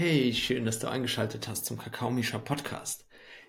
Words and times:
Hey, 0.00 0.32
schön, 0.32 0.64
dass 0.64 0.78
du 0.78 0.88
eingeschaltet 0.88 1.48
hast 1.48 1.66
zum 1.66 1.76
Kakao 1.76 2.12
Misha 2.12 2.38
Podcast. 2.38 3.04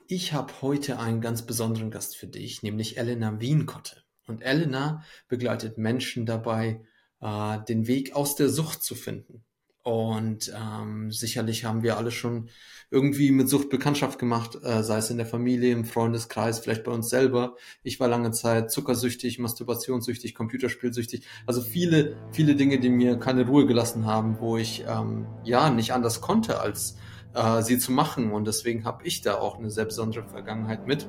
Ich 0.08 0.34
habe 0.34 0.52
heute 0.64 0.98
einen 0.98 1.22
ganz 1.22 1.46
besonderen 1.46 1.92
Gast 1.92 2.18
für 2.18 2.26
dich, 2.26 2.64
nämlich 2.64 2.98
Elena 2.98 3.40
Wienkotte. 3.40 4.02
Und 4.26 4.42
Elena 4.42 5.04
begleitet 5.28 5.78
Menschen 5.78 6.26
dabei, 6.26 6.82
äh, 7.22 7.60
den 7.66 7.86
Weg 7.86 8.16
aus 8.16 8.36
der 8.36 8.50
Sucht 8.50 8.82
zu 8.82 8.96
finden. 8.96 9.46
Und 9.84 10.54
ähm, 10.56 11.12
sicherlich 11.12 11.66
haben 11.66 11.84
wir 11.84 11.98
alle 11.98 12.12
schon 12.12 12.50
irgendwie 12.92 13.32
mit 13.32 13.50
Sucht 13.50 13.70
Bekanntschaft 13.70 14.20
gemacht, 14.20 14.58
äh, 14.64 14.84
sei 14.84 14.98
es 14.98 15.10
in 15.10 15.18
der 15.18 15.26
Familie, 15.26 15.72
im 15.72 15.86
Freundeskreis, 15.86 16.60
vielleicht 16.60 16.84
bei 16.84 16.92
uns 16.92 17.10
selber. 17.10 17.56
Ich 17.84 18.00
war 18.00 18.08
lange 18.08 18.32
Zeit 18.32 18.72
zuckersüchtig, 18.72 19.40
masturbationssüchtig, 19.40 20.36
computerspielsüchtig. 20.36 21.26
Also 21.46 21.62
viele, 21.62 22.18
viele 22.32 22.56
Dinge, 22.56 22.80
die 22.80 22.90
mir 22.90 23.18
keine 23.18 23.48
Ruhe 23.48 23.68
gelassen 23.68 24.06
haben, 24.06 24.40
wo 24.40 24.58
ich 24.58 24.84
ähm, 24.88 25.28
ja 25.44 25.70
nicht 25.70 25.94
anders 25.94 26.20
konnte, 26.20 26.60
als 26.60 26.98
äh, 27.34 27.62
sie 27.62 27.78
zu 27.78 27.92
machen. 27.92 28.32
Und 28.32 28.48
deswegen 28.48 28.86
habe 28.86 29.06
ich 29.06 29.22
da 29.22 29.36
auch 29.36 29.60
eine 29.60 29.70
sehr 29.70 29.86
besondere 29.86 30.28
Vergangenheit 30.28 30.88
mit 30.88 31.08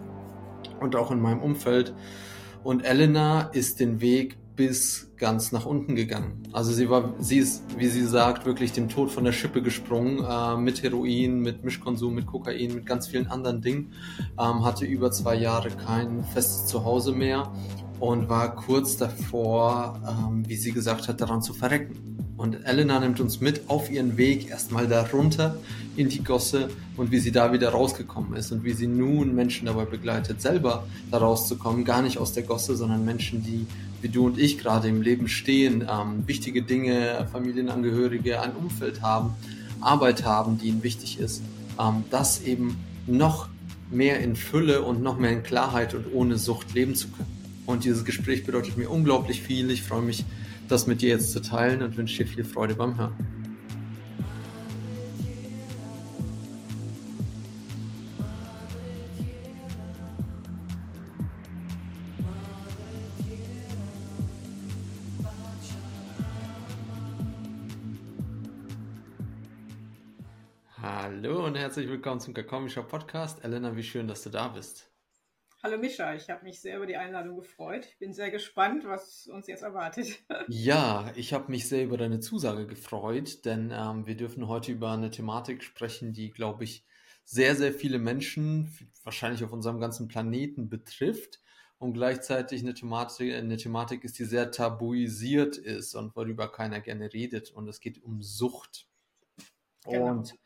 und 0.81 0.97
auch 0.97 1.11
in 1.11 1.21
meinem 1.21 1.41
Umfeld. 1.41 1.95
Und 2.63 2.85
Elena 2.85 3.43
ist 3.53 3.81
den 3.81 4.01
Weg 4.01 4.37
bis 4.61 5.09
ganz 5.17 5.53
nach 5.53 5.65
unten 5.65 5.97
gegangen. 5.97 6.43
Also 6.53 6.71
sie 6.71 6.91
war, 6.91 7.15
sie 7.19 7.39
ist, 7.39 7.63
wie 7.79 7.87
sie 7.87 8.05
sagt, 8.05 8.45
wirklich 8.45 8.73
dem 8.73 8.91
Tod 8.91 9.11
von 9.11 9.25
der 9.25 9.33
Schippe 9.33 9.63
gesprungen, 9.63 10.23
äh, 10.23 10.59
mit 10.59 10.83
Heroin, 10.83 11.41
mit 11.41 11.65
Mischkonsum, 11.65 12.15
mit 12.15 12.27
Kokain, 12.27 12.75
mit 12.75 12.85
ganz 12.85 13.09
vielen 13.09 13.27
anderen 13.29 13.63
Dingen, 13.63 13.95
ähm, 14.39 14.63
hatte 14.63 14.85
über 14.85 15.11
zwei 15.13 15.37
Jahre 15.37 15.71
kein 15.71 16.25
festes 16.25 16.67
Zuhause 16.67 17.13
mehr 17.13 17.51
und 18.01 18.29
war 18.29 18.55
kurz 18.55 18.99
davor, 18.99 19.99
ähm, 20.07 20.47
wie 20.47 20.57
sie 20.57 20.73
gesagt 20.73 21.09
hat, 21.09 21.23
daran 21.23 21.41
zu 21.41 21.55
verrecken. 21.55 22.35
Und 22.37 22.67
Elena 22.67 23.01
nimmt 23.01 23.19
uns 23.19 23.41
mit 23.41 23.63
auf 23.69 23.91
ihren 23.91 24.19
Weg 24.19 24.51
erstmal 24.51 24.89
darunter 24.89 25.57
in 25.97 26.11
die 26.11 26.23
Gosse 26.23 26.69
und 26.99 27.11
wie 27.11 27.19
sie 27.19 27.33
da 27.33 27.53
wieder 27.55 27.71
rausgekommen 27.71 28.35
ist 28.35 28.53
und 28.53 28.63
wie 28.65 28.73
sie 28.73 28.87
nun 28.87 29.35
Menschen 29.35 29.67
dabei 29.67 29.87
begleitet, 29.87 30.43
selber 30.43 30.87
da 31.11 31.17
rauszukommen, 31.17 31.85
gar 31.85 32.03
nicht 32.03 32.19
aus 32.19 32.35
der 32.35 32.43
Gosse, 32.43 32.77
sondern 32.77 33.07
Menschen, 33.07 33.43
die 33.43 33.67
wie 34.03 34.09
du 34.09 34.27
und 34.27 34.39
ich 34.39 34.59
gerade 34.59 34.89
im 34.89 35.03
Leben 35.03 35.29
stehen, 35.29 35.87
ähm, 35.89 36.27
wichtige 36.27 36.63
Dinge, 36.63 37.29
Familienangehörige, 37.31 38.41
ein 38.41 38.53
Umfeld 38.53 39.03
haben, 39.03 39.35
Arbeit 39.81 40.25
haben, 40.25 40.59
die 40.59 40.69
ihnen 40.69 40.83
wichtig 40.83 41.19
ist, 41.19 41.43
ähm, 41.79 42.05
das 42.11 42.43
eben 42.43 42.77
noch 43.07 43.49
mehr 43.91 44.21
in 44.21 44.37
Fülle 44.37 44.83
und 44.83 45.03
noch 45.03 45.19
mehr 45.19 45.33
in 45.33 45.43
Klarheit 45.43 45.95
und 45.95 46.07
ohne 46.13 46.39
Sucht 46.39 46.75
leben 46.75 46.95
zu 46.95 47.09
können. 47.09 47.29
Und 47.67 47.85
dieses 47.85 48.05
Gespräch 48.05 48.45
bedeutet 48.45 48.77
mir 48.77 48.89
unglaublich 48.89 49.43
viel. 49.43 49.71
Ich 49.71 49.83
freue 49.83 50.03
mich 50.03 50.25
das 50.69 50.87
mit 50.87 51.03
dir 51.03 51.11
jetzt 51.11 51.33
zu 51.33 51.41
teilen 51.41 51.83
und 51.83 51.97
wünsche 51.97 52.25
dir 52.25 52.31
viel 52.31 52.45
Freude 52.45 52.75
beim 52.75 52.97
Hören. 52.97 53.40
Hallo 71.23 71.45
und 71.45 71.55
herzlich 71.55 71.87
willkommen 71.87 72.19
zum 72.19 72.33
Kakomischer 72.33 72.83
Podcast. 72.83 73.45
Elena, 73.45 73.77
wie 73.77 73.83
schön, 73.83 74.09
dass 74.09 74.23
du 74.23 74.31
da 74.31 74.49
bist. 74.49 74.91
Hallo 75.63 75.77
Mischa, 75.77 76.15
ich 76.15 76.31
habe 76.31 76.45
mich 76.45 76.63
sehr 76.63 76.79
über 76.79 76.87
die 76.87 76.97
Einladung 76.97 77.37
gefreut. 77.37 77.85
Ich 77.85 77.99
bin 77.99 78.15
sehr 78.15 78.31
gespannt, 78.31 78.87
was 78.87 79.27
uns 79.27 79.47
jetzt 79.47 79.63
erwartet. 79.63 80.07
Ja, 80.49 81.13
ich 81.17 81.35
habe 81.35 81.51
mich 81.51 81.69
sehr 81.69 81.85
über 81.85 81.99
deine 81.99 82.21
Zusage 82.21 82.67
gefreut, 82.67 83.45
denn 83.45 83.71
ähm, 83.71 84.07
wir 84.07 84.17
dürfen 84.17 84.49
heute 84.49 84.73
über 84.73 84.93
eine 84.93 85.11
Thematik 85.11 85.63
sprechen, 85.63 86.15
die, 86.15 86.31
glaube 86.31 86.65
ich, 86.65 86.87
sehr, 87.23 87.55
sehr 87.55 87.75
viele 87.75 87.99
Menschen, 87.99 88.75
wahrscheinlich 89.05 89.45
auf 89.45 89.53
unserem 89.53 89.79
ganzen 89.79 90.09
Planeten 90.09 90.71
betrifft 90.71 91.43
und 91.77 91.93
gleichzeitig 91.93 92.63
eine 92.63 92.73
Thematik, 92.73 93.35
eine 93.35 93.59
Thematik 93.59 94.05
ist, 94.05 94.19
die 94.19 94.25
sehr 94.25 94.51
tabuisiert 94.51 95.59
ist 95.59 95.95
und 95.95 96.17
worüber 96.17 96.51
keiner 96.51 96.81
gerne 96.81 97.13
redet. 97.13 97.51
Und 97.51 97.69
es 97.69 97.81
geht 97.81 98.03
um 98.03 98.23
Sucht. 98.23 98.87
Genau. 99.85 100.13
Und 100.13 100.40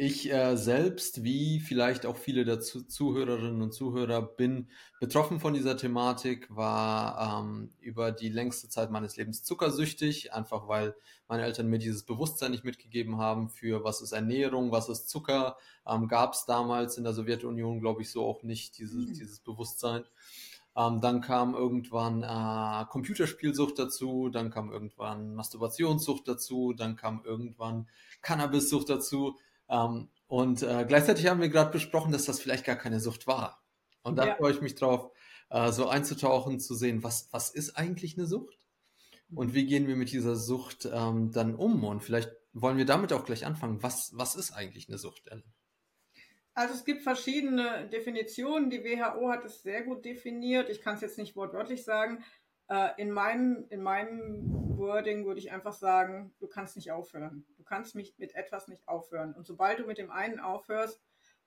ich 0.00 0.32
äh, 0.32 0.56
selbst, 0.56 1.24
wie 1.24 1.58
vielleicht 1.58 2.06
auch 2.06 2.16
viele 2.16 2.44
der 2.44 2.60
Zu 2.60 2.84
Zuhörerinnen 2.86 3.60
und 3.60 3.72
Zuhörer, 3.74 4.22
bin 4.22 4.68
betroffen 5.00 5.40
von 5.40 5.54
dieser 5.54 5.76
Thematik, 5.76 6.54
war 6.54 7.42
ähm, 7.42 7.72
über 7.80 8.12
die 8.12 8.28
längste 8.28 8.68
Zeit 8.68 8.92
meines 8.92 9.16
Lebens 9.16 9.42
zuckersüchtig, 9.42 10.32
einfach 10.32 10.68
weil 10.68 10.94
meine 11.26 11.42
Eltern 11.42 11.66
mir 11.66 11.80
dieses 11.80 12.04
Bewusstsein 12.04 12.52
nicht 12.52 12.62
mitgegeben 12.62 13.18
haben 13.18 13.48
für 13.50 13.82
was 13.82 14.00
ist 14.00 14.12
Ernährung, 14.12 14.70
was 14.70 14.88
ist 14.88 15.08
Zucker. 15.08 15.56
Ähm, 15.84 16.06
Gab 16.06 16.34
es 16.34 16.46
damals 16.46 16.96
in 16.96 17.02
der 17.02 17.12
Sowjetunion, 17.12 17.80
glaube 17.80 18.02
ich, 18.02 18.12
so 18.12 18.24
auch 18.24 18.44
nicht 18.44 18.78
diese, 18.78 18.98
mhm. 18.98 19.06
dieses 19.14 19.40
Bewusstsein. 19.40 20.04
Ähm, 20.76 21.00
dann 21.00 21.22
kam 21.22 21.54
irgendwann 21.54 22.22
äh, 22.22 22.86
Computerspielsucht 22.88 23.76
dazu, 23.80 24.28
dann 24.28 24.50
kam 24.50 24.70
irgendwann 24.70 25.34
Masturbationssucht 25.34 26.28
dazu, 26.28 26.72
dann 26.72 26.94
kam 26.94 27.22
irgendwann 27.24 27.88
Cannabissucht 28.22 28.88
dazu. 28.88 29.36
Ähm, 29.68 30.08
und 30.26 30.62
äh, 30.62 30.84
gleichzeitig 30.86 31.26
haben 31.26 31.40
wir 31.40 31.48
gerade 31.48 31.70
besprochen, 31.70 32.12
dass 32.12 32.24
das 32.24 32.40
vielleicht 32.40 32.64
gar 32.64 32.76
keine 32.76 33.00
Sucht 33.00 33.26
war. 33.26 33.62
Und 34.02 34.16
da 34.16 34.26
ja. 34.26 34.34
freue 34.36 34.52
ich 34.52 34.60
mich 34.60 34.74
drauf, 34.74 35.10
äh, 35.50 35.72
so 35.72 35.88
einzutauchen, 35.88 36.60
zu 36.60 36.74
sehen, 36.74 37.02
was, 37.02 37.28
was 37.32 37.50
ist 37.50 37.76
eigentlich 37.76 38.16
eine 38.16 38.26
Sucht? 38.26 38.58
Und 39.34 39.54
wie 39.54 39.66
gehen 39.66 39.86
wir 39.86 39.96
mit 39.96 40.10
dieser 40.10 40.36
Sucht 40.36 40.88
ähm, 40.90 41.32
dann 41.32 41.54
um? 41.54 41.84
Und 41.84 42.02
vielleicht 42.02 42.30
wollen 42.52 42.78
wir 42.78 42.86
damit 42.86 43.12
auch 43.12 43.24
gleich 43.24 43.44
anfangen. 43.44 43.82
Was, 43.82 44.12
was 44.14 44.34
ist 44.34 44.52
eigentlich 44.52 44.88
eine 44.88 44.98
Sucht, 44.98 45.28
Ellen? 45.28 45.44
Also 46.54 46.74
es 46.74 46.84
gibt 46.84 47.02
verschiedene 47.02 47.88
Definitionen. 47.88 48.70
Die 48.70 48.82
WHO 48.82 49.28
hat 49.30 49.44
es 49.44 49.62
sehr 49.62 49.82
gut 49.82 50.04
definiert. 50.04 50.68
Ich 50.70 50.80
kann 50.80 50.96
es 50.96 51.02
jetzt 51.02 51.18
nicht 51.18 51.36
wortwörtlich 51.36 51.84
sagen. 51.84 52.24
Äh, 52.68 52.90
in, 52.98 53.10
meinem, 53.10 53.66
in 53.70 53.82
meinem 53.82 54.76
Wording 54.76 55.26
würde 55.26 55.40
ich 55.40 55.50
einfach 55.50 55.72
sagen, 55.72 56.34
du 56.38 56.46
kannst 56.46 56.76
nicht 56.76 56.92
aufhören. 56.92 57.44
Du 57.56 57.64
kannst 57.64 57.94
mich 57.94 58.18
mit 58.18 58.34
etwas 58.34 58.68
nicht 58.68 58.86
aufhören. 58.88 59.34
Und 59.34 59.46
sobald 59.46 59.78
du 59.78 59.86
mit 59.86 59.98
dem 59.98 60.10
einen 60.10 60.38
aufhörst, 60.38 61.02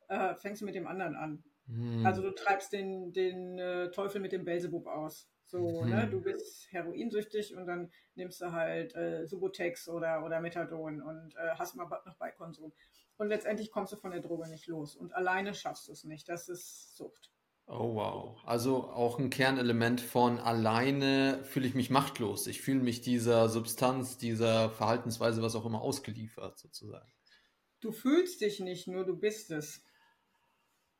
äh, 0.09 0.35
fängst 0.35 0.61
du 0.61 0.65
mit 0.65 0.75
dem 0.75 0.87
anderen 0.87 1.15
an. 1.15 1.43
Hm. 1.67 2.05
Also 2.05 2.21
du 2.21 2.31
treibst 2.31 2.73
den, 2.73 3.13
den 3.13 3.59
äh, 3.59 3.91
Teufel 3.91 4.19
mit 4.19 4.31
dem 4.31 4.45
Belzebub 4.45 4.87
aus. 4.87 5.29
So, 5.45 5.81
hm. 5.81 5.89
ne? 5.89 6.07
Du 6.09 6.21
bist 6.21 6.71
heroinsüchtig 6.71 7.55
und 7.55 7.67
dann 7.67 7.91
nimmst 8.15 8.41
du 8.41 8.51
halt 8.51 8.95
äh, 8.95 9.25
Subotex 9.27 9.89
oder, 9.89 10.25
oder 10.25 10.39
Methadon 10.41 11.01
und 11.01 11.35
äh, 11.35 11.51
hast 11.57 11.75
mal 11.75 11.87
noch 12.05 12.17
Beikonsum. 12.17 12.73
Und 13.17 13.27
letztendlich 13.27 13.69
kommst 13.69 13.93
du 13.93 13.97
von 13.97 14.11
der 14.11 14.21
Droge 14.21 14.49
nicht 14.49 14.67
los. 14.67 14.95
Und 14.95 15.13
alleine 15.13 15.53
schaffst 15.53 15.87
du 15.87 15.91
es 15.91 16.03
nicht. 16.03 16.27
Das 16.27 16.49
ist 16.49 16.97
Sucht. 16.97 17.31
Oh 17.73 17.95
wow. 17.95 18.37
Also 18.45 18.83
auch 18.89 19.17
ein 19.17 19.29
Kernelement 19.29 20.01
von 20.01 20.39
alleine 20.39 21.41
fühle 21.45 21.65
ich 21.65 21.73
mich 21.73 21.89
machtlos. 21.89 22.47
Ich 22.47 22.61
fühle 22.61 22.81
mich 22.81 22.99
dieser 22.99 23.47
Substanz, 23.47 24.17
dieser 24.17 24.69
Verhaltensweise, 24.71 25.41
was 25.41 25.55
auch 25.55 25.65
immer, 25.65 25.81
ausgeliefert 25.81 26.59
sozusagen. 26.59 27.09
Du 27.79 27.93
fühlst 27.93 28.41
dich 28.41 28.59
nicht, 28.59 28.89
nur 28.89 29.05
du 29.05 29.15
bist 29.15 29.51
es. 29.51 29.85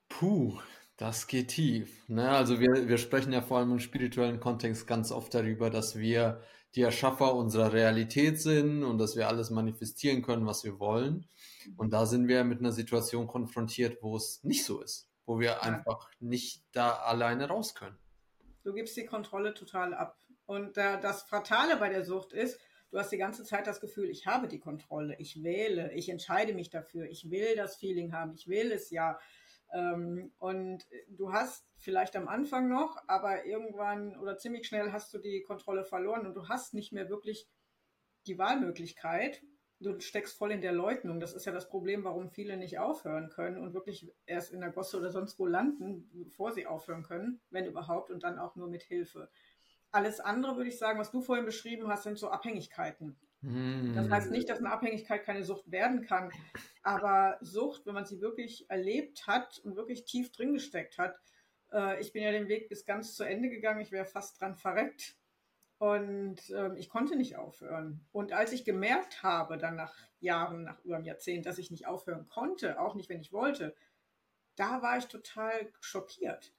Puh, 0.08 0.60
das 0.96 1.28
geht 1.28 1.50
tief. 1.50 2.08
Ne? 2.08 2.30
Also 2.30 2.62
wir, 2.62 2.88
wir 2.88 2.98
sprechen 2.98 3.34
ja 3.34 3.42
vor 3.42 3.58
allem 3.58 3.74
im 3.74 3.80
spirituellen 3.80 4.40
Kontext 4.40 4.88
ganz 4.88 5.12
oft 5.12 5.34
darüber, 5.34 5.70
dass 5.70 5.98
wir 5.98 6.42
die 6.76 6.84
Erschaffer 6.84 7.36
unserer 7.36 7.74
Realität 7.74 8.40
sind 8.40 8.86
und 8.86 8.98
dass 8.98 9.18
wir 9.18 9.28
alles 9.28 9.50
manifestieren 9.50 10.22
können, 10.22 10.46
was 10.46 10.64
wir 10.64 10.80
wollen. 10.80 11.28
Und 11.76 11.92
da 11.92 12.06
sind 12.06 12.30
wir 12.30 12.46
mit 12.46 12.60
einer 12.60 12.72
Situation 12.72 13.28
konfrontiert, 13.28 14.02
wo 14.02 14.16
es 14.16 14.42
nicht 14.46 14.64
so 14.64 14.82
ist 14.82 15.11
wo 15.32 15.40
wir 15.40 15.64
einfach 15.64 16.12
nicht 16.20 16.62
da 16.74 16.92
alleine 16.92 17.48
raus 17.48 17.74
können. 17.74 17.98
Du 18.64 18.74
gibst 18.74 18.98
die 18.98 19.06
Kontrolle 19.06 19.54
total 19.54 19.94
ab. 19.94 20.20
Und 20.46 20.78
äh, 20.78 21.00
das 21.00 21.24
Fatale 21.24 21.78
bei 21.78 21.88
der 21.88 22.04
Sucht 22.04 22.34
ist, 22.34 22.60
du 22.90 23.00
hast 23.00 23.14
die 23.14 23.18
ganze 23.18 23.46
Zeit 23.46 23.66
das 23.66 23.80
Gefühl, 23.80 24.10
ich 24.10 24.28
habe 24.28 24.50
die 24.50 24.60
Kontrolle, 24.60 25.16
ich 25.20 25.42
wähle, 25.42 25.94
ich 25.94 26.10
entscheide 26.10 26.54
mich 26.54 26.70
dafür, 26.70 27.06
ich 27.06 27.32
will 27.32 27.56
das 27.56 27.78
Feeling 27.78 28.12
haben, 28.12 28.34
ich 28.34 28.50
will 28.50 28.74
es 28.74 28.90
ja. 28.90 29.18
Ähm, 29.72 30.34
und 30.38 30.86
du 31.08 31.32
hast 31.32 31.66
vielleicht 31.78 32.18
am 32.18 32.28
Anfang 32.28 32.68
noch, 32.68 32.98
aber 33.08 33.46
irgendwann 33.46 34.18
oder 34.18 34.38
ziemlich 34.38 34.68
schnell 34.68 34.92
hast 34.92 35.14
du 35.14 35.18
die 35.18 35.44
Kontrolle 35.44 35.86
verloren 35.86 36.28
und 36.28 36.34
du 36.34 36.50
hast 36.50 36.74
nicht 36.74 36.92
mehr 36.92 37.10
wirklich 37.10 37.48
die 38.28 38.38
Wahlmöglichkeit, 38.38 39.42
du 39.82 40.00
steckst 40.00 40.38
voll 40.38 40.52
in 40.52 40.62
der 40.62 40.72
Leugnung. 40.72 41.20
Das 41.20 41.34
ist 41.34 41.46
ja 41.46 41.52
das 41.52 41.70
Problem, 41.70 42.04
warum 42.04 42.30
viele 42.30 42.58
nicht 42.58 42.80
aufhören 42.80 43.30
können 43.30 43.58
und 43.58 43.74
wirklich 43.74 44.12
erst 44.26 44.52
in 44.52 44.62
der 44.62 44.70
Gosse 44.70 44.98
oder 44.98 45.10
sonst 45.10 45.40
wo 45.40 45.48
landen, 45.48 46.10
bevor 46.14 46.52
sie 46.52 46.68
aufhören 46.68 47.04
können, 47.04 47.42
wenn 47.50 47.66
überhaupt, 47.66 48.12
und 48.12 48.24
dann 48.24 48.40
auch 48.40 48.56
nur 48.56 48.68
mit 48.68 48.84
Hilfe. 48.84 49.30
Alles 49.92 50.20
andere, 50.20 50.56
würde 50.56 50.70
ich 50.70 50.78
sagen, 50.78 51.00
was 51.00 51.12
du 51.12 51.22
vorhin 51.22 51.46
beschrieben 51.46 51.88
hast, 51.88 52.04
sind 52.04 52.18
so 52.18 52.30
Abhängigkeiten. 52.30 53.18
Mm. 53.42 53.94
Das 53.96 54.10
heißt 54.10 54.32
nicht, 54.32 54.50
dass 54.50 54.60
eine 54.60 54.72
Abhängigkeit 54.72 55.26
keine 55.26 55.44
Sucht 55.44 55.70
werden 55.70 56.02
kann, 56.02 56.32
aber 56.84 57.38
Sucht, 57.42 57.86
wenn 57.86 57.96
man 57.96 58.06
sie 58.06 58.22
wirklich 58.22 58.70
erlebt 58.70 59.28
hat 59.28 59.60
und 59.66 59.76
wirklich 59.76 60.06
tief 60.06 60.32
drin 60.32 60.54
gesteckt 60.54 60.98
hat, 60.98 61.16
äh, 61.74 62.00
ich 62.00 62.14
bin 62.14 62.24
ja 62.24 62.32
den 62.32 62.48
Weg 62.48 62.70
bis 62.70 62.86
ganz 62.86 63.16
zu 63.16 63.24
Ende 63.24 63.50
gegangen, 63.50 63.82
ich 63.82 63.92
wäre 63.92 64.06
fast 64.06 64.40
dran 64.40 64.56
verreckt 64.56 65.18
Und 65.82 66.38
ähm, 66.52 66.76
ich 66.76 66.90
konnte 66.90 67.16
nicht 67.16 67.38
aufhören. 67.38 68.06
Und 68.12 68.34
als 68.34 68.52
ich 68.52 68.66
gemerkt 68.66 69.24
habe, 69.24 69.58
dann 69.58 69.76
nach 69.76 69.96
Jahren, 70.20 70.66
nach 70.66 70.80
über 70.86 70.98
einem 70.98 71.06
Jahrzehnt, 71.06 71.48
dass 71.48 71.58
ich 71.58 71.72
nicht 71.72 71.88
aufhören 71.88 72.28
konnte, 72.28 72.80
auch 72.80 72.94
nicht, 72.94 73.10
wenn 73.10 73.20
ich 73.20 73.34
wollte, 73.34 73.76
da 74.56 74.84
war 74.84 75.00
ich 75.00 75.06
total 75.06 75.74
schockiert. 75.80 76.54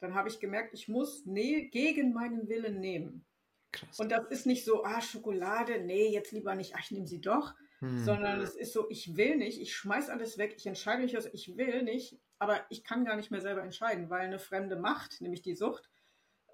Dann 0.00 0.16
habe 0.16 0.28
ich 0.28 0.40
gemerkt, 0.40 0.74
ich 0.74 0.88
muss 0.88 1.24
ne 1.24 1.68
gegen 1.68 2.12
meinen 2.12 2.48
Willen 2.48 2.80
nehmen. 2.80 3.24
Krass. 3.70 4.00
Und 4.00 4.10
das 4.10 4.26
ist 4.30 4.44
nicht 4.44 4.64
so, 4.64 4.84
ah, 4.84 5.00
Schokolade, 5.00 5.78
nee, 5.78 6.08
jetzt 6.08 6.32
lieber 6.32 6.56
nicht, 6.56 6.74
ach, 6.74 6.80
ich 6.80 6.90
nehme 6.90 7.06
sie 7.06 7.20
doch, 7.20 7.54
hm. 7.78 8.02
sondern 8.02 8.40
es 8.40 8.56
ist 8.56 8.72
so, 8.72 8.90
ich 8.90 9.16
will 9.16 9.36
nicht, 9.36 9.60
ich 9.60 9.72
schmeiß 9.72 10.08
alles 10.08 10.36
weg, 10.36 10.52
ich 10.56 10.66
entscheide 10.66 11.02
mich, 11.02 11.14
also 11.14 11.28
ich 11.32 11.56
will 11.56 11.84
nicht, 11.84 12.18
aber 12.40 12.66
ich 12.70 12.82
kann 12.82 13.04
gar 13.04 13.14
nicht 13.14 13.30
mehr 13.30 13.40
selber 13.40 13.62
entscheiden, 13.62 14.10
weil 14.10 14.22
eine 14.22 14.40
fremde 14.40 14.74
Macht, 14.74 15.20
nämlich 15.20 15.42
die 15.42 15.54
Sucht, 15.54 15.88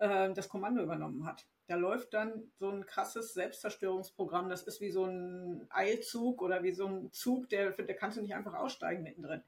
äh, 0.00 0.30
das 0.34 0.50
Kommando 0.50 0.82
übernommen 0.82 1.24
hat. 1.24 1.46
Da 1.70 1.76
läuft 1.76 2.14
dann 2.14 2.50
so 2.58 2.68
ein 2.68 2.84
krasses 2.84 3.32
Selbstzerstörungsprogramm, 3.32 4.48
das 4.48 4.64
ist 4.64 4.80
wie 4.80 4.90
so 4.90 5.04
ein 5.04 5.68
Eilzug 5.70 6.42
oder 6.42 6.64
wie 6.64 6.72
so 6.72 6.84
ein 6.84 7.12
Zug, 7.12 7.48
der, 7.48 7.70
der 7.70 7.94
kannst 7.94 8.16
du 8.16 8.22
nicht 8.22 8.34
einfach 8.34 8.54
aussteigen 8.54 9.04
mittendrin. 9.04 9.40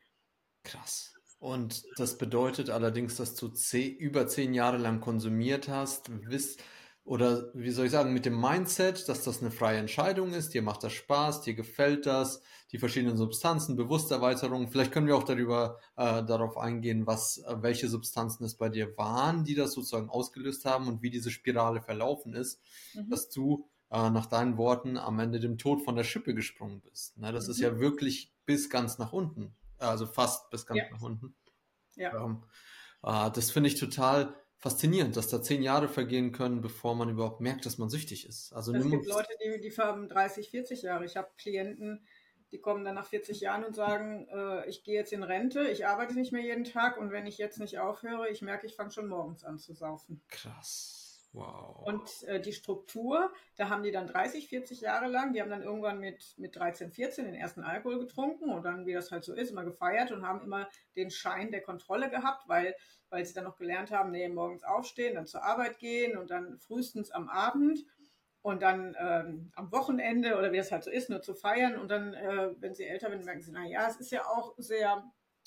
Krass. 0.63 1.17
Und 1.41 1.83
das 1.97 2.19
bedeutet 2.19 2.71
allerdings, 2.71 3.17
dass 3.17 3.35
du 3.35 3.49
zehn, 3.49 3.97
über 3.97 4.29
zehn 4.29 4.55
Jahre 4.55 4.77
lang 4.77 5.01
konsumiert 5.01 5.67
hast, 5.67 6.13
wisst, 6.31 6.63
oder 7.05 7.51
wie 7.55 7.71
soll 7.71 7.87
ich 7.87 7.93
sagen, 7.93 8.13
mit 8.13 8.27
dem 8.27 8.41
Mindset, 8.41 9.09
dass 9.09 9.25
das 9.25 9.41
eine 9.41 9.51
freie 9.51 9.79
Entscheidung 9.79 10.33
ist, 10.33 10.55
dir 10.55 10.63
macht 10.63 10.85
das 10.85 10.93
Spaß, 10.93 11.43
dir 11.43 11.55
gefällt 11.55 12.07
das, 12.07 12.43
die 12.71 12.79
verschiedenen 12.79 13.17
Substanzen, 13.17 13.77
Bewussterweiterung. 13.77 14.71
Vielleicht 14.71 14.93
können 14.93 15.09
wir 15.09 15.17
auch 15.17 15.25
darüber 15.25 15.79
äh, 15.97 16.25
darauf 16.25 16.57
eingehen, 16.57 17.07
was, 17.07 17.39
äh, 17.39 17.57
welche 17.61 17.89
Substanzen 17.89 18.45
es 18.45 18.55
bei 18.55 18.69
dir 18.69 18.97
waren, 18.97 19.45
die 19.45 19.55
das 19.55 19.73
sozusagen 19.73 20.11
ausgelöst 20.11 20.65
haben 20.65 20.87
und 20.87 21.03
wie 21.03 21.11
diese 21.11 21.33
Spirale 21.33 21.83
verlaufen 21.83 22.35
ist, 22.35 22.61
mhm. 22.95 23.11
dass 23.11 23.29
du 23.29 23.69
äh, 23.91 24.09
nach 24.09 24.27
deinen 24.27 24.57
Worten 24.57 24.97
am 24.97 25.19
Ende 25.19 25.41
dem 25.41 25.59
Tod 25.59 25.83
von 25.83 25.97
der 25.97 26.05
Schippe 26.05 26.35
gesprungen 26.35 26.81
bist. 26.81 27.19
Ne, 27.19 27.33
das 27.33 27.47
mhm. 27.47 27.51
ist 27.51 27.61
ja 27.61 27.79
wirklich 27.81 28.33
bis 28.47 28.71
ganz 28.71 28.99
nach 28.99 29.13
unten, 29.13 29.57
also 29.79 30.07
fast 30.07 30.51
bis 30.51 30.67
ganz 30.67 30.79
ja. 30.79 30.91
nach 30.93 31.03
unten. 31.03 31.35
Ja. 31.97 32.25
Ähm, 32.25 32.45
äh, 33.03 33.31
das 33.33 33.51
finde 33.51 33.69
ich 33.69 33.79
total 33.79 34.35
faszinierend, 34.63 35.17
dass 35.17 35.29
da 35.29 35.43
zehn 35.43 35.61
Jahre 35.61 35.89
vergehen 35.89 36.31
können, 36.31 36.61
bevor 36.61 36.95
man 36.95 37.09
überhaupt 37.09 37.41
merkt, 37.41 37.67
dass 37.67 37.79
man 37.79 37.91
süchtig 37.91 38.29
ist. 38.29 38.53
Also 38.53 38.73
es 38.73 38.89
gibt 38.89 39.07
Leute, 39.07 39.31
die, 39.45 39.61
die 39.61 39.77
haben 39.77 40.09
30, 40.09 40.51
40 40.51 40.83
Jahre. 40.83 41.05
Ich 41.05 41.17
habe 41.17 41.29
Klienten, 41.37 42.07
die 42.53 42.61
kommen 42.61 42.85
dann 42.85 42.95
nach 42.95 43.07
40 43.07 43.41
Jahren 43.41 43.65
und 43.65 43.75
sagen, 43.75 44.29
äh, 44.29 44.69
ich 44.69 44.85
gehe 44.85 44.95
jetzt 44.95 45.13
in 45.13 45.25
Rente, 45.25 45.67
ich 45.67 45.89
arbeite 45.89 46.15
nicht 46.15 46.33
mehr 46.33 46.43
jeden 46.43 46.63
Tag 46.63 46.97
und 46.97 47.11
wenn 47.11 47.27
ich 47.27 47.39
jetzt 47.39 47.59
nicht 47.59 47.81
aufhöre, 47.81 48.31
ich 48.31 48.41
merke, 48.41 48.69
ich 48.69 48.77
fange 48.77 48.93
schon 48.93 49.09
morgens 49.09 49.43
an 49.43 49.59
zu 49.59 49.75
saufen. 49.75 50.23
Krass. 50.29 51.02
Wow. 51.35 51.87
Und 51.87 52.23
äh, 52.25 52.41
die 52.41 52.53
Struktur, 52.53 53.33
da 53.57 53.71
haben 53.71 53.83
die 53.83 53.91
dann 53.91 54.07
30, 54.07 54.49
40 54.49 54.83
Jahre 54.83 55.09
lang, 55.09 55.33
die 55.33 55.41
haben 55.41 55.49
dann 55.49 55.63
irgendwann 55.63 55.99
mit, 55.99 56.35
mit 56.37 56.55
13, 56.55 56.93
14 56.93 57.25
den 57.25 57.35
ersten 57.35 57.63
Alkohol 57.63 58.01
getrunken 58.01 58.51
und 58.51 58.65
dann, 58.65 58.85
wie 58.85 58.93
das 58.93 59.11
halt 59.11 59.25
so 59.25 59.33
ist, 59.33 59.51
immer 59.51 59.65
gefeiert 59.65 60.13
und 60.13 60.27
haben 60.27 60.43
immer 60.43 60.69
den 60.95 61.11
Schein 61.11 61.51
der 61.51 61.63
Kontrolle 61.63 62.11
gehabt, 62.11 62.49
weil, 62.49 62.77
weil 63.09 63.25
sie 63.25 63.33
dann 63.33 63.45
noch 63.45 63.57
gelernt 63.57 63.91
haben, 63.91 64.11
nee, 64.11 64.29
morgens 64.29 64.63
aufstehen, 64.63 65.15
dann 65.15 65.27
zur 65.27 65.43
Arbeit 65.43 65.79
gehen 65.79 66.19
und 66.19 66.31
dann 66.31 66.59
frühestens 66.59 67.11
am 67.11 67.31
Abend 67.31 67.83
und 68.43 68.61
dann 68.61 68.95
ähm, 69.01 69.53
am 69.55 69.73
Wochenende 69.73 70.37
oder 70.37 70.53
wie 70.53 70.59
das 70.59 70.71
halt 70.71 70.85
so 70.85 70.91
ist, 70.91 71.09
nur 71.09 71.23
zu 71.23 71.35
feiern 71.35 71.79
und 71.79 71.91
dann, 71.91 72.13
äh, 72.13 72.51
wenn 72.59 72.75
sie 72.75 72.85
älter 72.85 73.09
werden, 73.09 73.25
merken 73.25 73.41
sie, 73.41 73.53
naja, 73.53 73.87
es 73.89 73.97
ist 73.97 74.11
ja 74.11 74.27
auch 74.27 74.55
sehr 74.59 75.03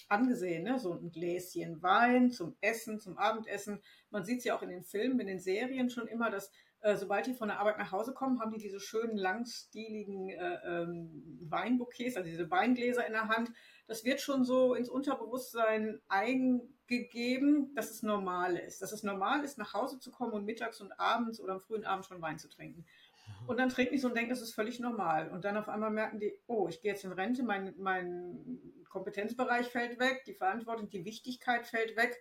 angesehen, 0.08 0.64
ne? 0.64 0.80
so 0.80 0.94
ein 0.94 1.12
Gläschen 1.12 1.82
Wein 1.82 2.32
zum 2.32 2.56
Essen, 2.62 3.00
zum 3.00 3.18
Abendessen. 3.18 3.82
Man 4.10 4.24
sieht 4.24 4.40
es 4.40 4.46
ja 4.46 4.56
auch 4.56 4.62
in 4.62 4.70
den 4.70 4.84
Filmen, 4.84 5.20
in 5.20 5.28
den 5.28 5.40
Serien 5.40 5.90
schon 5.90 6.08
immer, 6.08 6.30
dass 6.30 6.52
äh, 6.86 6.98
sobald 6.98 7.26
die 7.26 7.34
von 7.34 7.48
der 7.48 7.60
Arbeit 7.60 7.80
nach 7.80 7.92
Hause 7.92 8.14
kommen, 8.14 8.40
haben 8.40 8.52
die 8.52 8.60
diese 8.60 8.80
schönen 8.80 9.18
langstieligen 9.18 10.30
äh, 10.30 10.60
ähm, 10.66 11.40
Weinbouquets, 11.42 12.16
also 12.16 12.30
diese 12.30 12.52
Weingläser 12.52 13.08
in 13.08 13.14
der 13.14 13.28
Hand. 13.28 13.52
Das 13.88 14.04
wird 14.04 14.22
schon 14.22 14.44
so 14.44 14.76
ins 14.76 14.88
Unterbewusstsein 14.88 16.00
eingegeben, 16.08 17.74
dass 17.74 17.90
es 17.90 18.04
normal 18.04 18.56
ist. 18.56 18.84
Dass 18.84 18.92
es 18.92 19.02
normal 19.02 19.44
ist, 19.44 19.58
nach 19.58 19.74
Hause 19.74 20.00
zu 20.00 20.12
kommen 20.12 20.34
und 20.34 20.46
mittags 20.46 20.80
und 20.80 20.92
abends 21.00 21.40
oder 21.40 21.54
am 21.54 21.60
frühen 21.60 21.86
Abend 21.86 22.06
schon 22.06 22.22
Wein 22.22 22.38
zu 22.38 22.50
trinken. 22.50 22.86
Und 23.48 23.58
dann 23.58 23.70
trinken 23.70 23.94
die 23.94 24.00
so 24.00 24.08
und 24.08 24.16
denken, 24.16 24.32
das 24.32 24.42
ist 24.42 24.56
völlig 24.56 24.80
normal. 24.80 25.30
Und 25.30 25.46
dann 25.46 25.56
auf 25.56 25.70
einmal 25.70 25.92
merken 25.92 26.20
die, 26.20 26.34
oh, 26.48 26.68
ich 26.68 26.82
gehe 26.82 26.92
jetzt 26.92 27.04
in 27.04 27.12
Rente, 27.12 27.44
mein, 27.44 27.76
mein 27.78 28.84
Kompetenzbereich 28.90 29.68
fällt 29.68 30.00
weg, 30.00 30.24
die 30.26 30.34
Verantwortung, 30.34 30.90
die 30.90 31.06
Wichtigkeit 31.06 31.68
fällt 31.68 31.96
weg. 31.96 32.20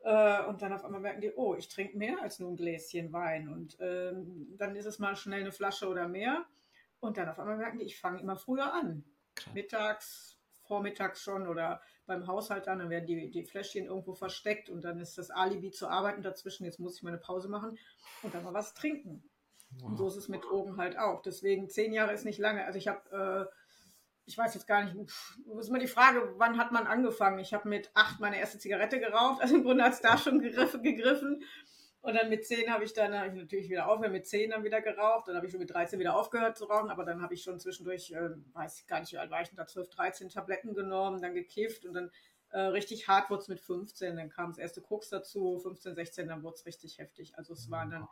Äh, 0.00 0.44
und 0.44 0.62
dann 0.62 0.72
auf 0.72 0.84
einmal 0.84 1.00
merken 1.00 1.20
die, 1.20 1.32
oh, 1.34 1.56
ich 1.56 1.68
trinke 1.68 1.98
mehr 1.98 2.22
als 2.22 2.38
nur 2.38 2.50
ein 2.50 2.56
Gläschen 2.56 3.12
Wein. 3.12 3.48
Und 3.48 3.76
ähm, 3.80 4.54
dann 4.56 4.76
ist 4.76 4.86
es 4.86 5.00
mal 5.00 5.16
schnell 5.16 5.40
eine 5.40 5.52
Flasche 5.52 5.88
oder 5.88 6.06
mehr. 6.06 6.46
Und 7.00 7.18
dann 7.18 7.28
auf 7.28 7.40
einmal 7.40 7.56
merken 7.56 7.78
die, 7.78 7.84
ich 7.84 7.98
fange 7.98 8.20
immer 8.20 8.36
früher 8.36 8.72
an. 8.72 9.04
Klar. 9.34 9.54
Mittags, 9.54 10.38
vormittags 10.66 11.22
schon 11.22 11.46
oder 11.46 11.80
beim 12.06 12.26
Haushalt 12.26 12.66
dann, 12.66 12.78
dann 12.78 12.90
werden 12.90 13.06
die, 13.06 13.30
die 13.30 13.44
Fläschchen 13.44 13.86
irgendwo 13.86 14.14
versteckt 14.14 14.70
und 14.70 14.82
dann 14.82 15.00
ist 15.00 15.18
das 15.18 15.30
Alibi 15.30 15.70
zu 15.70 15.88
arbeiten 15.88 16.22
dazwischen, 16.22 16.64
jetzt 16.64 16.78
muss 16.78 16.96
ich 16.96 17.02
mal 17.02 17.10
eine 17.10 17.18
Pause 17.18 17.48
machen 17.48 17.78
und 18.22 18.34
dann 18.34 18.44
mal 18.44 18.54
was 18.54 18.74
trinken. 18.74 19.28
Und 19.82 19.96
so 19.96 20.06
ist 20.06 20.16
es 20.16 20.28
mit 20.28 20.44
Drogen 20.44 20.76
halt 20.76 20.98
auch. 20.98 21.22
Deswegen 21.22 21.68
zehn 21.68 21.92
Jahre 21.92 22.12
ist 22.12 22.24
nicht 22.24 22.38
lange. 22.38 22.64
Also 22.64 22.78
ich 22.78 22.88
habe, 22.88 23.48
äh, 23.50 23.54
ich 24.24 24.36
weiß 24.36 24.54
jetzt 24.54 24.66
gar 24.66 24.84
nicht, 24.84 24.96
wo 25.44 25.58
ist 25.58 25.68
immer 25.68 25.78
die 25.78 25.86
Frage, 25.86 26.34
wann 26.36 26.58
hat 26.58 26.72
man 26.72 26.86
angefangen? 26.86 27.38
Ich 27.38 27.52
habe 27.52 27.68
mit 27.68 27.90
acht 27.94 28.20
meine 28.20 28.38
erste 28.38 28.58
Zigarette 28.58 28.98
geraucht. 28.98 29.40
Also 29.42 29.56
im 29.56 29.64
Grunde 29.64 29.84
hat 29.84 29.92
es 29.92 30.00
da 30.00 30.16
schon 30.18 30.40
gegriffen. 30.40 31.44
Und 32.06 32.14
dann 32.14 32.28
mit 32.28 32.46
zehn 32.46 32.72
habe 32.72 32.84
ich 32.84 32.92
dann 32.92 33.18
hab 33.18 33.26
ich 33.26 33.34
natürlich 33.34 33.68
wieder 33.68 33.88
aufgehört, 33.88 34.12
mit 34.12 34.28
zehn 34.28 34.50
dann 34.50 34.62
wieder 34.62 34.80
geraucht. 34.80 35.26
Dann 35.26 35.34
habe 35.34 35.46
ich 35.46 35.50
schon 35.50 35.58
mit 35.58 35.72
13 35.72 35.98
wieder 35.98 36.16
aufgehört 36.16 36.56
zu 36.56 36.66
rauchen, 36.66 36.88
aber 36.88 37.04
dann 37.04 37.20
habe 37.20 37.34
ich 37.34 37.42
schon 37.42 37.58
zwischendurch, 37.58 38.12
äh, 38.12 38.30
weiß 38.52 38.80
ich 38.80 38.86
gar 38.86 39.00
nicht, 39.00 39.12
wie 39.12 39.18
alt 39.18 39.30
war 39.32 39.42
ich 39.42 39.50
da, 39.50 39.66
12, 39.66 39.90
13 39.90 40.28
Tabletten 40.28 40.72
genommen, 40.74 41.20
dann 41.20 41.34
gekifft 41.34 41.84
und 41.84 41.94
dann 41.94 42.12
äh, 42.50 42.60
richtig 42.60 43.08
hart 43.08 43.28
wurde 43.28 43.42
es 43.42 43.48
mit 43.48 43.60
15. 43.60 44.14
Dann 44.14 44.28
kam 44.28 44.50
das 44.50 44.58
erste 44.58 44.82
Koks 44.82 45.08
dazu, 45.08 45.58
15, 45.58 45.96
16, 45.96 46.28
dann 46.28 46.44
wurde 46.44 46.54
es 46.54 46.66
richtig 46.66 46.98
heftig. 46.98 47.36
Also 47.36 47.54
es 47.54 47.70
waren 47.72 47.90
dann 47.90 48.08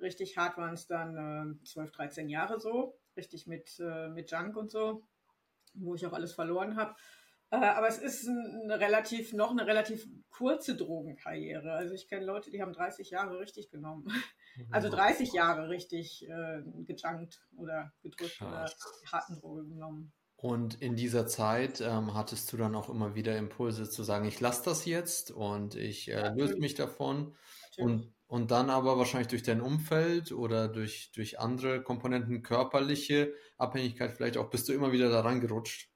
Richtig 0.00 0.36
hart 0.36 0.56
waren 0.56 0.74
es 0.74 0.86
dann 0.86 1.58
äh, 1.60 1.64
12, 1.64 1.92
13 1.92 2.28
Jahre 2.28 2.60
so, 2.60 2.98
richtig 3.16 3.46
mit, 3.46 3.78
äh, 3.80 4.08
mit 4.08 4.30
Junk 4.30 4.56
und 4.56 4.70
so, 4.70 5.02
wo 5.74 5.94
ich 5.94 6.06
auch 6.06 6.12
alles 6.12 6.32
verloren 6.32 6.76
habe. 6.76 6.94
Äh, 7.50 7.56
aber 7.56 7.88
es 7.88 7.98
ist 7.98 8.28
eine 8.28 8.78
relativ, 8.78 9.32
noch 9.32 9.50
eine 9.50 9.66
relativ 9.66 10.06
kurze 10.28 10.76
Drogenkarriere. 10.76 11.72
Also 11.72 11.94
ich 11.94 12.06
kenne 12.06 12.26
Leute, 12.26 12.50
die 12.50 12.60
haben 12.60 12.72
30 12.72 13.10
Jahre 13.10 13.38
richtig 13.38 13.70
genommen. 13.70 14.04
Mhm. 14.56 14.66
Also 14.70 14.88
30 14.90 15.32
Jahre 15.32 15.68
richtig 15.68 16.28
äh, 16.28 16.62
gejunkt 16.84 17.46
oder 17.56 17.92
gedrückt 18.02 18.38
Krass. 18.38 18.76
oder 18.76 19.12
harten 19.12 19.40
Drogen 19.40 19.70
genommen. 19.70 20.12
Und 20.36 20.80
in 20.80 20.94
dieser 20.94 21.26
Zeit 21.26 21.80
ähm, 21.80 22.14
hattest 22.14 22.52
du 22.52 22.56
dann 22.56 22.76
auch 22.76 22.88
immer 22.88 23.16
wieder 23.16 23.36
Impulse 23.36 23.90
zu 23.90 24.04
sagen, 24.04 24.24
ich 24.24 24.38
lasse 24.38 24.62
das 24.64 24.84
jetzt 24.84 25.32
und 25.32 25.74
ich 25.74 26.12
äh, 26.12 26.32
löse 26.34 26.58
mich 26.58 26.74
davon. 26.74 27.34
Natürlich. 27.70 27.78
Und 27.78 28.14
und 28.28 28.50
dann 28.50 28.68
aber 28.70 28.98
wahrscheinlich 28.98 29.28
durch 29.28 29.42
dein 29.42 29.62
Umfeld 29.62 30.32
oder 30.32 30.68
durch, 30.68 31.10
durch 31.12 31.40
andere 31.40 31.82
Komponenten, 31.82 32.42
körperliche 32.42 33.34
Abhängigkeit 33.56 34.12
vielleicht 34.12 34.36
auch, 34.36 34.50
bist 34.50 34.68
du 34.68 34.74
immer 34.74 34.92
wieder 34.92 35.10
daran 35.10 35.40
gerutscht? 35.40 35.90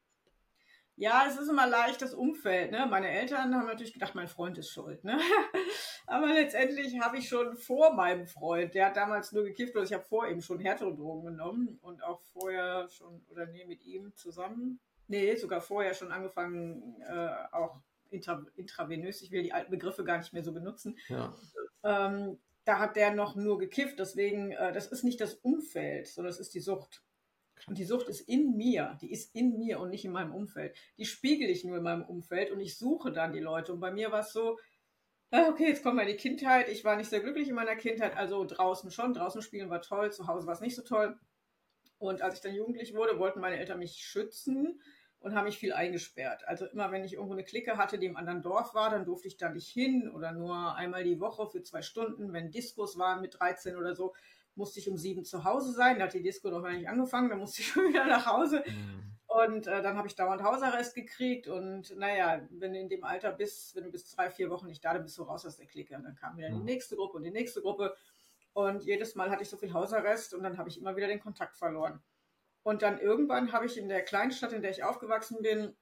Ja, 0.97 1.25
es 1.29 1.39
ist 1.39 1.49
immer 1.49 1.67
leicht 1.67 2.01
das 2.01 2.15
Umfeld. 2.15 2.71
Ne? 2.71 2.87
Meine 2.89 3.09
Eltern 3.09 3.55
haben 3.55 3.67
natürlich 3.67 3.93
gedacht, 3.93 4.15
mein 4.15 4.29
Freund 4.29 4.57
ist 4.59 4.71
schuld. 4.71 5.05
Ne? 5.05 5.19
Aber 6.07 6.27
letztendlich 6.27 7.01
habe 7.01 7.19
ich 7.19 7.29
schon 7.29 7.57
vor 7.57 7.95
meinem 7.95 8.27
Freund, 8.27 8.75
der 8.75 8.87
hat 8.87 8.97
damals 8.97 9.33
nur 9.33 9.45
gekifft, 9.45 9.75
oder 9.75 9.85
ich 9.85 9.93
habe 9.93 10.05
vor 10.05 10.29
ihm 10.29 10.41
schon 10.41 10.61
härtere 10.61 10.95
Drogen 10.95 11.25
genommen 11.25 11.79
und 11.83 12.03
auch 12.03 12.21
vorher 12.33 12.89
schon, 12.89 13.25
oder 13.29 13.47
nee, 13.47 13.65
mit 13.65 13.85
ihm 13.85 14.15
zusammen. 14.15 14.81
Nee, 15.09 15.35
sogar 15.37 15.61
vorher 15.61 15.95
schon 15.95 16.13
angefangen, 16.13 17.01
äh, 17.03 17.29
auch 17.53 17.81
intra, 18.13 18.45
intravenös, 18.57 19.23
ich 19.23 19.31
will 19.31 19.43
die 19.43 19.53
alten 19.53 19.71
Begriffe 19.71 20.05
gar 20.05 20.19
nicht 20.19 20.33
mehr 20.33 20.43
so 20.43 20.53
benutzen. 20.53 20.99
Ja. 21.09 21.35
Ähm, 21.85 22.39
da 22.65 22.79
hat 22.79 22.97
der 22.97 23.13
noch 23.15 23.35
nur 23.35 23.59
gekifft, 23.59 23.99
deswegen, 23.99 24.53
äh, 24.53 24.73
das 24.73 24.87
ist 24.87 25.03
nicht 25.03 25.21
das 25.21 25.35
Umfeld, 25.35 26.07
sondern 26.07 26.31
das 26.31 26.41
ist 26.41 26.55
die 26.55 26.61
Sucht. 26.61 27.03
Und 27.67 27.79
die 27.79 27.85
Sucht 27.85 28.09
ist 28.09 28.21
in 28.23 28.57
mir, 28.57 28.99
die 29.01 29.13
ist 29.13 29.35
in 29.35 29.59
mir 29.59 29.79
und 29.81 29.91
nicht 29.91 30.05
in 30.05 30.13
meinem 30.13 30.35
Umfeld. 30.35 30.77
Die 30.99 31.05
spiegel 31.05 31.49
ich 31.49 31.65
nur 31.65 31.77
in 31.77 31.83
meinem 31.83 32.05
Umfeld 32.05 32.51
und 32.51 32.61
ich 32.61 32.77
suche 32.77 33.13
dann 33.13 33.33
die 33.33 33.41
Leute. 33.41 33.73
Und 33.73 33.81
bei 33.81 33.93
mir 33.93 34.11
war 34.11 34.21
es 34.21 34.33
so, 34.33 34.59
äh, 35.31 35.49
okay, 35.49 35.69
jetzt 35.69 35.83
kommt 35.83 35.97
meine 35.97 36.17
Kindheit. 36.17 36.69
Ich 36.69 36.85
war 36.85 36.97
nicht 36.97 37.09
sehr 37.09 37.21
glücklich 37.21 37.49
in 37.49 37.55
meiner 37.55 37.77
Kindheit, 37.77 38.17
also 38.17 38.45
draußen 38.45 38.91
schon. 38.91 39.15
Draußen 39.15 39.43
spielen 39.43 39.71
war 39.71 39.81
toll, 39.81 40.13
zu 40.13 40.27
Hause 40.27 40.47
war 40.47 40.55
es 40.55 40.61
nicht 40.61 40.75
so 40.75 40.83
toll. 40.83 41.19
Und 41.99 42.21
als 42.21 42.35
ich 42.35 42.41
dann 42.41 42.55
jugendlich 42.55 42.95
wurde, 42.95 43.19
wollten 43.19 43.41
meine 43.41 43.59
Eltern 43.59 43.79
mich 43.79 43.93
schützen 43.93 44.81
und 45.23 45.35
haben 45.35 45.45
mich 45.45 45.59
viel 45.59 45.73
eingesperrt. 45.73 46.47
Also 46.47 46.67
immer, 46.67 46.91
wenn 46.91 47.05
ich 47.05 47.15
irgendwo 47.15 47.33
eine 47.33 47.45
Clique 47.45 47.77
hatte, 47.77 47.99
die 47.99 48.07
im 48.07 48.17
anderen 48.17 48.43
Dorf 48.43 48.75
war, 48.75 48.91
dann 48.91 49.05
durfte 49.05 49.29
ich 49.29 49.37
da 49.37 49.49
nicht 49.49 49.69
hin 49.69 50.11
oder 50.11 50.33
nur 50.33 50.75
einmal 50.75 51.05
die 51.05 51.21
Woche 51.21 51.47
für 51.47 51.63
zwei 51.63 51.83
Stunden. 51.83 52.33
Wenn 52.33 52.51
Diskos 52.51 52.99
waren 52.99 53.21
mit 53.21 53.39
13 53.39 53.77
oder 53.77 53.95
so, 53.95 54.15
musste 54.55 54.81
ich 54.81 54.89
um 54.89 54.97
sieben 54.97 55.25
zu 55.25 55.45
Hause 55.45 55.73
sein. 55.73 55.99
Da 55.99 56.05
hat 56.05 56.15
die 56.15 56.23
Disco 56.23 56.51
noch 56.51 56.63
gar 56.63 56.73
nicht 56.73 56.89
angefangen, 56.89 57.31
dann 57.31 57.39
musste 57.39 57.63
ich 57.63 57.69
schon 57.73 57.89
wieder 57.89 58.07
nach 58.07 58.27
Hause. 58.27 58.65
Mhm. 58.67 59.13
Und 59.27 59.67
äh, 59.67 59.81
dann 59.81 59.97
habe 59.97 60.09
ich 60.09 60.15
dauernd 60.15 60.43
Hausarrest 60.43 60.95
gekriegt. 60.95 61.49
Und 61.49 61.97
naja, 61.97 62.43
wenn 62.51 62.75
du 62.75 62.81
in 62.81 62.89
dem 62.89 63.05
Alter 63.05 63.33
bist, 63.33 63.75
wenn 63.75 63.85
du 63.85 63.91
bis 63.91 64.11
drei, 64.11 64.29
vier 64.29 64.51
Wochen 64.51 64.67
nicht 64.67 64.85
da, 64.85 64.93
dann 64.93 65.05
bist 65.05 65.17
du 65.17 65.23
raus 65.23 65.47
aus 65.47 65.57
der 65.57 65.67
Clique. 65.67 65.97
Und 65.97 66.03
dann 66.03 66.17
kam 66.17 66.37
wieder 66.37 66.51
mhm. 66.51 66.59
die 66.59 66.65
nächste 66.65 66.97
Gruppe 66.97 67.17
und 67.17 67.23
die 67.23 67.31
nächste 67.31 67.63
Gruppe. 67.63 67.95
Und 68.53 68.85
jedes 68.85 69.15
Mal 69.15 69.31
hatte 69.31 69.43
ich 69.43 69.49
so 69.49 69.57
viel 69.57 69.73
Hausarrest 69.73 70.35
und 70.35 70.43
dann 70.43 70.59
habe 70.59 70.69
ich 70.69 70.79
immer 70.79 70.95
wieder 70.97 71.07
den 71.07 71.21
Kontakt 71.21 71.57
verloren. 71.57 72.03
Und 72.63 72.83
dann 72.83 73.01
irgendwann 73.01 73.53
habe 73.53 73.67
ich 73.67 73.77
in 73.77 73.89
der 73.89 74.03
Kleinstadt, 74.03 74.53
in 74.53 74.63
der 74.63 74.71
ich 74.71 74.85
aufgewachsen 74.85 75.43
bin, 75.43 75.77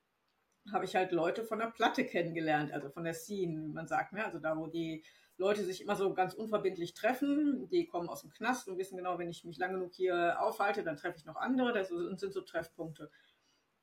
habe 0.72 0.84
ich 0.84 0.96
halt 0.96 1.12
Leute 1.12 1.44
von 1.44 1.58
der 1.58 1.66
Platte 1.66 2.04
kennengelernt, 2.04 2.72
also 2.72 2.90
von 2.90 3.04
der 3.04 3.14
Scene, 3.14 3.62
wie 3.62 3.72
man 3.72 3.86
sagt, 3.86 4.12
ne? 4.12 4.24
also 4.24 4.38
da, 4.38 4.56
wo 4.56 4.66
die 4.66 5.04
Leute 5.36 5.64
sich 5.64 5.80
immer 5.80 5.96
so 5.96 6.12
ganz 6.12 6.34
unverbindlich 6.34 6.92
treffen, 6.92 7.68
die 7.70 7.86
kommen 7.86 8.08
aus 8.08 8.20
dem 8.20 8.30
Knast 8.30 8.68
und 8.68 8.76
wissen 8.76 8.98
genau, 8.98 9.18
wenn 9.18 9.30
ich 9.30 9.44
mich 9.44 9.58
lang 9.58 9.72
genug 9.72 9.94
hier 9.94 10.40
aufhalte, 10.40 10.82
dann 10.82 10.96
treffe 10.96 11.16
ich 11.16 11.24
noch 11.24 11.36
andere, 11.36 11.72
das 11.72 11.88
sind 11.88 12.32
so 12.32 12.42
Treffpunkte. 12.42 13.10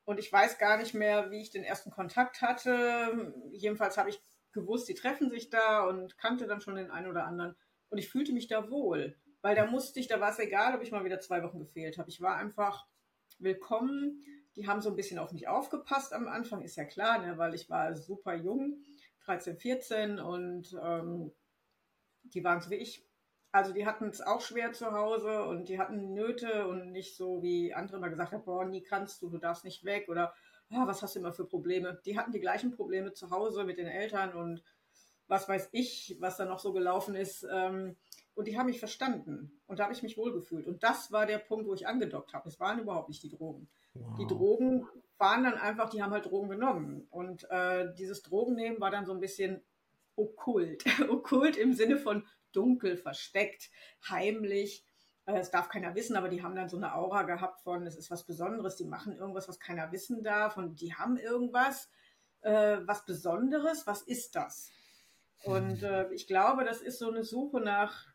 Und 0.06 0.20
ich 0.20 0.32
weiß 0.32 0.60
gar 0.60 0.78
nicht 0.78 0.94
mehr, 0.94 1.32
wie 1.32 1.42
ich 1.42 1.50
den 1.50 1.64
ersten 1.64 1.92
Kontakt 1.92 2.42
hatte. 2.42 3.34
Jedenfalls 3.52 3.98
habe 3.98 4.10
ich 4.10 4.22
gewusst, 4.54 4.88
die 4.88 4.94
treffen 4.94 5.30
sich 5.30 5.50
da 5.50 5.86
und 5.86 6.18
kannte 6.18 6.48
dann 6.48 6.62
schon 6.62 6.76
den 6.76 6.92
einen 6.92 7.08
oder 7.08 7.26
anderen. 7.26 7.56
Und 7.90 7.98
ich 7.98 8.08
fühlte 8.08 8.34
mich 8.34 8.48
da 8.48 8.70
wohl, 8.70 9.18
weil 9.48 9.56
da 9.56 9.66
musste 9.66 10.02
ich, 10.02 10.10
da 10.10 10.20
war 10.20 10.32
es 10.32 10.40
egal, 10.40 10.76
ob 10.76 10.82
ich 10.82 10.92
mal 10.92 11.06
wieder 11.06 11.22
zwei 11.22 11.42
Wochen 11.42 11.58
gefehlt 11.58 11.98
habe. 11.98 12.10
Ich 12.10 12.20
war 12.20 12.36
einfach 12.36 12.86
willkommen. 13.40 14.22
Die 14.58 14.68
haben 14.68 14.82
so 14.82 14.90
ein 14.90 14.98
bisschen 14.98 15.20
auf 15.20 15.32
mich 15.32 15.48
aufgepasst 15.48 16.12
am 16.12 16.28
Anfang, 16.28 16.64
ist 16.64 16.76
ja 16.76 16.84
klar, 16.84 17.20
ne, 17.20 17.38
weil 17.38 17.54
ich 17.54 17.70
war 17.70 17.96
super 17.96 18.36
jung, 18.36 18.84
13, 19.24 19.56
14 19.56 20.20
und 20.20 20.78
ähm, 20.84 21.32
die 22.24 22.44
waren 22.44 22.60
so 22.60 22.70
wie 22.72 22.76
ich. 22.76 23.08
Also 23.54 23.72
die 23.72 23.86
hatten 23.86 24.10
es 24.10 24.20
auch 24.20 24.42
schwer 24.42 24.74
zu 24.74 24.92
Hause 24.92 25.46
und 25.46 25.70
die 25.70 25.80
hatten 25.80 26.14
Nöte 26.14 26.68
und 26.68 26.92
nicht 26.92 27.16
so 27.16 27.42
wie 27.42 27.74
andere 27.74 28.00
mal 28.00 28.10
gesagt 28.10 28.34
haben, 28.34 28.44
boah, 28.44 28.66
nie 28.66 28.84
kannst 28.84 29.22
du, 29.22 29.30
du 29.30 29.38
darfst 29.38 29.64
nicht 29.64 29.86
weg 29.86 30.10
oder 30.10 30.34
oh, 30.72 30.88
was 30.88 31.02
hast 31.02 31.16
du 31.16 31.20
immer 31.20 31.32
für 31.32 31.46
Probleme. 31.46 32.02
Die 32.04 32.20
hatten 32.20 32.34
die 32.34 32.42
gleichen 32.42 32.72
Probleme 32.72 33.14
zu 33.14 33.30
Hause 33.30 33.64
mit 33.64 33.78
den 33.78 33.88
Eltern 33.88 34.34
und 34.34 34.62
was 35.28 35.48
weiß 35.48 35.70
ich, 35.72 36.18
was 36.20 36.36
da 36.36 36.44
noch 36.44 36.60
so 36.60 36.74
gelaufen 36.74 37.16
ist. 37.16 37.48
Ähm, 37.50 37.96
und 38.38 38.48
die 38.48 38.58
haben 38.58 38.68
mich 38.68 38.80
verstanden. 38.80 39.60
Und 39.66 39.80
da 39.80 39.86
habe 39.86 39.94
ich 39.94 40.04
mich 40.04 40.16
wohlgefühlt. 40.16 40.68
Und 40.68 40.84
das 40.84 41.12
war 41.12 41.26
der 41.26 41.40
Punkt, 41.40 41.68
wo 41.68 41.74
ich 41.74 41.88
angedockt 41.88 42.36
habe. 42.36 42.48
Es 42.48 42.60
waren 42.60 42.80
überhaupt 42.80 43.10
nicht 43.10 43.24
die 43.24 43.30
Drogen. 43.30 43.68
Wow. 43.96 44.16
Die 44.20 44.28
Drogen 44.28 44.88
waren 45.18 45.44
dann 45.44 45.56
einfach, 45.56 45.90
die 45.90 46.04
haben 46.04 46.12
halt 46.12 46.26
Drogen 46.26 46.48
genommen. 46.48 47.08
Und 47.10 47.50
äh, 47.50 47.92
dieses 47.96 48.22
Drogennehmen 48.22 48.80
war 48.80 48.92
dann 48.92 49.08
so 49.08 49.14
ein 49.14 49.20
bisschen 49.20 49.64
okkult. 50.16 50.86
okkult 51.10 51.58
im 51.58 51.74
Sinne 51.74 51.98
von 51.98 52.28
dunkel, 52.52 52.96
versteckt, 52.96 53.72
heimlich. 54.08 54.86
Äh, 55.26 55.40
es 55.40 55.50
darf 55.50 55.68
keiner 55.68 55.96
wissen, 55.96 56.16
aber 56.16 56.30
die 56.30 56.44
haben 56.44 56.56
dann 56.56 56.70
so 56.70 56.78
eine 56.78 56.94
Aura 56.94 57.24
gehabt 57.24 57.62
von, 57.62 57.88
es 57.88 57.96
ist 57.96 58.12
was 58.12 58.24
Besonderes, 58.24 58.76
die 58.76 58.86
machen 58.86 59.14
irgendwas, 59.14 59.50
was 59.50 59.60
keiner 59.60 59.92
wissen 59.92 60.22
darf 60.22 60.58
und 60.58 60.80
die 60.80 60.94
haben 60.94 61.18
irgendwas, 61.18 61.90
äh, 62.42 62.78
was 62.86 63.04
Besonderes, 63.04 63.88
was 63.88 64.04
ist 64.04 64.36
das? 64.36 64.70
Und 65.44 65.84
äh, 65.84 66.12
ich 66.14 66.28
glaube, 66.28 66.66
das 66.66 66.82
ist 66.82 67.00
so 67.00 67.10
eine 67.10 67.24
Suche 67.24 67.60
nach, 67.62 68.06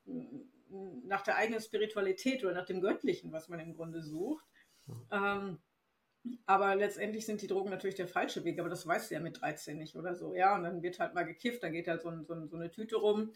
nach 1.04 1.22
der 1.22 1.36
eigenen 1.36 1.60
Spiritualität 1.60 2.44
oder 2.44 2.54
nach 2.54 2.66
dem 2.66 2.80
Göttlichen, 2.80 3.32
was 3.32 3.48
man 3.48 3.60
im 3.60 3.74
Grunde 3.74 4.02
sucht. 4.02 4.44
Ähm, 5.10 5.58
aber 6.46 6.76
letztendlich 6.76 7.26
sind 7.26 7.42
die 7.42 7.46
Drogen 7.46 7.70
natürlich 7.70 7.96
der 7.96 8.08
falsche 8.08 8.44
Weg, 8.44 8.58
aber 8.60 8.68
das 8.68 8.86
weißt 8.86 9.10
du 9.10 9.14
ja 9.14 9.20
mit 9.20 9.40
13 9.40 9.76
nicht 9.76 9.96
oder 9.96 10.14
so. 10.14 10.34
Ja, 10.34 10.54
und 10.54 10.62
dann 10.62 10.82
wird 10.82 10.98
halt 10.98 11.14
mal 11.14 11.24
gekifft, 11.24 11.62
dann 11.62 11.72
geht 11.72 11.88
halt 11.88 12.02
so, 12.02 12.08
ein, 12.08 12.24
so, 12.24 12.34
ein, 12.34 12.48
so 12.48 12.56
eine 12.56 12.70
Tüte 12.70 12.96
rum. 12.96 13.32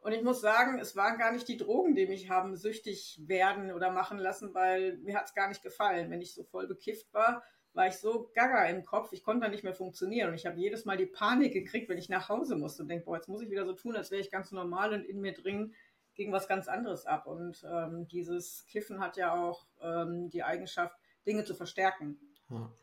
Und 0.00 0.12
ich 0.12 0.22
muss 0.22 0.40
sagen, 0.40 0.78
es 0.78 0.94
waren 0.94 1.18
gar 1.18 1.32
nicht 1.32 1.48
die 1.48 1.56
Drogen, 1.56 1.96
die 1.96 2.06
mich 2.06 2.30
haben 2.30 2.56
süchtig 2.56 3.20
werden 3.26 3.72
oder 3.72 3.90
machen 3.90 4.18
lassen, 4.18 4.54
weil 4.54 4.96
mir 4.98 5.16
hat 5.16 5.26
es 5.26 5.34
gar 5.34 5.48
nicht 5.48 5.62
gefallen. 5.62 6.10
Wenn 6.10 6.20
ich 6.20 6.34
so 6.34 6.44
voll 6.44 6.68
bekifft 6.68 7.12
war, 7.12 7.42
war 7.74 7.86
ich 7.86 7.94
so 7.94 8.30
gaga 8.34 8.66
im 8.66 8.84
Kopf, 8.84 9.12
ich 9.12 9.22
konnte 9.22 9.46
da 9.46 9.50
nicht 9.50 9.64
mehr 9.64 9.74
funktionieren. 9.74 10.30
Und 10.30 10.34
ich 10.34 10.46
habe 10.46 10.58
jedes 10.58 10.84
Mal 10.84 10.96
die 10.96 11.06
Panik 11.06 11.52
gekriegt, 11.52 11.88
wenn 11.88 11.98
ich 11.98 12.08
nach 12.08 12.28
Hause 12.28 12.56
musste 12.56 12.82
und 12.82 12.88
denke, 12.88 13.04
boah, 13.04 13.16
jetzt 13.16 13.28
muss 13.28 13.42
ich 13.42 13.50
wieder 13.50 13.64
so 13.64 13.72
tun, 13.72 13.96
als 13.96 14.10
wäre 14.10 14.20
ich 14.20 14.30
ganz 14.30 14.50
normal 14.52 14.92
und 14.92 15.04
in 15.04 15.20
mir 15.20 15.32
dringend 15.32 15.74
gegen 16.14 16.32
was 16.32 16.48
ganz 16.48 16.66
anderes 16.66 17.06
ab. 17.06 17.26
Und 17.26 17.64
ähm, 17.70 18.08
dieses 18.08 18.66
Kiffen 18.66 19.00
hat 19.00 19.16
ja 19.16 19.34
auch 19.34 19.66
ähm, 19.80 20.28
die 20.30 20.42
Eigenschaft, 20.42 20.98
Dinge 21.26 21.44
zu 21.44 21.54
verstärken. 21.54 22.18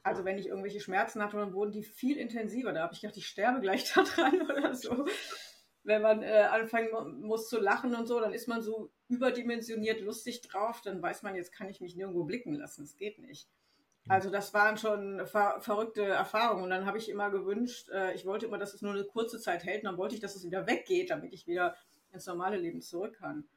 Also 0.04 0.26
wenn 0.26 0.38
ich 0.38 0.48
irgendwelche 0.48 0.80
Schmerzen 0.80 1.22
hatte, 1.24 1.38
dann 1.38 1.54
wurden 1.54 1.72
die 1.72 1.84
viel 1.84 2.18
intensiver. 2.18 2.72
Da 2.72 2.84
habe 2.84 2.94
ich 2.94 3.02
gedacht, 3.02 3.18
ich 3.18 3.28
sterbe 3.28 3.62
gleich 3.62 3.92
daran 3.94 4.42
oder 4.44 4.76
so. 4.76 5.06
Wenn 5.84 6.02
man 6.02 6.22
äh, 6.22 6.48
anfangen 6.50 7.22
muss 7.22 7.50
zu 7.50 7.60
lachen 7.60 7.96
und 7.96 8.06
so, 8.08 8.20
dann 8.20 8.34
ist 8.34 8.48
man 8.48 8.62
so 8.62 8.92
überdimensioniert 9.08 10.02
lustig 10.02 10.42
drauf, 10.42 10.82
dann 10.82 11.02
weiß 11.02 11.24
man, 11.24 11.36
jetzt 11.36 11.52
kann 11.52 11.70
ich 11.70 11.82
mich 11.82 11.96
nirgendwo 11.96 12.24
blicken 12.24 12.54
lassen. 12.54 12.84
Es 12.84 12.96
geht 12.96 13.20
nicht. 13.20 13.50
Also 14.08 14.30
das 14.30 14.54
waren 14.54 14.78
schon 14.78 15.26
ver 15.26 15.60
verrückte 15.62 16.04
Erfahrungen. 16.04 16.64
Und 16.64 16.70
dann 16.70 16.86
habe 16.86 16.98
ich 16.98 17.10
immer 17.10 17.32
gewünscht, 17.32 17.90
äh, 17.90 18.14
ich 18.14 18.26
wollte 18.26 18.46
immer, 18.46 18.58
dass 18.58 18.74
es 18.74 18.82
nur 18.82 18.94
eine 18.94 19.04
kurze 19.04 19.40
Zeit 19.40 19.64
hält. 19.64 19.84
Und 19.84 19.86
dann 19.86 19.98
wollte 19.98 20.16
ich, 20.16 20.22
dass 20.22 20.36
es 20.36 20.44
wieder 20.44 20.68
weggeht, 20.68 21.10
damit 21.10 21.34
ich 21.34 21.48
wieder 21.48 21.76
ins 22.12 22.28
normale 22.28 22.58
Leben 22.58 22.82
zurück 22.82 23.18
kann. 23.18 23.48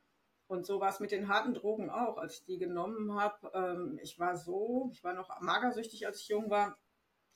Und 0.47 0.65
so 0.65 0.81
war 0.81 0.89
es 0.89 1.01
mit 1.01 1.11
den 1.11 1.29
harten 1.29 1.53
Drogen 1.53 1.91
auch, 1.91 2.17
als 2.17 2.39
ich 2.39 2.45
die 2.45 2.59
genommen 2.59 3.15
habe. 3.21 3.51
Ähm, 3.53 3.99
ich 4.03 4.19
war 4.19 4.37
so, 4.37 4.89
ich 4.93 5.05
war 5.05 5.13
noch 5.13 5.29
magersüchtig, 5.41 6.07
als 6.07 6.23
ich 6.23 6.29
jung 6.29 6.49
war. 6.49 6.79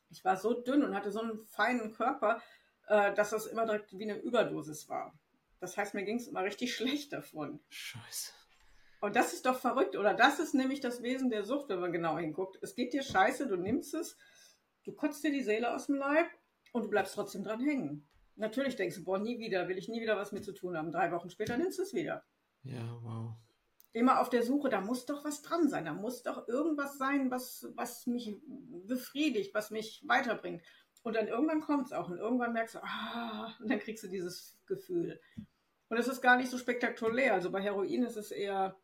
Ich 0.08 0.24
war 0.24 0.36
so 0.36 0.54
dünn 0.54 0.82
und 0.82 0.94
hatte 0.94 1.10
so 1.10 1.20
einen 1.20 1.44
feinen 1.46 1.92
Körper, 1.92 2.40
äh, 2.86 3.12
dass 3.14 3.30
das 3.30 3.46
immer 3.46 3.66
direkt 3.66 3.96
wie 3.98 4.04
eine 4.04 4.18
Überdosis 4.18 4.88
war. 4.88 5.14
Das 5.60 5.76
heißt, 5.76 5.92
mir 5.92 6.04
ging 6.04 6.16
es 6.16 6.26
immer 6.26 6.42
richtig 6.42 6.74
schlecht 6.74 7.12
davon. 7.12 7.60
Scheiße. 7.68 8.32
Und 9.02 9.16
das 9.16 9.32
ist 9.32 9.46
doch 9.46 9.58
verrückt, 9.58 9.96
oder? 9.96 10.14
Das 10.14 10.38
ist 10.38 10.54
nämlich 10.54 10.78
das 10.78 11.02
Wesen 11.02 11.28
der 11.28 11.42
Sucht, 11.42 11.68
wenn 11.68 11.80
man 11.80 11.92
genau 11.92 12.16
hinguckt. 12.18 12.56
Es 12.62 12.76
geht 12.76 12.92
dir 12.92 13.02
scheiße, 13.02 13.48
du 13.48 13.56
nimmst 13.56 13.94
es, 13.94 14.16
du 14.84 14.92
kotzt 14.92 15.24
dir 15.24 15.32
die 15.32 15.42
Seele 15.42 15.74
aus 15.74 15.86
dem 15.86 15.96
Leib 15.96 16.26
und 16.70 16.84
du 16.84 16.88
bleibst 16.88 17.16
trotzdem 17.16 17.42
dran 17.42 17.60
hängen. 17.60 18.08
Natürlich 18.36 18.76
denkst 18.76 18.94
du, 18.94 19.04
boah, 19.04 19.18
nie 19.18 19.40
wieder, 19.40 19.66
will 19.66 19.76
ich 19.76 19.88
nie 19.88 20.00
wieder 20.00 20.16
was 20.16 20.30
mit 20.30 20.44
zu 20.44 20.52
tun 20.52 20.76
haben. 20.76 20.92
Drei 20.92 21.10
Wochen 21.10 21.30
später 21.30 21.56
nimmst 21.56 21.80
du 21.80 21.82
es 21.82 21.94
wieder. 21.94 22.22
Ja, 22.62 22.96
wow. 23.02 23.34
Immer 23.92 24.20
auf 24.20 24.30
der 24.30 24.44
Suche, 24.44 24.68
da 24.68 24.80
muss 24.80 25.04
doch 25.04 25.24
was 25.24 25.42
dran 25.42 25.68
sein, 25.68 25.84
da 25.84 25.94
muss 25.94 26.22
doch 26.22 26.46
irgendwas 26.46 26.96
sein, 26.96 27.32
was, 27.32 27.66
was 27.74 28.06
mich 28.06 28.36
befriedigt, 28.86 29.52
was 29.52 29.72
mich 29.72 30.04
weiterbringt. 30.06 30.62
Und 31.02 31.16
dann 31.16 31.26
irgendwann 31.26 31.60
kommt 31.60 31.86
es 31.86 31.92
auch 31.92 32.08
und 32.08 32.18
irgendwann 32.18 32.52
merkst 32.52 32.76
du, 32.76 32.84
ah, 32.84 33.52
und 33.60 33.68
dann 33.68 33.80
kriegst 33.80 34.04
du 34.04 34.08
dieses 34.08 34.56
Gefühl. 34.66 35.20
Und 35.88 35.98
es 35.98 36.06
ist 36.06 36.22
gar 36.22 36.36
nicht 36.36 36.50
so 36.50 36.56
spektakulär. 36.56 37.34
Also 37.34 37.50
bei 37.50 37.60
Heroin 37.60 38.04
ist 38.04 38.16
es 38.16 38.30
eher, 38.30 38.78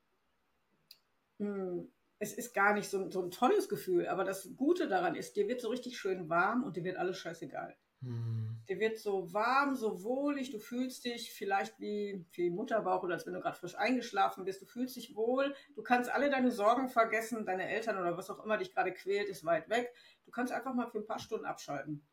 es 2.18 2.32
ist 2.32 2.54
gar 2.54 2.74
nicht 2.74 2.88
so, 2.88 3.10
so, 3.10 3.22
ein 3.22 3.30
tolles 3.30 3.68
Gefühl, 3.68 4.08
aber 4.08 4.24
das 4.24 4.56
Gute 4.56 4.88
daran 4.88 5.14
ist, 5.14 5.36
dir 5.36 5.48
wird 5.48 5.60
so 5.60 5.68
richtig 5.68 5.98
schön 5.98 6.28
warm 6.28 6.64
und 6.64 6.76
dir 6.76 6.84
wird 6.84 6.96
alles 6.96 7.18
scheißegal. 7.18 7.76
Hm. 8.02 8.60
Dir 8.68 8.78
wird 8.80 8.98
so 8.98 9.32
warm, 9.32 9.74
so 9.74 10.02
wohlig, 10.02 10.50
du 10.50 10.58
fühlst 10.58 11.04
dich 11.04 11.32
vielleicht 11.32 11.80
wie, 11.80 12.24
wie 12.32 12.50
Mutterbauch 12.50 13.02
oder 13.02 13.14
als 13.14 13.26
wenn 13.26 13.32
du 13.32 13.40
gerade 13.40 13.56
frisch 13.56 13.76
eingeschlafen 13.76 14.44
bist, 14.44 14.62
du 14.62 14.66
fühlst 14.66 14.96
dich 14.96 15.16
wohl, 15.16 15.54
du 15.74 15.82
kannst 15.82 16.10
alle 16.10 16.30
deine 16.30 16.50
Sorgen 16.50 16.88
vergessen, 16.88 17.46
deine 17.46 17.68
Eltern 17.68 17.98
oder 17.98 18.16
was 18.16 18.30
auch 18.30 18.44
immer 18.44 18.58
dich 18.58 18.72
gerade 18.72 18.92
quält, 18.92 19.28
ist 19.28 19.44
weit 19.44 19.68
weg. 19.68 19.92
Du 20.24 20.30
kannst 20.30 20.52
einfach 20.52 20.74
mal 20.74 20.86
für 20.86 20.98
ein 20.98 21.06
paar 21.06 21.18
Stunden 21.18 21.46
abschalten. 21.46 22.06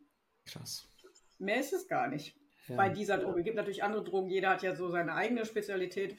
Krass. 0.45 0.87
Mehr 1.37 1.59
ist 1.59 1.73
es 1.73 1.87
gar 1.87 2.07
nicht. 2.07 2.37
Ja. 2.67 2.77
Bei 2.77 2.89
dieser 2.89 3.17
Droge. 3.17 3.39
Es 3.39 3.45
gibt 3.45 3.57
natürlich 3.57 3.83
andere 3.83 4.03
Drogen, 4.03 4.29
jeder 4.29 4.49
hat 4.49 4.63
ja 4.63 4.75
so 4.75 4.89
seine 4.89 5.13
eigene 5.13 5.45
Spezialität. 5.45 6.17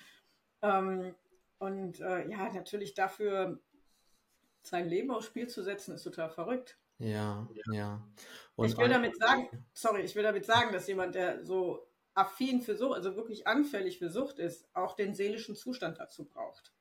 Ähm, 0.62 1.14
und 1.58 2.00
äh, 2.00 2.28
ja, 2.28 2.52
natürlich 2.52 2.94
dafür 2.94 3.60
sein 4.62 4.88
Leben 4.88 5.10
aufs 5.10 5.26
Spiel 5.26 5.48
zu 5.48 5.62
setzen, 5.62 5.94
ist 5.94 6.02
total 6.02 6.30
verrückt. 6.30 6.78
Ja, 6.98 7.48
ja. 7.70 8.02
Und 8.54 8.66
ich 8.66 8.76
will 8.76 8.88
damit 8.88 9.16
sagen, 9.16 9.48
sorry, 9.72 10.02
ich 10.02 10.16
will 10.16 10.22
damit 10.22 10.46
sagen, 10.46 10.72
dass 10.72 10.86
jemand, 10.86 11.14
der 11.14 11.44
so 11.44 11.86
affin 12.14 12.62
für 12.62 12.76
Sucht, 12.76 12.94
also 12.94 13.16
wirklich 13.16 13.46
anfällig 13.46 13.98
für 13.98 14.10
Sucht 14.10 14.38
ist, 14.38 14.68
auch 14.74 14.96
den 14.96 15.14
seelischen 15.14 15.54
Zustand 15.54 15.98
dazu 16.00 16.24
braucht, 16.24 16.72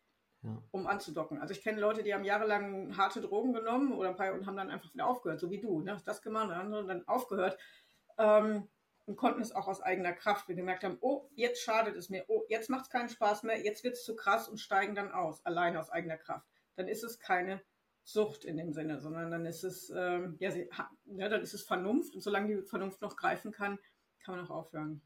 ja. 0.43 0.61
um 0.71 0.87
anzudocken. 0.87 1.39
Also 1.39 1.53
ich 1.53 1.61
kenne 1.61 1.81
Leute, 1.81 2.03
die 2.03 2.13
haben 2.13 2.23
jahrelang 2.23 2.95
harte 2.95 3.19
Drogen 3.19 3.51
genommen 3.53 3.91
oder 3.91 4.09
ein 4.09 4.15
paar 4.15 4.33
und 4.33 4.45
haben 4.45 4.55
dann 4.55 4.69
einfach 4.69 4.93
wieder 4.93 5.07
aufgehört, 5.07 5.41
so 5.41 5.51
wie 5.51 5.59
du, 5.59 5.81
ne? 5.81 6.01
das 6.05 6.21
gemacht, 6.21 6.49
andere 6.51 6.85
dann 6.85 7.05
aufgehört. 7.07 7.57
Ähm, 8.17 8.69
und 9.05 9.15
konnten 9.15 9.41
es 9.41 9.51
auch 9.51 9.67
aus 9.67 9.81
eigener 9.81 10.13
Kraft, 10.13 10.47
die 10.47 10.55
gemerkt 10.55 10.83
haben, 10.83 10.97
oh, 11.01 11.29
jetzt 11.35 11.61
schadet 11.61 11.95
es 11.95 12.09
mir, 12.09 12.25
oh, 12.27 12.43
jetzt 12.49 12.69
macht 12.69 12.85
es 12.85 12.89
keinen 12.89 13.09
Spaß 13.09 13.43
mehr, 13.43 13.61
jetzt 13.61 13.83
wird 13.83 13.95
es 13.95 14.03
zu 14.03 14.15
krass 14.15 14.47
und 14.47 14.59
steigen 14.59 14.95
dann 14.95 15.11
aus, 15.11 15.45
alleine 15.45 15.79
aus 15.79 15.89
eigener 15.89 16.17
Kraft. 16.17 16.47
Dann 16.75 16.87
ist 16.87 17.03
es 17.03 17.19
keine 17.19 17.61
Sucht 18.03 18.45
in 18.45 18.57
dem 18.57 18.73
Sinne, 18.73 18.99
sondern 18.99 19.31
dann 19.31 19.45
ist 19.45 19.63
es, 19.63 19.91
ähm, 19.95 20.35
ja, 20.39 20.51
sie, 20.51 20.69
ja, 21.05 21.29
dann 21.29 21.41
ist 21.41 21.53
es 21.53 21.63
Vernunft 21.63 22.15
und 22.15 22.21
solange 22.21 22.55
die 22.55 22.67
Vernunft 22.67 23.01
noch 23.01 23.15
greifen 23.15 23.51
kann, 23.51 23.79
kann 24.19 24.35
man 24.35 24.45
auch 24.45 24.51
aufhören. 24.51 25.01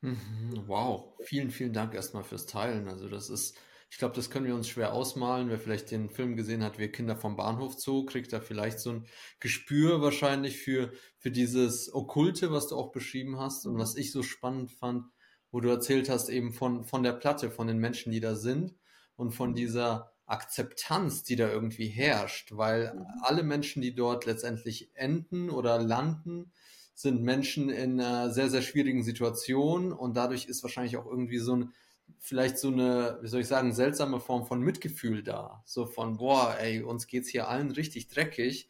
Mhm, 0.00 0.64
wow, 0.66 1.14
vielen, 1.20 1.50
vielen 1.50 1.72
Dank 1.72 1.94
erstmal 1.94 2.24
fürs 2.24 2.46
Teilen. 2.46 2.88
Also 2.88 3.08
das 3.08 3.30
ist 3.30 3.58
ich 3.90 3.98
glaube, 3.98 4.14
das 4.14 4.30
können 4.30 4.46
wir 4.46 4.54
uns 4.54 4.68
schwer 4.68 4.92
ausmalen. 4.92 5.48
Wer 5.48 5.58
vielleicht 5.58 5.90
den 5.90 6.10
Film 6.10 6.36
gesehen 6.36 6.62
hat, 6.62 6.78
Wir 6.78 6.92
Kinder 6.92 7.16
vom 7.16 7.36
Bahnhof 7.36 7.74
Zoo, 7.78 8.04
kriegt 8.04 8.32
da 8.32 8.40
vielleicht 8.40 8.80
so 8.80 8.90
ein 8.90 9.06
Gespür 9.40 10.02
wahrscheinlich 10.02 10.58
für, 10.58 10.92
für 11.16 11.30
dieses 11.30 11.92
Okkulte, 11.94 12.52
was 12.52 12.68
du 12.68 12.76
auch 12.76 12.92
beschrieben 12.92 13.38
hast. 13.38 13.66
Und 13.66 13.78
was 13.78 13.96
ich 13.96 14.12
so 14.12 14.22
spannend 14.22 14.70
fand, 14.72 15.04
wo 15.50 15.60
du 15.60 15.70
erzählt 15.70 16.10
hast 16.10 16.28
eben 16.28 16.52
von, 16.52 16.84
von 16.84 17.02
der 17.02 17.14
Platte, 17.14 17.50
von 17.50 17.66
den 17.66 17.78
Menschen, 17.78 18.12
die 18.12 18.20
da 18.20 18.34
sind 18.36 18.74
und 19.16 19.32
von 19.32 19.54
dieser 19.54 20.12
Akzeptanz, 20.26 21.22
die 21.22 21.36
da 21.36 21.50
irgendwie 21.50 21.88
herrscht, 21.88 22.52
weil 22.54 22.94
mhm. 22.94 23.06
alle 23.22 23.42
Menschen, 23.42 23.80
die 23.80 23.94
dort 23.94 24.26
letztendlich 24.26 24.90
enden 24.94 25.48
oder 25.48 25.78
landen, 25.78 26.52
sind 26.94 27.22
Menschen 27.22 27.70
in 27.70 28.00
einer 28.00 28.30
sehr, 28.30 28.50
sehr 28.50 28.60
schwierigen 28.60 29.02
Situation. 29.02 29.92
Und 29.92 30.16
dadurch 30.16 30.46
ist 30.46 30.62
wahrscheinlich 30.62 30.96
auch 30.98 31.06
irgendwie 31.06 31.38
so 31.38 31.56
ein 31.56 31.72
vielleicht 32.18 32.58
so 32.58 32.68
eine, 32.68 33.18
wie 33.22 33.28
soll 33.28 33.40
ich 33.40 33.48
sagen, 33.48 33.72
seltsame 33.72 34.20
Form 34.20 34.46
von 34.46 34.60
Mitgefühl 34.60 35.22
da. 35.22 35.62
So 35.66 35.86
von, 35.86 36.16
boah, 36.16 36.56
ey, 36.58 36.82
uns 36.82 37.06
geht's 37.06 37.28
hier 37.28 37.48
allen 37.48 37.70
richtig 37.70 38.08
dreckig 38.08 38.68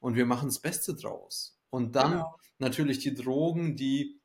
und 0.00 0.16
wir 0.16 0.26
machen 0.26 0.48
das 0.48 0.58
Beste 0.58 0.94
draus. 0.94 1.58
Und 1.70 1.96
dann 1.96 2.12
genau. 2.12 2.36
natürlich 2.58 2.98
die 2.98 3.14
Drogen, 3.14 3.76
die 3.76 4.20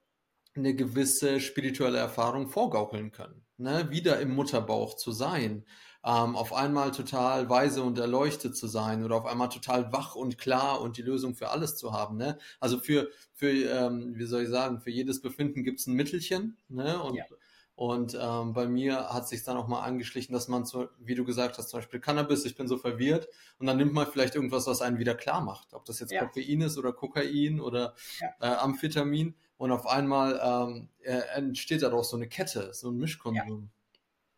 eine 0.56 0.76
gewisse 0.76 1.40
spirituelle 1.40 1.98
Erfahrung 1.98 2.50
vorgaukeln 2.50 3.12
können. 3.12 3.46
Ne? 3.58 3.90
Wieder 3.90 4.20
im 4.20 4.36
Mutterbauch 4.36 4.96
zu 4.96 5.12
sein, 5.12 5.66
ähm, 6.04 6.36
auf 6.36 6.52
einmal 6.54 6.92
total 6.92 7.50
weise 7.50 7.84
und 7.84 7.98
erleuchtet 8.00 8.58
zu 8.58 8.68
sein 8.68 9.04
oder 9.04 9.16
auf 9.18 9.26
einmal 9.26 9.50
total 9.50 9.94
wach 9.94 10.16
und 10.16 10.38
klar 10.38 10.82
und 10.82 10.98
die 10.98 11.04
Lösung 11.04 11.36
für 11.36 11.50
alles 11.50 11.78
zu 11.78 11.94
haben. 11.94 12.18
Ne? 12.18 12.38
Also 12.60 12.80
für, 12.80 13.10
für 13.34 13.52
ähm, 13.52 14.14
wie 14.16 14.26
soll 14.26 14.44
ich 14.44 14.50
sagen, 14.50 14.82
für 14.82 14.90
jedes 14.90 15.22
Befinden 15.22 15.64
gibt 15.64 15.80
es 15.80 15.88
ein 15.88 15.94
Mittelchen. 15.94 16.58
Ne? 16.70 17.02
Und, 17.02 17.16
ja. 17.16 17.26
Und 17.76 18.18
ähm, 18.20 18.54
bei 18.54 18.68
mir 18.68 19.10
hat 19.10 19.28
sich 19.28 19.44
dann 19.44 19.58
auch 19.58 19.68
mal 19.68 19.82
angeschlichen, 19.82 20.34
dass 20.34 20.48
man, 20.48 20.66
so, 20.66 20.90
wie 21.00 21.16
du 21.16 21.26
gesagt 21.26 21.58
hast, 21.58 21.70
zum 21.70 21.80
Beispiel 21.80 22.00
Cannabis, 22.00 22.46
ich 22.46 22.56
bin 22.56 22.68
so 22.68 22.78
verwirrt 22.78 23.28
und 23.60 23.66
dann 23.66 23.78
nimmt 23.78 23.94
man 23.94 24.08
vielleicht 24.08 24.36
irgendwas, 24.36 24.68
was 24.68 24.82
einen 24.82 25.00
wieder 25.00 25.16
klar 25.16 25.42
macht. 25.42 25.74
Ob 25.74 25.86
das 25.86 26.00
jetzt 26.00 26.12
ja. 26.12 26.24
Koffein 26.24 26.62
ist 26.62 26.78
oder 26.78 26.94
Kokain 26.94 27.60
oder 27.60 27.96
ja. 28.20 28.28
äh, 28.40 28.56
Amphetamin. 28.58 29.36
Und 29.58 29.72
auf 29.72 29.86
einmal 29.88 30.40
ähm, 30.44 30.90
äh, 31.02 31.22
entsteht 31.36 31.84
daraus 31.84 32.10
so 32.10 32.18
eine 32.18 32.28
Kette, 32.28 32.74
so 32.74 32.90
ein 32.90 32.98
Mischkonsum. 32.98 33.70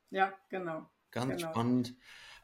Ja, 0.10 0.26
ja 0.28 0.34
genau. 0.50 0.90
Ganz 1.12 1.38
genau. 1.38 1.52
spannend. 1.52 1.96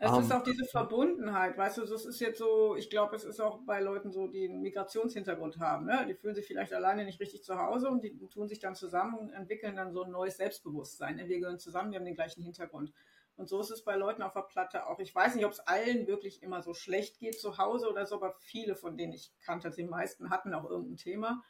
Es 0.02 0.12
um, 0.12 0.24
ist 0.24 0.32
ähm, 0.32 0.38
auch 0.38 0.44
diese 0.44 0.64
Verbundenheit, 0.64 1.58
weißt 1.58 1.78
du, 1.78 1.86
das 1.86 2.06
ist 2.06 2.22
jetzt 2.22 2.40
so, 2.40 2.78
ich 2.78 2.90
glaube, 2.90 3.18
es 3.18 3.26
ist 3.26 3.42
auch 3.42 3.60
bei 3.66 3.82
Leuten 3.82 4.12
so, 4.12 4.28
die 4.28 4.48
einen 4.48 4.62
Migrationshintergrund 4.62 5.60
haben, 5.60 5.88
ne? 5.88 6.06
die 6.08 6.14
fühlen 6.14 6.36
sich 6.36 6.48
vielleicht 6.48 6.74
alleine 6.74 7.04
nicht 7.04 7.20
richtig 7.20 7.44
zu 7.44 7.60
Hause 7.60 7.90
und 7.90 8.02
die 8.02 8.18
tun 8.30 8.48
sich 8.48 8.60
dann 8.60 8.76
zusammen 8.76 9.16
und 9.16 9.30
entwickeln 9.32 9.76
dann 9.76 9.92
so 9.92 10.04
ein 10.04 10.12
neues 10.12 10.38
Selbstbewusstsein. 10.38 11.18
Ne? 11.18 11.28
Wir 11.28 11.40
gehören 11.40 11.60
zusammen, 11.60 11.92
wir 11.92 12.00
haben 12.00 12.06
den 12.06 12.16
gleichen 12.16 12.42
Hintergrund. 12.42 12.94
Und 13.36 13.50
so 13.50 13.60
ist 13.60 13.72
es 13.72 13.84
bei 13.84 13.98
Leuten 13.98 14.22
auf 14.22 14.32
der 14.32 14.42
Platte 14.42 14.88
auch. 14.88 15.00
Ich 15.00 15.14
weiß 15.14 15.36
nicht, 15.36 15.46
ob 15.46 15.52
es 15.52 15.60
allen 15.60 16.08
wirklich 16.08 16.44
immer 16.44 16.62
so 16.62 16.74
schlecht 16.74 17.20
geht 17.20 17.38
zu 17.38 17.58
Hause 17.58 17.90
oder 17.90 18.06
so, 18.06 18.16
aber 18.16 18.36
viele 18.40 18.76
von 18.76 18.96
denen 18.96 19.12
ich 19.12 19.34
kannte, 19.44 19.68
also 19.68 19.78
die 19.78 19.88
meisten 19.88 20.30
hatten 20.30 20.54
auch 20.54 20.70
irgendein 20.70 20.98
Thema, 20.98 21.44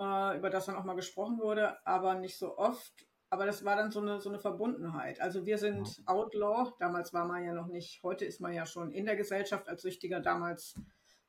äh, 0.00 0.36
über 0.36 0.50
das 0.50 0.66
dann 0.66 0.74
auch 0.74 0.84
mal 0.84 0.94
gesprochen 0.94 1.38
wurde, 1.38 1.84
aber 1.86 2.16
nicht 2.16 2.36
so 2.36 2.58
oft 2.58 3.06
aber 3.30 3.46
das 3.46 3.64
war 3.64 3.76
dann 3.76 3.92
so 3.92 4.00
eine, 4.00 4.20
so 4.20 4.28
eine 4.28 4.40
Verbundenheit. 4.40 5.20
Also 5.20 5.46
wir 5.46 5.56
sind 5.56 6.02
Outlaw, 6.06 6.72
damals 6.80 7.14
war 7.14 7.24
man 7.24 7.44
ja 7.44 7.54
noch 7.54 7.68
nicht, 7.68 8.02
heute 8.02 8.24
ist 8.24 8.40
man 8.40 8.52
ja 8.52 8.66
schon 8.66 8.90
in 8.90 9.06
der 9.06 9.14
Gesellschaft 9.16 9.68
als 9.68 9.82
Süchtiger, 9.82 10.20
damals 10.20 10.74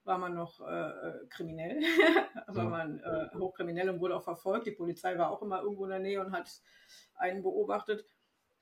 war 0.04 0.18
man 0.18 0.34
noch 0.34 0.60
äh, 0.62 0.90
äh 0.90 1.28
kriminell, 1.30 1.80
war 2.48 2.66
man 2.66 3.00
äh, 3.00 3.30
hochkriminell 3.38 3.92
und 3.92 4.00
wurde 4.02 4.16
auch 4.16 4.24
verfolgt. 4.24 4.66
Die 4.66 4.72
Polizei 4.72 5.16
war 5.20 5.30
auch 5.30 5.44
immer 5.44 5.62
irgendwo 5.62 5.84
in 5.84 5.92
der 5.92 6.00
Nähe 6.00 6.20
und 6.20 6.32
hat 6.32 6.50
einen 7.14 7.44
beobachtet. 7.44 8.04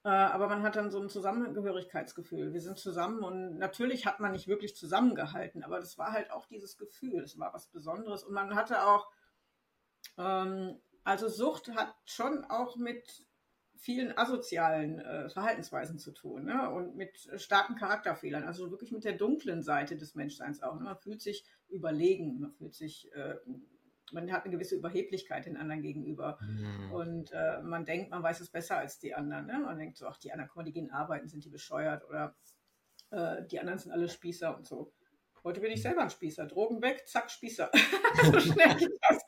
Äh, 0.03 0.09
aber 0.09 0.49
man 0.49 0.63
hat 0.63 0.75
dann 0.75 0.91
so 0.91 0.99
ein 0.99 1.07
Zusammengehörigkeitsgefühl. 1.07 2.51
Wir 2.51 2.61
sind 2.61 2.77
zusammen 2.77 3.23
und 3.23 3.57
natürlich 3.57 4.05
hat 4.05 4.19
man 4.19 4.33
nicht 4.33 4.49
wirklich 4.49 4.75
zusammengehalten, 4.75 5.63
aber 5.63 5.79
das 5.79 5.97
war 5.97 6.11
halt 6.11 6.31
auch 6.31 6.45
dieses 6.45 6.77
Gefühl. 6.77 7.21
Es 7.21 7.39
war 7.39 7.53
was 7.53 7.67
Besonderes 7.67 8.23
und 8.23 8.33
man 8.33 8.55
hatte 8.55 8.85
auch, 8.85 9.09
ähm, 10.17 10.81
also 11.05 11.29
Sucht 11.29 11.69
hat 11.75 11.95
schon 12.05 12.43
auch 12.45 12.75
mit 12.75 13.25
vielen 13.79 14.15
asozialen 14.17 14.99
äh, 14.99 15.29
Verhaltensweisen 15.29 15.97
zu 15.99 16.11
tun 16.11 16.45
ne? 16.45 16.69
und 16.69 16.95
mit 16.95 17.29
starken 17.37 17.75
Charakterfehlern, 17.75 18.43
also 18.43 18.71
wirklich 18.71 18.91
mit 18.91 19.05
der 19.05 19.13
dunklen 19.13 19.63
Seite 19.63 19.95
des 19.95 20.15
Menschseins 20.15 20.61
auch. 20.61 20.75
Ne? 20.75 20.83
Man 20.83 20.97
fühlt 20.97 21.21
sich 21.21 21.45
überlegen, 21.69 22.41
man 22.41 22.51
fühlt 22.51 22.75
sich, 22.75 23.09
äh, 23.13 23.35
man 24.11 24.29
hat 24.33 24.43
eine 24.43 24.53
gewisse 24.53 24.75
Überheblichkeit 24.75 25.45
den 25.45 25.55
anderen 25.55 25.81
gegenüber 25.81 26.37
mhm. 26.41 26.91
und 26.91 27.31
äh, 27.31 27.61
man 27.61 27.85
denkt, 27.85 28.11
man 28.11 28.21
weiß 28.21 28.41
es 28.41 28.49
besser 28.49 28.77
als 28.77 28.99
die 28.99 29.15
anderen. 29.15 29.45
Ne? 29.45 29.59
Man 29.59 29.77
denkt 29.77 29.97
so, 29.97 30.07
ach, 30.07 30.17
die 30.17 30.33
anderen, 30.33 30.49
guck 30.49 30.57
mal, 30.57 30.63
die 30.63 30.73
gehen 30.73 30.91
arbeiten, 30.91 31.29
sind 31.29 31.45
die 31.45 31.49
bescheuert 31.49 32.03
oder 32.09 32.35
äh, 33.11 33.45
die 33.45 33.61
anderen 33.61 33.79
sind 33.79 33.93
alle 33.93 34.09
Spießer 34.09 34.57
und 34.57 34.67
so. 34.67 34.91
Heute 35.45 35.61
bin 35.61 35.71
ich 35.71 35.81
selber 35.81 36.01
ein 36.01 36.09
Spießer. 36.09 36.47
Drogen 36.47 36.81
weg, 36.81 37.07
zack, 37.07 37.31
Spießer. 37.31 37.71
so 38.23 38.39
schnell 38.41 38.75
geht 38.75 38.91
das. 39.07 39.23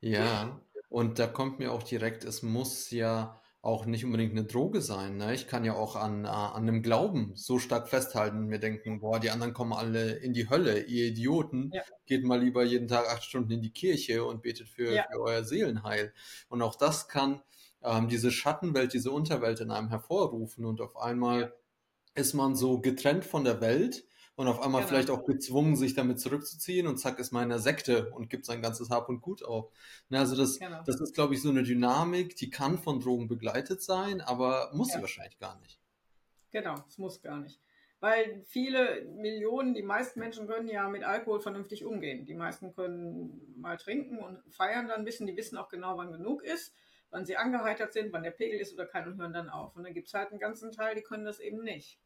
ja, 0.00 0.60
und 0.96 1.18
da 1.18 1.26
kommt 1.26 1.58
mir 1.58 1.72
auch 1.72 1.82
direkt, 1.82 2.24
es 2.24 2.42
muss 2.42 2.90
ja 2.90 3.38
auch 3.60 3.84
nicht 3.84 4.06
unbedingt 4.06 4.32
eine 4.32 4.44
Droge 4.44 4.80
sein. 4.80 5.18
Ne? 5.18 5.34
Ich 5.34 5.46
kann 5.46 5.62
ja 5.62 5.74
auch 5.74 5.94
an, 5.94 6.24
äh, 6.24 6.28
an 6.28 6.62
einem 6.62 6.82
Glauben 6.82 7.32
so 7.34 7.58
stark 7.58 7.90
festhalten 7.90 8.38
und 8.38 8.46
mir 8.46 8.60
denken, 8.60 9.00
boah, 9.00 9.20
die 9.20 9.28
anderen 9.28 9.52
kommen 9.52 9.74
alle 9.74 10.12
in 10.12 10.32
die 10.32 10.48
Hölle, 10.48 10.84
ihr 10.84 11.04
Idioten. 11.04 11.70
Ja. 11.74 11.82
Geht 12.06 12.24
mal 12.24 12.40
lieber 12.40 12.64
jeden 12.64 12.88
Tag 12.88 13.10
acht 13.10 13.24
Stunden 13.24 13.50
in 13.50 13.60
die 13.60 13.72
Kirche 13.72 14.24
und 14.24 14.40
betet 14.40 14.70
für, 14.70 14.90
ja. 14.90 15.04
für 15.12 15.20
euer 15.20 15.44
Seelenheil. 15.44 16.14
Und 16.48 16.62
auch 16.62 16.76
das 16.76 17.08
kann 17.08 17.42
ähm, 17.82 18.08
diese 18.08 18.30
Schattenwelt, 18.30 18.94
diese 18.94 19.10
Unterwelt 19.10 19.60
in 19.60 19.70
einem 19.70 19.90
hervorrufen 19.90 20.64
und 20.64 20.80
auf 20.80 20.96
einmal 20.96 21.40
ja. 21.40 21.52
ist 22.14 22.32
man 22.32 22.56
so 22.56 22.80
getrennt 22.80 23.26
von 23.26 23.44
der 23.44 23.60
Welt 23.60 24.06
und 24.36 24.48
auf 24.48 24.60
einmal 24.60 24.82
genau. 24.82 24.88
vielleicht 24.88 25.10
auch 25.10 25.24
gezwungen, 25.24 25.76
sich 25.76 25.94
damit 25.94 26.20
zurückzuziehen 26.20 26.86
und 26.86 26.98
zack 26.98 27.18
ist 27.18 27.32
man 27.32 27.44
in 27.44 27.48
der 27.48 27.58
Sekte 27.58 28.10
und 28.10 28.28
gibt 28.28 28.44
sein 28.44 28.62
ganzes 28.62 28.90
Hab 28.90 29.08
und 29.08 29.22
Gut 29.22 29.42
auf. 29.42 29.70
Ne, 30.10 30.18
also 30.18 30.36
das, 30.36 30.58
genau. 30.58 30.82
das 30.84 31.00
ist, 31.00 31.14
glaube 31.14 31.34
ich, 31.34 31.42
so 31.42 31.48
eine 31.48 31.62
Dynamik, 31.62 32.36
die 32.36 32.50
kann 32.50 32.78
von 32.78 33.00
Drogen 33.00 33.28
begleitet 33.28 33.82
sein, 33.82 34.20
aber 34.20 34.70
muss 34.74 34.90
ja. 34.90 34.96
sie 34.96 35.00
wahrscheinlich 35.00 35.38
gar 35.38 35.58
nicht. 35.60 35.80
Genau, 36.52 36.74
es 36.86 36.98
muss 36.98 37.20
gar 37.22 37.40
nicht. 37.40 37.60
Weil 38.00 38.42
viele 38.46 39.06
Millionen, 39.16 39.72
die 39.72 39.82
meisten 39.82 40.20
Menschen 40.20 40.46
können 40.46 40.68
ja 40.68 40.88
mit 40.88 41.02
Alkohol 41.02 41.40
vernünftig 41.40 41.84
umgehen. 41.84 42.26
Die 42.26 42.34
meisten 42.34 42.74
können 42.74 43.40
mal 43.56 43.78
trinken 43.78 44.18
und 44.18 44.42
feiern 44.50 44.88
dann 44.88 44.98
ein 44.98 45.04
bisschen. 45.04 45.26
Die 45.26 45.36
wissen 45.36 45.56
auch 45.56 45.70
genau, 45.70 45.96
wann 45.96 46.12
genug 46.12 46.42
ist, 46.42 46.74
wann 47.10 47.24
sie 47.24 47.38
angeheitert 47.38 47.94
sind, 47.94 48.12
wann 48.12 48.22
der 48.22 48.32
Pegel 48.32 48.60
ist 48.60 48.74
oder 48.74 48.84
kein 48.84 49.08
und 49.08 49.18
hören 49.18 49.32
dann 49.32 49.48
auf. 49.48 49.74
Und 49.76 49.84
dann 49.84 49.94
gibt 49.94 50.08
es 50.08 50.14
halt 50.14 50.30
einen 50.30 50.40
ganzen 50.40 50.72
Teil, 50.72 50.94
die 50.94 51.02
können 51.02 51.24
das 51.24 51.40
eben 51.40 51.62
nicht. 51.62 51.98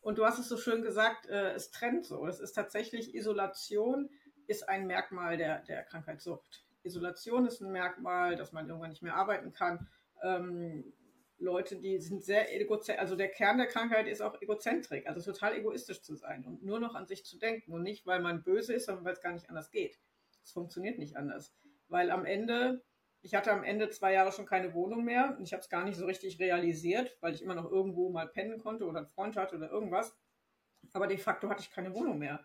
Und 0.00 0.18
du 0.18 0.24
hast 0.24 0.38
es 0.38 0.48
so 0.48 0.56
schön 0.56 0.82
gesagt, 0.82 1.26
äh, 1.26 1.52
es 1.52 1.70
trennt 1.70 2.06
so. 2.06 2.26
Es 2.26 2.40
ist 2.40 2.52
tatsächlich 2.52 3.14
Isolation 3.14 4.10
ist 4.46 4.68
ein 4.68 4.86
Merkmal 4.86 5.36
der, 5.36 5.60
der 5.64 5.82
Krankheitssucht. 5.84 6.64
Isolation 6.82 7.46
ist 7.46 7.60
ein 7.60 7.72
Merkmal, 7.72 8.36
dass 8.36 8.52
man 8.52 8.68
irgendwann 8.68 8.90
nicht 8.90 9.02
mehr 9.02 9.16
arbeiten 9.16 9.52
kann. 9.52 9.88
Ähm, 10.22 10.92
Leute, 11.38 11.76
die 11.76 11.98
sind 12.00 12.24
sehr 12.24 12.54
egozentrisch, 12.54 13.00
also 13.00 13.14
der 13.14 13.28
Kern 13.28 13.58
der 13.58 13.68
Krankheit 13.68 14.08
ist 14.08 14.20
auch 14.20 14.40
Egozentrik, 14.40 15.06
also 15.06 15.20
total 15.20 15.54
egoistisch 15.56 16.02
zu 16.02 16.16
sein 16.16 16.44
und 16.44 16.64
nur 16.64 16.80
noch 16.80 16.94
an 16.94 17.06
sich 17.06 17.24
zu 17.24 17.38
denken 17.38 17.72
und 17.72 17.82
nicht, 17.82 18.06
weil 18.06 18.20
man 18.20 18.42
böse 18.42 18.74
ist, 18.74 18.86
sondern 18.86 19.04
weil 19.04 19.12
es 19.12 19.20
gar 19.20 19.32
nicht 19.32 19.48
anders 19.48 19.70
geht. 19.70 20.00
Es 20.42 20.50
funktioniert 20.50 20.98
nicht 20.98 21.16
anders, 21.16 21.54
weil 21.88 22.10
am 22.10 22.24
Ende 22.24 22.82
ich 23.22 23.34
hatte 23.34 23.52
am 23.52 23.64
Ende 23.64 23.90
zwei 23.90 24.12
Jahre 24.12 24.32
schon 24.32 24.46
keine 24.46 24.74
Wohnung 24.74 25.04
mehr 25.04 25.34
und 25.38 25.44
ich 25.44 25.52
habe 25.52 25.60
es 25.60 25.68
gar 25.68 25.84
nicht 25.84 25.96
so 25.96 26.06
richtig 26.06 26.38
realisiert, 26.38 27.16
weil 27.20 27.34
ich 27.34 27.42
immer 27.42 27.54
noch 27.54 27.70
irgendwo 27.70 28.10
mal 28.10 28.28
pennen 28.28 28.58
konnte 28.58 28.86
oder 28.86 28.98
einen 28.98 29.08
Freund 29.08 29.36
hatte 29.36 29.56
oder 29.56 29.70
irgendwas. 29.70 30.16
Aber 30.92 31.06
de 31.06 31.18
facto 31.18 31.48
hatte 31.50 31.62
ich 31.62 31.70
keine 31.70 31.94
Wohnung 31.94 32.18
mehr. 32.18 32.40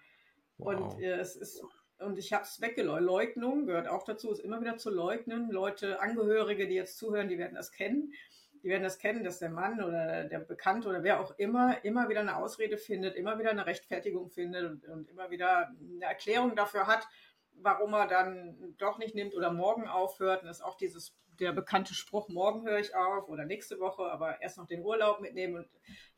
Wow. 0.57 0.75
Und 0.75 1.01
äh, 1.01 1.19
es 1.19 1.35
ist 1.35 1.63
und 1.99 2.17
ich 2.17 2.33
habe 2.33 2.43
es 2.43 2.59
weggeleugnet. 2.59 3.05
Leugnung 3.05 3.65
gehört 3.65 3.87
auch 3.87 4.03
dazu, 4.03 4.31
ist 4.31 4.39
immer 4.39 4.59
wieder 4.59 4.77
zu 4.77 4.89
leugnen. 4.89 5.49
Leute, 5.51 6.01
Angehörige, 6.01 6.67
die 6.67 6.75
jetzt 6.75 6.97
zuhören, 6.97 7.29
die 7.29 7.37
werden 7.37 7.55
das 7.55 7.71
kennen. 7.71 8.13
Die 8.61 8.69
werden 8.69 8.83
das 8.83 8.97
kennen, 8.97 9.23
dass 9.23 9.39
der 9.39 9.49
Mann 9.49 9.81
oder 9.81 10.23
der 10.23 10.39
Bekannte 10.39 10.89
oder 10.89 11.03
wer 11.03 11.19
auch 11.19 11.37
immer 11.37 11.83
immer 11.83 12.09
wieder 12.09 12.21
eine 12.21 12.37
Ausrede 12.37 12.77
findet, 12.77 13.15
immer 13.15 13.37
wieder 13.37 13.51
eine 13.51 13.65
Rechtfertigung 13.65 14.29
findet 14.29 14.65
und, 14.65 14.85
und 14.85 15.09
immer 15.09 15.29
wieder 15.29 15.67
eine 15.67 16.05
Erklärung 16.05 16.55
dafür 16.55 16.87
hat, 16.87 17.07
warum 17.55 17.93
er 17.93 18.07
dann 18.07 18.75
doch 18.77 18.97
nicht 18.97 19.15
nimmt 19.15 19.35
oder 19.35 19.51
morgen 19.51 19.87
aufhört. 19.87 20.41
Und 20.41 20.47
das 20.47 20.57
ist 20.57 20.63
auch 20.63 20.77
dieses 20.77 21.15
der 21.39 21.51
bekannte 21.51 21.93
Spruch, 21.93 22.29
morgen 22.29 22.65
höre 22.65 22.79
ich 22.79 22.95
auf 22.95 23.27
oder 23.29 23.45
nächste 23.45 23.79
Woche, 23.79 24.03
aber 24.03 24.41
erst 24.41 24.57
noch 24.57 24.67
den 24.67 24.83
Urlaub 24.83 25.19
mitnehmen 25.19 25.55
und 25.55 25.67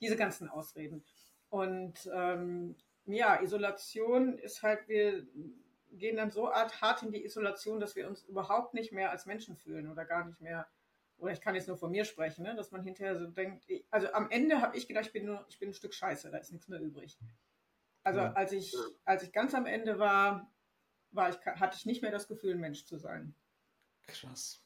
diese 0.02 0.15
ganzen 0.15 0.50
Ausreden. 0.50 1.06
Und 1.50 2.10
ähm, 2.13 2.76
ja, 3.06 3.41
Isolation 3.41 4.38
ist 4.38 4.63
halt, 4.63 4.88
wir 4.88 5.26
gehen 5.91 6.17
dann 6.17 6.32
so 6.32 6.52
hart 6.52 7.04
in 7.04 7.12
die 7.12 7.24
Isolation, 7.24 7.80
dass 7.80 7.95
wir 7.95 8.08
uns 8.08 8.24
überhaupt 8.24 8.74
nicht 8.74 8.91
mehr 8.91 9.12
als 9.12 9.26
Menschen 9.26 9.56
fühlen 9.56 9.89
oder 9.89 10.06
gar 10.06 10.26
nicht 10.26 10.41
mehr, 10.41 10.67
oder 11.17 11.32
ich 11.32 11.39
kann 11.39 11.56
jetzt 11.56 11.67
nur 11.67 11.78
von 11.78 11.91
mir 11.91 12.04
sprechen, 12.04 12.43
ne, 12.43 12.56
dass 12.56 12.71
man 12.71 12.84
hinterher 12.84 13.17
so 13.17 13.28
denkt, 13.28 13.65
also 13.89 14.12
am 14.12 14.30
Ende 14.30 14.62
habe 14.62 14.76
ich 14.76 14.88
gedacht, 14.88 15.06
ich 15.06 15.13
bin 15.13 15.26
nur, 15.26 15.45
ich 15.48 15.60
bin 15.60 15.69
ein 15.69 15.74
Stück 15.74 15.93
Scheiße, 15.93 16.30
da 16.30 16.38
ist 16.38 16.52
nichts 16.52 16.67
mehr 16.67 16.82
übrig. 16.82 17.17
Also 18.04 18.19
ja. 18.19 18.34
als 18.34 18.52
ich, 18.52 18.76
als 19.06 19.24
ich 19.24 19.32
ganz 19.32 19.56
am 19.56 19.65
Ende 19.65 19.98
war, 19.98 20.52
war 21.15 21.30
ich, 21.30 21.38
hatte 21.45 21.78
ich 21.78 21.86
nicht 21.86 22.01
mehr 22.01 22.12
das 22.12 22.28
Gefühl, 22.28 22.54
ein 22.54 22.60
Mensch 22.60 22.86
zu 22.86 22.97
sein. 22.97 23.36
Krass. 24.08 24.62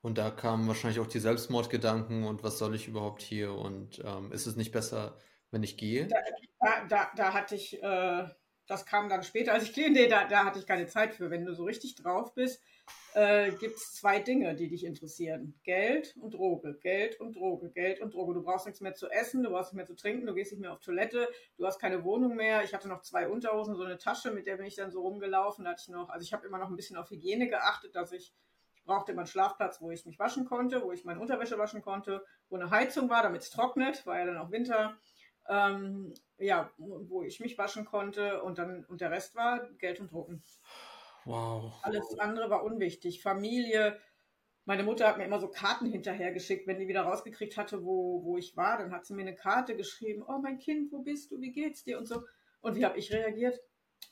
Und 0.00 0.18
da 0.18 0.30
kamen 0.30 0.68
wahrscheinlich 0.68 1.00
auch 1.00 1.06
die 1.06 1.18
Selbstmordgedanken 1.18 2.24
und 2.24 2.44
was 2.44 2.58
soll 2.58 2.74
ich 2.74 2.86
überhaupt 2.86 3.22
hier 3.22 3.52
und 3.52 4.02
ähm, 4.04 4.30
ist 4.30 4.46
es 4.46 4.56
nicht 4.56 4.70
besser, 4.70 5.18
wenn 5.50 5.62
ich 5.62 5.76
gehe? 5.76 6.06
Da, 6.06 6.16
da, 6.60 6.86
da, 6.86 7.10
da 7.16 7.34
hatte 7.34 7.56
ich, 7.56 7.82
äh, 7.82 8.28
das 8.66 8.84
kam 8.84 9.08
dann 9.08 9.22
später, 9.22 9.52
als 9.52 9.64
ich 9.64 9.72
gehe, 9.72 9.90
nee, 9.90 10.08
da, 10.08 10.24
da 10.24 10.44
hatte 10.44 10.58
ich 10.58 10.66
keine 10.66 10.86
Zeit 10.86 11.14
für. 11.14 11.30
Wenn 11.30 11.44
du 11.44 11.54
so 11.54 11.64
richtig 11.64 11.94
drauf 11.94 12.34
bist, 12.34 12.62
äh, 13.14 13.52
gibt 13.52 13.76
es 13.76 13.94
zwei 13.94 14.20
Dinge, 14.20 14.54
die 14.54 14.68
dich 14.68 14.84
interessieren. 14.84 15.58
Geld 15.62 16.16
und 16.16 16.34
Droge. 16.34 16.74
Geld 16.74 17.20
und 17.20 17.36
Droge. 17.36 17.70
Geld 17.70 18.00
und 18.00 18.14
Droge. 18.14 18.34
Du 18.34 18.42
brauchst 18.42 18.66
nichts 18.66 18.80
mehr 18.80 18.94
zu 18.94 19.08
essen, 19.08 19.42
du 19.42 19.50
brauchst 19.50 19.72
nichts 19.72 19.76
mehr 19.76 19.86
zu 19.86 19.94
trinken, 19.94 20.26
du 20.26 20.34
gehst 20.34 20.52
nicht 20.52 20.60
mehr 20.60 20.72
auf 20.72 20.80
Toilette, 20.80 21.28
du 21.56 21.66
hast 21.66 21.78
keine 21.78 22.04
Wohnung 22.04 22.36
mehr. 22.36 22.64
Ich 22.64 22.74
hatte 22.74 22.88
noch 22.88 23.02
zwei 23.02 23.28
Unterhosen, 23.28 23.76
so 23.76 23.84
eine 23.84 23.98
Tasche, 23.98 24.30
mit 24.32 24.46
der 24.46 24.56
bin 24.56 24.66
ich 24.66 24.74
dann 24.74 24.90
so 24.90 25.02
rumgelaufen. 25.02 25.64
Da 25.64 25.70
hatte 25.70 25.82
ich 25.82 25.88
noch, 25.88 26.08
also 26.08 26.24
ich 26.24 26.32
habe 26.32 26.46
immer 26.46 26.58
noch 26.58 26.68
ein 26.68 26.76
bisschen 26.76 26.96
auf 26.96 27.10
Hygiene 27.10 27.48
geachtet, 27.48 27.94
dass 27.94 28.12
ich 28.12 28.34
brauchte 28.84 29.12
immer 29.12 29.22
einen 29.22 29.28
Schlafplatz, 29.28 29.80
wo 29.80 29.90
ich 29.90 30.06
mich 30.06 30.18
waschen 30.18 30.44
konnte, 30.44 30.82
wo 30.82 30.92
ich 30.92 31.04
meine 31.04 31.20
Unterwäsche 31.20 31.58
waschen 31.58 31.82
konnte, 31.82 32.24
wo 32.48 32.56
eine 32.56 32.70
Heizung 32.70 33.10
war, 33.10 33.22
damit 33.22 33.42
es 33.42 33.50
trocknet, 33.50 34.06
war 34.06 34.18
ja 34.18 34.26
dann 34.26 34.38
auch 34.38 34.50
Winter. 34.50 34.96
Ähm, 35.48 36.14
ja, 36.38 36.70
wo 36.76 37.22
ich 37.22 37.40
mich 37.40 37.56
waschen 37.58 37.84
konnte 37.84 38.42
und 38.42 38.58
dann 38.58 38.84
und 38.86 39.00
der 39.00 39.10
Rest 39.10 39.34
war 39.34 39.68
Geld 39.78 40.00
und 40.00 40.12
Drucken. 40.12 40.42
Wow. 41.24 41.72
Alles 41.82 42.18
andere 42.18 42.50
war 42.50 42.62
unwichtig. 42.62 43.22
Familie. 43.22 43.98
Meine 44.64 44.82
Mutter 44.82 45.06
hat 45.06 45.18
mir 45.18 45.24
immer 45.24 45.40
so 45.40 45.48
Karten 45.48 45.86
hinterhergeschickt, 45.86 46.66
wenn 46.66 46.78
die 46.78 46.88
wieder 46.88 47.02
rausgekriegt 47.02 47.56
hatte, 47.56 47.84
wo, 47.84 48.24
wo 48.24 48.36
ich 48.36 48.56
war. 48.56 48.78
Dann 48.78 48.92
hat 48.92 49.06
sie 49.06 49.14
mir 49.14 49.22
eine 49.22 49.34
Karte 49.34 49.76
geschrieben. 49.76 50.24
Oh, 50.26 50.38
mein 50.38 50.58
Kind, 50.58 50.92
wo 50.92 51.00
bist 51.00 51.30
du? 51.30 51.40
Wie 51.40 51.52
geht's 51.52 51.84
dir? 51.84 51.98
Und 51.98 52.06
so. 52.06 52.22
Und 52.60 52.76
wie 52.76 52.84
habe 52.84 52.98
ich 52.98 53.12
reagiert? 53.12 53.60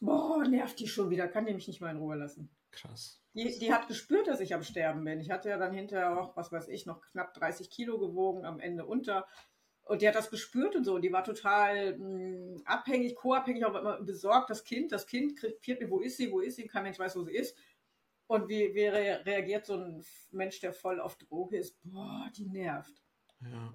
Boah, 0.01 0.45
nervt 0.47 0.79
die 0.79 0.89
schon 0.89 1.11
wieder. 1.11 1.29
Kann 1.29 1.47
die 1.47 1.55
mich 1.55 1.69
nicht 1.69 1.81
mal 1.81 1.91
in 1.91 1.99
Ruhe 1.99 2.17
lassen. 2.17 2.51
Krass. 2.71 3.21
Die, 3.35 3.59
die 3.59 3.73
hat 3.73 3.89
gespürt, 3.89 4.29
dass 4.29 4.41
ich 4.41 4.55
am 4.55 4.63
Sterben 4.63 5.05
bin. 5.05 5.21
Ich 5.21 5.31
hatte 5.31 5.49
ja 5.49 5.59
dann 5.59 5.73
hinterher 5.73 6.21
auch, 6.21 6.37
was 6.37 6.53
weiß 6.53 6.69
ich, 6.69 6.87
noch 6.87 7.01
knapp 7.01 7.35
30 7.35 7.69
Kilo 7.71 7.99
gewogen, 7.99 8.45
am 8.45 8.61
Ende 8.61 8.87
unter. 8.87 9.27
Und 9.85 10.01
die 10.01 10.09
hat 10.09 10.15
das 10.15 10.31
gespürt 10.31 10.75
und 10.77 10.85
so. 10.85 10.95
Und 10.95 11.03
die 11.03 11.13
war 11.13 11.25
total 11.25 11.97
mh, 11.97 11.99
hm, 11.99 12.63
abhängig, 12.65 13.17
co-abhängig, 13.17 13.65
aber 13.65 13.81
immer 13.81 14.01
besorgt. 14.01 14.51
Das 14.51 14.65
Kind, 14.65 14.93
das 14.93 15.07
Kind 15.07 15.37
kriegt 15.37 15.81
mir, 15.81 15.91
wo 15.91 16.01
ist 16.01 16.17
sie, 16.17 16.33
wo 16.33 16.41
ist 16.41 16.57
sie? 16.57 16.67
Kein 16.67 16.85
Mensch 16.85 16.99
weiß, 16.99 17.17
wo 17.17 17.23
sie 17.23 17.35
ist. 17.35 17.57
Und 18.27 18.49
wie, 18.49 18.75
wie 18.75 18.87
reagiert 18.87 19.67
so 19.67 19.75
ein 19.75 20.03
Mensch, 20.31 20.59
der 20.61 20.73
voll 20.73 21.01
auf 21.01 21.17
Droge 21.17 21.59
ist? 21.59 21.77
Boah, 21.83 22.31
die 22.35 22.47
nervt. 22.47 23.03
Ja. 23.41 23.75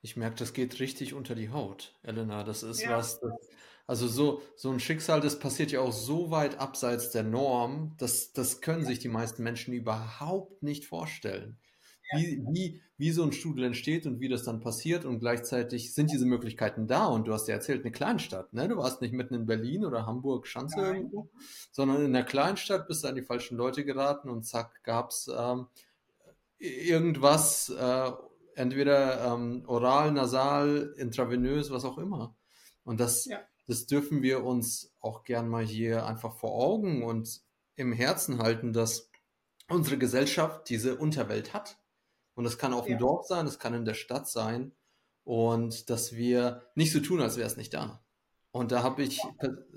Ich 0.00 0.16
merke, 0.16 0.36
das 0.36 0.54
geht 0.54 0.80
richtig 0.80 1.12
unter 1.12 1.34
die 1.34 1.50
Haut, 1.50 1.94
Elena. 2.02 2.42
Das 2.42 2.62
ist 2.62 2.80
ja. 2.80 2.96
was, 2.96 3.20
das, 3.20 3.32
also 3.86 4.08
so, 4.08 4.42
so 4.56 4.70
ein 4.70 4.80
Schicksal, 4.80 5.20
das 5.20 5.38
passiert 5.38 5.72
ja 5.72 5.80
auch 5.80 5.92
so 5.92 6.30
weit 6.30 6.58
abseits 6.58 7.10
der 7.10 7.22
Norm, 7.22 7.94
dass 7.98 8.32
das 8.32 8.62
können 8.62 8.86
sich 8.86 8.98
die 8.98 9.08
meisten 9.08 9.42
Menschen 9.42 9.74
überhaupt 9.74 10.62
nicht 10.62 10.86
vorstellen 10.86 11.58
wie, 12.14 12.42
wie, 12.50 12.80
wie 12.98 13.10
so 13.10 13.22
ein 13.22 13.32
Strudel 13.32 13.64
entsteht 13.64 14.06
und 14.06 14.20
wie 14.20 14.28
das 14.28 14.44
dann 14.44 14.60
passiert 14.60 15.04
und 15.04 15.20
gleichzeitig 15.20 15.94
sind 15.94 16.10
diese 16.10 16.26
Möglichkeiten 16.26 16.86
da 16.86 17.06
und 17.06 17.26
du 17.26 17.32
hast 17.32 17.48
ja 17.48 17.54
erzählt, 17.54 17.82
eine 17.82 17.92
Kleinstadt, 17.92 18.52
ne? 18.52 18.68
Du 18.68 18.76
warst 18.76 19.00
nicht 19.00 19.14
mitten 19.14 19.34
in 19.34 19.46
Berlin 19.46 19.84
oder 19.84 20.06
Hamburg, 20.06 20.46
Schanze 20.46 20.80
Nein. 20.80 20.96
irgendwo, 20.96 21.30
sondern 21.70 22.04
in 22.04 22.12
der 22.12 22.24
Kleinstadt 22.24 22.88
bist 22.88 23.04
du 23.04 23.08
an 23.08 23.14
die 23.14 23.22
falschen 23.22 23.56
Leute 23.56 23.84
geraten 23.84 24.28
und 24.28 24.44
zack, 24.44 24.82
gab's 24.82 25.30
ähm, 25.34 25.66
irgendwas, 26.58 27.70
äh, 27.70 28.10
entweder 28.54 29.34
ähm, 29.34 29.64
oral, 29.66 30.12
nasal, 30.12 30.94
intravenös, 30.96 31.70
was 31.70 31.84
auch 31.84 31.98
immer. 31.98 32.36
Und 32.84 33.00
das, 33.00 33.24
ja. 33.24 33.38
das 33.66 33.86
dürfen 33.86 34.22
wir 34.22 34.44
uns 34.44 34.92
auch 35.00 35.24
gern 35.24 35.48
mal 35.48 35.64
hier 35.64 36.06
einfach 36.06 36.34
vor 36.34 36.52
Augen 36.52 37.02
und 37.02 37.40
im 37.76 37.92
Herzen 37.92 38.38
halten, 38.38 38.72
dass 38.72 39.10
unsere 39.68 39.96
Gesellschaft 39.96 40.68
diese 40.68 40.96
Unterwelt 40.96 41.54
hat. 41.54 41.79
Und 42.34 42.44
das 42.44 42.58
kann 42.58 42.72
auf 42.72 42.86
dem 42.86 42.92
ja. 42.92 42.98
Dorf 42.98 43.26
sein, 43.26 43.46
das 43.46 43.58
kann 43.58 43.74
in 43.74 43.84
der 43.84 43.94
Stadt 43.94 44.28
sein. 44.28 44.72
Und 45.24 45.90
dass 45.90 46.14
wir 46.14 46.62
nicht 46.74 46.92
so 46.92 47.00
tun, 47.00 47.20
als 47.20 47.36
wäre 47.36 47.46
es 47.46 47.56
nicht 47.56 47.74
da. 47.74 48.02
Und 48.52 48.72
da 48.72 48.82
habe 48.82 49.02
ich, 49.02 49.20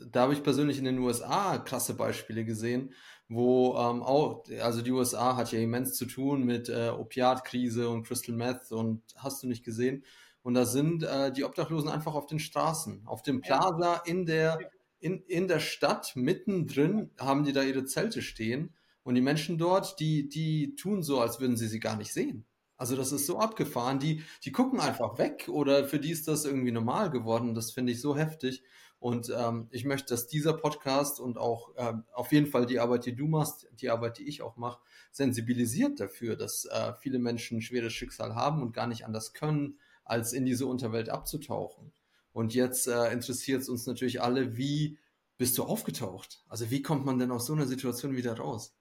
da 0.09 0.21
habe 0.21 0.33
ich 0.33 0.41
persönlich 0.41 0.79
in 0.79 0.85
den 0.85 0.97
USA 0.97 1.59
krasse 1.59 1.93
Beispiele 1.93 2.43
gesehen, 2.43 2.93
wo 3.29 3.75
ähm, 3.77 4.01
auch, 4.01 4.45
also 4.61 4.81
die 4.81 4.91
USA 4.91 5.35
hat 5.35 5.51
ja 5.51 5.59
immens 5.59 5.93
zu 5.93 6.05
tun 6.05 6.43
mit 6.43 6.69
äh, 6.69 6.89
Opiatkrise 6.89 7.89
und 7.89 8.03
Crystal 8.03 8.35
Meth 8.35 8.71
und 8.71 9.03
hast 9.15 9.43
du 9.43 9.47
nicht 9.47 9.63
gesehen. 9.63 10.03
Und 10.41 10.55
da 10.55 10.65
sind 10.65 11.03
äh, 11.03 11.31
die 11.31 11.43
Obdachlosen 11.43 11.89
einfach 11.89 12.15
auf 12.15 12.25
den 12.25 12.39
Straßen, 12.39 13.03
auf 13.05 13.21
dem 13.21 13.41
Plaza 13.41 14.01
in 14.05 14.25
der, 14.25 14.57
in, 14.99 15.21
in 15.27 15.47
der 15.47 15.59
Stadt, 15.59 16.13
mittendrin 16.15 17.11
haben 17.19 17.43
die 17.43 17.53
da 17.53 17.61
ihre 17.61 17.85
Zelte 17.85 18.21
stehen. 18.21 18.73
Und 19.03 19.15
die 19.15 19.21
Menschen 19.21 19.57
dort, 19.57 19.99
die, 19.99 20.29
die 20.29 20.75
tun 20.75 21.03
so, 21.03 21.19
als 21.19 21.39
würden 21.39 21.57
sie 21.57 21.67
sie 21.67 21.79
gar 21.79 21.97
nicht 21.97 22.13
sehen. 22.13 22.45
Also 22.77 22.95
das 22.95 23.11
ist 23.11 23.25
so 23.25 23.37
abgefahren. 23.39 23.99
Die, 23.99 24.23
die 24.43 24.51
gucken 24.51 24.79
einfach 24.79 25.17
weg 25.17 25.47
oder 25.49 25.85
für 25.85 25.99
die 25.99 26.11
ist 26.11 26.27
das 26.27 26.45
irgendwie 26.45 26.71
normal 26.71 27.11
geworden. 27.11 27.53
Das 27.53 27.71
finde 27.71 27.91
ich 27.91 28.01
so 28.01 28.15
heftig. 28.15 28.63
Und 28.99 29.29
ähm, 29.37 29.67
ich 29.71 29.83
möchte, 29.83 30.13
dass 30.13 30.27
dieser 30.27 30.53
Podcast 30.53 31.19
und 31.19 31.37
auch 31.37 31.73
ähm, 31.75 32.05
auf 32.13 32.31
jeden 32.31 32.47
Fall 32.47 32.65
die 32.65 32.79
Arbeit, 32.79 33.05
die 33.05 33.15
du 33.15 33.27
machst, 33.27 33.67
die 33.73 33.89
Arbeit, 33.89 34.17
die 34.17 34.23
ich 34.23 34.41
auch 34.41 34.55
mache, 34.55 34.81
sensibilisiert 35.11 35.99
dafür, 35.99 36.37
dass 36.37 36.65
äh, 36.65 36.93
viele 37.01 37.19
Menschen 37.19 37.57
ein 37.57 37.61
schweres 37.61 37.91
Schicksal 37.91 38.33
haben 38.33 38.61
und 38.61 38.71
gar 38.71 38.87
nicht 38.87 39.05
anders 39.05 39.33
können, 39.33 39.77
als 40.05 40.31
in 40.31 40.45
diese 40.45 40.67
Unterwelt 40.67 41.09
abzutauchen. 41.09 41.91
Und 42.31 42.53
jetzt 42.53 42.87
äh, 42.87 43.11
interessiert 43.11 43.61
es 43.61 43.69
uns 43.69 43.85
natürlich 43.85 44.21
alle, 44.21 44.55
wie 44.55 44.97
bist 45.37 45.57
du 45.57 45.63
aufgetaucht? 45.63 46.43
Also 46.47 46.71
wie 46.71 46.81
kommt 46.81 47.05
man 47.05 47.19
denn 47.19 47.31
aus 47.31 47.45
so 47.45 47.53
einer 47.53 47.67
Situation 47.67 48.15
wieder 48.15 48.37
raus? 48.37 48.73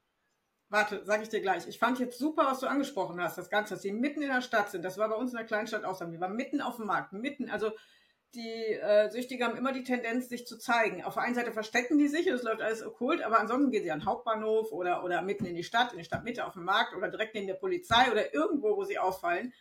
Warte, 0.72 1.04
sage 1.04 1.22
ich 1.22 1.28
dir 1.28 1.42
gleich. 1.42 1.68
Ich 1.68 1.78
fand 1.78 1.98
jetzt 1.98 2.18
super, 2.18 2.46
was 2.46 2.60
du 2.60 2.66
angesprochen 2.66 3.20
hast, 3.20 3.36
das 3.36 3.50
Ganze, 3.50 3.74
dass 3.74 3.82
sie 3.82 3.92
mitten 3.92 4.22
in 4.22 4.30
der 4.30 4.40
Stadt 4.40 4.70
sind. 4.70 4.82
Das 4.82 4.96
war 4.96 5.06
bei 5.10 5.16
uns 5.16 5.30
in 5.30 5.36
der 5.36 5.44
Kleinstadt 5.44 5.84
auch 5.84 5.94
so. 5.94 6.10
Wir 6.10 6.18
waren 6.18 6.34
mitten 6.34 6.62
auf 6.62 6.76
dem 6.76 6.86
Markt, 6.86 7.12
mitten. 7.12 7.50
Also 7.50 7.72
die 8.34 8.72
äh, 8.72 9.10
Süchtigen 9.10 9.46
haben 9.46 9.58
immer 9.58 9.74
die 9.74 9.84
Tendenz, 9.84 10.30
sich 10.30 10.46
zu 10.46 10.56
zeigen. 10.56 11.04
Auf 11.04 11.12
der 11.12 11.24
einen 11.24 11.34
Seite 11.34 11.52
verstecken 11.52 11.98
die 11.98 12.08
sich, 12.08 12.24
das 12.24 12.42
läuft 12.42 12.62
alles 12.62 12.82
okkult, 12.82 13.20
aber 13.20 13.38
ansonsten 13.38 13.70
gehen 13.70 13.84
sie 13.84 13.90
an 13.90 13.98
den 14.00 14.06
Hauptbahnhof 14.06 14.72
oder, 14.72 15.04
oder 15.04 15.20
mitten 15.20 15.44
in 15.44 15.54
die 15.54 15.62
Stadt, 15.62 15.92
in 15.92 15.98
die 15.98 16.06
Stadtmitte 16.06 16.46
auf 16.46 16.54
dem 16.54 16.64
Markt 16.64 16.96
oder 16.96 17.10
direkt 17.10 17.34
neben 17.34 17.48
der 17.48 17.54
Polizei 17.54 18.10
oder 18.10 18.32
irgendwo, 18.32 18.74
wo 18.74 18.84
sie 18.84 18.98
auffallen. 18.98 19.52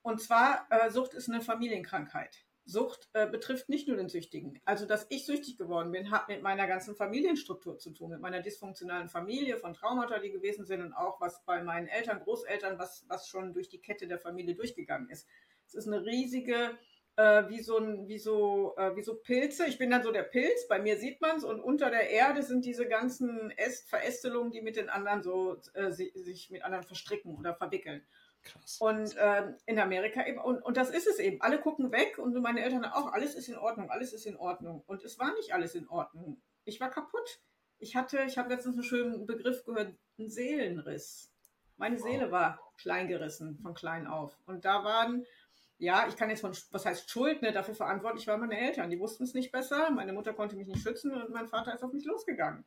Und 0.00 0.22
zwar, 0.22 0.66
äh, 0.70 0.90
Sucht 0.90 1.12
ist 1.12 1.28
eine 1.28 1.42
Familienkrankheit. 1.42 2.46
Sucht 2.68 3.08
äh, 3.14 3.26
betrifft 3.26 3.70
nicht 3.70 3.88
nur 3.88 3.96
den 3.96 4.10
Süchtigen. 4.10 4.60
Also, 4.66 4.84
dass 4.84 5.06
ich 5.08 5.24
süchtig 5.24 5.56
geworden 5.56 5.90
bin, 5.90 6.10
hat 6.10 6.28
mit 6.28 6.42
meiner 6.42 6.66
ganzen 6.66 6.94
Familienstruktur 6.94 7.78
zu 7.78 7.92
tun, 7.92 8.10
mit 8.10 8.20
meiner 8.20 8.42
dysfunktionalen 8.42 9.08
Familie, 9.08 9.56
von 9.56 9.72
Traumata, 9.72 10.18
die 10.18 10.30
gewesen 10.30 10.66
sind 10.66 10.82
und 10.82 10.92
auch 10.92 11.18
was 11.18 11.42
bei 11.46 11.62
meinen 11.62 11.88
Eltern, 11.88 12.20
Großeltern, 12.20 12.78
was, 12.78 13.06
was 13.08 13.26
schon 13.26 13.54
durch 13.54 13.70
die 13.70 13.80
Kette 13.80 14.06
der 14.06 14.18
Familie 14.18 14.54
durchgegangen 14.54 15.08
ist. 15.08 15.26
Es 15.66 15.74
ist 15.76 15.86
eine 15.86 16.04
riesige, 16.04 16.76
äh, 17.16 17.48
wie, 17.48 17.62
so 17.62 17.78
ein, 17.78 18.06
wie, 18.06 18.18
so, 18.18 18.76
äh, 18.76 18.94
wie 18.94 19.02
so 19.02 19.14
Pilze. 19.14 19.64
Ich 19.66 19.78
bin 19.78 19.88
dann 19.88 20.02
so 20.02 20.12
der 20.12 20.24
Pilz, 20.24 20.68
bei 20.68 20.78
mir 20.78 20.98
sieht 20.98 21.22
man 21.22 21.38
es 21.38 21.44
und 21.44 21.60
unter 21.60 21.88
der 21.88 22.10
Erde 22.10 22.42
sind 22.42 22.66
diese 22.66 22.86
ganzen 22.86 23.50
Äst 23.56 23.88
Verästelungen, 23.88 24.52
die 24.52 24.60
mit 24.60 24.76
den 24.76 24.90
anderen 24.90 25.22
so 25.22 25.56
äh, 25.72 25.90
sich 25.90 26.50
mit 26.50 26.62
anderen 26.64 26.84
verstricken 26.84 27.34
oder 27.34 27.54
verwickeln. 27.54 28.06
Krass. 28.42 28.78
Und 28.80 29.14
ähm, 29.18 29.56
in 29.66 29.78
Amerika 29.78 30.26
eben, 30.26 30.38
und, 30.38 30.62
und 30.62 30.76
das 30.76 30.90
ist 30.90 31.06
es 31.06 31.18
eben. 31.18 31.40
Alle 31.40 31.60
gucken 31.60 31.92
weg 31.92 32.18
und 32.18 32.34
meine 32.40 32.62
Eltern 32.62 32.84
auch, 32.84 33.12
alles 33.12 33.34
ist 33.34 33.48
in 33.48 33.56
Ordnung, 33.56 33.90
alles 33.90 34.12
ist 34.12 34.26
in 34.26 34.36
Ordnung. 34.36 34.82
Und 34.86 35.02
es 35.04 35.18
war 35.18 35.34
nicht 35.34 35.52
alles 35.52 35.74
in 35.74 35.88
Ordnung. 35.88 36.40
Ich 36.64 36.80
war 36.80 36.90
kaputt. 36.90 37.40
Ich 37.78 37.94
hatte, 37.94 38.22
ich 38.26 38.38
habe 38.38 38.48
letztens 38.48 38.76
einen 38.76 38.84
schönen 38.84 39.26
Begriff 39.26 39.64
gehört, 39.64 39.94
einen 40.18 40.30
Seelenriss. 40.30 41.32
Meine 41.76 41.98
Seele 41.98 42.32
war 42.32 42.60
kleingerissen 42.76 43.58
von 43.60 43.74
klein 43.74 44.06
auf. 44.06 44.36
Und 44.46 44.64
da 44.64 44.82
waren, 44.82 45.24
ja, 45.78 46.08
ich 46.08 46.16
kann 46.16 46.28
jetzt 46.28 46.40
von, 46.40 46.56
was 46.72 46.84
heißt 46.84 47.08
Schuld, 47.08 47.40
ne, 47.40 47.52
dafür 47.52 47.74
verantwortlich 47.74 48.26
waren 48.26 48.40
meine 48.40 48.58
Eltern. 48.58 48.90
Die 48.90 48.98
wussten 48.98 49.22
es 49.22 49.34
nicht 49.34 49.52
besser. 49.52 49.90
Meine 49.90 50.12
Mutter 50.12 50.32
konnte 50.32 50.56
mich 50.56 50.66
nicht 50.66 50.82
schützen 50.82 51.12
und 51.12 51.30
mein 51.30 51.46
Vater 51.46 51.72
ist 51.72 51.84
auf 51.84 51.92
mich 51.92 52.04
losgegangen. 52.04 52.64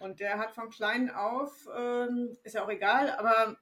Und 0.00 0.20
der 0.20 0.38
hat 0.38 0.52
von 0.52 0.70
klein 0.70 1.10
auf, 1.10 1.68
ähm, 1.76 2.36
ist 2.44 2.54
ja 2.54 2.64
auch 2.64 2.70
egal, 2.70 3.10
aber 3.10 3.56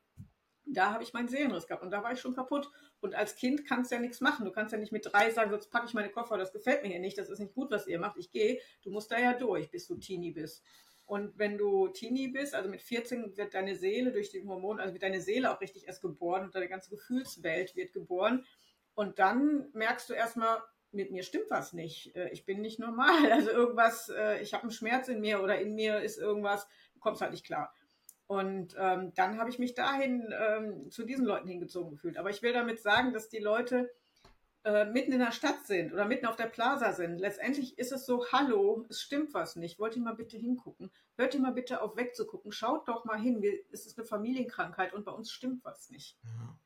da 0.66 0.92
habe 0.92 1.02
ich 1.02 1.12
meinen 1.12 1.28
Seelenriss 1.28 1.66
gehabt 1.66 1.82
und 1.82 1.90
da 1.90 2.02
war 2.02 2.12
ich 2.12 2.20
schon 2.20 2.34
kaputt. 2.34 2.70
Und 3.00 3.14
als 3.14 3.36
Kind 3.36 3.66
kannst 3.66 3.90
du 3.90 3.96
ja 3.96 4.00
nichts 4.00 4.20
machen. 4.20 4.44
Du 4.44 4.52
kannst 4.52 4.72
ja 4.72 4.78
nicht 4.78 4.92
mit 4.92 5.06
drei 5.06 5.30
sagen, 5.30 5.50
sonst 5.50 5.70
packe 5.70 5.86
ich 5.86 5.94
meine 5.94 6.10
Koffer, 6.10 6.38
das 6.38 6.52
gefällt 6.52 6.82
mir 6.82 6.88
hier 6.88 7.00
nicht, 7.00 7.18
das 7.18 7.28
ist 7.28 7.38
nicht 7.38 7.54
gut, 7.54 7.70
was 7.70 7.86
ihr 7.86 7.98
macht, 7.98 8.16
ich 8.16 8.30
gehe. 8.30 8.60
Du 8.82 8.90
musst 8.90 9.10
da 9.10 9.18
ja 9.18 9.34
durch, 9.34 9.70
bis 9.70 9.86
du 9.86 9.96
Teenie 9.96 10.32
bist. 10.32 10.62
Und 11.06 11.38
wenn 11.38 11.58
du 11.58 11.88
Teenie 11.88 12.28
bist, 12.28 12.54
also 12.54 12.70
mit 12.70 12.80
14 12.80 13.36
wird 13.36 13.52
deine 13.52 13.76
Seele 13.76 14.10
durch 14.10 14.30
die 14.30 14.42
Hormone, 14.46 14.80
also 14.80 14.94
wird 14.94 15.02
deine 15.02 15.20
Seele 15.20 15.52
auch 15.52 15.60
richtig 15.60 15.86
erst 15.86 16.00
geboren 16.00 16.44
und 16.44 16.54
deine 16.54 16.68
ganze 16.68 16.88
Gefühlswelt 16.88 17.76
wird 17.76 17.92
geboren. 17.92 18.46
Und 18.94 19.18
dann 19.18 19.68
merkst 19.74 20.08
du 20.08 20.14
erstmal, 20.14 20.62
mit 20.94 21.10
mir 21.10 21.24
stimmt 21.24 21.50
was 21.50 21.72
nicht. 21.72 22.14
Äh, 22.16 22.30
ich 22.30 22.46
bin 22.46 22.60
nicht 22.60 22.78
normal. 22.78 23.14
Also 23.30 23.50
irgendwas, 23.50 24.08
äh, 24.08 24.40
ich 24.40 24.54
habe 24.54 24.62
einen 24.62 24.70
Schmerz 24.70 25.08
in 25.08 25.20
mir 25.20 25.42
oder 25.42 25.58
in 25.58 25.74
mir 25.74 26.00
ist 26.00 26.18
irgendwas, 26.18 26.66
du 26.94 27.00
kommst 27.00 27.20
halt 27.20 27.32
nicht 27.32 27.44
klar. 27.44 27.74
Und 28.26 28.74
ähm, 28.78 29.12
dann 29.14 29.38
habe 29.38 29.50
ich 29.50 29.58
mich 29.58 29.74
dahin 29.74 30.32
ähm, 30.32 30.90
zu 30.90 31.04
diesen 31.04 31.26
Leuten 31.26 31.48
hingezogen 31.48 31.90
gefühlt. 31.90 32.16
Aber 32.16 32.30
ich 32.30 32.42
will 32.42 32.52
damit 32.52 32.80
sagen, 32.80 33.12
dass 33.12 33.28
die 33.28 33.38
Leute 33.38 33.90
äh, 34.64 34.86
mitten 34.86 35.12
in 35.12 35.18
der 35.18 35.32
Stadt 35.32 35.66
sind 35.66 35.92
oder 35.92 36.06
mitten 36.06 36.24
auf 36.24 36.36
der 36.36 36.46
Plaza 36.46 36.92
sind. 36.92 37.18
Letztendlich 37.18 37.78
ist 37.78 37.92
es 37.92 38.06
so, 38.06 38.24
hallo, 38.32 38.86
es 38.88 39.02
stimmt 39.02 39.34
was 39.34 39.56
nicht. 39.56 39.78
Wollt 39.78 39.94
ihr 39.94 40.02
mal 40.02 40.14
bitte 40.14 40.38
hingucken? 40.38 40.90
Hört 41.16 41.34
ihr 41.34 41.40
mal 41.40 41.52
bitte 41.52 41.82
auf 41.82 41.96
wegzugucken. 41.96 42.50
Schaut 42.50 42.88
doch 42.88 43.04
mal 43.04 43.20
hin. 43.20 43.42
Wir, 43.42 43.52
es 43.72 43.84
ist 43.84 43.98
eine 43.98 44.06
Familienkrankheit 44.06 44.94
und 44.94 45.04
bei 45.04 45.12
uns 45.12 45.30
stimmt 45.30 45.62
was 45.64 45.90
nicht. 45.90 46.16
Ja. 46.24 46.58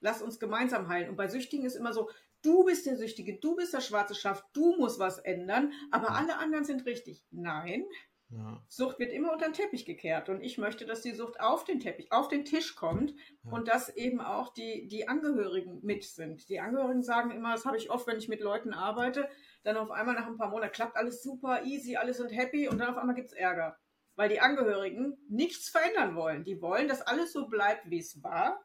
Lass 0.00 0.22
uns 0.22 0.40
gemeinsam 0.40 0.88
heilen. 0.88 1.08
Und 1.08 1.16
bei 1.16 1.28
Süchtigen 1.28 1.64
ist 1.64 1.76
immer 1.76 1.92
so, 1.92 2.10
du 2.42 2.64
bist 2.64 2.84
der 2.84 2.96
Süchtige, 2.96 3.38
du 3.38 3.54
bist 3.54 3.72
der 3.72 3.80
schwarze 3.80 4.14
Schaf, 4.14 4.44
du 4.52 4.76
musst 4.76 4.98
was 4.98 5.18
ändern, 5.18 5.72
aber 5.90 6.10
alle 6.10 6.38
anderen 6.38 6.64
sind 6.64 6.84
richtig. 6.84 7.24
Nein, 7.30 7.84
ja. 8.28 8.60
Sucht 8.68 8.98
wird 8.98 9.12
immer 9.12 9.32
unter 9.32 9.46
den 9.46 9.52
Teppich 9.52 9.84
gekehrt 9.84 10.28
und 10.28 10.40
ich 10.40 10.58
möchte, 10.58 10.84
dass 10.84 11.02
die 11.02 11.14
Sucht 11.14 11.38
auf 11.40 11.64
den 11.64 11.78
Teppich, 11.78 12.10
auf 12.10 12.28
den 12.28 12.44
Tisch 12.44 12.74
kommt 12.74 13.14
ja. 13.44 13.52
und 13.52 13.68
dass 13.68 13.88
eben 13.88 14.20
auch 14.20 14.52
die, 14.52 14.88
die 14.88 15.06
Angehörigen 15.06 15.80
mit 15.82 16.04
sind. 16.04 16.48
Die 16.48 16.58
Angehörigen 16.58 17.02
sagen 17.02 17.30
immer, 17.30 17.52
das 17.52 17.64
habe 17.64 17.76
ich 17.76 17.90
oft, 17.90 18.06
wenn 18.06 18.18
ich 18.18 18.28
mit 18.28 18.40
Leuten 18.40 18.72
arbeite, 18.74 19.28
dann 19.62 19.76
auf 19.76 19.90
einmal 19.90 20.14
nach 20.16 20.26
ein 20.26 20.36
paar 20.36 20.50
Monaten 20.50 20.72
klappt 20.72 20.96
alles 20.96 21.22
super, 21.22 21.64
easy, 21.64 21.96
alles 21.96 22.16
sind 22.16 22.30
happy 22.30 22.68
und 22.68 22.78
dann 22.78 22.90
auf 22.90 22.96
einmal 22.96 23.14
gibt 23.14 23.28
es 23.28 23.32
Ärger. 23.32 23.78
weil 24.16 24.28
die 24.30 24.40
Angehörigen 24.40 25.18
nichts 25.28 25.68
verändern 25.68 26.16
wollen. 26.16 26.42
Die 26.42 26.60
wollen, 26.60 26.88
dass 26.88 27.02
alles 27.02 27.32
so 27.32 27.46
bleibt, 27.46 27.88
wie 27.90 27.98
es 27.98 28.22
war. 28.22 28.60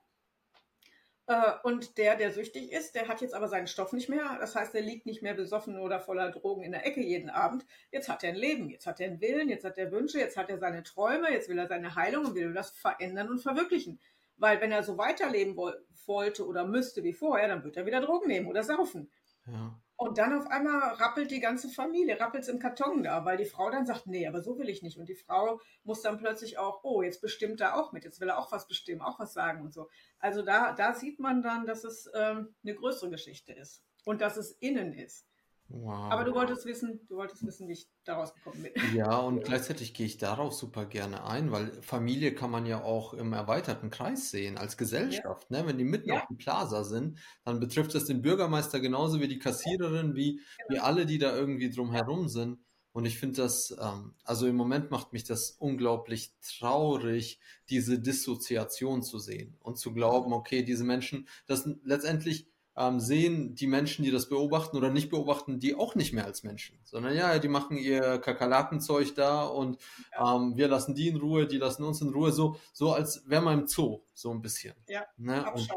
Äh, 1.27 1.51
und 1.63 1.97
der, 1.97 2.15
der 2.15 2.31
süchtig 2.31 2.71
ist, 2.71 2.95
der 2.95 3.07
hat 3.07 3.21
jetzt 3.21 3.33
aber 3.33 3.47
seinen 3.47 3.67
Stoff 3.67 3.93
nicht 3.93 4.09
mehr. 4.09 4.37
Das 4.39 4.55
heißt, 4.55 4.73
er 4.75 4.81
liegt 4.81 5.05
nicht 5.05 5.21
mehr 5.21 5.33
besoffen 5.33 5.79
oder 5.79 5.99
voller 5.99 6.31
Drogen 6.31 6.63
in 6.63 6.71
der 6.71 6.85
Ecke 6.85 7.01
jeden 7.01 7.29
Abend. 7.29 7.65
Jetzt 7.91 8.09
hat 8.09 8.23
er 8.23 8.29
ein 8.29 8.35
Leben, 8.35 8.69
jetzt 8.69 8.87
hat 8.87 8.99
er 8.99 9.07
einen 9.07 9.21
Willen, 9.21 9.49
jetzt 9.49 9.65
hat 9.65 9.77
er 9.77 9.91
Wünsche, 9.91 10.19
jetzt 10.19 10.37
hat 10.37 10.49
er 10.49 10.57
seine 10.57 10.83
Träume, 10.83 11.31
jetzt 11.31 11.49
will 11.49 11.57
er 11.57 11.67
seine 11.67 11.95
Heilung 11.95 12.25
und 12.25 12.35
will 12.35 12.53
das 12.53 12.71
verändern 12.71 13.29
und 13.29 13.39
verwirklichen. 13.39 13.99
Weil 14.37 14.59
wenn 14.59 14.71
er 14.71 14.83
so 14.83 14.97
weiterleben 14.97 15.55
wollte 15.55 16.47
oder 16.47 16.65
müsste 16.65 17.03
wie 17.03 17.13
vorher, 17.13 17.47
dann 17.47 17.63
wird 17.63 17.77
er 17.77 17.85
wieder 17.85 18.01
Drogen 18.01 18.27
nehmen 18.27 18.47
oder 18.47 18.63
saufen. 18.63 19.11
Ja. 19.45 19.79
Und 20.01 20.17
dann 20.17 20.33
auf 20.33 20.47
einmal 20.47 20.95
rappelt 20.95 21.29
die 21.29 21.39
ganze 21.39 21.69
Familie, 21.69 22.19
rappelt 22.19 22.41
es 22.41 22.49
im 22.49 22.57
Karton 22.57 23.03
da, 23.03 23.23
weil 23.23 23.37
die 23.37 23.45
Frau 23.45 23.69
dann 23.69 23.85
sagt, 23.85 24.07
nee, 24.07 24.25
aber 24.25 24.41
so 24.41 24.57
will 24.57 24.67
ich 24.67 24.81
nicht. 24.81 24.97
Und 24.97 25.07
die 25.09 25.15
Frau 25.15 25.61
muss 25.83 26.01
dann 26.01 26.17
plötzlich 26.17 26.57
auch, 26.57 26.83
oh, 26.83 27.03
jetzt 27.03 27.21
bestimmt 27.21 27.61
er 27.61 27.77
auch 27.77 27.91
mit, 27.91 28.03
jetzt 28.03 28.19
will 28.19 28.29
er 28.29 28.39
auch 28.39 28.51
was 28.51 28.67
bestimmen, 28.67 29.01
auch 29.01 29.19
was 29.19 29.31
sagen 29.31 29.61
und 29.61 29.71
so. 29.71 29.91
Also 30.17 30.41
da, 30.41 30.73
da 30.73 30.95
sieht 30.95 31.19
man 31.19 31.43
dann, 31.43 31.67
dass 31.67 31.83
es 31.83 32.09
ähm, 32.15 32.55
eine 32.63 32.73
größere 32.73 33.11
Geschichte 33.11 33.53
ist 33.53 33.83
und 34.03 34.21
dass 34.21 34.37
es 34.37 34.53
innen 34.53 34.91
ist. 34.91 35.27
Wow. 35.73 36.11
Aber 36.11 36.23
du 36.23 36.33
wolltest 36.33 36.65
wissen, 36.65 36.99
du 37.07 37.15
wolltest 37.15 37.45
wissen, 37.45 37.67
wie 37.67 37.73
ich 37.73 37.87
daraus 38.03 38.33
gekommen 38.33 38.63
bin. 38.63 38.73
Ja, 38.95 39.17
und 39.19 39.43
gleichzeitig 39.43 39.93
gehe 39.93 40.05
ich 40.05 40.17
darauf 40.17 40.53
super 40.53 40.85
gerne 40.85 41.25
ein, 41.25 41.51
weil 41.51 41.71
Familie 41.81 42.35
kann 42.35 42.51
man 42.51 42.65
ja 42.65 42.83
auch 42.83 43.13
im 43.13 43.33
erweiterten 43.33 43.89
Kreis 43.89 44.31
sehen, 44.31 44.57
als 44.57 44.77
Gesellschaft. 44.77 45.47
Ja. 45.49 45.61
Ne? 45.61 45.67
Wenn 45.67 45.77
die 45.77 45.85
mitten 45.85 46.09
ja. 46.09 46.19
auf 46.19 46.27
dem 46.27 46.37
Plaza 46.37 46.83
sind, 46.83 47.19
dann 47.45 47.59
betrifft 47.59 47.95
das 47.95 48.05
den 48.05 48.21
Bürgermeister 48.21 48.79
genauso 48.79 49.21
wie 49.21 49.27
die 49.27 49.39
Kassiererin, 49.39 50.15
wie, 50.15 50.33
genau. 50.35 50.45
wie 50.69 50.79
alle, 50.79 51.05
die 51.05 51.17
da 51.17 51.35
irgendwie 51.35 51.69
drumherum 51.69 52.27
sind. 52.27 52.59
Und 52.93 53.05
ich 53.05 53.17
finde 53.17 53.37
das, 53.37 53.73
ähm, 53.79 54.15
also 54.23 54.47
im 54.47 54.55
Moment 54.55 54.91
macht 54.91 55.13
mich 55.13 55.23
das 55.23 55.51
unglaublich 55.51 56.33
traurig, 56.41 57.39
diese 57.69 57.99
Dissoziation 57.99 59.01
zu 59.01 59.17
sehen 59.17 59.55
und 59.61 59.77
zu 59.77 59.93
glauben, 59.93 60.33
okay, 60.33 60.63
diese 60.63 60.83
Menschen, 60.83 61.27
das 61.47 61.69
letztendlich 61.83 62.50
ähm, 62.77 62.99
sehen 62.99 63.55
die 63.55 63.67
Menschen, 63.67 64.03
die 64.03 64.11
das 64.11 64.29
beobachten 64.29 64.77
oder 64.77 64.89
nicht 64.89 65.09
beobachten, 65.09 65.59
die 65.59 65.75
auch 65.75 65.95
nicht 65.95 66.13
mehr 66.13 66.25
als 66.25 66.43
Menschen, 66.43 66.79
sondern 66.83 67.15
ja, 67.15 67.37
die 67.39 67.47
machen 67.47 67.77
ihr 67.77 68.17
Kakerlakenzeug 68.19 69.13
da 69.15 69.43
und 69.45 69.77
ähm, 70.17 70.55
wir 70.55 70.67
lassen 70.67 70.95
die 70.95 71.09
in 71.09 71.17
Ruhe, 71.17 71.47
die 71.47 71.57
lassen 71.57 71.83
uns 71.83 72.01
in 72.01 72.09
Ruhe, 72.09 72.31
so, 72.31 72.55
so 72.73 72.93
als 72.93 73.23
wäre 73.27 73.41
man 73.41 73.61
im 73.61 73.67
Zoo, 73.67 74.01
so 74.13 74.31
ein 74.31 74.41
bisschen. 74.41 74.75
Ja, 74.87 75.03
ne? 75.17 75.45
und, 75.53 75.69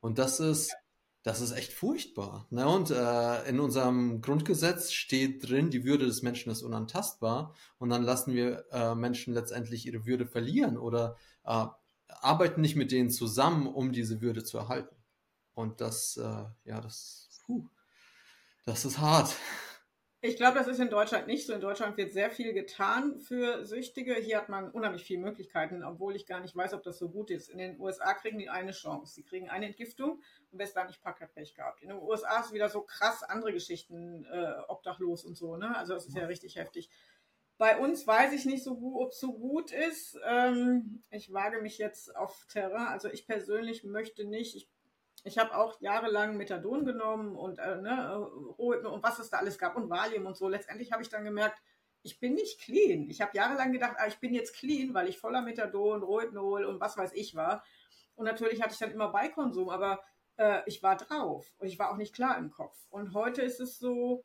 und, 0.00 0.18
das 0.18 0.40
ist, 0.40 0.74
das 1.22 1.40
ist 1.40 1.52
echt 1.52 1.72
furchtbar. 1.72 2.46
Ne? 2.50 2.66
Und 2.66 2.90
äh, 2.90 3.48
in 3.48 3.60
unserem 3.60 4.22
Grundgesetz 4.22 4.92
steht 4.92 5.48
drin, 5.48 5.70
die 5.70 5.84
Würde 5.84 6.06
des 6.06 6.22
Menschen 6.22 6.50
ist 6.50 6.62
unantastbar 6.62 7.54
und 7.78 7.90
dann 7.90 8.02
lassen 8.02 8.32
wir 8.32 8.64
äh, 8.72 8.94
Menschen 8.94 9.34
letztendlich 9.34 9.86
ihre 9.86 10.06
Würde 10.06 10.26
verlieren 10.26 10.78
oder 10.78 11.16
äh, 11.44 11.66
arbeiten 12.08 12.62
nicht 12.62 12.76
mit 12.76 12.90
denen 12.90 13.10
zusammen, 13.10 13.66
um 13.66 13.92
diese 13.92 14.20
Würde 14.20 14.44
zu 14.44 14.58
erhalten. 14.58 14.96
Und 15.54 15.80
das, 15.80 16.16
äh, 16.16 16.44
ja, 16.68 16.80
das, 16.80 17.28
puh, 17.46 17.68
das 18.64 18.84
ist 18.84 18.98
hart. 18.98 19.34
Ich 20.24 20.36
glaube, 20.36 20.56
das 20.56 20.68
ist 20.68 20.78
in 20.78 20.88
Deutschland 20.88 21.26
nicht 21.26 21.48
so. 21.48 21.52
In 21.52 21.60
Deutschland 21.60 21.96
wird 21.96 22.12
sehr 22.12 22.30
viel 22.30 22.52
getan 22.52 23.18
für 23.18 23.66
Süchtige. 23.66 24.14
Hier 24.14 24.36
hat 24.36 24.48
man 24.48 24.70
unheimlich 24.70 25.02
viele 25.02 25.20
Möglichkeiten, 25.20 25.82
obwohl 25.82 26.14
ich 26.14 26.26
gar 26.26 26.38
nicht 26.38 26.54
weiß, 26.54 26.74
ob 26.74 26.84
das 26.84 26.96
so 26.96 27.08
gut 27.08 27.32
ist. 27.32 27.48
In 27.48 27.58
den 27.58 27.80
USA 27.80 28.14
kriegen 28.14 28.38
die 28.38 28.48
eine 28.48 28.70
Chance. 28.70 29.14
Sie 29.16 29.24
kriegen 29.24 29.50
eine 29.50 29.66
Entgiftung 29.66 30.22
und 30.52 30.58
wer 30.60 30.66
es 30.66 30.74
da 30.74 30.84
nicht 30.84 31.02
packt, 31.02 31.22
hat 31.22 31.34
Pech 31.34 31.56
gehabt. 31.56 31.82
In 31.82 31.88
den 31.88 31.98
USA 31.98 32.38
ist 32.38 32.52
wieder 32.52 32.68
so 32.68 32.82
krass 32.82 33.24
andere 33.24 33.52
Geschichten, 33.52 34.24
äh, 34.26 34.52
obdachlos 34.68 35.24
und 35.24 35.36
so. 35.36 35.56
Ne? 35.56 35.76
Also 35.76 35.94
das 35.94 36.06
ist 36.06 36.16
ja 36.16 36.26
richtig 36.26 36.54
heftig. 36.54 36.88
Bei 37.58 37.78
uns 37.78 38.06
weiß 38.06 38.32
ich 38.32 38.44
nicht 38.44 38.62
so 38.62 38.76
gut, 38.76 39.00
ob 39.00 39.10
es 39.10 39.18
so 39.18 39.32
gut 39.32 39.72
ist. 39.72 40.16
Ähm, 40.24 41.02
ich 41.10 41.32
wage 41.32 41.60
mich 41.60 41.78
jetzt 41.78 42.14
auf 42.14 42.46
Terrain. 42.46 42.86
Also 42.88 43.08
ich 43.08 43.26
persönlich 43.26 43.82
möchte 43.82 44.24
nicht, 44.24 44.54
ich 44.54 44.68
ich 45.24 45.38
habe 45.38 45.56
auch 45.56 45.80
jahrelang 45.80 46.36
Methadon 46.36 46.84
genommen 46.84 47.36
und 47.36 47.58
äh, 47.58 47.80
ne, 47.80 48.26
und 48.56 49.02
was 49.02 49.18
es 49.18 49.30
da 49.30 49.38
alles 49.38 49.58
gab 49.58 49.76
und 49.76 49.88
Valium 49.88 50.26
und 50.26 50.36
so. 50.36 50.48
Letztendlich 50.48 50.92
habe 50.92 51.02
ich 51.02 51.08
dann 51.08 51.24
gemerkt, 51.24 51.62
ich 52.02 52.18
bin 52.18 52.34
nicht 52.34 52.60
clean. 52.60 53.08
Ich 53.08 53.20
habe 53.20 53.36
jahrelang 53.36 53.72
gedacht, 53.72 53.94
ah, 53.98 54.08
ich 54.08 54.18
bin 54.18 54.34
jetzt 54.34 54.56
clean, 54.56 54.94
weil 54.94 55.08
ich 55.08 55.18
voller 55.18 55.42
Methadon, 55.42 56.02
Rohypnol 56.02 56.64
und 56.64 56.80
was 56.80 56.96
weiß 56.96 57.12
ich 57.14 57.34
war. 57.36 57.64
Und 58.16 58.24
natürlich 58.24 58.60
hatte 58.60 58.72
ich 58.72 58.78
dann 58.78 58.90
immer 58.90 59.08
Beikonsum, 59.08 59.68
aber 59.68 60.00
äh, 60.36 60.60
ich 60.66 60.82
war 60.82 60.96
drauf 60.96 61.54
und 61.58 61.68
ich 61.68 61.78
war 61.78 61.92
auch 61.92 61.96
nicht 61.96 62.14
klar 62.14 62.36
im 62.38 62.50
Kopf. 62.50 62.76
Und 62.90 63.14
heute 63.14 63.42
ist 63.42 63.60
es 63.60 63.78
so, 63.78 64.24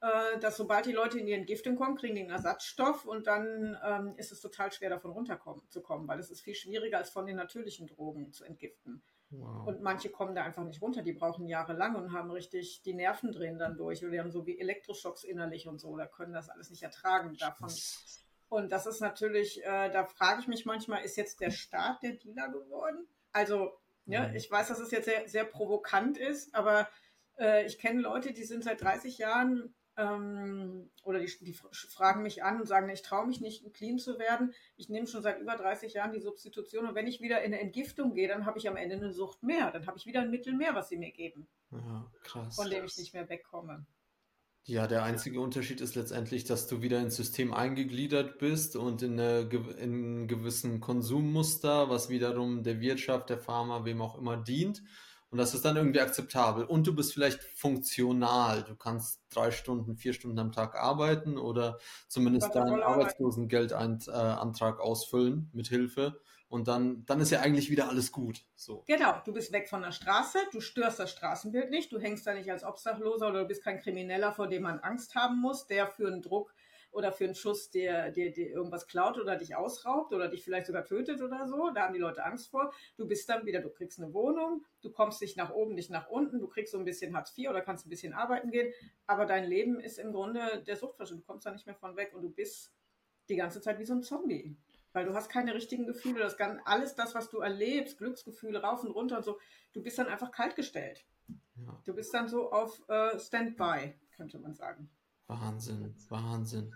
äh, 0.00 0.38
dass 0.38 0.56
sobald 0.56 0.86
die 0.86 0.92
Leute 0.92 1.18
in 1.18 1.26
die 1.26 1.32
Entgiftung 1.32 1.76
kommen, 1.76 1.96
kriegen 1.96 2.14
die 2.14 2.22
einen 2.22 2.30
Ersatzstoff 2.30 3.04
und 3.04 3.26
dann 3.26 3.76
ähm, 3.84 4.14
ist 4.16 4.32
es 4.32 4.40
total 4.40 4.72
schwer 4.72 4.90
davon 4.90 5.10
runterzukommen, 5.10 6.08
weil 6.08 6.18
es 6.18 6.30
ist 6.30 6.40
viel 6.40 6.54
schwieriger 6.54 6.98
als 6.98 7.10
von 7.10 7.26
den 7.26 7.36
natürlichen 7.36 7.86
Drogen 7.86 8.32
zu 8.32 8.44
entgiften. 8.44 9.02
Wow. 9.30 9.66
Und 9.66 9.82
manche 9.82 10.08
kommen 10.08 10.34
da 10.34 10.42
einfach 10.42 10.64
nicht 10.64 10.80
runter, 10.80 11.02
die 11.02 11.12
brauchen 11.12 11.46
jahrelang 11.48 11.96
und 11.96 12.12
haben 12.12 12.30
richtig, 12.30 12.82
die 12.82 12.94
Nerven 12.94 13.30
drehen 13.30 13.58
dann 13.58 13.76
durch 13.76 14.02
oder 14.02 14.12
die 14.12 14.20
haben 14.20 14.30
so 14.30 14.46
wie 14.46 14.58
Elektroschocks 14.58 15.24
innerlich 15.24 15.68
und 15.68 15.78
so, 15.78 15.96
da 15.96 16.06
können 16.06 16.32
das 16.32 16.48
alles 16.48 16.70
nicht 16.70 16.82
ertragen 16.82 17.36
davon. 17.38 17.70
Und 18.48 18.72
das 18.72 18.86
ist 18.86 19.00
natürlich, 19.00 19.62
äh, 19.64 19.90
da 19.90 20.06
frage 20.06 20.40
ich 20.40 20.48
mich 20.48 20.64
manchmal, 20.64 21.04
ist 21.04 21.16
jetzt 21.16 21.40
der 21.40 21.50
Staat 21.50 22.02
der 22.02 22.12
Dealer 22.12 22.48
geworden? 22.48 23.06
Also, 23.32 23.72
ja, 24.06 24.28
mhm. 24.28 24.36
ich 24.36 24.50
weiß, 24.50 24.68
dass 24.68 24.80
es 24.80 24.90
jetzt 24.90 25.04
sehr, 25.04 25.28
sehr 25.28 25.44
provokant 25.44 26.16
ist, 26.16 26.54
aber 26.54 26.88
äh, 27.38 27.66
ich 27.66 27.78
kenne 27.78 28.00
Leute, 28.00 28.32
die 28.32 28.44
sind 28.44 28.64
seit 28.64 28.80
30 28.80 29.18
Jahren 29.18 29.74
ähm, 29.98 30.88
oder 31.02 31.18
die, 31.18 31.30
die, 31.40 31.52
fragen 31.52 32.22
mich 32.22 32.44
an 32.44 32.60
und 32.60 32.66
sagen, 32.66 32.88
ich 32.88 33.02
traue 33.02 33.26
mich 33.26 33.40
nicht, 33.40 33.74
clean 33.74 33.98
zu 33.98 34.18
werden. 34.18 34.54
Ich 34.76 34.88
nehme 34.88 35.08
schon 35.08 35.22
seit 35.22 35.40
über 35.40 35.56
30 35.56 35.92
Jahren 35.92 36.12
die 36.12 36.20
Substitution 36.20 36.86
und 36.86 36.94
wenn 36.94 37.08
ich 37.08 37.20
wieder 37.20 37.42
in 37.42 37.52
eine 37.52 37.60
Entgiftung 37.60 38.14
gehe, 38.14 38.28
dann 38.28 38.46
habe 38.46 38.58
ich 38.58 38.68
am 38.68 38.76
Ende 38.76 38.96
eine 38.96 39.12
Sucht 39.12 39.42
mehr. 39.42 39.72
Dann 39.72 39.86
habe 39.86 39.98
ich 39.98 40.06
wieder 40.06 40.20
ein 40.20 40.30
Mittel 40.30 40.54
mehr, 40.54 40.74
was 40.74 40.88
sie 40.88 40.96
mir 40.96 41.10
geben. 41.10 41.48
Ja, 41.72 42.10
krass. 42.22 42.54
Von 42.54 42.70
dem 42.70 42.84
ich 42.84 42.96
nicht 42.96 43.12
mehr 43.12 43.28
wegkomme. 43.28 43.84
Ja, 44.64 44.86
der 44.86 45.02
einzige 45.02 45.40
Unterschied 45.40 45.80
ist 45.80 45.94
letztendlich, 45.94 46.44
dass 46.44 46.66
du 46.66 46.82
wieder 46.82 47.00
ins 47.00 47.16
System 47.16 47.54
eingegliedert 47.54 48.38
bist 48.38 48.76
und 48.76 49.02
in, 49.02 49.18
eine, 49.18 49.48
in 49.50 49.82
einem 49.82 50.28
gewissen 50.28 50.80
Konsummuster, 50.80 51.88
was 51.88 52.10
wiederum 52.10 52.62
der 52.62 52.78
Wirtschaft, 52.80 53.30
der 53.30 53.38
Pharma, 53.38 53.84
wem 53.86 54.02
auch 54.02 54.18
immer 54.18 54.36
dient. 54.36 54.82
Und 55.30 55.38
das 55.38 55.52
ist 55.54 55.64
dann 55.64 55.76
irgendwie 55.76 56.00
akzeptabel. 56.00 56.64
Und 56.64 56.86
du 56.86 56.94
bist 56.94 57.12
vielleicht 57.12 57.42
funktional. 57.42 58.62
Du 58.64 58.74
kannst 58.76 59.20
drei 59.30 59.50
Stunden, 59.50 59.96
vier 59.96 60.14
Stunden 60.14 60.38
am 60.38 60.52
Tag 60.52 60.74
arbeiten 60.74 61.36
oder 61.36 61.78
zumindest 62.08 62.54
deinen 62.54 62.82
Arbeitslosengeldantrag 62.82 64.80
ausfüllen 64.80 65.50
mit 65.52 65.68
Hilfe. 65.68 66.20
Und 66.48 66.66
dann, 66.66 67.04
dann 67.04 67.20
ist 67.20 67.30
ja 67.30 67.40
eigentlich 67.40 67.70
wieder 67.70 67.90
alles 67.90 68.10
gut. 68.10 68.46
So. 68.56 68.82
Genau, 68.86 69.20
du 69.22 69.34
bist 69.34 69.52
weg 69.52 69.68
von 69.68 69.82
der 69.82 69.92
Straße, 69.92 70.38
du 70.50 70.62
störst 70.62 70.98
das 70.98 71.10
Straßenbild 71.10 71.68
nicht, 71.70 71.92
du 71.92 71.98
hängst 71.98 72.26
da 72.26 72.32
nicht 72.32 72.50
als 72.50 72.64
Obdachloser 72.64 73.28
oder 73.28 73.42
du 73.42 73.48
bist 73.48 73.62
kein 73.62 73.78
Krimineller, 73.78 74.32
vor 74.32 74.48
dem 74.48 74.62
man 74.62 74.78
Angst 74.78 75.14
haben 75.14 75.42
muss, 75.42 75.66
der 75.66 75.86
für 75.86 76.06
einen 76.06 76.22
Druck 76.22 76.54
oder 76.90 77.12
für 77.12 77.24
einen 77.24 77.34
Schuss, 77.34 77.70
der 77.70 78.10
dir 78.10 78.34
irgendwas 78.36 78.86
klaut 78.86 79.18
oder 79.18 79.36
dich 79.36 79.56
ausraubt 79.56 80.12
oder 80.12 80.28
dich 80.28 80.42
vielleicht 80.42 80.66
sogar 80.66 80.84
tötet 80.84 81.20
oder 81.20 81.46
so. 81.46 81.70
Da 81.74 81.82
haben 81.82 81.94
die 81.94 82.00
Leute 82.00 82.24
Angst 82.24 82.50
vor. 82.50 82.72
Du 82.96 83.06
bist 83.06 83.28
dann 83.28 83.46
wieder, 83.46 83.60
du 83.60 83.70
kriegst 83.70 84.00
eine 84.00 84.12
Wohnung, 84.14 84.64
du 84.82 84.90
kommst 84.90 85.20
nicht 85.20 85.36
nach 85.36 85.50
oben, 85.50 85.74
nicht 85.74 85.90
nach 85.90 86.08
unten, 86.08 86.40
du 86.40 86.48
kriegst 86.48 86.72
so 86.72 86.78
ein 86.78 86.84
bisschen 86.84 87.14
Hartz 87.14 87.36
IV 87.36 87.50
oder 87.50 87.60
kannst 87.60 87.86
ein 87.86 87.90
bisschen 87.90 88.12
arbeiten 88.12 88.50
gehen, 88.50 88.72
aber 89.06 89.26
dein 89.26 89.44
Leben 89.44 89.80
ist 89.80 89.98
im 89.98 90.12
Grunde 90.12 90.62
der 90.66 90.76
Suchtverschluss. 90.76 91.20
Du 91.20 91.26
kommst 91.26 91.46
da 91.46 91.52
nicht 91.52 91.66
mehr 91.66 91.74
von 91.74 91.96
weg 91.96 92.12
und 92.14 92.22
du 92.22 92.30
bist 92.30 92.72
die 93.28 93.36
ganze 93.36 93.60
Zeit 93.60 93.78
wie 93.78 93.84
so 93.84 93.94
ein 93.94 94.02
Zombie. 94.02 94.56
Weil 94.92 95.04
du 95.04 95.14
hast 95.14 95.28
keine 95.28 95.54
richtigen 95.54 95.86
Gefühle. 95.86 96.20
Das 96.20 96.38
kann 96.38 96.60
alles 96.64 96.94
das, 96.94 97.14
was 97.14 97.28
du 97.28 97.40
erlebst, 97.40 97.98
Glücksgefühle 97.98 98.62
rauf 98.62 98.82
und 98.82 98.90
runter 98.90 99.18
und 99.18 99.24
so, 99.24 99.38
du 99.74 99.82
bist 99.82 99.98
dann 99.98 100.06
einfach 100.06 100.32
kaltgestellt. 100.32 101.04
Ja. 101.56 101.80
Du 101.84 101.94
bist 101.94 102.12
dann 102.14 102.28
so 102.28 102.50
auf 102.50 102.82
äh, 102.88 103.18
Standby, 103.18 103.94
könnte 104.16 104.38
man 104.38 104.54
sagen. 104.54 104.90
Wahnsinn, 105.28 105.94
Wahnsinn. 106.08 106.74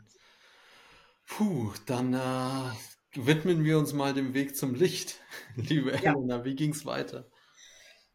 Puh, 1.26 1.72
dann 1.86 2.12
äh, 2.12 2.70
widmen 3.14 3.64
wir 3.64 3.78
uns 3.78 3.94
mal 3.94 4.12
dem 4.12 4.34
Weg 4.34 4.56
zum 4.56 4.74
Licht. 4.74 5.20
Liebe 5.56 5.90
ja. 5.92 6.12
Elena, 6.12 6.44
wie 6.44 6.54
ging 6.54 6.70
es 6.70 6.84
weiter? 6.84 7.24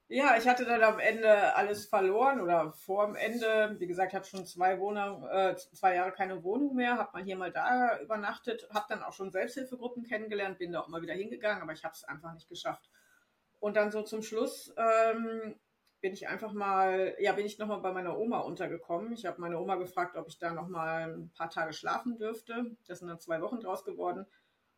Ja, 0.10 0.38
ich 0.38 0.47
hatte 0.47 0.63
dann 0.63 0.84
am 0.84 1.00
Ende 1.00 1.56
alles 1.56 1.86
verloren 1.86 2.39
oder 2.39 2.71
vor 2.71 3.08
dem 3.08 3.15
Ende. 3.15 3.76
Wie 3.80 3.88
gesagt, 3.88 4.13
hatte 4.13 4.30
schon 4.30 4.45
zwei, 4.45 4.80
Wohnung, 4.80 5.28
äh, 5.28 5.56
zwei 5.58 5.95
Jahre 5.95 6.13
keine 6.13 6.43
Wohnung 6.43 6.76
mehr, 6.76 6.97
habe 6.97 7.10
mal 7.13 7.23
hier 7.23 7.36
mal 7.36 7.52
da 7.52 8.00
übernachtet, 8.00 8.69
habe 8.73 8.86
dann 8.88 9.04
auch 9.04 9.12
schon 9.12 9.32
Selbsthilfegruppen 9.32 10.04
kennengelernt, 10.04 10.60
bin 10.60 10.71
da 10.71 10.82
auch 10.82 10.88
mal 10.88 11.02
wieder 11.02 11.13
hingegangen, 11.13 11.62
aber 11.62 11.73
ich 11.73 11.84
habe 11.84 11.93
es 11.93 12.06
einfach 12.06 12.34
nicht 12.34 12.47
geschafft. 12.47 12.89
Und 13.60 13.76
dann 13.76 13.91
so 13.91 14.04
zum 14.04 14.21
Schluss 14.21 14.73
ähm, 14.78 15.56
bin 16.01 16.13
ich 16.13 16.27
einfach 16.27 16.53
mal, 16.53 17.15
ja, 17.19 17.31
bin 17.33 17.45
ich 17.45 17.57
nochmal 17.57 17.81
bei 17.81 17.91
meiner 17.91 18.17
Oma 18.17 18.39
untergekommen. 18.39 19.12
Ich 19.13 19.25
habe 19.25 19.41
meine 19.41 19.60
Oma 19.60 19.75
gefragt, 19.75 20.15
ob 20.15 20.27
ich 20.27 20.38
da 20.38 20.53
nochmal 20.53 21.13
ein 21.13 21.31
paar 21.31 21.49
Tage 21.49 21.73
schlafen 21.73 22.17
dürfte. 22.17 22.77
Das 22.88 22.99
sind 22.99 23.07
dann 23.07 23.19
zwei 23.19 23.41
Wochen 23.41 23.60
draus 23.60 23.83
geworden. 23.83 24.25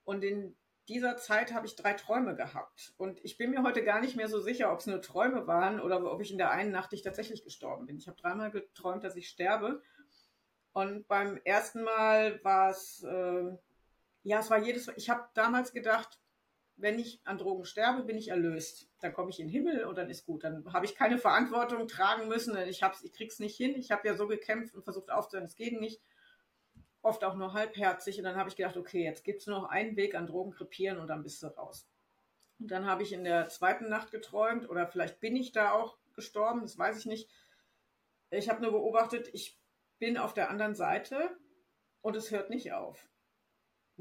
Und 0.04 0.24
in 0.24 0.56
dieser 0.88 1.18
Zeit 1.18 1.54
habe 1.54 1.68
ich 1.68 1.76
drei 1.76 1.94
Träume 1.94 2.36
gehabt. 2.36 2.94
Und 2.98 3.24
ich 3.24 3.38
bin 3.38 3.52
mir 3.52 3.64
heute 3.64 3.84
gar 3.84 4.02
nicht 4.02 4.16
mehr 4.16 4.28
so 4.28 4.40
sicher, 4.40 4.72
ob 4.72 4.80
es 4.80 4.88
nur 4.88 5.02
Träume 5.02 5.46
waren 5.46 5.80
oder 5.80 6.04
ob 6.12 6.22
ich 6.22 6.32
in 6.32 6.38
der 6.38 6.52
einen 6.52 6.72
Nacht 6.72 6.92
nicht 6.92 7.04
tatsächlich 7.06 7.44
gestorben 7.44 7.86
bin. 7.86 7.98
Ich 7.98 8.08
habe 8.08 8.20
dreimal 8.20 8.50
geträumt, 8.52 9.04
dass 9.04 9.16
ich 9.16 9.30
sterbe. 9.30 9.82
Und 10.74 11.08
beim 11.08 11.38
ersten 11.44 11.84
Mal 11.84 12.44
war 12.44 12.70
es, 12.72 13.04
äh, 13.04 13.58
Ja, 14.24 14.40
es 14.40 14.50
war 14.50 14.60
jedes, 14.60 14.88
ich 14.98 15.10
habe 15.10 15.28
damals 15.34 15.74
gedacht, 15.74 16.19
wenn 16.82 16.98
ich 16.98 17.20
an 17.26 17.38
Drogen 17.38 17.66
sterbe, 17.66 18.04
bin 18.04 18.18
ich 18.18 18.30
erlöst. 18.30 18.90
Dann 19.02 19.14
komme 19.14 19.30
ich 19.30 19.40
in 19.40 19.48
den 19.48 19.52
Himmel 19.54 19.84
und 19.84 19.98
dann 19.98 20.10
ist 20.10 20.26
gut. 20.26 20.44
Dann 20.44 20.72
habe 20.74 20.86
ich 20.86 20.96
keine 20.96 21.18
Verantwortung 21.18 21.88
tragen 21.88 22.28
müssen. 22.28 22.58
Ich, 22.68 22.82
ich 22.82 23.14
kriege 23.14 23.32
es 23.32 23.40
nicht 23.40 23.58
hin. 23.58 23.76
Ich 23.76 23.92
habe 23.92 24.08
ja 24.08 24.16
so 24.16 24.28
gekämpft 24.28 24.76
und 24.76 24.84
versucht 24.84 25.12
aufzuhören, 25.12 25.46
es 25.46 25.56
geht 25.56 25.80
nicht. 25.80 26.02
Oft 27.02 27.24
auch 27.24 27.36
nur 27.36 27.54
halbherzig. 27.54 28.18
Und 28.18 28.24
dann 28.24 28.38
habe 28.38 28.50
ich 28.50 28.56
gedacht, 28.56 28.78
okay, 28.78 29.04
jetzt 29.04 29.24
gibt 29.24 29.42
es 29.42 29.48
nur 29.48 29.60
noch 29.60 29.70
einen 29.70 29.96
Weg 29.98 30.16
an 30.16 30.28
Drogen 30.28 30.52
krepieren 30.52 30.98
und 31.00 31.08
dann 31.08 31.24
bist 31.24 31.44
du 31.44 31.48
raus. 31.48 31.88
Und 32.60 32.72
dann 32.72 32.86
habe 32.86 33.04
ich 33.04 33.14
in 33.14 33.24
der 33.24 33.50
zweiten 33.50 33.90
Nacht 33.90 34.12
geträumt 34.12 34.70
oder 34.70 34.88
vielleicht 34.88 35.20
bin 35.20 35.36
ich 35.36 35.52
da 35.52 35.72
auch 35.72 35.98
gestorben, 36.14 36.62
das 36.62 36.78
weiß 36.78 36.98
ich 36.98 37.06
nicht. 37.06 37.30
Ich 38.32 38.50
habe 38.50 38.62
nur 38.62 38.72
beobachtet, 38.72 39.30
ich 39.34 39.58
bin 39.98 40.18
auf 40.18 40.34
der 40.34 40.50
anderen 40.50 40.76
Seite 40.76 41.38
und 42.02 42.16
es 42.16 42.32
hört 42.32 42.50
nicht 42.50 42.74
auf 42.74 43.10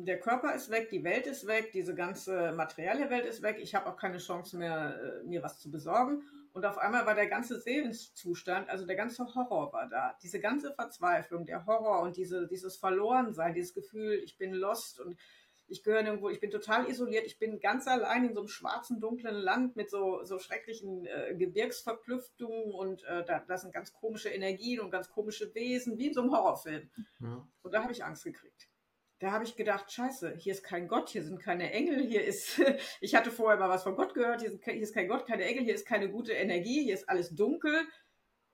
der 0.07 0.21
Körper 0.21 0.55
ist 0.55 0.71
weg, 0.71 0.91
die 0.91 1.03
Welt 1.03 1.27
ist 1.27 1.47
weg, 1.47 1.73
diese 1.73 1.95
ganze 1.95 2.53
materielle 2.53 3.11
Welt 3.11 3.27
ist 3.27 3.43
weg. 3.43 3.59
Ich 3.61 3.75
habe 3.75 3.87
auch 3.87 3.97
keine 3.97 4.19
Chance 4.19 4.57
mehr, 4.57 4.97
äh, 5.01 5.25
mir 5.25 5.43
was 5.43 5.59
zu 5.59 5.71
besorgen. 5.71 6.23
Und 6.53 6.65
auf 6.65 6.79
einmal 6.79 7.05
war 7.05 7.15
der 7.15 7.27
ganze 7.27 7.59
Seelenzustand, 7.61 8.69
also 8.71 8.87
der 8.87 8.97
ganze 8.97 9.35
Horror 9.35 9.73
war 9.73 9.89
da. 9.89 10.17
Diese 10.23 10.41
ganze 10.41 10.73
Verzweiflung, 10.73 11.47
der 11.47 11.67
Horror 11.67 12.03
und 12.03 12.17
diese, 12.17 12.47
dieses 12.47 12.77
Verlorensein, 12.77 13.55
dieses 13.55 13.75
Gefühl, 13.75 14.21
ich 14.25 14.39
bin 14.39 14.53
lost 14.53 15.01
und 15.01 15.19
ich 15.67 15.83
gehöre 15.83 16.05
irgendwo, 16.05 16.31
ich 16.31 16.41
bin 16.41 16.51
total 16.51 16.89
isoliert, 16.89 17.27
ich 17.27 17.39
bin 17.39 17.61
ganz 17.61 17.87
allein 17.87 18.25
in 18.25 18.35
so 18.35 18.41
einem 18.41 18.49
schwarzen, 18.49 19.01
dunklen 19.01 19.35
Land 19.35 19.77
mit 19.77 19.91
so, 19.91 20.25
so 20.25 20.39
schrecklichen 20.39 21.07
äh, 21.07 21.35
Gebirgsverklüftungen 21.37 22.73
und 22.73 23.05
äh, 23.05 23.25
da, 23.25 23.41
da 23.41 23.59
sind 23.59 23.75
ganz 23.75 23.93
komische 23.93 24.31
Energien 24.31 24.81
und 24.81 24.91
ganz 24.91 25.11
komische 25.11 25.55
Wesen, 25.55 25.99
wie 25.99 26.07
in 26.07 26.15
so 26.15 26.23
einem 26.23 26.33
Horrorfilm. 26.33 26.89
Ja. 27.21 27.47
Und 27.63 27.75
da 27.75 27.83
habe 27.83 27.93
ich 27.93 28.03
Angst 28.05 28.25
gekriegt 28.25 28.69
da 29.19 29.33
habe 29.33 29.45
ich 29.45 29.57
gedacht, 29.57 29.91
scheiße, 29.91 30.35
hier 30.37 30.53
ist 30.53 30.63
kein 30.63 30.87
Gott, 30.87 31.09
hier 31.09 31.25
sind 31.25 31.41
keine 31.41 31.73
Engel, 31.73 32.07
hier 32.07 32.25
ist, 32.25 32.61
ich 33.01 33.15
hatte 33.15 33.31
vorher 33.31 33.59
mal 33.59 33.69
was 33.69 33.83
von 33.83 33.97
Gott 33.97 34.15
gehört, 34.15 34.43
hier, 34.43 34.59
hier 34.63 34.83
ist 34.83 34.95
kein 34.95 35.09
Gott, 35.09 35.27
keine 35.27 35.45
Engel, 35.45 35.65
hier 35.65 35.75
ist 35.75 35.87
keine 35.87 36.11
gute 36.11 36.33
Energie, 36.33 36.85
hier 36.85 36.95
ist 36.95 37.09
alles 37.09 37.35
dunkel. 37.35 37.87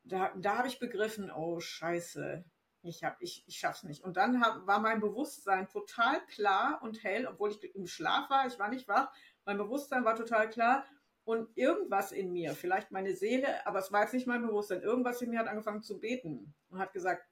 Da, 0.05 0.33
da 0.37 0.59
habe 0.59 0.69
ich 0.69 0.79
begriffen, 0.79 1.31
oh 1.31 1.61
scheiße, 1.61 2.45
ich, 2.83 3.05
hab, 3.05 3.21
ich, 3.21 3.45
ich 3.47 3.59
schaff's 3.59 3.83
nicht. 3.83 4.05
Und 4.05 4.17
dann 4.17 4.41
hab, 4.41 4.67
war 4.67 4.81
mein 4.81 5.01
Bewusstsein 5.01 5.69
total 5.69 6.25
klar 6.27 6.81
und 6.83 7.03
hell, 7.03 7.27
obwohl 7.27 7.51
ich 7.51 7.75
im 7.75 7.87
Schlaf 7.87 8.29
war, 8.31 8.47
ich 8.47 8.59
war 8.59 8.69
nicht 8.69 8.89
wach, 8.89 9.11
mein 9.45 9.59
Bewusstsein 9.59 10.05
war 10.05 10.17
total 10.17 10.49
klar. 10.49 10.87
Und 11.27 11.57
irgendwas 11.57 12.13
in 12.13 12.33
mir, 12.33 12.53
vielleicht 12.53 12.91
meine 12.91 13.15
Seele, 13.15 13.67
aber 13.67 13.79
es 13.79 13.91
war 13.91 14.03
jetzt 14.03 14.13
nicht 14.13 14.27
mein 14.27 14.47
Bewusstsein, 14.47 14.83
irgendwas 14.83 15.23
in 15.23 15.31
mir 15.31 15.39
hat 15.39 15.49
angefangen 15.49 15.83
zu 15.83 15.99
beten 15.99 16.55
und 16.69 16.79
hat 16.79 16.93
gesagt, 16.93 17.27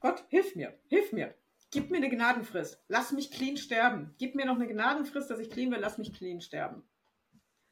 Gott, 0.00 0.24
hilf 0.28 0.54
mir, 0.54 0.78
hilf 0.88 1.12
mir. 1.12 1.34
Gib 1.70 1.90
mir 1.90 1.98
eine 1.98 2.08
Gnadenfrist. 2.08 2.82
Lass 2.88 3.12
mich 3.12 3.30
clean 3.30 3.56
sterben. 3.56 4.14
Gib 4.18 4.34
mir 4.34 4.46
noch 4.46 4.54
eine 4.54 4.66
Gnadenfrist, 4.66 5.30
dass 5.30 5.38
ich 5.38 5.50
clean 5.50 5.70
bin. 5.70 5.80
Lass 5.80 5.98
mich 5.98 6.14
clean 6.14 6.40
sterben. 6.40 6.82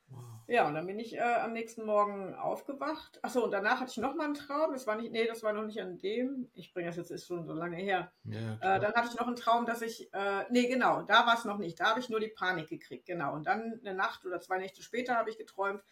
Wow. 0.08 0.22
Ja, 0.48 0.68
und 0.68 0.74
dann 0.74 0.86
bin 0.86 0.98
ich 0.98 1.16
äh, 1.16 1.20
am 1.20 1.54
nächsten 1.54 1.86
Morgen 1.86 2.34
aufgewacht. 2.34 3.18
Achso, 3.22 3.42
und 3.42 3.52
danach 3.52 3.80
hatte 3.80 3.92
ich 3.92 3.96
nochmal 3.96 4.26
einen 4.26 4.34
Traum. 4.34 4.72
Das 4.72 4.86
war 4.86 4.96
nicht, 4.96 5.12
nee, 5.12 5.26
das 5.26 5.42
war 5.42 5.54
noch 5.54 5.64
nicht 5.64 5.80
an 5.80 5.96
dem. 5.98 6.50
Ich 6.52 6.74
bringe 6.74 6.88
das 6.88 6.96
jetzt, 6.96 7.10
ist 7.10 7.26
schon 7.26 7.46
so 7.46 7.54
lange 7.54 7.76
her. 7.76 8.12
Ja, 8.24 8.54
äh, 8.56 8.80
dann 8.80 8.92
hatte 8.92 9.08
ich 9.10 9.18
noch 9.18 9.26
einen 9.26 9.36
Traum, 9.36 9.64
dass 9.64 9.80
ich, 9.80 10.12
äh, 10.12 10.44
nee, 10.50 10.66
genau, 10.66 11.02
da 11.02 11.26
war 11.26 11.34
es 11.38 11.46
noch 11.46 11.58
nicht. 11.58 11.80
Da 11.80 11.86
habe 11.86 12.00
ich 12.00 12.10
nur 12.10 12.20
die 12.20 12.28
Panik 12.28 12.68
gekriegt, 12.68 13.06
genau. 13.06 13.34
Und 13.34 13.46
dann 13.46 13.80
eine 13.80 13.94
Nacht 13.94 14.26
oder 14.26 14.40
zwei 14.40 14.58
Nächte 14.58 14.82
später 14.82 15.16
habe 15.16 15.30
ich 15.30 15.38
geträumt, 15.38 15.82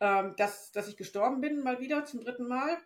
ähm, 0.00 0.34
dass, 0.36 0.72
dass 0.72 0.88
ich 0.88 0.98
gestorben 0.98 1.40
bin, 1.40 1.62
mal 1.62 1.80
wieder 1.80 2.04
zum 2.04 2.20
dritten 2.20 2.46
Mal. 2.46 2.76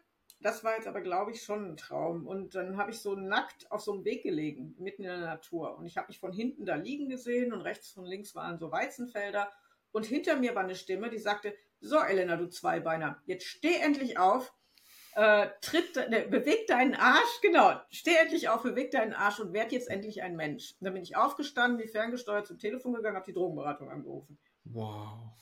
Das 0.42 0.64
war 0.64 0.74
jetzt 0.74 0.88
aber, 0.88 1.00
glaube 1.00 1.30
ich, 1.30 1.42
schon 1.42 1.72
ein 1.72 1.76
Traum. 1.76 2.26
Und 2.26 2.54
dann 2.54 2.76
habe 2.76 2.90
ich 2.90 2.98
so 2.98 3.14
nackt 3.14 3.70
auf 3.70 3.80
so 3.80 3.92
einem 3.92 4.04
Weg 4.04 4.24
gelegen, 4.24 4.74
mitten 4.78 5.02
in 5.02 5.08
der 5.08 5.18
Natur. 5.18 5.76
Und 5.78 5.86
ich 5.86 5.96
habe 5.96 6.08
mich 6.08 6.18
von 6.18 6.32
hinten 6.32 6.66
da 6.66 6.74
liegen 6.74 7.08
gesehen 7.08 7.52
und 7.52 7.60
rechts 7.60 7.96
und 7.96 8.06
links 8.06 8.34
waren 8.34 8.58
so 8.58 8.72
Weizenfelder. 8.72 9.50
Und 9.92 10.06
hinter 10.06 10.36
mir 10.36 10.54
war 10.54 10.64
eine 10.64 10.74
Stimme, 10.74 11.10
die 11.10 11.18
sagte, 11.18 11.54
so 11.80 11.98
Elena, 11.98 12.36
du 12.36 12.48
Zweibeiner, 12.48 13.22
jetzt 13.26 13.44
steh 13.44 13.74
endlich 13.80 14.18
auf, 14.18 14.52
äh, 15.14 15.48
tritt, 15.60 15.94
ne, 16.08 16.26
beweg 16.28 16.66
deinen 16.66 16.94
Arsch, 16.94 17.40
genau, 17.42 17.78
steh 17.90 18.14
endlich 18.14 18.48
auf, 18.48 18.62
beweg 18.62 18.90
deinen 18.90 19.12
Arsch 19.12 19.40
und 19.40 19.52
werd 19.52 19.72
jetzt 19.72 19.88
endlich 19.88 20.22
ein 20.22 20.36
Mensch. 20.36 20.72
Und 20.80 20.86
dann 20.86 20.94
bin 20.94 21.02
ich 21.02 21.16
aufgestanden, 21.16 21.78
wie 21.78 21.88
ferngesteuert 21.88 22.46
zum 22.46 22.58
Telefon 22.58 22.94
gegangen, 22.94 23.16
habe 23.16 23.26
die 23.26 23.34
Drogenberatung 23.34 23.90
angerufen. 23.90 24.38
Wow. 24.64 25.32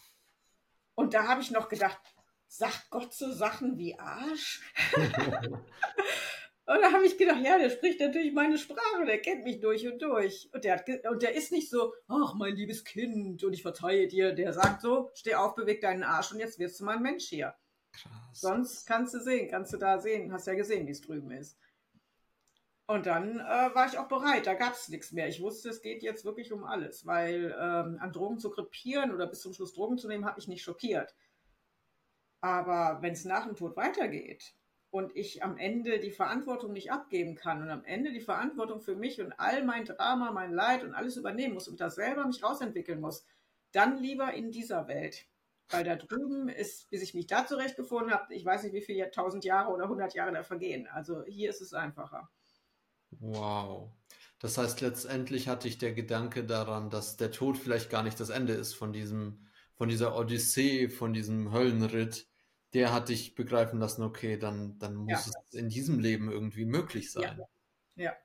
Und 0.95 1.15
da 1.15 1.29
habe 1.29 1.41
ich 1.41 1.51
noch 1.51 1.69
gedacht, 1.69 1.99
sagt 2.51 2.91
Gott 2.91 3.15
so 3.15 3.33
Sachen 3.33 3.79
wie 3.79 3.99
Arsch? 3.99 4.61
und 4.97 5.63
da 6.67 6.93
habe 6.93 7.07
ich 7.07 7.17
gedacht, 7.17 7.41
ja, 7.43 7.59
der 7.59 7.71
spricht 7.71 8.01
natürlich 8.01 8.33
meine 8.33 8.59
Sprache, 8.59 9.07
der 9.07 9.21
kennt 9.23 9.45
mich 9.45 9.61
durch 9.61 9.87
und 9.87 10.03
durch. 10.03 10.51
Und 10.53 10.65
der, 10.65 10.77
hat, 10.77 10.89
und 11.09 11.23
der 11.23 11.35
ist 11.35 11.53
nicht 11.53 11.71
so, 11.71 11.95
ach, 12.09 12.35
mein 12.35 12.57
liebes 12.57 12.85
Kind, 12.85 13.43
und 13.45 13.53
ich 13.53 13.63
verzeihe 13.63 14.09
dir. 14.09 14.33
Der 14.33 14.53
sagt 14.53 14.83
so, 14.83 15.11
steh 15.15 15.37
auf, 15.37 15.55
beweg 15.55 15.81
deinen 15.81 16.03
Arsch 16.03 16.33
und 16.33 16.41
jetzt 16.41 16.59
wirst 16.59 16.81
du 16.81 16.85
mal 16.85 16.97
ein 16.97 17.03
Mensch 17.03 17.29
hier. 17.29 17.55
Krass. 17.93 18.13
Sonst 18.33 18.87
kannst 18.87 19.15
du 19.15 19.21
sehen, 19.21 19.49
kannst 19.49 19.73
du 19.73 19.77
da 19.77 19.99
sehen, 19.99 20.33
hast 20.33 20.47
ja 20.47 20.55
gesehen, 20.55 20.87
wie 20.87 20.93
es 20.93 21.01
drüben 21.01 21.31
ist. 21.31 21.57
Und 22.87 23.07
dann 23.07 23.39
äh, 23.39 23.75
war 23.75 23.87
ich 23.87 23.97
auch 23.99 24.09
bereit, 24.09 24.49
da 24.49 24.55
gab 24.55 24.73
es 24.73 24.89
nichts 24.89 25.13
mehr. 25.13 25.29
Ich 25.29 25.41
wusste, 25.41 25.69
es 25.69 25.81
geht 25.81 26.03
jetzt 26.03 26.25
wirklich 26.25 26.53
um 26.53 26.65
alles, 26.65 27.07
weil 27.07 27.57
ähm, 27.57 27.99
an 28.01 28.13
Drogen 28.13 28.41
zu 28.41 28.51
krepieren 28.51 29.15
oder 29.15 29.29
bis 29.29 29.43
zum 29.43 29.55
Schluss 29.55 29.75
Drogen 29.75 29.97
zu 29.97 30.09
nehmen, 30.09 30.25
hat 30.25 30.37
mich 30.37 30.49
nicht 30.49 30.65
schockiert. 30.65 31.15
Aber 32.41 32.99
wenn 33.03 33.13
es 33.13 33.25
nach 33.25 33.47
dem 33.47 33.57
Tod 33.57 33.77
weitergeht 33.77 34.55
und 34.91 35.15
ich 35.15 35.43
am 35.43 35.57
Ende 35.57 36.01
die 36.01 36.11
Verantwortung 36.11 36.73
nicht 36.73 36.91
abgeben 36.91 37.35
kann 37.35 37.63
und 37.63 37.71
am 37.71 37.85
Ende 37.85 38.13
die 38.13 38.21
Verantwortung 38.21 38.81
für 38.81 38.97
mich 38.97 39.21
und 39.21 39.33
all 39.39 39.65
mein 39.65 39.85
Drama, 39.85 40.33
mein 40.33 40.53
Leid 40.53 40.83
und 40.83 40.95
alles 40.95 41.17
übernehmen 41.17 41.55
muss 41.55 41.69
und 41.69 41.81
das 41.81 41.95
selber 41.95 42.27
mich 42.27 42.43
rausentwickeln 42.43 43.01
muss, 43.01 43.25
dann 43.73 43.99
lieber 43.99 44.33
in 44.33 44.51
dieser 44.51 44.89
Welt. 44.89 45.27
Weil 45.69 45.85
da 45.85 45.95
drüben 45.95 46.49
ist, 46.49 46.91
bis 46.91 47.03
ich 47.03 47.15
mich 47.15 47.29
da 47.29 47.47
zurechtgefunden 47.47 48.13
habe, 48.13 48.35
ich 48.35 48.45
weiß 48.45 48.65
nicht, 48.65 48.73
wie 48.73 48.81
viele 48.81 49.11
tausend 49.13 49.45
Jahre 49.45 49.71
oder 49.71 49.89
hundert 49.89 50.15
Jahre 50.15 50.33
da 50.33 50.43
vergehen. 50.43 50.89
Also 50.89 51.25
hier 51.27 51.51
ist 51.51 51.61
es 51.61 51.75
einfacher. 51.75 52.29
Wow. 53.11 53.93
Das 54.41 54.59
heißt, 54.59 54.81
letztendlich 54.81 55.47
hatte 55.47 55.69
ich 55.69 55.79
der 55.79 55.93
Gedanke 55.93 56.45
daran, 56.45 56.91
dass 56.91 57.17
der 57.17 57.31
Tod 57.31 57.59
vielleicht 57.59 57.91
gar 57.91 58.03
nicht 58.03 58.19
das 58.19 58.31
Ende 58.31 58.55
ist 58.55 58.75
von 58.75 58.93
diesem, 58.93 59.47
von 59.75 59.89
dieser 59.89 60.17
Odyssee, 60.17 60.89
von 60.89 61.13
diesem 61.13 61.53
Höllenritt, 61.53 62.27
der 62.75 62.93
hat 62.93 63.09
dich 63.09 63.35
begreifen 63.35 63.81
lassen, 63.81 64.03
okay, 64.03 64.37
dann, 64.37 64.79
dann 64.79 64.95
muss 64.95 65.27
ja. 65.27 65.33
es 65.49 65.55
in 65.55 65.69
diesem 65.69 65.99
Leben 65.99 66.31
irgendwie 66.31 66.65
möglich 66.65 67.13
sein. 67.13 67.41
Ja. 67.97 68.05
ja. 68.05 68.17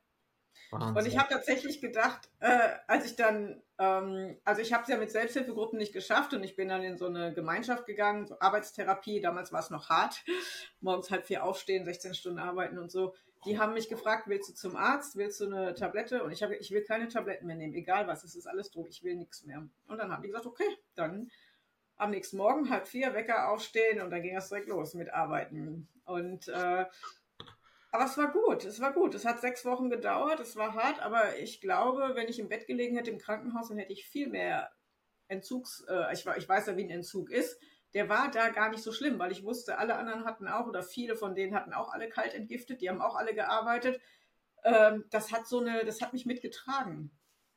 Und 0.72 1.06
ich 1.06 1.16
habe 1.16 1.28
tatsächlich 1.28 1.80
gedacht, 1.80 2.28
äh, 2.40 2.70
als 2.86 3.06
ich 3.06 3.16
dann, 3.16 3.62
ähm, 3.78 4.36
also 4.44 4.60
ich 4.60 4.72
habe 4.72 4.82
es 4.82 4.88
ja 4.88 4.96
mit 4.96 5.10
Selbsthilfegruppen 5.10 5.78
nicht 5.78 5.92
geschafft 5.92 6.34
und 6.34 6.42
ich 6.42 6.56
bin 6.56 6.68
dann 6.68 6.82
in 6.82 6.96
so 6.96 7.06
eine 7.06 7.32
Gemeinschaft 7.32 7.86
gegangen, 7.86 8.26
so 8.26 8.38
Arbeitstherapie, 8.40 9.20
damals 9.20 9.52
war 9.52 9.60
es 9.60 9.70
noch 9.70 9.88
hart, 9.88 10.24
morgens 10.80 11.10
halb 11.10 11.26
vier 11.26 11.44
aufstehen, 11.44 11.84
16 11.84 12.14
Stunden 12.14 12.38
arbeiten 12.40 12.78
und 12.78 12.90
so. 12.90 13.14
Die 13.44 13.60
haben 13.60 13.74
mich 13.74 13.88
gefragt, 13.88 14.24
willst 14.26 14.48
du 14.50 14.54
zum 14.54 14.76
Arzt, 14.76 15.14
willst 15.14 15.40
du 15.40 15.46
eine 15.46 15.74
Tablette? 15.74 16.24
Und 16.24 16.32
ich 16.32 16.42
habe, 16.42 16.56
ich 16.56 16.72
will 16.72 16.82
keine 16.82 17.06
Tabletten 17.06 17.46
mehr 17.46 17.54
nehmen, 17.54 17.74
egal 17.74 18.08
was, 18.08 18.24
es 18.24 18.34
ist 18.34 18.48
alles 18.48 18.70
drum, 18.72 18.86
ich 18.88 19.04
will 19.04 19.14
nichts 19.14 19.44
mehr. 19.44 19.64
Und 19.86 19.98
dann 19.98 20.10
haben 20.10 20.22
die 20.22 20.28
gesagt, 20.28 20.46
okay, 20.46 20.76
dann 20.96 21.30
am 21.96 22.10
nächsten 22.10 22.36
Morgen 22.36 22.70
halb 22.70 22.86
vier 22.86 23.14
Wecker 23.14 23.50
aufstehen 23.50 24.00
und 24.00 24.10
dann 24.10 24.22
ging 24.22 24.36
es 24.36 24.48
direkt 24.48 24.68
los 24.68 24.94
mit 24.94 25.12
Arbeiten. 25.12 25.88
Und 26.04 26.48
äh, 26.48 26.84
aber 27.92 28.04
es 28.04 28.18
war 28.18 28.30
gut, 28.30 28.64
es 28.64 28.80
war 28.80 28.92
gut. 28.92 29.14
Es 29.14 29.24
hat 29.24 29.40
sechs 29.40 29.64
Wochen 29.64 29.88
gedauert, 29.88 30.38
es 30.40 30.54
war 30.56 30.74
hart, 30.74 31.00
aber 31.00 31.38
ich 31.38 31.60
glaube, 31.60 32.10
wenn 32.14 32.28
ich 32.28 32.38
im 32.38 32.48
Bett 32.48 32.66
gelegen 32.66 32.96
hätte 32.96 33.10
im 33.10 33.18
Krankenhaus, 33.18 33.68
dann 33.68 33.78
hätte 33.78 33.92
ich 33.92 34.06
viel 34.06 34.28
mehr 34.28 34.70
Entzugs, 35.28 35.84
äh, 35.88 36.12
ich, 36.12 36.26
ich 36.36 36.48
weiß 36.48 36.66
ja, 36.66 36.76
wie 36.76 36.84
ein 36.84 36.90
Entzug 36.90 37.30
ist. 37.30 37.58
Der 37.94 38.08
war 38.08 38.30
da 38.30 38.50
gar 38.50 38.68
nicht 38.68 38.82
so 38.82 38.92
schlimm, 38.92 39.18
weil 39.18 39.32
ich 39.32 39.44
wusste, 39.44 39.78
alle 39.78 39.96
anderen 39.96 40.24
hatten 40.24 40.46
auch 40.46 40.66
oder 40.66 40.82
viele 40.82 41.16
von 41.16 41.34
denen 41.34 41.54
hatten 41.54 41.72
auch 41.72 41.90
alle 41.92 42.08
kalt 42.08 42.34
entgiftet, 42.34 42.80
die 42.82 42.90
haben 42.90 43.00
auch 43.00 43.16
alle 43.16 43.34
gearbeitet. 43.34 44.00
Ähm, 44.64 45.04
das 45.10 45.32
hat 45.32 45.46
so 45.46 45.60
eine, 45.60 45.84
das 45.84 46.02
hat 46.02 46.12
mich 46.12 46.26
mitgetragen. 46.26 47.10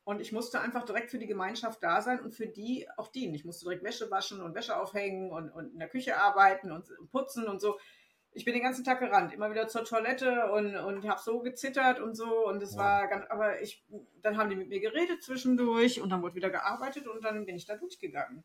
Und 0.09 0.21
ich 0.21 0.31
musste 0.31 0.59
einfach 0.59 0.85
direkt 0.85 1.11
für 1.11 1.19
die 1.19 1.27
Gemeinschaft 1.27 1.83
da 1.83 2.01
sein 2.01 2.19
und 2.19 2.33
für 2.33 2.47
die 2.47 2.87
auch 2.97 3.09
dienen. 3.09 3.35
Ich 3.35 3.45
musste 3.45 3.65
direkt 3.65 3.83
Wäsche 3.83 4.09
waschen 4.09 4.41
und 4.41 4.55
Wäsche 4.55 4.75
aufhängen 4.75 5.31
und, 5.31 5.51
und 5.51 5.71
in 5.71 5.77
der 5.77 5.87
Küche 5.87 6.17
arbeiten 6.17 6.71
und 6.71 6.91
putzen 7.11 7.45
und 7.45 7.61
so. 7.61 7.77
Ich 8.31 8.43
bin 8.43 8.55
den 8.55 8.63
ganzen 8.63 8.83
Tag 8.83 9.01
gerannt, 9.01 9.33
immer 9.33 9.51
wieder 9.51 9.67
zur 9.67 9.85
Toilette 9.85 10.51
und, 10.51 10.75
und 10.75 11.07
habe 11.07 11.21
so 11.21 11.41
gezittert 11.41 11.99
und 11.99 12.15
so. 12.15 12.47
Und 12.47 12.63
es 12.63 12.73
ja. 12.73 12.79
war 12.79 13.07
ganz, 13.07 13.27
aber 13.29 13.61
ich, 13.61 13.85
dann 14.23 14.35
haben 14.35 14.49
die 14.49 14.55
mit 14.55 14.69
mir 14.69 14.79
geredet 14.79 15.21
zwischendurch 15.21 16.01
und 16.01 16.09
dann 16.09 16.23
wurde 16.23 16.33
wieder 16.33 16.49
gearbeitet 16.49 17.05
und 17.07 17.23
dann 17.23 17.45
bin 17.45 17.55
ich 17.55 17.67
da 17.67 17.77
durchgegangen. 17.77 18.43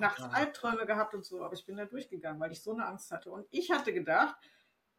Nachts 0.00 0.22
Albträume 0.22 0.84
gehabt 0.84 1.14
und 1.14 1.24
so, 1.24 1.42
aber 1.42 1.54
ich 1.54 1.64
bin 1.64 1.78
da 1.78 1.86
durchgegangen, 1.86 2.38
weil 2.38 2.52
ich 2.52 2.60
so 2.60 2.72
eine 2.72 2.84
Angst 2.84 3.10
hatte. 3.10 3.30
Und 3.30 3.46
ich 3.52 3.70
hatte 3.70 3.94
gedacht, 3.94 4.36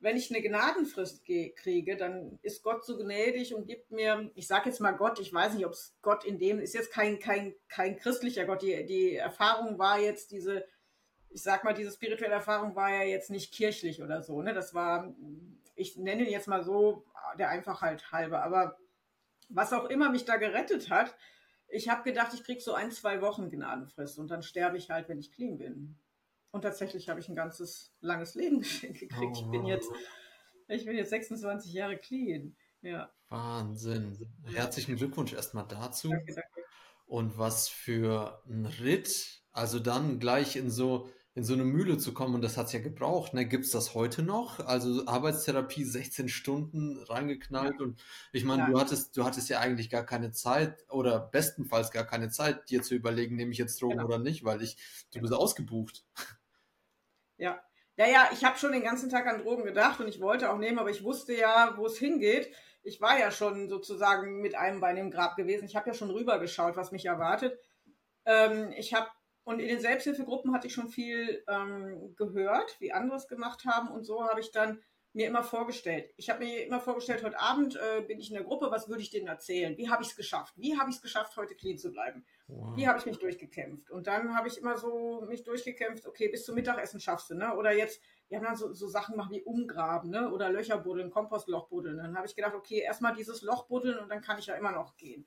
wenn 0.01 0.17
ich 0.17 0.31
eine 0.31 0.41
Gnadenfrist 0.41 1.23
kriege, 1.23 1.95
dann 1.95 2.39
ist 2.41 2.63
Gott 2.63 2.83
so 2.83 2.97
gnädig 2.97 3.53
und 3.53 3.67
gibt 3.67 3.91
mir, 3.91 4.31
ich 4.33 4.47
sage 4.47 4.69
jetzt 4.69 4.81
mal 4.81 4.93
Gott, 4.93 5.19
ich 5.19 5.31
weiß 5.31 5.53
nicht, 5.53 5.65
ob 5.65 5.73
es 5.73 5.95
Gott 6.01 6.25
in 6.25 6.39
dem 6.39 6.59
ist 6.59 6.73
jetzt 6.73 6.91
kein, 6.91 7.19
kein, 7.19 7.53
kein 7.69 7.97
christlicher 7.97 8.45
Gott. 8.45 8.63
Die, 8.63 8.85
die 8.85 9.15
Erfahrung 9.15 9.77
war 9.77 9.99
jetzt 9.99 10.31
diese, 10.31 10.65
ich 11.29 11.43
sag 11.43 11.63
mal, 11.63 11.73
diese 11.73 11.91
spirituelle 11.91 12.33
Erfahrung 12.33 12.75
war 12.75 12.89
ja 12.89 13.03
jetzt 13.03 13.29
nicht 13.29 13.53
kirchlich 13.53 14.01
oder 14.01 14.23
so. 14.23 14.41
Ne? 14.41 14.55
Das 14.55 14.73
war, 14.73 15.15
ich 15.75 15.97
nenne 15.97 16.23
ihn 16.23 16.31
jetzt 16.31 16.47
mal 16.47 16.63
so, 16.63 17.05
der 17.37 17.49
Einfachheit 17.49 18.11
halber. 18.11 18.43
Aber 18.43 18.77
was 19.49 19.71
auch 19.71 19.85
immer 19.85 20.09
mich 20.09 20.25
da 20.25 20.37
gerettet 20.37 20.89
hat, 20.89 21.15
ich 21.67 21.89
habe 21.89 22.03
gedacht, 22.03 22.33
ich 22.33 22.43
kriege 22.43 22.59
so 22.59 22.73
ein, 22.73 22.91
zwei 22.91 23.21
Wochen 23.21 23.49
Gnadenfrist 23.49 24.17
und 24.19 24.29
dann 24.29 24.41
sterbe 24.41 24.77
ich 24.77 24.89
halt, 24.89 25.07
wenn 25.07 25.19
ich 25.19 25.31
clean 25.31 25.57
bin. 25.57 25.95
Und 26.51 26.61
tatsächlich 26.61 27.09
habe 27.09 27.19
ich 27.19 27.29
ein 27.29 27.35
ganzes 27.35 27.93
langes 28.01 28.35
Leben 28.35 28.59
geschenkt 28.59 28.99
gekriegt. 28.99 29.37
Oh. 29.37 29.45
Ich 29.45 29.51
bin 29.51 29.65
jetzt, 29.65 29.89
ich 30.67 30.85
bin 30.85 30.95
jetzt 30.95 31.09
26 31.09 31.73
Jahre 31.73 31.97
clean. 31.97 32.55
Ja. 32.81 33.11
Wahnsinn. 33.29 34.17
Herzlichen 34.45 34.95
Glückwunsch 34.95 35.33
erstmal 35.33 35.67
dazu. 35.67 36.09
Danke, 36.09 36.33
danke. 36.33 36.61
Und 37.05 37.37
was 37.37 37.69
für 37.69 38.41
ein 38.47 38.65
Ritt, 38.65 39.43
also 39.51 39.79
dann 39.79 40.19
gleich 40.19 40.55
in 40.55 40.69
so 40.69 41.09
in 41.33 41.45
so 41.45 41.53
eine 41.53 41.63
Mühle 41.63 41.97
zu 41.97 42.13
kommen 42.13 42.35
und 42.35 42.41
das 42.41 42.57
hat 42.57 42.67
es 42.67 42.73
ja 42.73 42.79
gebraucht. 42.79 43.33
Ne? 43.33 43.45
Gibt 43.45 43.63
es 43.63 43.71
das 43.71 43.95
heute 43.95 44.21
noch? 44.21 44.59
Also 44.59 45.05
Arbeitstherapie 45.05 45.85
16 45.85 46.27
Stunden 46.27 47.01
reingeknallt 47.03 47.75
ja. 47.79 47.85
und 47.85 48.03
ich 48.33 48.43
meine, 48.43 48.65
du 48.69 48.77
hattest, 48.77 49.15
du 49.15 49.23
hattest 49.23 49.47
ja 49.47 49.59
eigentlich 49.59 49.89
gar 49.89 50.05
keine 50.05 50.31
Zeit 50.31 50.85
oder 50.89 51.19
bestenfalls 51.19 51.91
gar 51.91 52.05
keine 52.05 52.29
Zeit, 52.29 52.69
dir 52.69 52.83
zu 52.83 52.95
überlegen, 52.95 53.37
nehme 53.37 53.51
ich 53.51 53.57
jetzt 53.57 53.81
Drogen 53.81 53.97
genau. 53.97 54.07
oder 54.07 54.19
nicht, 54.19 54.43
weil 54.43 54.61
ich, 54.61 54.75
du 55.11 55.19
genau. 55.19 55.21
bist 55.21 55.33
ausgebucht. 55.33 56.03
Ja. 57.41 57.59
Ja, 57.97 58.29
ich 58.31 58.43
habe 58.45 58.57
schon 58.57 58.71
den 58.71 58.83
ganzen 58.83 59.09
Tag 59.09 59.27
an 59.27 59.41
Drogen 59.41 59.63
gedacht 59.63 59.99
und 59.99 60.07
ich 60.07 60.21
wollte 60.21 60.51
auch 60.51 60.57
nehmen, 60.57 60.79
aber 60.79 60.89
ich 60.89 61.03
wusste 61.03 61.33
ja, 61.33 61.73
wo 61.75 61.85
es 61.85 61.97
hingeht. 61.97 62.51
Ich 62.83 63.01
war 63.01 63.19
ja 63.19 63.31
schon 63.31 63.67
sozusagen 63.67 64.41
mit 64.41 64.55
einem 64.55 64.79
Bein 64.79 64.97
im 64.97 65.11
Grab 65.11 65.35
gewesen. 65.35 65.65
Ich 65.65 65.75
habe 65.75 65.89
ja 65.89 65.93
schon 65.93 66.09
rübergeschaut, 66.09 66.77
was 66.77 66.91
mich 66.91 67.05
erwartet. 67.05 67.59
Ähm, 68.25 68.71
ich 68.77 68.93
habe 68.93 69.07
und 69.43 69.59
in 69.59 69.67
den 69.67 69.81
Selbsthilfegruppen 69.81 70.53
hatte 70.53 70.67
ich 70.67 70.73
schon 70.73 70.89
viel 70.89 71.43
ähm, 71.47 72.15
gehört, 72.15 72.79
wie 72.79 72.93
andere 72.93 73.17
es 73.17 73.27
gemacht 73.27 73.65
haben. 73.65 73.89
Und 73.89 74.03
so 74.03 74.23
habe 74.23 74.39
ich 74.39 74.51
dann 74.51 74.79
mir 75.13 75.27
immer 75.27 75.43
vorgestellt. 75.43 76.13
Ich 76.15 76.29
habe 76.29 76.45
mir 76.45 76.65
immer 76.65 76.79
vorgestellt, 76.79 77.23
heute 77.23 77.39
Abend 77.39 77.75
äh, 77.75 78.01
bin 78.01 78.19
ich 78.19 78.29
in 78.29 78.35
der 78.35 78.45
Gruppe, 78.45 78.71
was 78.71 78.87
würde 78.87 79.01
ich 79.01 79.09
denen 79.09 79.27
erzählen? 79.27 79.77
Wie 79.77 79.89
habe 79.89 80.03
ich 80.03 80.09
es 80.09 80.15
geschafft? 80.15 80.53
Wie 80.57 80.77
habe 80.77 80.89
ich 80.89 80.97
es 80.97 81.01
geschafft, 81.01 81.35
heute 81.35 81.55
clean 81.55 81.77
zu 81.77 81.91
bleiben? 81.91 82.25
Wow. 82.47 82.77
Wie 82.77 82.87
habe 82.87 82.97
ich 82.99 83.05
mich 83.05 83.19
durchgekämpft? 83.19 83.91
Und 83.91 84.07
dann 84.07 84.35
habe 84.35 84.47
ich 84.47 84.57
immer 84.57 84.77
so 84.77 85.25
mich 85.27 85.43
durchgekämpft, 85.43 86.07
okay, 86.07 86.29
bis 86.29 86.45
zum 86.45 86.55
Mittagessen 86.55 86.99
schaffst 86.99 87.29
du, 87.29 87.35
ne? 87.35 87.55
Oder 87.55 87.73
jetzt, 87.73 88.01
wir 88.29 88.37
haben 88.37 88.45
dann 88.45 88.55
so, 88.55 88.73
so 88.73 88.87
Sachen 88.87 89.13
gemacht 89.13 89.31
wie 89.31 89.43
Umgraben, 89.43 90.09
ne? 90.09 90.31
Oder 90.31 90.49
Löcher 90.49 90.77
buddeln, 90.77 91.09
Kompostloch 91.09 91.67
buddeln. 91.67 91.97
Dann 91.97 92.15
habe 92.15 92.27
ich 92.27 92.35
gedacht, 92.35 92.55
okay, 92.55 92.79
erstmal 92.79 93.13
dieses 93.13 93.41
Loch 93.41 93.67
buddeln 93.67 93.99
und 93.99 94.09
dann 94.09 94.21
kann 94.21 94.39
ich 94.39 94.45
ja 94.45 94.55
immer 94.55 94.71
noch 94.71 94.95
gehen. 94.95 95.25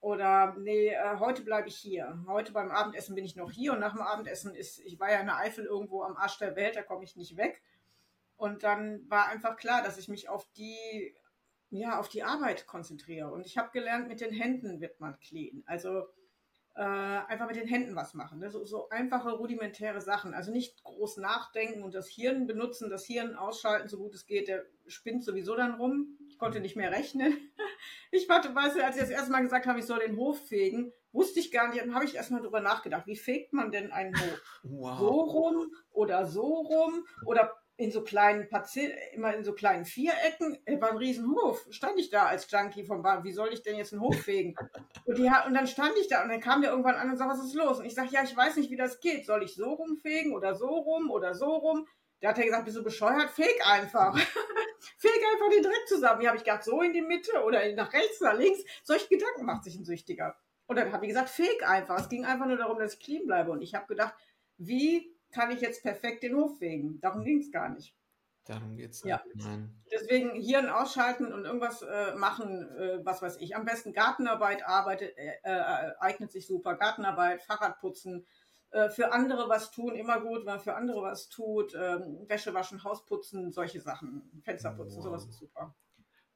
Oder 0.00 0.56
nee, 0.58 0.88
äh, 0.88 1.18
heute 1.20 1.42
bleibe 1.42 1.68
ich 1.68 1.76
hier. 1.76 2.24
Heute 2.26 2.50
beim 2.50 2.72
Abendessen 2.72 3.14
bin 3.14 3.24
ich 3.24 3.36
noch 3.36 3.52
hier 3.52 3.72
und 3.72 3.78
nach 3.78 3.92
dem 3.92 4.02
Abendessen 4.02 4.52
ist, 4.52 4.80
ich 4.80 4.98
war 4.98 5.12
ja 5.12 5.20
in 5.20 5.26
der 5.26 5.36
Eifel 5.36 5.64
irgendwo 5.64 6.02
am 6.02 6.16
Arsch 6.16 6.38
der 6.38 6.56
Welt, 6.56 6.74
da 6.74 6.82
komme 6.82 7.04
ich 7.04 7.14
nicht 7.14 7.36
weg. 7.36 7.62
Und 8.42 8.64
dann 8.64 9.08
war 9.08 9.28
einfach 9.28 9.56
klar, 9.56 9.84
dass 9.84 9.98
ich 9.98 10.08
mich 10.08 10.28
auf 10.28 10.48
die, 10.56 11.14
ja, 11.70 12.00
auf 12.00 12.08
die 12.08 12.24
Arbeit 12.24 12.66
konzentriere. 12.66 13.30
Und 13.30 13.46
ich 13.46 13.56
habe 13.56 13.70
gelernt, 13.70 14.08
mit 14.08 14.20
den 14.20 14.32
Händen 14.32 14.80
wird 14.80 14.98
man 14.98 15.16
clean. 15.20 15.62
Also 15.64 16.08
äh, 16.74 16.82
einfach 16.82 17.46
mit 17.46 17.54
den 17.54 17.68
Händen 17.68 17.94
was 17.94 18.14
machen. 18.14 18.40
Ne? 18.40 18.50
So, 18.50 18.64
so, 18.64 18.88
einfache, 18.88 19.30
rudimentäre 19.30 20.00
Sachen. 20.00 20.34
Also 20.34 20.50
nicht 20.50 20.82
groß 20.82 21.18
nachdenken 21.18 21.84
und 21.84 21.94
das 21.94 22.08
Hirn 22.08 22.48
benutzen, 22.48 22.90
das 22.90 23.04
Hirn 23.04 23.36
ausschalten, 23.36 23.88
so 23.88 23.96
gut 23.98 24.12
es 24.12 24.26
geht. 24.26 24.48
Der 24.48 24.66
spinnt 24.88 25.22
sowieso 25.22 25.54
dann 25.54 25.74
rum. 25.74 26.18
Ich 26.28 26.36
konnte 26.36 26.58
nicht 26.58 26.74
mehr 26.74 26.90
rechnen. 26.90 27.36
Ich 28.12 28.28
warte, 28.28 28.54
weißt 28.54 28.76
du, 28.76 28.84
als 28.84 28.94
ich 28.94 29.00
das 29.02 29.10
erste 29.10 29.32
Mal 29.32 29.40
gesagt 29.40 29.66
habe, 29.66 29.80
ich 29.80 29.86
soll 29.86 29.98
den 29.98 30.16
Hof 30.16 30.38
fegen, 30.46 30.92
wusste 31.10 31.40
ich 31.40 31.50
gar 31.50 31.68
nicht. 31.68 31.80
Dann 31.80 31.94
habe 31.94 32.04
ich 32.04 32.14
erstmal 32.14 32.40
drüber 32.40 32.60
nachgedacht. 32.60 33.08
Wie 33.08 33.16
fegt 33.16 33.52
man 33.52 33.72
denn 33.72 33.90
einen 33.90 34.14
Hof? 34.14 34.60
Wow. 34.62 34.98
So 34.98 35.08
rum 35.08 35.74
oder 35.90 36.26
so 36.26 36.42
rum 36.42 37.04
oder 37.24 37.61
in 37.82 37.90
so 37.90 38.02
kleinen 38.02 38.48
Parzellen, 38.48 38.96
immer 39.12 39.34
in 39.34 39.44
so 39.44 39.52
kleinen 39.52 39.84
Vierecken. 39.84 40.58
War 40.80 40.90
ein 40.90 40.96
Riesenhof. 40.96 41.66
Stand 41.70 41.98
ich 41.98 42.10
da 42.10 42.26
als 42.26 42.50
Junkie 42.50 42.84
vom 42.84 43.02
Bar. 43.02 43.24
Wie 43.24 43.32
soll 43.32 43.52
ich 43.52 43.62
denn 43.62 43.76
jetzt 43.76 43.92
einen 43.92 44.02
Hof 44.02 44.16
fegen? 44.16 44.54
Und, 45.04 45.18
die, 45.18 45.28
und 45.46 45.54
dann 45.54 45.66
stand 45.66 45.94
ich 46.00 46.06
da 46.06 46.22
und 46.22 46.28
dann 46.28 46.40
kam 46.40 46.62
der 46.62 46.70
irgendwann 46.70 46.94
an 46.94 47.10
und 47.10 47.16
sagte, 47.16 47.34
was 47.34 47.44
ist 47.44 47.54
los? 47.54 47.80
Und 47.80 47.86
ich 47.86 47.94
sage, 47.94 48.10
ja, 48.12 48.22
ich 48.22 48.36
weiß 48.36 48.54
nicht, 48.54 48.70
wie 48.70 48.76
das 48.76 49.00
geht. 49.00 49.26
Soll 49.26 49.42
ich 49.42 49.56
so 49.56 49.72
rumfegen 49.72 50.32
oder 50.32 50.54
so 50.54 50.68
rum 50.68 51.10
oder 51.10 51.34
so 51.34 51.46
rum? 51.46 51.88
Der 52.20 52.30
hat 52.30 52.38
ja 52.38 52.44
gesagt, 52.44 52.66
bist 52.66 52.76
du 52.76 52.84
bescheuert? 52.84 53.30
Feg 53.30 53.60
einfach. 53.66 54.16
Feg 54.98 55.20
einfach 55.32 55.48
den 55.50 55.64
Dreck 55.64 55.88
zusammen. 55.88 56.20
Hier 56.20 56.28
habe 56.28 56.38
ich 56.38 56.44
gedacht, 56.44 56.62
so 56.62 56.82
in 56.82 56.92
die 56.92 57.02
Mitte 57.02 57.42
oder 57.44 57.60
nach 57.72 57.92
rechts, 57.92 58.20
nach 58.20 58.38
links. 58.38 58.60
Solche 58.84 59.08
Gedanken 59.08 59.44
macht 59.44 59.64
sich 59.64 59.74
ein 59.74 59.84
Süchtiger. 59.84 60.36
Und 60.66 60.76
dann 60.76 60.92
habe 60.92 61.04
ich 61.04 61.08
gesagt, 61.08 61.30
feg 61.30 61.68
einfach. 61.68 61.98
Es 61.98 62.08
ging 62.08 62.24
einfach 62.24 62.46
nur 62.46 62.56
darum, 62.56 62.78
dass 62.78 62.94
ich 62.94 63.00
clean 63.00 63.26
bleibe. 63.26 63.50
Und 63.50 63.60
ich 63.60 63.74
habe 63.74 63.86
gedacht, 63.88 64.14
wie 64.56 65.11
kann 65.32 65.50
ich 65.50 65.60
jetzt 65.60 65.82
perfekt 65.82 66.22
den 66.22 66.36
Hof 66.36 66.58
fegen. 66.58 67.00
Darum 67.00 67.24
ging 67.24 67.40
es 67.40 67.50
gar 67.50 67.68
nicht. 67.68 67.96
Darum 68.44 68.76
geht 68.76 68.90
es 68.90 69.04
ja. 69.04 69.22
Nein. 69.34 69.74
Deswegen 69.90 70.32
Hirn 70.32 70.68
ausschalten 70.68 71.32
und 71.32 71.44
irgendwas 71.44 71.82
äh, 71.82 72.14
machen, 72.16 72.68
äh, 72.76 73.04
was 73.04 73.22
weiß 73.22 73.36
ich. 73.38 73.54
Am 73.54 73.64
besten 73.64 73.92
Gartenarbeit 73.92 74.66
arbeitet, 74.66 75.16
äh, 75.16 75.38
äh 75.44 75.92
eignet 76.00 76.32
sich 76.32 76.46
super. 76.46 76.74
Gartenarbeit, 76.74 77.42
Fahrradputzen, 77.42 78.26
äh, 78.70 78.90
für 78.90 79.12
andere 79.12 79.48
was 79.48 79.70
tun, 79.70 79.94
immer 79.94 80.20
gut, 80.20 80.40
wenn 80.40 80.54
man 80.54 80.60
für 80.60 80.74
andere 80.74 81.02
was 81.02 81.28
tut. 81.28 81.74
Ähm, 81.74 82.24
Wäsche 82.26 82.52
waschen, 82.52 82.82
Haus 82.82 83.04
putzen, 83.04 83.52
solche 83.52 83.80
Sachen. 83.80 84.42
Fenster 84.42 84.72
putzen, 84.72 84.96
wow. 84.96 85.04
sowas 85.04 85.26
ist 85.26 85.38
super. 85.38 85.74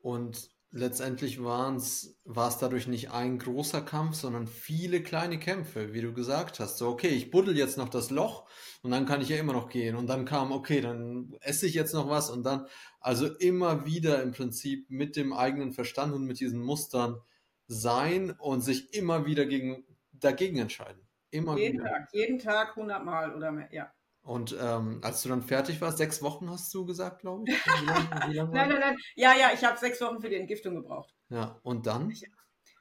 Und 0.00 0.55
letztendlich 0.76 1.42
war 1.42 1.74
es 1.74 2.18
dadurch 2.60 2.86
nicht 2.86 3.10
ein 3.10 3.38
großer 3.38 3.80
Kampf, 3.80 4.16
sondern 4.16 4.46
viele 4.46 5.02
kleine 5.02 5.38
Kämpfe, 5.38 5.94
wie 5.94 6.02
du 6.02 6.12
gesagt 6.12 6.60
hast. 6.60 6.78
So, 6.78 6.88
okay, 6.88 7.08
ich 7.08 7.30
buddel 7.30 7.56
jetzt 7.56 7.78
noch 7.78 7.88
das 7.88 8.10
Loch 8.10 8.48
und 8.82 8.90
dann 8.90 9.06
kann 9.06 9.20
ich 9.20 9.30
ja 9.30 9.38
immer 9.38 9.54
noch 9.54 9.68
gehen. 9.68 9.96
Und 9.96 10.06
dann 10.06 10.24
kam, 10.24 10.52
okay, 10.52 10.80
dann 10.80 11.34
esse 11.40 11.66
ich 11.66 11.74
jetzt 11.74 11.94
noch 11.94 12.08
was 12.08 12.30
und 12.30 12.44
dann, 12.44 12.66
also 13.00 13.26
immer 13.26 13.86
wieder 13.86 14.22
im 14.22 14.32
Prinzip 14.32 14.90
mit 14.90 15.16
dem 15.16 15.32
eigenen 15.32 15.72
Verstand 15.72 16.14
und 16.14 16.26
mit 16.26 16.40
diesen 16.40 16.62
Mustern 16.62 17.20
sein 17.66 18.30
und 18.38 18.60
sich 18.60 18.94
immer 18.94 19.26
wieder 19.26 19.46
gegen, 19.46 19.84
dagegen 20.12 20.58
entscheiden. 20.58 21.02
Immer 21.30 21.56
jeden 21.58 21.80
wieder. 21.80 21.90
Tag, 21.90 22.08
jeden 22.12 22.38
Tag 22.38 22.76
100 22.76 23.04
Mal 23.04 23.34
oder 23.34 23.50
mehr, 23.50 23.68
ja. 23.72 23.92
Und 24.26 24.56
ähm, 24.60 25.00
als 25.04 25.22
du 25.22 25.28
dann 25.28 25.42
fertig 25.42 25.80
warst, 25.80 25.98
sechs 25.98 26.20
Wochen 26.20 26.50
hast 26.50 26.74
du 26.74 26.84
gesagt, 26.84 27.20
glaube 27.20 27.44
ich? 27.46 27.54
Wie 27.80 27.86
lange, 27.86 28.32
wie 28.32 28.34
lange 28.34 28.52
nein, 28.52 28.68
nein, 28.70 28.80
nein. 28.80 28.96
Ja, 29.14 29.34
ja, 29.34 29.50
ich 29.54 29.64
habe 29.64 29.78
sechs 29.78 30.00
Wochen 30.00 30.20
für 30.20 30.28
die 30.28 30.34
Entgiftung 30.34 30.74
gebraucht. 30.74 31.14
Ja, 31.28 31.60
und 31.62 31.86
dann? 31.86 32.10
Ich, 32.10 32.28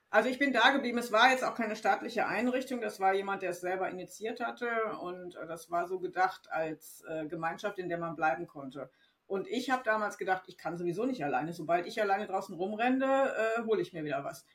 also 0.09 0.27
ich 0.27 0.39
bin 0.39 0.53
da 0.53 0.71
geblieben. 0.71 0.97
Es 0.97 1.11
war 1.11 1.29
jetzt 1.29 1.43
auch 1.43 1.53
keine 1.53 1.75
staatliche 1.75 2.25
Einrichtung. 2.25 2.81
Das 2.81 2.99
war 2.99 3.13
jemand, 3.13 3.43
der 3.43 3.51
es 3.51 3.61
selber 3.61 3.89
initiiert 3.89 4.39
hatte. 4.39 4.67
Und 5.01 5.35
äh, 5.35 5.45
das 5.45 5.69
war 5.69 5.87
so 5.87 5.99
gedacht 5.99 6.51
als 6.51 7.03
äh, 7.07 7.27
Gemeinschaft, 7.27 7.77
in 7.77 7.89
der 7.89 7.99
man 7.99 8.15
bleiben 8.15 8.47
konnte. 8.47 8.89
Und 9.27 9.47
ich 9.47 9.69
habe 9.69 9.83
damals 9.83 10.17
gedacht, 10.17 10.45
ich 10.47 10.57
kann 10.57 10.77
sowieso 10.77 11.05
nicht 11.05 11.23
alleine. 11.23 11.53
Sobald 11.53 11.85
ich 11.85 12.01
alleine 12.01 12.25
draußen 12.25 12.55
rumrenne, 12.55 13.33
äh, 13.35 13.61
hole 13.65 13.81
ich 13.81 13.93
mir 13.93 14.03
wieder 14.03 14.23
was. 14.23 14.45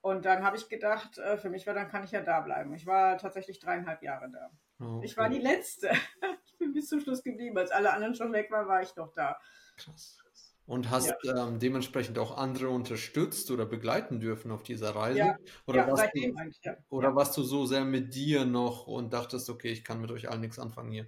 Und 0.00 0.24
dann 0.24 0.44
habe 0.44 0.56
ich 0.56 0.68
gedacht, 0.68 1.18
äh, 1.18 1.36
für 1.36 1.50
mich 1.50 1.68
war, 1.68 1.74
dann 1.74 1.88
kann 1.88 2.02
ich 2.02 2.10
ja 2.10 2.22
da 2.22 2.40
bleiben. 2.40 2.74
Ich 2.74 2.86
war 2.86 3.16
tatsächlich 3.18 3.60
dreieinhalb 3.60 4.02
Jahre 4.02 4.30
da. 4.30 4.50
Okay. 4.78 5.06
Ich 5.06 5.16
war 5.16 5.28
die 5.28 5.38
Letzte. 5.38 5.90
Ich 6.58 6.58
bin 6.58 6.72
bis 6.72 6.88
zum 6.88 7.00
Schluss 7.00 7.22
geblieben. 7.22 7.58
Als 7.58 7.70
alle 7.70 7.92
anderen 7.92 8.14
schon 8.14 8.32
weg 8.32 8.50
waren, 8.50 8.66
war 8.66 8.80
ich 8.80 8.96
noch 8.96 9.12
da. 9.12 9.38
Krass. 9.76 10.16
Und 10.64 10.90
hast 10.90 11.14
ja. 11.22 11.46
ähm, 11.46 11.58
dementsprechend 11.58 12.18
auch 12.18 12.38
andere 12.38 12.70
unterstützt 12.70 13.50
oder 13.50 13.66
begleiten 13.66 14.20
dürfen 14.20 14.50
auf 14.50 14.62
dieser 14.62 14.96
Reise? 14.96 15.18
Ja, 15.18 15.36
oder, 15.66 15.86
ja, 15.86 15.92
warst, 15.92 16.10
du, 16.14 16.74
oder 16.88 17.14
warst 17.14 17.36
du 17.36 17.42
so 17.42 17.66
sehr 17.66 17.84
mit 17.84 18.14
dir 18.14 18.46
noch 18.46 18.86
und 18.86 19.12
dachtest, 19.12 19.50
okay, 19.50 19.70
ich 19.70 19.84
kann 19.84 20.00
mit 20.00 20.10
euch 20.10 20.30
allen 20.30 20.40
nichts 20.40 20.58
anfangen 20.58 20.90
hier? 20.90 21.06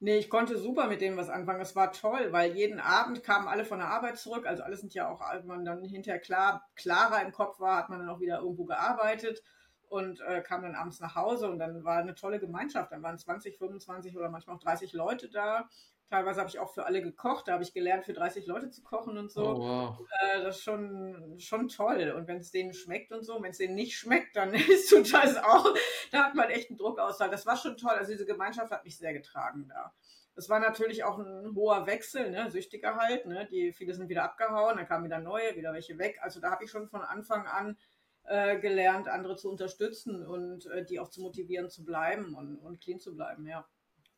Nee, 0.00 0.18
ich 0.18 0.28
konnte 0.28 0.58
super 0.58 0.88
mit 0.88 1.00
dem 1.00 1.16
was 1.16 1.28
anfangen. 1.28 1.60
Es 1.60 1.76
war 1.76 1.92
toll, 1.92 2.32
weil 2.32 2.56
jeden 2.56 2.80
Abend 2.80 3.22
kamen 3.22 3.46
alle 3.46 3.64
von 3.64 3.78
der 3.78 3.88
Arbeit 3.88 4.18
zurück. 4.18 4.44
Also 4.46 4.64
alle 4.64 4.76
sind 4.76 4.92
ja 4.92 5.08
auch, 5.08 5.20
als 5.20 5.44
man 5.44 5.64
dann 5.64 5.84
hinterher 5.84 6.20
klar, 6.20 6.68
klarer 6.74 7.22
im 7.22 7.30
Kopf 7.30 7.60
war, 7.60 7.76
hat 7.76 7.90
man 7.90 8.00
dann 8.00 8.08
auch 8.08 8.18
wieder 8.18 8.40
irgendwo 8.40 8.64
gearbeitet 8.64 9.44
und 9.92 10.22
äh, 10.22 10.40
kam 10.40 10.62
dann 10.62 10.74
abends 10.74 11.00
nach 11.00 11.16
Hause 11.16 11.50
und 11.50 11.58
dann 11.58 11.84
war 11.84 11.98
eine 11.98 12.14
tolle 12.14 12.40
Gemeinschaft. 12.40 12.92
Dann 12.92 13.02
waren 13.02 13.18
20, 13.18 13.58
25 13.58 14.16
oder 14.16 14.30
manchmal 14.30 14.56
auch 14.56 14.60
30 14.60 14.94
Leute 14.94 15.28
da. 15.28 15.68
Teilweise 16.08 16.40
habe 16.40 16.48
ich 16.48 16.58
auch 16.58 16.72
für 16.72 16.86
alle 16.86 17.02
gekocht. 17.02 17.46
Da 17.46 17.52
habe 17.52 17.62
ich 17.62 17.74
gelernt, 17.74 18.06
für 18.06 18.14
30 18.14 18.46
Leute 18.46 18.70
zu 18.70 18.82
kochen 18.82 19.18
und 19.18 19.30
so. 19.30 19.44
Oh, 19.44 19.58
wow. 19.58 20.00
äh, 20.20 20.42
das 20.42 20.56
ist 20.56 20.62
schon, 20.62 21.38
schon 21.38 21.68
toll. 21.68 22.14
Und 22.16 22.26
wenn 22.26 22.38
es 22.38 22.50
denen 22.50 22.72
schmeckt 22.72 23.12
und 23.12 23.22
so, 23.22 23.42
wenn 23.42 23.50
es 23.50 23.58
denen 23.58 23.74
nicht 23.74 23.94
schmeckt, 23.94 24.34
dann 24.34 24.54
ist 24.54 24.88
total 24.88 25.26
das 25.26 25.36
auch, 25.36 25.74
da 26.10 26.24
hat 26.24 26.34
man 26.34 26.48
echt 26.48 26.70
einen 26.70 26.78
Druckausfall. 26.78 27.28
Das 27.28 27.44
war 27.44 27.58
schon 27.58 27.76
toll. 27.76 27.92
Also 27.92 28.12
diese 28.12 28.24
Gemeinschaft 28.24 28.72
hat 28.72 28.84
mich 28.84 28.96
sehr 28.96 29.12
getragen 29.12 29.68
da. 29.68 29.92
Es 30.34 30.48
war 30.48 30.60
natürlich 30.60 31.04
auch 31.04 31.18
ein 31.18 31.54
hoher 31.54 31.86
Wechsel, 31.86 32.30
ne? 32.30 32.50
Süchtiger 32.50 32.96
halt, 32.96 33.26
ne? 33.26 33.46
Die 33.50 33.74
viele 33.74 33.92
sind 33.92 34.08
wieder 34.08 34.24
abgehauen, 34.24 34.78
dann 34.78 34.86
kamen 34.86 35.04
wieder 35.04 35.18
neue, 35.18 35.54
wieder 35.56 35.74
welche 35.74 35.98
weg. 35.98 36.18
Also 36.22 36.40
da 36.40 36.50
habe 36.50 36.64
ich 36.64 36.70
schon 36.70 36.88
von 36.88 37.02
Anfang 37.02 37.46
an 37.46 37.76
äh, 38.24 38.58
gelernt, 38.60 39.08
andere 39.08 39.36
zu 39.36 39.50
unterstützen 39.50 40.24
und 40.24 40.66
äh, 40.66 40.84
die 40.84 41.00
auch 41.00 41.08
zu 41.08 41.20
motivieren 41.20 41.70
zu 41.70 41.84
bleiben 41.84 42.34
und, 42.34 42.58
und 42.58 42.80
clean 42.80 43.00
zu 43.00 43.14
bleiben, 43.14 43.46
ja. 43.46 43.66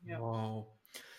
ja. 0.04 0.20
Wow. 0.20 0.66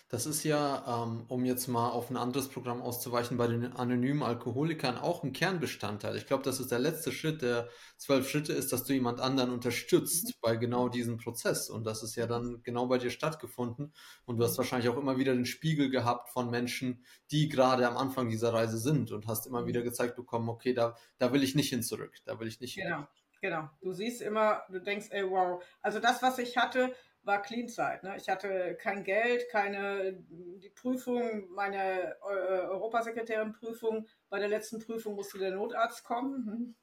Das 0.08 0.28
ist 0.28 0.44
ja, 0.44 1.04
ähm, 1.04 1.26
um 1.30 1.46
jetzt 1.46 1.68
mal 1.68 1.90
auf 1.90 2.12
ein 2.12 2.18
anderes 2.18 2.48
Programm 2.48 2.80
auszuweichen, 2.80 3.38
bei 3.38 3.48
den 3.48 3.74
anonymen 3.74 4.22
Alkoholikern 4.22 4.98
auch 4.98 5.24
ein 5.24 5.34
Kernbestandteil. 5.34 6.16
Ich 6.16 6.28
glaube, 6.28 6.44
das 6.44 6.60
ist 6.60 6.72
der 6.72 6.78
letzte 6.78 7.12
Schritt 7.12 7.42
der 7.42 7.70
zwölf 7.98 8.30
Schritte 8.30 8.54
ist, 8.54 8.72
dass 8.72 8.84
du 8.84 8.94
jemand 8.94 9.20
anderen 9.20 9.50
unterstützt 9.50 10.28
mhm. 10.28 10.34
bei 10.42 10.58
genau 10.58 10.90
diesem 10.90 11.18
Prozess. 11.18 11.72
Und 11.72 11.86
das 11.86 12.04
ist 12.04 12.16
ja 12.16 12.28
dann 12.28 12.62
genau 12.62 12.86
bei 12.86 13.00
dir 13.00 13.10
stattgefunden. 13.10 13.94
Und 14.26 14.38
du 14.38 14.44
hast 14.44 14.60
wahrscheinlich 14.60 14.90
auch 14.90 14.98
immer 14.98 15.18
wieder 15.18 15.34
den 15.34 15.48
Spiegel 15.48 15.90
gehabt 15.90 16.30
von 16.30 16.52
Menschen, 16.52 17.04
die 17.32 17.50
gerade 17.50 17.88
am 17.88 17.98
Anfang 17.98 18.30
dieser 18.30 18.54
Reise 18.54 18.78
sind 18.78 19.12
und 19.12 19.26
hast 19.26 19.48
immer 19.48 19.66
wieder 19.66 19.80
mhm. 19.80 19.86
gezeigt 19.86 20.16
bekommen, 20.16 20.50
okay, 20.50 20.76
da, 20.76 20.96
da 21.18 21.34
will 21.34 21.42
ich 21.42 21.56
nicht 21.56 21.70
hin 21.70 21.82
zurück. 21.82 22.14
Da 22.26 22.40
will 22.40 22.48
ich 22.48 22.60
nicht 22.60 22.76
genau. 22.76 22.98
hin. 22.98 23.08
Genau. 23.42 23.70
Du 23.82 23.92
siehst 23.92 24.22
immer, 24.22 24.64
du 24.70 24.80
denkst, 24.80 25.08
ey, 25.12 25.30
wow. 25.30 25.64
Also 25.82 26.00
das, 26.00 26.22
was 26.24 26.40
ich 26.40 26.58
hatte, 26.58 26.96
war 27.26 27.42
Clean 27.42 27.68
Zeit. 27.68 28.04
Ne? 28.04 28.16
Ich 28.18 28.30
hatte 28.30 28.78
kein 28.80 29.04
Geld, 29.04 29.50
keine 29.50 30.14
die 30.30 30.70
Prüfung, 30.70 31.50
meine 31.50 32.16
äh, 32.22 32.68
Europasekretärin-Prüfung. 32.68 34.08
Bei 34.30 34.40
der 34.40 34.48
letzten 34.48 34.80
Prüfung 34.80 35.16
musste 35.16 35.40
der 35.40 35.52
Notarzt 35.52 36.04
kommen. 36.04 36.46
Hm. 36.46 36.76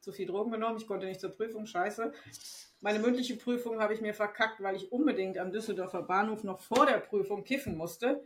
Zu 0.00 0.12
viel 0.12 0.26
Drogen 0.26 0.50
genommen, 0.50 0.78
ich 0.78 0.86
konnte 0.86 1.06
nicht 1.06 1.20
zur 1.20 1.30
Prüfung, 1.30 1.66
scheiße. 1.66 2.12
Meine 2.80 3.00
mündliche 3.00 3.36
Prüfung 3.36 3.82
habe 3.82 3.92
ich 3.92 4.00
mir 4.00 4.14
verkackt, 4.14 4.62
weil 4.62 4.74
ich 4.74 4.90
unbedingt 4.90 5.36
am 5.36 5.52
Düsseldorfer 5.52 6.02
Bahnhof 6.02 6.42
noch 6.42 6.60
vor 6.60 6.86
der 6.86 6.98
Prüfung 7.00 7.44
kiffen 7.44 7.76
musste. 7.76 8.24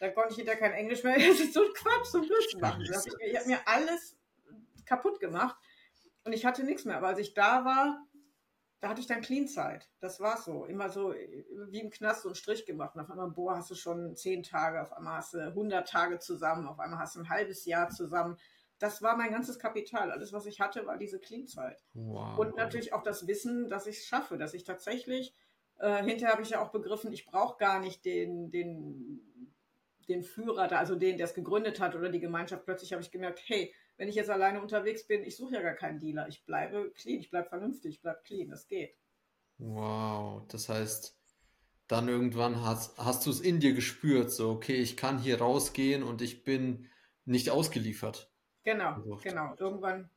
Da 0.00 0.08
konnte 0.08 0.30
ich 0.30 0.36
hinterher 0.36 0.58
kein 0.58 0.72
Englisch 0.72 1.04
mehr. 1.04 1.14
Das 1.28 1.38
ist 1.38 1.54
so 1.54 1.62
ein 1.62 1.72
Quatsch, 1.74 2.06
so 2.06 2.18
ein 2.18 2.26
Blödsinn 2.26 2.60
machen. 2.60 2.82
Ich, 2.82 3.28
ich 3.30 3.38
habe 3.38 3.48
mir 3.48 3.60
alles 3.66 4.16
kaputt 4.84 5.20
gemacht 5.20 5.56
und 6.24 6.32
ich 6.32 6.44
hatte 6.44 6.64
nichts 6.64 6.84
mehr. 6.84 6.96
Aber 6.96 7.08
als 7.08 7.20
ich 7.20 7.34
da 7.34 7.64
war, 7.64 8.04
da 8.82 8.88
hatte 8.88 9.00
ich 9.00 9.06
dann 9.06 9.20
Clean-Zeit. 9.20 9.88
Das 10.00 10.18
war 10.18 10.36
so. 10.36 10.64
Immer 10.64 10.90
so 10.90 11.14
wie 11.68 11.80
im 11.80 11.90
Knast 11.90 12.22
so 12.22 12.28
einen 12.28 12.34
Strich 12.34 12.66
gemacht. 12.66 12.96
Und 12.96 13.02
auf 13.02 13.10
einmal, 13.10 13.30
boah, 13.30 13.56
hast 13.56 13.70
du 13.70 13.76
schon 13.76 14.16
zehn 14.16 14.42
Tage, 14.42 14.82
auf 14.82 14.92
einmal 14.92 15.18
hast 15.18 15.34
du 15.34 15.38
100 15.38 15.88
Tage 15.88 16.18
zusammen, 16.18 16.66
auf 16.66 16.80
einmal 16.80 16.98
hast 16.98 17.14
du 17.14 17.20
ein 17.20 17.28
halbes 17.28 17.64
Jahr 17.64 17.90
zusammen. 17.90 18.36
Das 18.80 19.00
war 19.00 19.16
mein 19.16 19.30
ganzes 19.30 19.60
Kapital. 19.60 20.10
Alles, 20.10 20.32
was 20.32 20.46
ich 20.46 20.60
hatte, 20.60 20.84
war 20.84 20.98
diese 20.98 21.20
Clean-Zeit. 21.20 21.80
Wow. 21.94 22.36
Und 22.36 22.56
natürlich 22.56 22.92
auch 22.92 23.04
das 23.04 23.28
Wissen, 23.28 23.70
dass 23.70 23.86
ich 23.86 23.98
es 23.98 24.06
schaffe, 24.06 24.36
dass 24.36 24.52
ich 24.52 24.64
tatsächlich, 24.64 25.32
äh, 25.78 26.02
hinterher 26.02 26.32
habe 26.32 26.42
ich 26.42 26.50
ja 26.50 26.60
auch 26.60 26.72
begriffen, 26.72 27.12
ich 27.12 27.24
brauche 27.24 27.58
gar 27.58 27.78
nicht 27.78 28.04
den, 28.04 28.50
den, 28.50 29.46
den 30.08 30.24
Führer 30.24 30.66
da, 30.66 30.78
also 30.78 30.96
den, 30.96 31.18
der 31.18 31.26
es 31.28 31.34
gegründet 31.34 31.78
hat 31.78 31.94
oder 31.94 32.08
die 32.08 32.18
Gemeinschaft. 32.18 32.64
Plötzlich 32.64 32.92
habe 32.92 33.02
ich 33.02 33.12
gemerkt, 33.12 33.42
hey, 33.46 33.72
wenn 33.96 34.08
ich 34.08 34.14
jetzt 34.14 34.30
alleine 34.30 34.60
unterwegs 34.60 35.06
bin, 35.06 35.22
ich 35.22 35.36
suche 35.36 35.54
ja 35.54 35.62
gar 35.62 35.74
keinen 35.74 35.98
Dealer. 35.98 36.28
Ich 36.28 36.44
bleibe 36.44 36.92
clean, 36.92 37.20
ich 37.20 37.30
bleibe 37.30 37.48
vernünftig, 37.48 37.94
ich 37.96 38.02
bleibe 38.02 38.20
clean. 38.24 38.48
Das 38.48 38.66
geht. 38.66 38.96
Wow, 39.58 40.42
das 40.48 40.68
heißt, 40.68 41.16
dann 41.86 42.08
irgendwann 42.08 42.64
hast, 42.64 42.98
hast 42.98 43.26
du 43.26 43.30
es 43.30 43.40
in 43.40 43.60
dir 43.60 43.74
gespürt, 43.74 44.30
so, 44.32 44.50
okay, 44.50 44.76
ich 44.76 44.96
kann 44.96 45.18
hier 45.18 45.38
rausgehen 45.40 46.02
und 46.02 46.22
ich 46.22 46.42
bin 46.42 46.88
nicht 47.24 47.50
ausgeliefert. 47.50 48.32
Genau, 48.64 48.94
Versucht. 48.94 49.24
genau. 49.24 49.54
Irgendwann, 49.58 50.10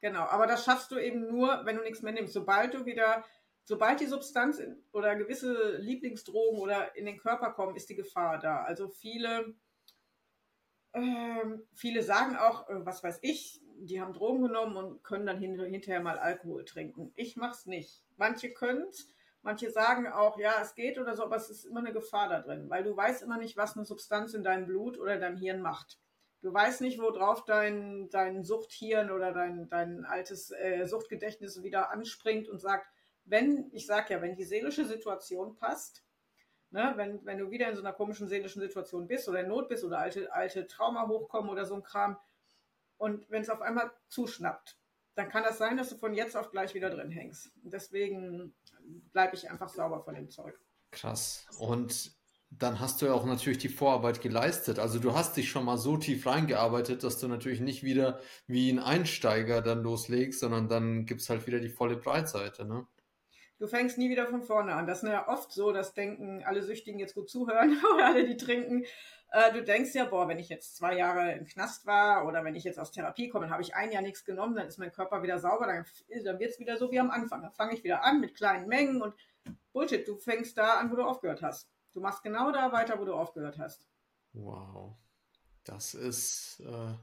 genau. 0.00 0.22
Aber 0.24 0.46
das 0.46 0.64
schaffst 0.64 0.90
du 0.90 0.98
eben 0.98 1.26
nur, 1.26 1.62
wenn 1.64 1.76
du 1.76 1.82
nichts 1.82 2.02
mehr 2.02 2.12
nimmst. 2.12 2.34
Sobald 2.34 2.74
du 2.74 2.84
wieder, 2.84 3.24
sobald 3.64 4.00
die 4.00 4.06
Substanz 4.06 4.60
oder 4.92 5.16
gewisse 5.16 5.78
Lieblingsdrogen 5.78 6.60
oder 6.60 6.94
in 6.96 7.06
den 7.06 7.18
Körper 7.18 7.52
kommen, 7.52 7.76
ist 7.76 7.88
die 7.88 7.96
Gefahr 7.96 8.38
da. 8.38 8.62
Also 8.62 8.88
viele 8.88 9.54
ähm, 10.94 11.62
viele 11.74 12.02
sagen 12.02 12.36
auch, 12.36 12.68
äh, 12.68 12.84
was 12.84 13.02
weiß 13.02 13.20
ich, 13.22 13.60
die 13.78 14.00
haben 14.00 14.12
Drogen 14.12 14.42
genommen 14.42 14.76
und 14.76 15.02
können 15.02 15.26
dann 15.26 15.38
hin 15.38 15.58
hinterher 15.58 16.00
mal 16.00 16.18
Alkohol 16.18 16.64
trinken. 16.64 17.12
Ich 17.16 17.36
mach's 17.36 17.66
nicht. 17.66 18.04
Manche 18.16 18.52
können's, 18.52 19.08
manche 19.42 19.70
sagen 19.70 20.06
auch, 20.06 20.38
ja, 20.38 20.60
es 20.60 20.74
geht 20.74 20.98
oder 20.98 21.16
so, 21.16 21.24
aber 21.24 21.36
es 21.36 21.50
ist 21.50 21.64
immer 21.64 21.80
eine 21.80 21.92
Gefahr 21.92 22.28
da 22.28 22.40
drin, 22.40 22.70
weil 22.70 22.84
du 22.84 22.96
weißt 22.96 23.22
immer 23.22 23.38
nicht, 23.38 23.56
was 23.56 23.76
eine 23.76 23.84
Substanz 23.84 24.34
in 24.34 24.44
deinem 24.44 24.66
Blut 24.66 24.98
oder 24.98 25.18
deinem 25.18 25.36
Hirn 25.36 25.60
macht. 25.60 25.98
Du 26.42 26.52
weißt 26.52 26.80
nicht, 26.80 27.00
worauf 27.00 27.44
dein, 27.44 28.08
dein 28.10 28.44
Suchthirn 28.44 29.10
oder 29.10 29.32
dein, 29.32 29.68
dein 29.68 30.04
altes 30.04 30.50
äh, 30.50 30.86
Suchtgedächtnis 30.86 31.62
wieder 31.62 31.90
anspringt 31.90 32.48
und 32.48 32.60
sagt, 32.60 32.86
wenn, 33.24 33.70
ich 33.72 33.86
sag 33.86 34.10
ja, 34.10 34.20
wenn 34.20 34.34
die 34.34 34.44
seelische 34.44 34.84
Situation 34.84 35.54
passt, 35.54 36.04
Ne? 36.72 36.94
Wenn, 36.96 37.24
wenn 37.24 37.38
du 37.38 37.50
wieder 37.50 37.68
in 37.68 37.76
so 37.76 37.82
einer 37.82 37.92
komischen 37.92 38.28
seelischen 38.28 38.62
Situation 38.62 39.06
bist 39.06 39.28
oder 39.28 39.40
in 39.40 39.48
Not 39.48 39.68
bist 39.68 39.84
oder 39.84 39.98
alte, 39.98 40.32
alte 40.32 40.66
Trauma 40.66 41.06
hochkommen 41.06 41.50
oder 41.50 41.66
so 41.66 41.74
ein 41.74 41.82
Kram 41.82 42.16
und 42.96 43.30
wenn 43.30 43.42
es 43.42 43.50
auf 43.50 43.60
einmal 43.60 43.90
zuschnappt, 44.08 44.78
dann 45.14 45.28
kann 45.28 45.42
das 45.42 45.58
sein, 45.58 45.76
dass 45.76 45.90
du 45.90 45.96
von 45.96 46.14
jetzt 46.14 46.36
auf 46.36 46.50
gleich 46.50 46.74
wieder 46.74 46.88
drin 46.88 47.10
hängst. 47.10 47.52
Deswegen 47.62 48.54
bleibe 49.12 49.36
ich 49.36 49.50
einfach 49.50 49.68
sauber 49.68 50.02
von 50.02 50.14
dem 50.14 50.30
Zeug. 50.30 50.58
Krass. 50.90 51.46
Und 51.58 52.12
dann 52.48 52.80
hast 52.80 53.00
du 53.00 53.06
ja 53.06 53.12
auch 53.12 53.26
natürlich 53.26 53.58
die 53.58 53.68
Vorarbeit 53.68 54.20
geleistet. 54.20 54.78
Also 54.78 54.98
du 54.98 55.14
hast 55.14 55.36
dich 55.36 55.50
schon 55.50 55.64
mal 55.64 55.78
so 55.78 55.96
tief 55.96 56.26
reingearbeitet, 56.26 57.02
dass 57.02 57.18
du 57.18 57.28
natürlich 57.28 57.60
nicht 57.60 57.82
wieder 57.82 58.20
wie 58.46 58.70
ein 58.70 58.78
Einsteiger 58.78 59.60
dann 59.60 59.82
loslegst, 59.82 60.40
sondern 60.40 60.68
dann 60.68 61.04
gibt 61.04 61.20
es 61.20 61.28
halt 61.28 61.46
wieder 61.46 61.60
die 61.60 61.70
volle 61.70 61.96
Breitseite, 61.96 62.64
ne? 62.64 62.86
Du 63.62 63.68
fängst 63.68 63.96
nie 63.96 64.10
wieder 64.10 64.26
von 64.26 64.42
vorne 64.42 64.74
an. 64.74 64.88
Das 64.88 65.04
ist 65.04 65.08
ja 65.08 65.28
oft 65.28 65.52
so, 65.52 65.70
dass 65.70 65.94
denken 65.94 66.42
alle 66.44 66.64
Süchtigen 66.64 66.98
jetzt 66.98 67.14
gut 67.14 67.30
zuhören 67.30 67.80
oder 67.94 68.06
alle, 68.06 68.26
die 68.26 68.36
trinken. 68.36 68.84
Äh, 69.30 69.52
du 69.52 69.62
denkst 69.62 69.94
ja, 69.94 70.04
boah, 70.04 70.26
wenn 70.26 70.40
ich 70.40 70.48
jetzt 70.48 70.76
zwei 70.76 70.96
Jahre 70.96 71.32
im 71.32 71.46
Knast 71.46 71.86
war 71.86 72.26
oder 72.26 72.42
wenn 72.42 72.56
ich 72.56 72.64
jetzt 72.64 72.80
aus 72.80 72.90
Therapie 72.90 73.28
komme, 73.28 73.44
dann 73.44 73.52
habe 73.52 73.62
ich 73.62 73.76
ein 73.76 73.92
Jahr 73.92 74.02
nichts 74.02 74.24
genommen, 74.24 74.56
dann 74.56 74.66
ist 74.66 74.78
mein 74.78 74.90
Körper 74.90 75.22
wieder 75.22 75.38
sauber, 75.38 75.68
dann, 75.68 75.86
dann 76.24 76.40
wird 76.40 76.50
es 76.50 76.58
wieder 76.58 76.76
so 76.76 76.90
wie 76.90 76.98
am 76.98 77.12
Anfang. 77.12 77.40
Dann 77.40 77.52
fange 77.52 77.74
ich 77.74 77.84
wieder 77.84 78.02
an 78.02 78.20
mit 78.20 78.34
kleinen 78.34 78.66
Mengen 78.66 79.00
und 79.00 79.14
Bullshit, 79.72 80.06
du 80.06 80.16
fängst 80.16 80.58
da 80.58 80.80
an, 80.80 80.90
wo 80.90 80.96
du 80.96 81.04
aufgehört 81.04 81.42
hast. 81.42 81.70
Du 81.92 82.00
machst 82.00 82.24
genau 82.24 82.50
da 82.50 82.72
weiter, 82.72 82.98
wo 82.98 83.04
du 83.04 83.14
aufgehört 83.14 83.58
hast. 83.58 83.86
Wow. 84.32 84.96
Das 85.62 85.94
ist, 85.94 86.60
äh, 86.60 86.94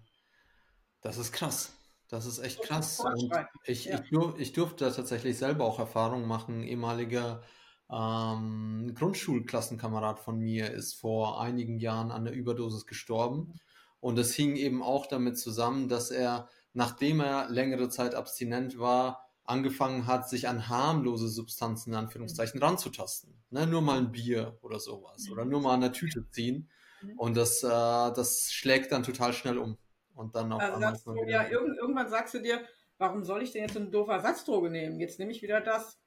das 1.00 1.18
ist 1.18 1.32
krass. 1.32 1.72
Das 2.10 2.26
ist 2.26 2.40
echt 2.40 2.62
krass. 2.64 3.00
Und 3.00 3.32
ich, 3.66 3.86
ja. 3.86 4.02
ich, 4.02 4.12
ich 4.38 4.54
durfte 4.54 4.92
tatsächlich 4.92 5.38
selber 5.38 5.66
auch 5.66 5.80
Erfahrungen 5.80 6.28
machen. 6.28 6.62
Ein 6.62 6.64
ehemaliger 6.64 7.44
ähm, 7.92 8.94
Grundschulklassenkamerad 8.96 10.20
von 10.20 10.40
mir 10.40 10.72
ist 10.72 10.96
vor 10.96 11.40
einigen 11.40 11.80
Jahren 11.80 12.12
an 12.12 12.26
der 12.26 12.34
Überdosis 12.34 12.88
gestorben. 12.88 13.54
Und 14.00 14.18
es 14.18 14.34
hing 14.34 14.56
eben 14.56 14.82
auch 14.82 15.06
damit 15.06 15.38
zusammen, 15.38 15.88
dass 15.88 16.10
er, 16.10 16.50
nachdem 16.74 17.20
er 17.20 17.48
längere 17.50 17.90
Zeit 17.90 18.16
abstinent 18.16 18.80
war, 18.80 19.30
angefangen 19.44 20.08
hat, 20.08 20.30
sich 20.30 20.48
an 20.48 20.68
harmlose 20.68 21.28
Substanzen 21.28 21.92
in 21.92 21.96
Anführungszeichen 21.96 22.62
ranzutasten. 22.62 23.34
Ne, 23.52 23.68
nur 23.68 23.82
mal 23.82 23.98
ein 23.98 24.12
Bier 24.12 24.58
oder 24.62 24.80
sowas. 24.80 25.30
Oder 25.32 25.46
nur 25.46 25.62
mal 25.62 25.74
eine 25.74 25.92
Tüte 25.92 26.28
ziehen. 26.32 26.70
Mhm. 27.02 27.20
Und 27.20 27.38
das, 27.38 27.64
äh, 27.64 27.68
das 27.68 28.50
schlägt 28.52 28.92
dann 28.92 29.04
total 29.04 29.34
schnell 29.34 29.58
um. 29.58 29.78
Und 30.20 30.36
dann 30.36 30.52
auf 30.52 30.62
also 30.62 30.80
sagst 30.82 31.08
du, 31.08 31.16
ja, 31.28 31.48
irgend, 31.48 31.78
irgendwann 31.78 32.10
sagst 32.10 32.34
du 32.34 32.40
dir, 32.40 32.60
warum 32.98 33.24
soll 33.24 33.42
ich 33.42 33.54
denn 33.54 33.62
jetzt 33.62 33.78
eine 33.78 33.88
doofe 33.88 34.12
Ersatzdroge 34.12 34.70
nehmen? 34.70 35.00
Jetzt 35.00 35.18
nehme 35.18 35.32
ich 35.32 35.42
wieder 35.42 35.62
das. 35.62 35.98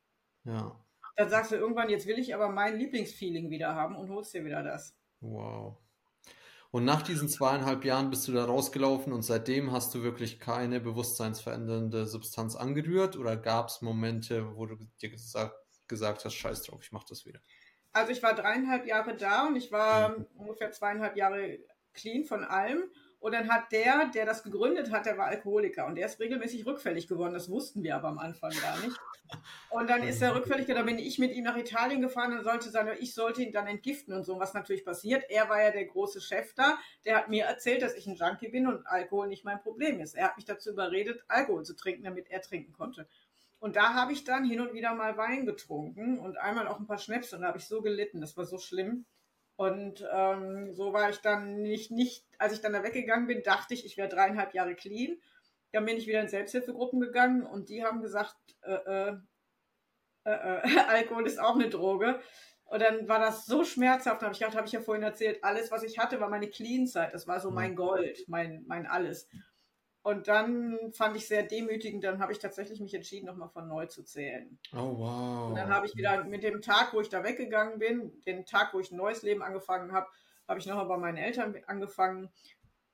Ja. 0.44 0.78
Dann 1.16 1.30
sagst 1.30 1.50
du 1.50 1.56
irgendwann, 1.56 1.88
jetzt 1.88 2.06
will 2.06 2.18
ich 2.18 2.34
aber 2.34 2.50
mein 2.50 2.78
Lieblingsfeeling 2.78 3.48
wieder 3.48 3.74
haben 3.74 3.96
und 3.96 4.10
holst 4.10 4.34
dir 4.34 4.44
wieder 4.44 4.62
das. 4.62 4.94
Wow. 5.20 5.78
Und 6.70 6.84
nach 6.84 7.00
diesen 7.00 7.30
zweieinhalb 7.30 7.86
Jahren 7.86 8.10
bist 8.10 8.28
du 8.28 8.32
da 8.32 8.44
rausgelaufen 8.44 9.14
und 9.14 9.22
seitdem 9.22 9.72
hast 9.72 9.94
du 9.94 10.02
wirklich 10.02 10.38
keine 10.38 10.80
bewusstseinsverändernde 10.80 12.04
Substanz 12.04 12.54
angerührt 12.54 13.16
oder 13.16 13.38
gab 13.38 13.68
es 13.68 13.80
Momente, 13.80 14.54
wo 14.56 14.66
du 14.66 14.76
dir 15.00 15.08
gesagt, 15.08 15.56
gesagt 15.88 16.26
hast, 16.26 16.34
scheiß 16.34 16.64
drauf, 16.64 16.80
ich 16.82 16.92
mach 16.92 17.04
das 17.04 17.24
wieder? 17.24 17.40
Also 17.92 18.12
ich 18.12 18.22
war 18.22 18.34
dreieinhalb 18.34 18.86
Jahre 18.86 19.16
da 19.16 19.46
und 19.46 19.56
ich 19.56 19.72
war 19.72 20.18
mhm. 20.18 20.26
ungefähr 20.34 20.70
zweieinhalb 20.70 21.16
Jahre 21.16 21.60
clean 21.94 22.24
von 22.24 22.44
allem. 22.44 22.90
Und 23.22 23.34
dann 23.34 23.48
hat 23.48 23.70
der, 23.70 24.10
der 24.12 24.26
das 24.26 24.42
gegründet 24.42 24.90
hat, 24.90 25.06
der 25.06 25.16
war 25.16 25.28
Alkoholiker 25.28 25.86
und 25.86 25.94
der 25.94 26.06
ist 26.06 26.18
regelmäßig 26.18 26.66
rückfällig 26.66 27.06
geworden. 27.06 27.32
Das 27.32 27.48
wussten 27.48 27.84
wir 27.84 27.94
aber 27.94 28.08
am 28.08 28.18
Anfang 28.18 28.50
gar 28.60 28.76
nicht. 28.80 28.98
Und 29.70 29.88
dann 29.88 30.02
ist 30.08 30.20
er 30.20 30.34
rückfällig, 30.34 30.66
da 30.66 30.82
bin 30.82 30.98
ich 30.98 31.20
mit 31.20 31.32
ihm 31.32 31.44
nach 31.44 31.56
Italien 31.56 32.00
gefahren 32.00 32.36
und 32.36 32.42
sollte 32.42 32.68
sagen, 32.68 32.90
ich 32.98 33.14
sollte 33.14 33.40
ihn 33.44 33.52
dann 33.52 33.68
entgiften 33.68 34.12
und 34.12 34.24
so, 34.24 34.40
was 34.40 34.54
natürlich 34.54 34.84
passiert. 34.84 35.22
Er 35.28 35.48
war 35.48 35.62
ja 35.62 35.70
der 35.70 35.84
große 35.84 36.20
Chef 36.20 36.52
da, 36.54 36.78
der 37.04 37.16
hat 37.16 37.28
mir 37.28 37.44
erzählt, 37.44 37.82
dass 37.82 37.94
ich 37.94 38.08
ein 38.08 38.16
Junkie 38.16 38.48
bin 38.48 38.66
und 38.66 38.84
Alkohol 38.88 39.28
nicht 39.28 39.44
mein 39.44 39.60
Problem 39.60 40.00
ist. 40.00 40.16
Er 40.16 40.24
hat 40.24 40.36
mich 40.36 40.44
dazu 40.44 40.70
überredet, 40.70 41.22
Alkohol 41.28 41.64
zu 41.64 41.76
trinken, 41.76 42.02
damit 42.02 42.28
er 42.28 42.42
trinken 42.42 42.72
konnte. 42.72 43.06
Und 43.60 43.76
da 43.76 43.94
habe 43.94 44.12
ich 44.12 44.24
dann 44.24 44.44
hin 44.44 44.60
und 44.60 44.74
wieder 44.74 44.96
mal 44.96 45.16
Wein 45.16 45.46
getrunken 45.46 46.18
und 46.18 46.38
einmal 46.38 46.66
auch 46.66 46.80
ein 46.80 46.86
paar 46.88 46.98
Schnäpse 46.98 47.36
und 47.36 47.42
da 47.42 47.48
habe 47.48 47.58
ich 47.58 47.66
so 47.66 47.82
gelitten, 47.82 48.20
das 48.20 48.36
war 48.36 48.46
so 48.46 48.58
schlimm. 48.58 49.04
Und 49.62 50.04
ähm, 50.12 50.72
so 50.74 50.92
war 50.92 51.08
ich 51.10 51.18
dann 51.18 51.62
nicht, 51.62 51.92
nicht, 51.92 52.26
als 52.36 52.52
ich 52.52 52.60
dann 52.60 52.72
da 52.72 52.82
weggegangen 52.82 53.28
bin, 53.28 53.44
dachte 53.44 53.74
ich, 53.74 53.86
ich 53.86 53.96
wäre 53.96 54.08
dreieinhalb 54.08 54.54
Jahre 54.54 54.74
clean. 54.74 55.18
Dann 55.70 55.84
bin 55.84 55.96
ich 55.96 56.08
wieder 56.08 56.20
in 56.20 56.26
Selbsthilfegruppen 56.26 56.98
gegangen 56.98 57.46
und 57.46 57.68
die 57.68 57.84
haben 57.84 58.02
gesagt, 58.02 58.34
äh, 58.62 58.72
äh, 58.72 59.16
äh, 60.24 60.32
äh 60.32 60.78
Alkohol 60.88 61.28
ist 61.28 61.38
auch 61.38 61.54
eine 61.54 61.68
Droge. 61.68 62.20
Und 62.64 62.82
dann 62.82 63.06
war 63.06 63.20
das 63.20 63.46
so 63.46 63.62
schmerzhaft, 63.62 64.22
habe 64.22 64.32
ich 64.32 64.40
gedacht, 64.40 64.56
habe 64.56 64.66
ich 64.66 64.72
ja 64.72 64.80
vorhin 64.80 65.04
erzählt, 65.04 65.44
alles, 65.44 65.70
was 65.70 65.84
ich 65.84 65.96
hatte, 65.96 66.18
war 66.18 66.28
meine 66.28 66.48
Clean-Zeit. 66.48 67.14
Das 67.14 67.28
war 67.28 67.38
so 67.38 67.52
mein 67.52 67.76
Gold, 67.76 68.18
mein, 68.26 68.64
mein 68.66 68.88
alles. 68.88 69.28
Und 70.02 70.26
dann 70.26 70.92
fand 70.92 71.16
ich 71.16 71.28
sehr 71.28 71.44
demütigend, 71.44 72.02
dann 72.02 72.18
habe 72.18 72.32
ich 72.32 72.40
tatsächlich 72.40 72.80
mich 72.80 72.92
entschieden, 72.92 73.26
nochmal 73.26 73.48
von 73.48 73.68
neu 73.68 73.86
zu 73.86 74.02
zählen. 74.02 74.58
Oh, 74.72 74.98
wow. 74.98 75.50
Und 75.50 75.54
dann 75.54 75.72
habe 75.72 75.86
ich 75.86 75.94
wieder 75.94 76.24
mit 76.24 76.42
dem 76.42 76.60
Tag, 76.60 76.92
wo 76.92 77.00
ich 77.00 77.08
da 77.08 77.22
weggegangen 77.22 77.78
bin, 77.78 78.20
den 78.26 78.44
Tag, 78.44 78.74
wo 78.74 78.80
ich 78.80 78.90
ein 78.90 78.96
neues 78.96 79.22
Leben 79.22 79.42
angefangen 79.42 79.92
habe, 79.92 80.08
habe 80.48 80.58
ich 80.58 80.66
nochmal 80.66 80.86
bei 80.86 80.96
meinen 80.96 81.18
Eltern 81.18 81.56
angefangen. 81.68 82.30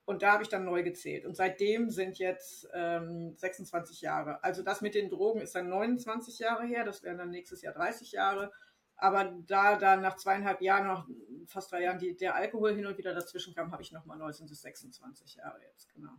Und 0.04 0.22
da 0.22 0.32
habe 0.32 0.42
ich 0.42 0.50
dann 0.50 0.64
neu 0.64 0.82
gezählt. 0.82 1.24
Und 1.24 1.34
seitdem 1.34 1.90
sind 1.90 2.18
jetzt 2.18 2.68
ähm, 2.74 3.34
26 3.36 4.02
Jahre. 4.02 4.42
Also 4.42 4.62
das 4.62 4.80
mit 4.80 4.94
den 4.94 5.09
Drogen 5.09 5.40
ist 5.40 5.54
dann 5.54 5.68
29 5.68 6.38
Jahre 6.38 6.66
her, 6.66 6.84
das 6.84 7.02
wären 7.02 7.18
dann 7.18 7.30
nächstes 7.30 7.62
Jahr 7.62 7.74
30 7.74 8.12
Jahre. 8.12 8.52
Aber 8.96 9.32
da 9.46 9.76
dann 9.76 10.02
nach 10.02 10.16
zweieinhalb 10.16 10.61
Jahren, 10.61 10.88
noch 10.88 11.06
fast 11.46 11.72
drei 11.72 11.84
Jahren, 11.84 11.98
die, 11.98 12.16
der 12.16 12.34
Alkohol 12.34 12.74
hin 12.74 12.86
und 12.86 12.98
wieder 12.98 13.14
dazwischen 13.14 13.54
kam, 13.54 13.70
habe 13.70 13.82
ich 13.82 13.92
nochmal 13.92 14.18
neu, 14.18 14.32
sind 14.32 14.50
es 14.50 14.61
26 14.61 15.36
Jahre 15.36 15.61
jetzt, 15.62 15.92
genau. 15.94 16.12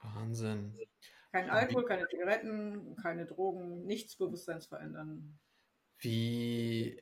Wahnsinn. 0.00 0.76
Kein 1.32 1.48
Alkohol, 1.48 1.84
keine 1.84 2.08
Zigaretten, 2.08 2.96
keine 2.96 3.26
Drogen, 3.26 3.86
nichts 3.86 4.16
Bewusstseinsverändern. 4.16 5.38
Wie 5.98 7.00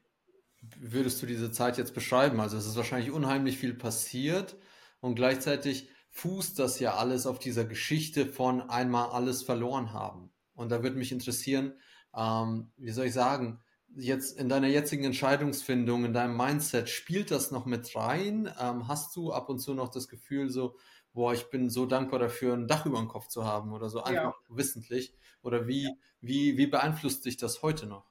würdest 0.79 1.23
du 1.23 1.27
diese 1.27 1.51
Zeit 1.51 1.79
jetzt 1.79 1.95
beschreiben? 1.95 2.41
Also 2.41 2.57
es 2.57 2.67
ist 2.67 2.77
wahrscheinlich 2.77 3.11
unheimlich 3.11 3.59
viel 3.59 3.75
passiert 3.75 4.57
und 5.01 5.15
gleichzeitig 5.15 5.89
fußt 6.11 6.59
das 6.59 6.81
ja 6.81 6.95
alles 6.95 7.27
auf 7.27 7.39
dieser 7.39 7.65
Geschichte 7.65 8.27
von 8.27 8.69
einmal 8.69 9.11
alles 9.11 9.43
verloren 9.43 9.93
haben. 9.93 10.31
Und 10.55 10.71
da 10.71 10.83
würde 10.83 10.97
mich 10.97 11.13
interessieren, 11.13 11.75
ähm, 12.15 12.73
wie 12.77 12.91
soll 12.91 13.07
ich 13.07 13.13
sagen, 13.13 13.61
jetzt 13.95 14.39
in 14.39 14.49
deiner 14.49 14.67
jetzigen 14.67 15.05
Entscheidungsfindung, 15.05 16.05
in 16.05 16.13
deinem 16.13 16.37
Mindset, 16.37 16.89
spielt 16.89 17.31
das 17.31 17.51
noch 17.51 17.67
mit 17.67 17.95
rein? 17.95 18.53
Ähm, 18.61 18.89
hast 18.89 19.15
du 19.17 19.33
ab 19.33 19.49
und 19.49 19.61
zu 19.61 19.75
noch 19.75 19.89
das 19.89 20.09
Gefühl 20.09 20.51
so, 20.51 20.77
boah, 21.19 21.33
ich 21.33 21.51
bin 21.51 21.69
so 21.69 21.85
dankbar 21.85 22.21
dafür, 22.21 22.55
ein 22.55 22.69
Dach 22.69 22.87
über 22.87 22.99
dem 22.99 23.09
Kopf 23.09 23.27
zu 23.27 23.45
haben 23.45 23.73
oder 23.73 23.89
so, 23.89 24.05
einfach 24.05 24.41
ja. 24.41 24.57
wissentlich? 24.57 25.13
Oder 25.43 25.67
wie, 25.67 25.87
ja. 25.87 25.91
wie, 26.21 26.57
wie 26.57 26.69
beeinflusst 26.69 27.25
dich 27.25 27.37
das 27.37 27.61
heute 27.61 27.87
noch? 27.87 28.09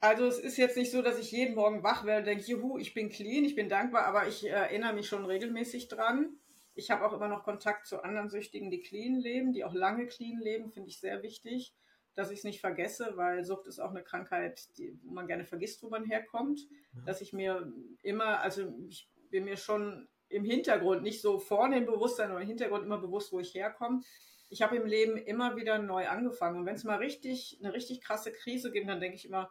Also 0.00 0.26
es 0.26 0.40
ist 0.40 0.56
jetzt 0.56 0.76
nicht 0.76 0.90
so, 0.90 1.00
dass 1.00 1.16
ich 1.16 1.30
jeden 1.30 1.54
Morgen 1.54 1.84
wach 1.84 2.04
werde 2.04 2.22
und 2.22 2.26
denke, 2.26 2.50
juhu, 2.50 2.76
ich 2.76 2.92
bin 2.92 3.08
clean, 3.08 3.44
ich 3.44 3.54
bin 3.54 3.68
dankbar, 3.68 4.06
aber 4.06 4.26
ich 4.26 4.48
erinnere 4.48 4.94
mich 4.94 5.06
schon 5.06 5.24
regelmäßig 5.26 5.86
dran. 5.86 6.40
Ich 6.74 6.90
habe 6.90 7.06
auch 7.06 7.12
immer 7.12 7.28
noch 7.28 7.44
Kontakt 7.44 7.86
zu 7.86 8.02
anderen 8.02 8.30
Süchtigen, 8.30 8.72
die 8.72 8.80
clean 8.80 9.20
leben, 9.20 9.52
die 9.52 9.62
auch 9.62 9.74
lange 9.74 10.08
clean 10.08 10.40
leben, 10.40 10.72
finde 10.72 10.88
ich 10.88 10.98
sehr 10.98 11.22
wichtig, 11.22 11.72
dass 12.14 12.32
ich 12.32 12.38
es 12.38 12.44
nicht 12.44 12.60
vergesse, 12.60 13.12
weil 13.14 13.44
Sucht 13.44 13.68
ist 13.68 13.78
auch 13.78 13.90
eine 13.90 14.02
Krankheit, 14.02 14.76
die, 14.76 14.98
wo 15.04 15.12
man 15.12 15.28
gerne 15.28 15.44
vergisst, 15.44 15.84
wo 15.84 15.88
man 15.88 16.04
herkommt. 16.04 16.66
Ja. 16.94 17.02
Dass 17.02 17.20
ich 17.20 17.32
mir 17.32 17.72
immer, 18.02 18.40
also 18.40 18.74
ich 18.88 19.08
bin 19.30 19.44
mir 19.44 19.56
schon 19.56 20.08
im 20.28 20.44
Hintergrund, 20.44 21.02
nicht 21.02 21.20
so 21.20 21.38
vorne 21.38 21.78
im 21.78 21.86
Bewusstsein, 21.86 22.30
aber 22.30 22.40
im 22.40 22.46
Hintergrund 22.46 22.84
immer 22.84 22.98
bewusst, 22.98 23.32
wo 23.32 23.40
ich 23.40 23.54
herkomme. 23.54 24.02
Ich 24.50 24.62
habe 24.62 24.76
im 24.76 24.86
Leben 24.86 25.16
immer 25.16 25.56
wieder 25.56 25.78
neu 25.78 26.08
angefangen. 26.08 26.60
Und 26.60 26.66
wenn 26.66 26.76
es 26.76 26.84
mal 26.84 26.96
richtig, 26.96 27.58
eine 27.62 27.72
richtig 27.72 28.00
krasse 28.00 28.32
Krise 28.32 28.70
gibt, 28.70 28.88
dann 28.88 29.00
denke 29.00 29.16
ich 29.16 29.26
immer, 29.26 29.50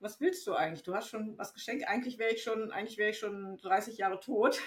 was 0.00 0.20
willst 0.20 0.46
du 0.46 0.54
eigentlich? 0.54 0.82
Du 0.82 0.94
hast 0.94 1.08
schon 1.08 1.38
was 1.38 1.54
geschenkt. 1.54 1.88
Eigentlich 1.88 2.18
wäre 2.18 2.34
ich 2.34 2.42
schon, 2.42 2.70
eigentlich 2.70 2.98
wäre 2.98 3.10
ich 3.10 3.18
schon 3.18 3.56
30 3.58 3.98
Jahre 3.98 4.20
tot. 4.20 4.60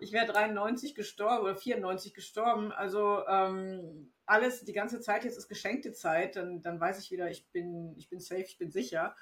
Ich 0.00 0.12
wäre 0.12 0.26
93 0.26 0.96
gestorben 0.96 1.44
oder 1.44 1.54
94 1.54 2.14
gestorben. 2.14 2.72
Also 2.72 3.24
ähm, 3.28 4.12
alles, 4.26 4.64
die 4.64 4.72
ganze 4.72 5.00
Zeit 5.00 5.24
jetzt 5.24 5.38
ist 5.38 5.48
geschenkte 5.48 5.92
Zeit. 5.92 6.34
Dann, 6.34 6.62
dann 6.62 6.80
weiß 6.80 6.98
ich 6.98 7.12
wieder, 7.12 7.30
ich 7.30 7.48
bin, 7.52 7.94
ich 7.96 8.08
bin 8.08 8.18
safe, 8.18 8.42
ich 8.42 8.58
bin 8.58 8.72
sicher. 8.72 9.14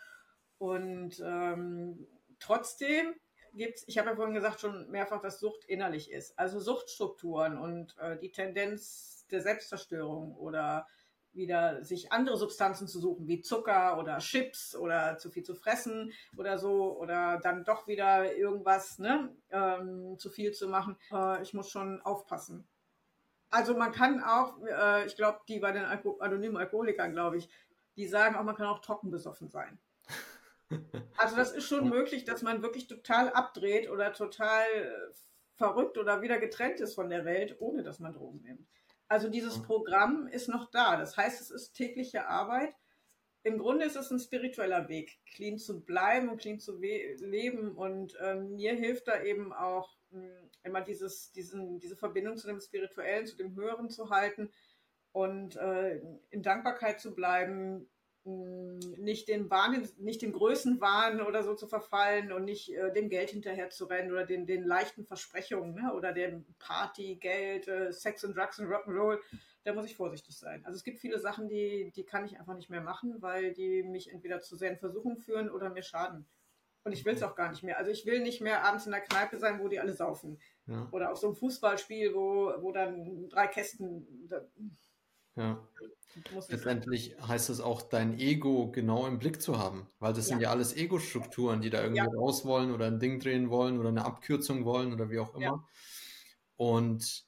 Und 0.57 1.21
ähm, 1.21 2.09
trotzdem 2.39 3.15
gibt's, 3.53 3.85
ich 3.87 3.99
habe 3.99 4.11
ja 4.11 4.17
vorhin 4.17 4.35
gesagt 4.35 4.61
schon 4.61 4.91
mehrfach, 4.91 5.21
dass 5.21 5.41
Sucht 5.41 5.65
innerlich 5.65 6.11
ist. 6.11 6.39
Also 6.39 6.61
Suchtstrukturen 6.61 7.59
und 7.59 7.97
äh, 7.99 8.19
die 8.19 8.31
Tendenz 8.31 9.27
der 9.31 9.41
Selbstzerstörung 9.41 10.37
oder 10.37 10.87
wieder 11.33 11.83
sich 11.83 12.13
andere 12.13 12.37
Substanzen 12.37 12.87
zu 12.87 13.01
suchen, 13.01 13.27
wie 13.27 13.41
Zucker 13.41 13.99
oder 13.99 14.19
Chips 14.19 14.77
oder 14.77 15.17
zu 15.17 15.31
viel 15.31 15.43
zu 15.43 15.55
fressen 15.55 16.13
oder 16.37 16.59
so 16.59 16.99
oder 16.99 17.41
dann 17.43 17.65
doch 17.65 17.87
wieder 17.87 18.37
irgendwas 18.37 18.99
ne, 18.99 19.35
ähm, 19.51 20.19
zu 20.19 20.31
viel 20.31 20.53
zu 20.53 20.69
machen. 20.69 20.99
Äh, 21.11 21.43
ich 21.43 21.55
muss 21.55 21.71
schon 21.71 22.01
aufpassen. 22.03 22.69
Also 23.51 23.77
man 23.77 23.93
kann 23.93 24.23
auch, 24.23 24.59
äh, 24.63 25.07
ich 25.07 25.17
glaube, 25.17 25.41
die 25.49 25.59
bei 25.59 25.73
den 25.73 25.85
Alko 25.85 26.19
anonymen 26.19 26.57
Alkoholikern, 26.57 27.13
glaube 27.13 27.39
ich, 27.39 27.49
die 27.97 28.07
sagen 28.07 28.37
auch, 28.37 28.45
man 28.45 28.57
kann 28.57 28.67
auch 28.67 28.81
trocken 28.81 29.11
besoffen 29.11 29.49
sein. 29.49 29.79
Also 31.17 31.37
das 31.37 31.53
ist 31.53 31.69
schon 31.69 31.89
möglich, 31.89 32.25
dass 32.25 32.43
man 32.43 32.63
wirklich 32.63 32.87
total 32.87 33.29
abdreht 33.31 33.89
oder 33.89 34.13
total 34.13 34.65
verrückt 35.55 35.99
oder 35.99 36.23
wieder 36.23 36.39
getrennt 36.39 36.81
ist 36.81 36.95
von 36.95 37.11
der 37.11 37.25
Welt, 37.25 37.57
ohne 37.61 37.83
dass 37.83 38.01
man 38.01 38.13
Drogen 38.13 38.43
nimmt. 38.43 38.67
Also 39.09 39.29
dieses 39.29 39.59
mhm. 39.59 39.63
Programm 39.63 40.27
ist 40.27 40.49
noch 40.49 40.71
da. 40.71 40.97
Das 40.97 41.17
heißt, 41.17 41.41
es 41.41 41.51
ist 41.51 41.75
tägliche 41.75 42.27
Arbeit. 42.27 42.75
Im 43.45 43.59
Grunde 43.59 43.85
ist 43.85 43.97
es 43.97 44.11
ein 44.11 44.19
spiritueller 44.21 44.89
Weg, 44.89 45.19
clean 45.27 45.59
zu 45.59 45.85
bleiben 45.85 46.29
und 46.29 46.41
clean 46.41 46.59
zu 46.59 46.79
leben. 46.79 47.77
Und 47.77 48.17
ähm, 48.21 48.55
mir 48.55 48.75
hilft 48.75 49.09
da 49.09 49.23
eben 49.23 49.53
auch 49.53 49.97
mh, 50.11 50.23
hm, 50.23 50.51
immer 50.63 50.81
dieses, 50.81 51.33
diesen, 51.33 51.79
diese 51.79 51.97
Verbindung 51.97 52.37
zu 52.37 52.47
dem 52.47 52.61
Spirituellen, 52.61 53.27
zu 53.27 53.37
dem 53.37 53.55
Höheren 53.55 53.91
zu 53.91 54.11
halten 54.11 54.51
und 55.13 55.57
äh, 55.57 56.01
in 56.31 56.43
Dankbarkeit 56.43 57.01
zu 57.01 57.15
bleiben, 57.15 57.91
nicht 58.25 59.29
den 59.29 59.51
Wahn, 59.51 59.89
nicht 59.99 60.23
dem 60.23 60.33
Größenwahn 60.33 61.21
oder 61.23 61.43
so 61.43 61.55
zu 61.55 61.67
verfallen 61.67 62.31
und 62.31 62.45
nicht 62.45 62.73
äh, 62.73 62.93
dem 62.93 63.09
Geld 63.09 63.31
hinterher 63.31 63.71
zu 63.71 63.87
rennen 63.87 64.13
oder 64.13 64.25
den, 64.25 64.47
den 64.47 64.65
leichten 64.65 65.05
Versprechungen 65.05 65.75
ne? 65.75 65.93
oder 65.93 66.13
dem 66.13 66.45
Party, 66.61 67.17
Geld, 67.17 67.67
äh, 67.67 67.93
Sex 67.93 68.23
und 68.23 68.37
Drugs 68.37 68.61
und 68.61 68.67
Rock'n'Roll, 68.67 69.19
da 69.65 69.75
muss 69.75 69.87
ich 69.87 69.97
vorsichtig 69.97 70.37
sein. 70.39 70.65
Also 70.65 70.77
es 70.77 70.85
gibt 70.85 70.99
viele 70.99 71.19
Sachen, 71.19 71.49
die, 71.49 71.93
die 71.97 72.05
kann 72.05 72.25
ich 72.25 72.39
einfach 72.39 72.55
nicht 72.55 72.71
mehr 72.71 72.81
machen, 72.81 73.21
weil 73.21 73.53
die 73.53 73.83
mich 73.83 74.13
entweder 74.13 74.41
zu 74.41 74.57
sehr 74.57 74.71
in 74.71 74.79
Versuchung 74.79 75.17
führen 75.17 75.51
oder 75.51 75.71
mir 75.71 75.83
schaden. 75.83 76.27
Und 76.85 76.93
ich 76.93 77.05
will 77.05 77.15
es 77.15 77.23
auch 77.23 77.37
gar 77.37 77.51
nicht 77.51 77.63
mehr. 77.63 77.79
Also 77.79 77.91
ich 77.91 78.07
will 78.07 78.21
nicht 78.21 78.41
mehr 78.41 78.65
abends 78.65 78.87
in 78.87 78.93
der 78.93 79.03
Kneipe 79.03 79.39
sein, 79.39 79.61
wo 79.61 79.69
die 79.69 79.79
alle 79.79 79.93
saufen. 79.93 80.41
Ja. 80.67 80.89
Oder 80.91 81.13
auf 81.13 81.19
so 81.19 81.29
einem 81.29 81.37
Fußballspiel, 81.37 82.15
wo, 82.15 82.53
wo 82.59 82.73
dann 82.73 83.29
drei 83.29 83.47
Kästen. 83.47 84.27
Da, 84.29 84.45
ja. 85.37 85.67
Letztendlich 86.49 87.17
heißt 87.27 87.49
es 87.49 87.61
auch, 87.61 87.81
dein 87.81 88.19
Ego 88.19 88.71
genau 88.71 89.07
im 89.07 89.19
Blick 89.19 89.41
zu 89.41 89.59
haben, 89.59 89.87
weil 89.99 90.13
das 90.13 90.27
ja. 90.27 90.35
sind 90.35 90.43
ja 90.43 90.51
alles 90.51 90.77
Ego-Strukturen, 90.77 91.63
die 91.63 91.71
da 91.71 91.81
irgendwie 91.81 92.03
ja. 92.03 92.07
raus 92.07 92.45
wollen 92.45 92.71
oder 92.71 92.87
ein 92.87 93.01
Ding 93.01 93.19
drehen 93.19 93.49
wollen 93.49 93.79
oder 93.79 93.89
eine 93.89 94.05
Abkürzung 94.05 94.67
wollen 94.67 94.93
oder 94.93 95.09
wie 95.09 95.19
auch 95.19 95.35
immer. 95.35 95.43
Ja. 95.43 95.69
Und 96.57 97.25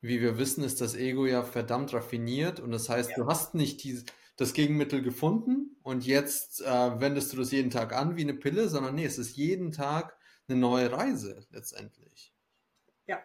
wie 0.00 0.20
wir 0.20 0.38
wissen, 0.38 0.64
ist 0.64 0.80
das 0.80 0.96
Ego 0.96 1.24
ja 1.26 1.44
verdammt 1.44 1.94
raffiniert 1.94 2.58
und 2.58 2.72
das 2.72 2.88
heißt, 2.88 3.16
du 3.16 3.26
hast 3.26 3.54
nicht 3.54 3.84
die, 3.84 4.02
das 4.36 4.52
Gegenmittel 4.54 5.02
gefunden 5.02 5.76
und 5.82 6.04
jetzt 6.04 6.62
äh, 6.62 7.00
wendest 7.00 7.32
du 7.32 7.36
das 7.36 7.52
jeden 7.52 7.70
Tag 7.70 7.94
an 7.94 8.16
wie 8.16 8.22
eine 8.22 8.34
Pille, 8.34 8.68
sondern 8.68 8.96
nee, 8.96 9.04
es 9.04 9.18
ist 9.18 9.36
jeden 9.36 9.70
Tag 9.70 10.18
eine 10.48 10.58
neue 10.58 10.90
Reise 10.90 11.46
letztendlich. 11.50 12.34
Ja, 13.06 13.20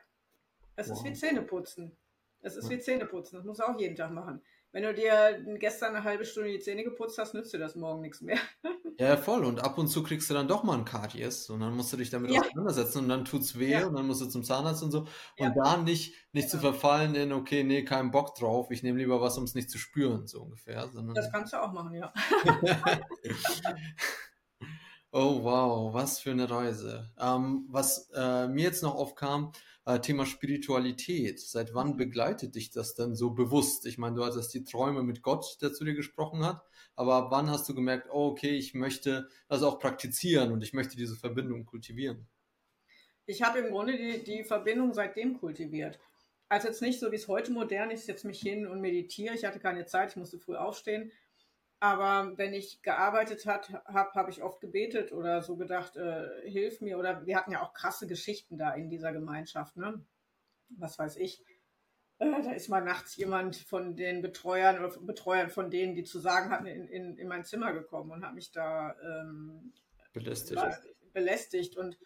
es 0.76 0.90
wow. 0.90 0.98
ist 0.98 1.04
wie 1.06 1.14
Zähneputzen. 1.14 1.98
Es 2.42 2.56
ist 2.56 2.70
wie 2.70 2.80
Zähneputzen, 2.80 3.38
das 3.38 3.46
muss 3.46 3.58
du 3.58 3.64
auch 3.64 3.80
jeden 3.80 3.96
Tag 3.96 4.12
machen. 4.12 4.42
Wenn 4.74 4.84
du 4.84 4.94
dir 4.94 5.44
gestern 5.60 5.96
eine 5.96 6.06
halbe 6.06 6.24
Stunde 6.24 6.50
die 6.50 6.60
Zähne 6.60 6.84
geputzt 6.84 7.18
hast, 7.18 7.34
nützt 7.34 7.54
dir 7.54 7.60
das 7.60 7.76
morgen 7.76 8.02
nichts 8.02 8.22
mehr. 8.22 8.38
ja, 9.00 9.18
voll. 9.18 9.44
Und 9.44 9.60
ab 9.60 9.78
und 9.78 9.88
zu 9.88 10.02
kriegst 10.02 10.30
du 10.30 10.34
dann 10.34 10.48
doch 10.48 10.64
mal 10.64 10.78
ein 10.78 10.86
Karies 10.86 11.50
und 11.50 11.60
dann 11.60 11.76
musst 11.76 11.92
du 11.92 11.98
dich 11.98 12.10
damit 12.10 12.32
ja. 12.32 12.40
auseinandersetzen 12.40 13.00
und 13.00 13.10
dann 13.10 13.26
tut's 13.26 13.60
weh 13.60 13.72
ja. 13.72 13.86
und 13.86 13.96
dann 13.96 14.08
musst 14.08 14.22
du 14.22 14.28
zum 14.28 14.44
Zahnarzt 14.44 14.82
und 14.82 14.92
so. 14.92 15.08
Ja. 15.38 15.48
Und 15.48 15.56
da 15.58 15.78
nicht, 15.78 16.16
nicht 16.32 16.50
zu 16.50 16.58
verfallen 16.58 17.16
in, 17.16 17.34
okay, 17.34 17.66
nee, 17.66 17.84
keinen 17.84 18.12
Bock 18.12 18.34
drauf, 18.36 18.72
ich 18.72 18.82
nehme 18.82 18.98
lieber 18.98 19.20
was, 19.20 19.38
um 19.38 19.44
es 19.44 19.56
nicht 19.56 19.70
zu 19.70 19.78
spüren, 19.78 20.26
so 20.28 20.42
ungefähr. 20.42 20.88
Sondern 20.88 21.16
das 21.16 21.32
kannst 21.32 21.52
du 21.52 21.62
auch 21.62 21.74
machen, 21.74 21.94
ja. 21.94 22.14
oh, 25.12 25.44
wow, 25.44 25.94
was 25.94 26.20
für 26.20 26.32
eine 26.32 26.50
Reise. 26.50 27.12
Ähm, 27.20 27.66
was 27.70 28.10
äh, 28.16 28.48
mir 28.48 28.64
jetzt 28.64 28.84
noch 28.84 28.96
aufkam, 28.96 29.52
äh, 29.86 30.00
Thema 30.00 30.26
Spiritualität. 30.26 31.40
Seit 31.40 31.74
wann 31.74 31.98
begleitet 31.98 32.56
dich 32.56 32.72
das 32.72 32.96
denn 32.96 33.16
so 33.16 33.32
bewusst? 33.32 33.86
Ich 33.86 33.98
meine, 33.98 34.16
du 34.16 34.26
hattest 34.26 34.54
die 34.54 34.64
Träume 34.64 35.04
mit 35.04 35.22
Gott, 35.22 35.58
der 35.62 35.74
zu 35.74 35.84
dir 35.84 35.96
gesprochen 35.96 36.46
hat, 36.46 36.64
aber 36.96 37.32
wann 37.32 37.50
hast 37.50 37.68
du 37.68 37.76
gemerkt, 37.76 38.10
oh, 38.12 38.28
okay, 38.28 38.56
ich 38.56 38.74
möchte 38.74 39.28
das 39.48 39.64
auch 39.64 39.80
praktizieren 39.80 40.52
und 40.52 40.64
ich 40.64 40.74
möchte 40.74 40.96
diese 40.96 41.16
Verbindung 41.16 41.66
kultivieren? 41.66 42.28
Ich 43.26 43.42
habe 43.42 43.60
im 43.60 43.72
Grunde 43.72 43.98
die, 43.98 44.24
die 44.24 44.44
Verbindung 44.44 44.94
seitdem 44.94 45.40
kultiviert. 45.40 46.00
Also 46.50 46.68
jetzt 46.68 46.82
nicht 46.82 47.00
so, 47.00 47.12
wie 47.12 47.16
es 47.16 47.28
heute 47.28 47.52
modern 47.52 47.92
ist, 47.92 48.08
jetzt 48.08 48.26
mich 48.26 48.42
hin 48.42 48.68
und 48.68 48.82
meditiere. 48.82 49.34
Ich 49.36 49.46
hatte 49.46 49.60
keine 49.60 49.86
Zeit, 49.86 50.12
ich 50.12 50.16
musste 50.18 50.38
früh 50.38 50.56
aufstehen. 50.56 51.12
Aber 51.84 52.38
wenn 52.38 52.54
ich 52.54 52.84
gearbeitet 52.84 53.48
habe, 53.48 53.82
habe 53.86 54.30
ich 54.30 54.44
oft 54.44 54.62
gebetet 54.62 55.12
oder 55.12 55.42
so 55.42 55.58
gedacht, 55.58 55.98
äh, 55.98 56.48
hilf 56.48 56.80
mir. 56.80 57.00
Oder 57.00 57.26
wir 57.26 57.36
hatten 57.36 57.52
ja 57.52 57.64
auch 57.64 57.74
krasse 57.74 58.06
Geschichten 58.06 58.60
da 58.60 58.72
in 58.76 58.92
dieser 58.92 59.12
Gemeinschaft. 59.12 59.78
Ne? 59.78 60.06
Was 60.70 61.00
weiß 61.00 61.18
ich. 61.18 61.44
Äh, 62.20 62.44
da 62.44 62.52
ist 62.52 62.70
mal 62.70 62.84
nachts 62.84 63.16
jemand 63.16 63.56
von 63.56 63.96
den 63.96 64.22
Betreuern 64.22 64.78
oder 64.78 64.96
Betreuern 65.00 65.50
von 65.50 65.72
denen, 65.72 65.96
die 65.96 66.04
zu 66.04 66.20
sagen 66.20 66.52
hatten, 66.52 66.68
in, 66.68 66.88
in, 66.88 67.18
in 67.18 67.28
mein 67.28 67.46
Zimmer 67.46 67.74
gekommen 67.74 68.12
und 68.12 68.24
hat 68.24 68.36
mich 68.36 68.52
da 68.52 68.96
ähm, 69.02 69.74
belästigt. 70.14 70.62
belästigt. 71.14 71.78
Und 71.78 71.98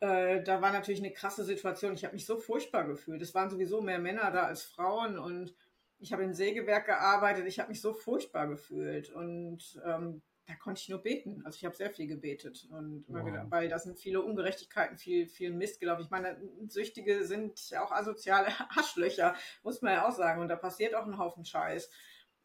äh, 0.00 0.42
da 0.42 0.60
war 0.60 0.70
natürlich 0.70 1.00
eine 1.00 1.14
krasse 1.14 1.44
Situation. 1.44 1.94
Ich 1.94 2.04
habe 2.04 2.12
mich 2.12 2.26
so 2.26 2.36
furchtbar 2.36 2.84
gefühlt. 2.84 3.22
Es 3.22 3.34
waren 3.34 3.48
sowieso 3.48 3.80
mehr 3.80 3.98
Männer 3.98 4.30
da 4.32 4.42
als 4.42 4.64
Frauen 4.64 5.18
und 5.18 5.54
ich 6.02 6.12
habe 6.12 6.24
im 6.24 6.34
Sägewerk 6.34 6.86
gearbeitet. 6.86 7.46
Ich 7.46 7.60
habe 7.60 7.68
mich 7.68 7.80
so 7.80 7.94
furchtbar 7.94 8.48
gefühlt 8.48 9.10
und 9.10 9.80
ähm, 9.84 10.20
da 10.46 10.54
konnte 10.56 10.80
ich 10.80 10.88
nur 10.88 11.00
beten. 11.00 11.40
Also 11.44 11.56
ich 11.56 11.64
habe 11.64 11.76
sehr 11.76 11.90
viel 11.90 12.08
gebetet 12.08 12.68
und 12.70 13.04
wow. 13.08 13.24
gedacht, 13.24 13.46
weil 13.50 13.68
da 13.68 13.78
sind 13.78 13.98
viele 13.98 14.20
Ungerechtigkeiten, 14.20 14.98
viel, 14.98 15.28
viel 15.28 15.52
Mist 15.52 15.78
gelaufen. 15.78 16.02
Ich 16.02 16.10
meine, 16.10 16.36
Süchtige 16.66 17.24
sind 17.24 17.58
auch 17.80 17.92
asoziale 17.92 18.48
Arschlöcher, 18.76 19.36
muss 19.62 19.80
man 19.80 19.92
ja 19.92 20.08
auch 20.08 20.12
sagen. 20.12 20.40
Und 20.40 20.48
da 20.48 20.56
passiert 20.56 20.94
auch 20.94 21.06
ein 21.06 21.18
Haufen 21.18 21.44
Scheiß. 21.44 21.88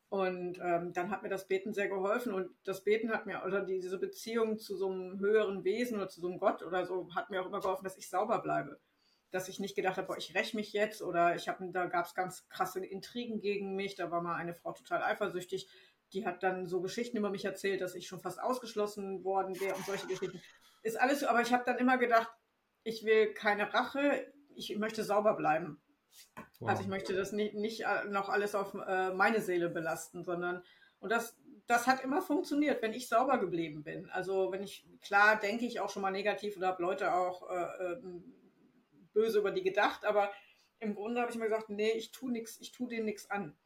Und 0.09 0.59
ähm, 0.61 0.93
dann 0.93 1.09
hat 1.09 1.23
mir 1.23 1.29
das 1.29 1.47
Beten 1.47 1.73
sehr 1.73 1.89
geholfen 1.89 2.33
und 2.33 2.49
das 2.63 2.85
Beten 2.85 3.11
hat 3.11 3.25
mir, 3.25 3.43
oder 3.45 3.65
diese 3.65 3.99
Beziehung 3.99 4.57
zu 4.57 4.77
so 4.77 4.89
einem 4.89 5.19
höheren 5.19 5.65
Wesen 5.65 5.97
oder 5.97 6.07
zu 6.07 6.21
so 6.21 6.27
einem 6.29 6.39
Gott 6.39 6.63
oder 6.63 6.85
so, 6.85 7.13
hat 7.13 7.29
mir 7.29 7.41
auch 7.41 7.47
immer 7.47 7.59
geholfen, 7.59 7.83
dass 7.83 7.97
ich 7.97 8.09
sauber 8.09 8.39
bleibe. 8.41 8.79
Dass 9.31 9.49
ich 9.49 9.59
nicht 9.59 9.75
gedacht 9.75 9.97
habe, 9.97 10.07
boah, 10.07 10.17
ich 10.17 10.33
räche 10.35 10.55
mich 10.55 10.73
jetzt 10.73 11.01
oder 11.01 11.35
ich 11.35 11.47
habe, 11.47 11.69
da 11.71 11.85
gab 11.85 12.05
es 12.05 12.13
ganz 12.13 12.47
krasse 12.49 12.85
Intrigen 12.85 13.39
gegen 13.39 13.75
mich, 13.75 13.95
da 13.95 14.09
war 14.09 14.21
mal 14.21 14.35
eine 14.35 14.53
Frau 14.53 14.71
total 14.71 15.03
eifersüchtig, 15.03 15.67
die 16.13 16.25
hat 16.25 16.43
dann 16.43 16.65
so 16.65 16.81
Geschichten 16.81 17.17
über 17.17 17.29
mich 17.29 17.43
erzählt, 17.43 17.81
dass 17.81 17.95
ich 17.95 18.07
schon 18.07 18.21
fast 18.21 18.41
ausgeschlossen 18.41 19.23
worden 19.23 19.59
wäre 19.59 19.75
und 19.75 19.85
solche 19.85 20.07
Geschichten. 20.07 20.41
Ist 20.83 20.99
alles 20.99 21.19
so, 21.19 21.27
aber 21.27 21.41
ich 21.41 21.51
habe 21.51 21.65
dann 21.65 21.77
immer 21.77 21.97
gedacht, 21.97 22.29
ich 22.83 23.03
will 23.03 23.33
keine 23.33 23.73
Rache, 23.73 24.31
ich 24.55 24.77
möchte 24.77 25.03
sauber 25.03 25.33
bleiben. 25.33 25.81
Wow. 26.59 26.69
Also 26.69 26.81
ich 26.83 26.87
möchte 26.87 27.13
das 27.13 27.31
nicht, 27.31 27.53
nicht 27.53 27.81
äh, 27.81 28.05
noch 28.05 28.29
alles 28.29 28.55
auf 28.55 28.73
äh, 28.73 29.13
meine 29.13 29.41
Seele 29.41 29.69
belasten, 29.69 30.23
sondern 30.23 30.63
und 30.99 31.11
das, 31.11 31.37
das 31.67 31.85
hat 31.85 32.03
immer 32.03 32.21
funktioniert, 32.21 32.81
wenn 32.81 32.93
ich 32.93 33.07
sauber 33.07 33.37
geblieben 33.37 33.83
bin. 33.83 34.09
Also 34.09 34.51
wenn 34.51 34.63
ich, 34.63 34.87
klar 35.01 35.39
denke 35.39 35.65
ich 35.65 35.79
auch 35.79 35.89
schon 35.89 36.01
mal 36.01 36.11
negativ 36.11 36.57
oder 36.57 36.67
habe 36.67 36.81
Leute 36.81 37.13
auch 37.13 37.49
äh, 37.49 37.83
ähm, 37.83 38.33
böse 39.17 39.39
über 39.39 39.51
die 39.51 39.63
gedacht, 39.63 40.05
aber 40.05 40.31
im 40.79 40.93
Grunde 40.93 41.21
habe 41.21 41.31
ich 41.31 41.37
mir 41.37 41.45
gesagt, 41.45 41.69
nee, 41.69 41.91
ich 41.91 42.11
tue 42.11 42.31
nichts, 42.31 42.59
ich 42.61 42.71
tue 42.71 42.87
denen 42.87 43.05
nichts 43.05 43.29
an. 43.31 43.57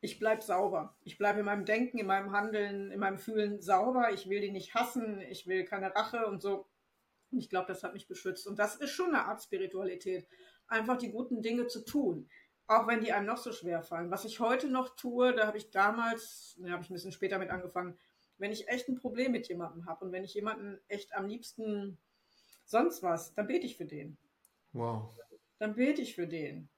Ich 0.00 0.18
bleibe 0.18 0.42
sauber. 0.42 0.96
Ich 1.04 1.18
bleibe 1.18 1.40
in 1.40 1.44
meinem 1.44 1.64
Denken, 1.64 1.98
in 1.98 2.06
meinem 2.06 2.32
Handeln, 2.32 2.90
in 2.90 2.98
meinem 2.98 3.18
Fühlen 3.18 3.60
sauber. 3.60 4.10
Ich 4.12 4.28
will 4.28 4.40
die 4.40 4.50
nicht 4.50 4.74
hassen, 4.74 5.20
ich 5.20 5.46
will 5.46 5.64
keine 5.64 5.94
Rache 5.94 6.26
und 6.26 6.42
so. 6.42 6.66
Und 7.30 7.38
ich 7.38 7.48
glaube, 7.48 7.68
das 7.68 7.84
hat 7.84 7.92
mich 7.92 8.08
beschützt. 8.08 8.46
Und 8.46 8.58
das 8.58 8.74
ist 8.76 8.90
schon 8.90 9.14
eine 9.14 9.26
Art 9.26 9.42
Spiritualität 9.42 10.26
einfach 10.66 10.96
die 10.96 11.12
guten 11.12 11.42
Dinge 11.42 11.66
zu 11.66 11.84
tun. 11.84 12.28
Auch 12.66 12.86
wenn 12.86 13.02
die 13.02 13.12
einem 13.12 13.26
noch 13.26 13.36
so 13.36 13.52
schwer 13.52 13.82
fallen. 13.82 14.10
Was 14.10 14.24
ich 14.24 14.40
heute 14.40 14.68
noch 14.68 14.96
tue, 14.96 15.34
da 15.34 15.46
habe 15.46 15.58
ich 15.58 15.70
damals, 15.70 16.56
da 16.58 16.70
habe 16.70 16.82
ich 16.82 16.90
ein 16.90 16.94
bisschen 16.94 17.12
später 17.12 17.38
mit 17.38 17.50
angefangen, 17.50 17.98
wenn 18.38 18.50
ich 18.50 18.68
echt 18.68 18.88
ein 18.88 18.96
Problem 18.96 19.32
mit 19.32 19.48
jemandem 19.48 19.86
habe 19.86 20.04
und 20.04 20.12
wenn 20.12 20.24
ich 20.24 20.34
jemanden 20.34 20.80
echt 20.88 21.14
am 21.14 21.26
liebsten 21.26 21.98
sonst 22.64 23.02
was, 23.02 23.34
dann 23.34 23.46
bete 23.46 23.66
ich 23.66 23.76
für 23.76 23.84
den. 23.84 24.16
Wow. 24.72 25.14
Dann 25.58 25.74
bete 25.74 26.02
ich 26.02 26.14
für 26.14 26.26
den. 26.26 26.68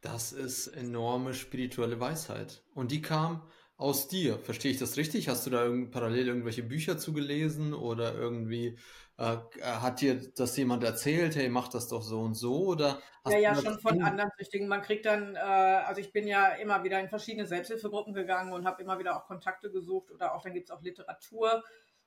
Das 0.00 0.32
ist 0.32 0.66
enorme 0.68 1.32
spirituelle 1.34 2.00
Weisheit. 2.00 2.64
Und 2.74 2.90
die 2.90 3.02
kam 3.02 3.48
aus 3.76 4.08
dir. 4.08 4.38
Verstehe 4.38 4.72
ich 4.72 4.78
das 4.78 4.96
richtig? 4.96 5.28
Hast 5.28 5.46
du 5.46 5.50
da 5.50 5.64
irgend, 5.64 5.90
parallel 5.90 6.28
irgendwelche 6.28 6.62
Bücher 6.62 6.98
zugelesen 6.98 7.74
oder 7.74 8.14
irgendwie 8.14 8.78
äh, 9.18 9.36
hat 9.62 10.00
dir 10.00 10.32
das 10.34 10.56
jemand 10.56 10.82
erzählt, 10.84 11.36
hey, 11.36 11.48
mach 11.48 11.68
das 11.68 11.88
doch 11.88 12.02
so 12.02 12.20
und 12.20 12.34
so? 12.34 12.66
Oder 12.66 13.00
ja, 13.26 13.38
ja, 13.38 13.54
schon 13.54 13.78
von 13.78 14.02
anderen 14.02 14.30
Süchtigen. 14.38 14.66
Man 14.66 14.82
kriegt 14.82 15.06
dann, 15.06 15.36
äh, 15.36 15.38
also 15.38 16.00
ich 16.00 16.12
bin 16.12 16.26
ja 16.26 16.48
immer 16.54 16.82
wieder 16.82 16.98
in 16.98 17.08
verschiedene 17.08 17.46
Selbsthilfegruppen 17.46 18.14
gegangen 18.14 18.52
und 18.52 18.64
habe 18.64 18.82
immer 18.82 18.98
wieder 18.98 19.16
auch 19.16 19.26
Kontakte 19.26 19.70
gesucht 19.70 20.10
oder 20.10 20.34
auch 20.34 20.42
dann 20.42 20.54
gibt 20.54 20.68
es 20.68 20.74
auch 20.74 20.82
Literatur. 20.82 21.62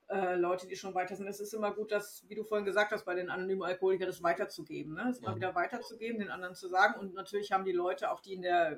Äh, 0.07 0.35
Leute, 0.35 0.67
die 0.67 0.75
schon 0.75 0.93
weiter 0.93 1.15
sind. 1.15 1.27
Es 1.27 1.39
ist 1.39 1.53
immer 1.53 1.73
gut, 1.73 1.91
das, 1.91 2.23
wie 2.27 2.35
du 2.35 2.43
vorhin 2.43 2.65
gesagt 2.65 2.91
hast, 2.91 3.05
bei 3.05 3.15
den 3.15 3.29
anonymen 3.29 3.63
Alkoholikern 3.63 4.07
das 4.07 4.21
weiterzugeben. 4.21 4.93
Ne? 4.93 5.09
Es 5.09 5.19
ja. 5.19 5.27
immer 5.27 5.35
wieder 5.35 5.55
weiterzugeben, 5.55 6.19
den 6.19 6.29
anderen 6.29 6.53
zu 6.53 6.67
sagen. 6.69 6.99
Und 6.99 7.15
natürlich 7.15 7.51
haben 7.51 7.65
die 7.65 7.71
Leute, 7.71 8.11
auch 8.11 8.19
die 8.19 8.33
in 8.33 8.43
der, 8.43 8.77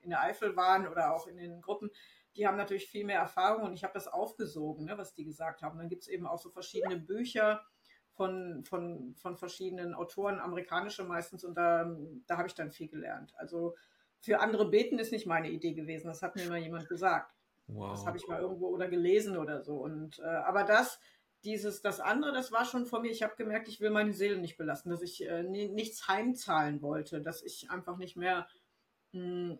in 0.00 0.10
der 0.10 0.22
Eifel 0.22 0.54
waren 0.54 0.86
oder 0.86 1.12
auch 1.14 1.26
in 1.26 1.36
den 1.36 1.60
Gruppen, 1.60 1.90
die 2.36 2.46
haben 2.46 2.56
natürlich 2.56 2.88
viel 2.88 3.04
mehr 3.04 3.18
Erfahrung 3.18 3.64
und 3.64 3.72
ich 3.74 3.82
habe 3.82 3.94
das 3.94 4.06
aufgesogen, 4.06 4.84
ne, 4.84 4.96
was 4.96 5.14
die 5.14 5.24
gesagt 5.24 5.62
haben. 5.62 5.78
Dann 5.78 5.88
gibt 5.88 6.02
es 6.02 6.08
eben 6.08 6.26
auch 6.26 6.38
so 6.38 6.50
verschiedene 6.50 6.96
Bücher 6.96 7.64
von, 8.12 8.64
von, 8.64 9.14
von 9.16 9.36
verschiedenen 9.36 9.94
Autoren, 9.94 10.38
amerikanische 10.38 11.04
meistens, 11.04 11.44
und 11.44 11.56
da, 11.56 11.96
da 12.26 12.36
habe 12.36 12.46
ich 12.46 12.54
dann 12.54 12.70
viel 12.70 12.88
gelernt. 12.88 13.34
Also 13.36 13.74
für 14.20 14.40
andere 14.40 14.70
beten 14.70 14.98
ist 14.98 15.10
nicht 15.10 15.26
meine 15.26 15.50
Idee 15.50 15.72
gewesen, 15.72 16.06
das 16.06 16.22
hat 16.22 16.36
mir 16.36 16.48
mal 16.48 16.58
jemand 16.58 16.88
gesagt. 16.88 17.34
Wow. 17.72 17.92
Das 17.92 18.06
habe 18.06 18.16
ich 18.16 18.26
mal 18.26 18.40
irgendwo 18.40 18.68
oder 18.68 18.88
gelesen 18.88 19.36
oder 19.36 19.62
so. 19.62 19.76
Und 19.76 20.18
äh, 20.18 20.24
aber 20.24 20.64
das, 20.64 20.98
dieses, 21.44 21.82
das 21.82 22.00
andere, 22.00 22.32
das 22.32 22.52
war 22.52 22.64
schon 22.64 22.86
von 22.86 23.02
mir. 23.02 23.10
Ich 23.10 23.22
habe 23.22 23.36
gemerkt, 23.36 23.68
ich 23.68 23.80
will 23.80 23.90
meine 23.90 24.12
Seele 24.12 24.38
nicht 24.38 24.56
belasten, 24.56 24.90
dass 24.90 25.02
ich 25.02 25.26
äh, 25.26 25.42
nichts 25.42 26.08
heimzahlen 26.08 26.82
wollte, 26.82 27.20
dass 27.20 27.42
ich 27.42 27.70
einfach 27.70 27.96
nicht 27.96 28.16
mehr 28.16 28.46
mh, 29.12 29.20
hm, 29.20 29.58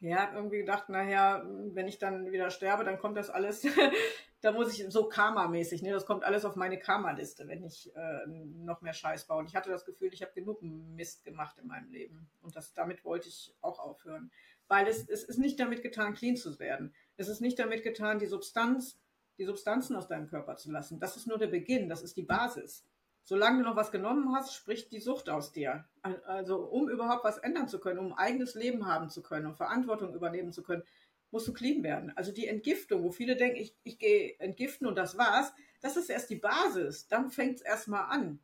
ja, 0.00 0.32
irgendwie 0.34 0.58
gedacht, 0.58 0.88
naja, 0.88 1.42
wenn 1.72 1.88
ich 1.88 1.98
dann 1.98 2.30
wieder 2.30 2.50
sterbe, 2.50 2.84
dann 2.84 2.98
kommt 2.98 3.16
das 3.16 3.30
alles, 3.30 3.62
da 4.40 4.52
muss 4.52 4.78
ich 4.78 4.86
so 4.90 5.08
Karma-mäßig, 5.08 5.82
ne? 5.82 5.92
Das 5.92 6.06
kommt 6.06 6.24
alles 6.24 6.44
auf 6.44 6.56
meine 6.56 6.78
Karma-Liste, 6.78 7.48
wenn 7.48 7.64
ich 7.64 7.94
äh, 7.96 8.26
noch 8.26 8.82
mehr 8.82 8.92
Scheiß 8.92 9.26
baue. 9.26 9.38
Und 9.38 9.48
ich 9.48 9.56
hatte 9.56 9.70
das 9.70 9.84
Gefühl, 9.84 10.12
ich 10.12 10.22
habe 10.22 10.32
genug 10.34 10.62
Mist 10.62 11.24
gemacht 11.24 11.58
in 11.58 11.66
meinem 11.66 11.90
Leben. 11.90 12.28
Und 12.42 12.56
das, 12.56 12.74
damit 12.74 13.04
wollte 13.04 13.28
ich 13.28 13.54
auch 13.62 13.78
aufhören. 13.78 14.30
Weil 14.68 14.88
es, 14.88 15.08
es 15.08 15.24
ist 15.24 15.38
nicht 15.38 15.60
damit 15.60 15.82
getan, 15.82 16.14
clean 16.14 16.36
zu 16.36 16.58
werden. 16.58 16.92
Es 17.16 17.28
ist 17.28 17.40
nicht 17.40 17.58
damit 17.58 17.82
getan, 17.82 18.18
die 18.18 18.26
Substanz, 18.26 18.98
die 19.38 19.44
Substanzen 19.44 19.96
aus 19.96 20.08
deinem 20.08 20.28
Körper 20.28 20.56
zu 20.56 20.70
lassen. 20.70 20.98
Das 20.98 21.16
ist 21.16 21.26
nur 21.26 21.38
der 21.38 21.46
Beginn, 21.46 21.88
das 21.88 22.02
ist 22.02 22.16
die 22.16 22.22
Basis 22.22 22.84
solange 23.26 23.58
du 23.58 23.68
noch 23.68 23.76
was 23.76 23.90
genommen 23.90 24.34
hast, 24.34 24.54
spricht 24.54 24.92
die 24.92 25.00
Sucht 25.00 25.28
aus 25.28 25.52
dir. 25.52 25.84
Also 26.26 26.58
um 26.58 26.88
überhaupt 26.88 27.24
was 27.24 27.38
ändern 27.38 27.68
zu 27.68 27.80
können, 27.80 27.98
um 27.98 28.12
ein 28.12 28.18
eigenes 28.18 28.54
Leben 28.54 28.86
haben 28.86 29.10
zu 29.10 29.20
können, 29.20 29.46
um 29.46 29.54
Verantwortung 29.54 30.14
übernehmen 30.14 30.52
zu 30.52 30.62
können, 30.62 30.84
musst 31.32 31.48
du 31.48 31.52
clean 31.52 31.82
werden. 31.82 32.12
Also 32.16 32.32
die 32.32 32.46
Entgiftung, 32.46 33.02
wo 33.02 33.10
viele 33.10 33.36
denken, 33.36 33.58
ich, 33.58 33.74
ich 33.82 33.98
gehe 33.98 34.38
entgiften 34.38 34.86
und 34.86 34.96
das 34.96 35.18
war's, 35.18 35.52
das 35.82 35.96
ist 35.96 36.08
erst 36.08 36.30
die 36.30 36.36
Basis. 36.36 37.08
Dann 37.08 37.30
fängt 37.30 37.56
es 37.56 37.62
erstmal 37.62 38.04
an. 38.04 38.38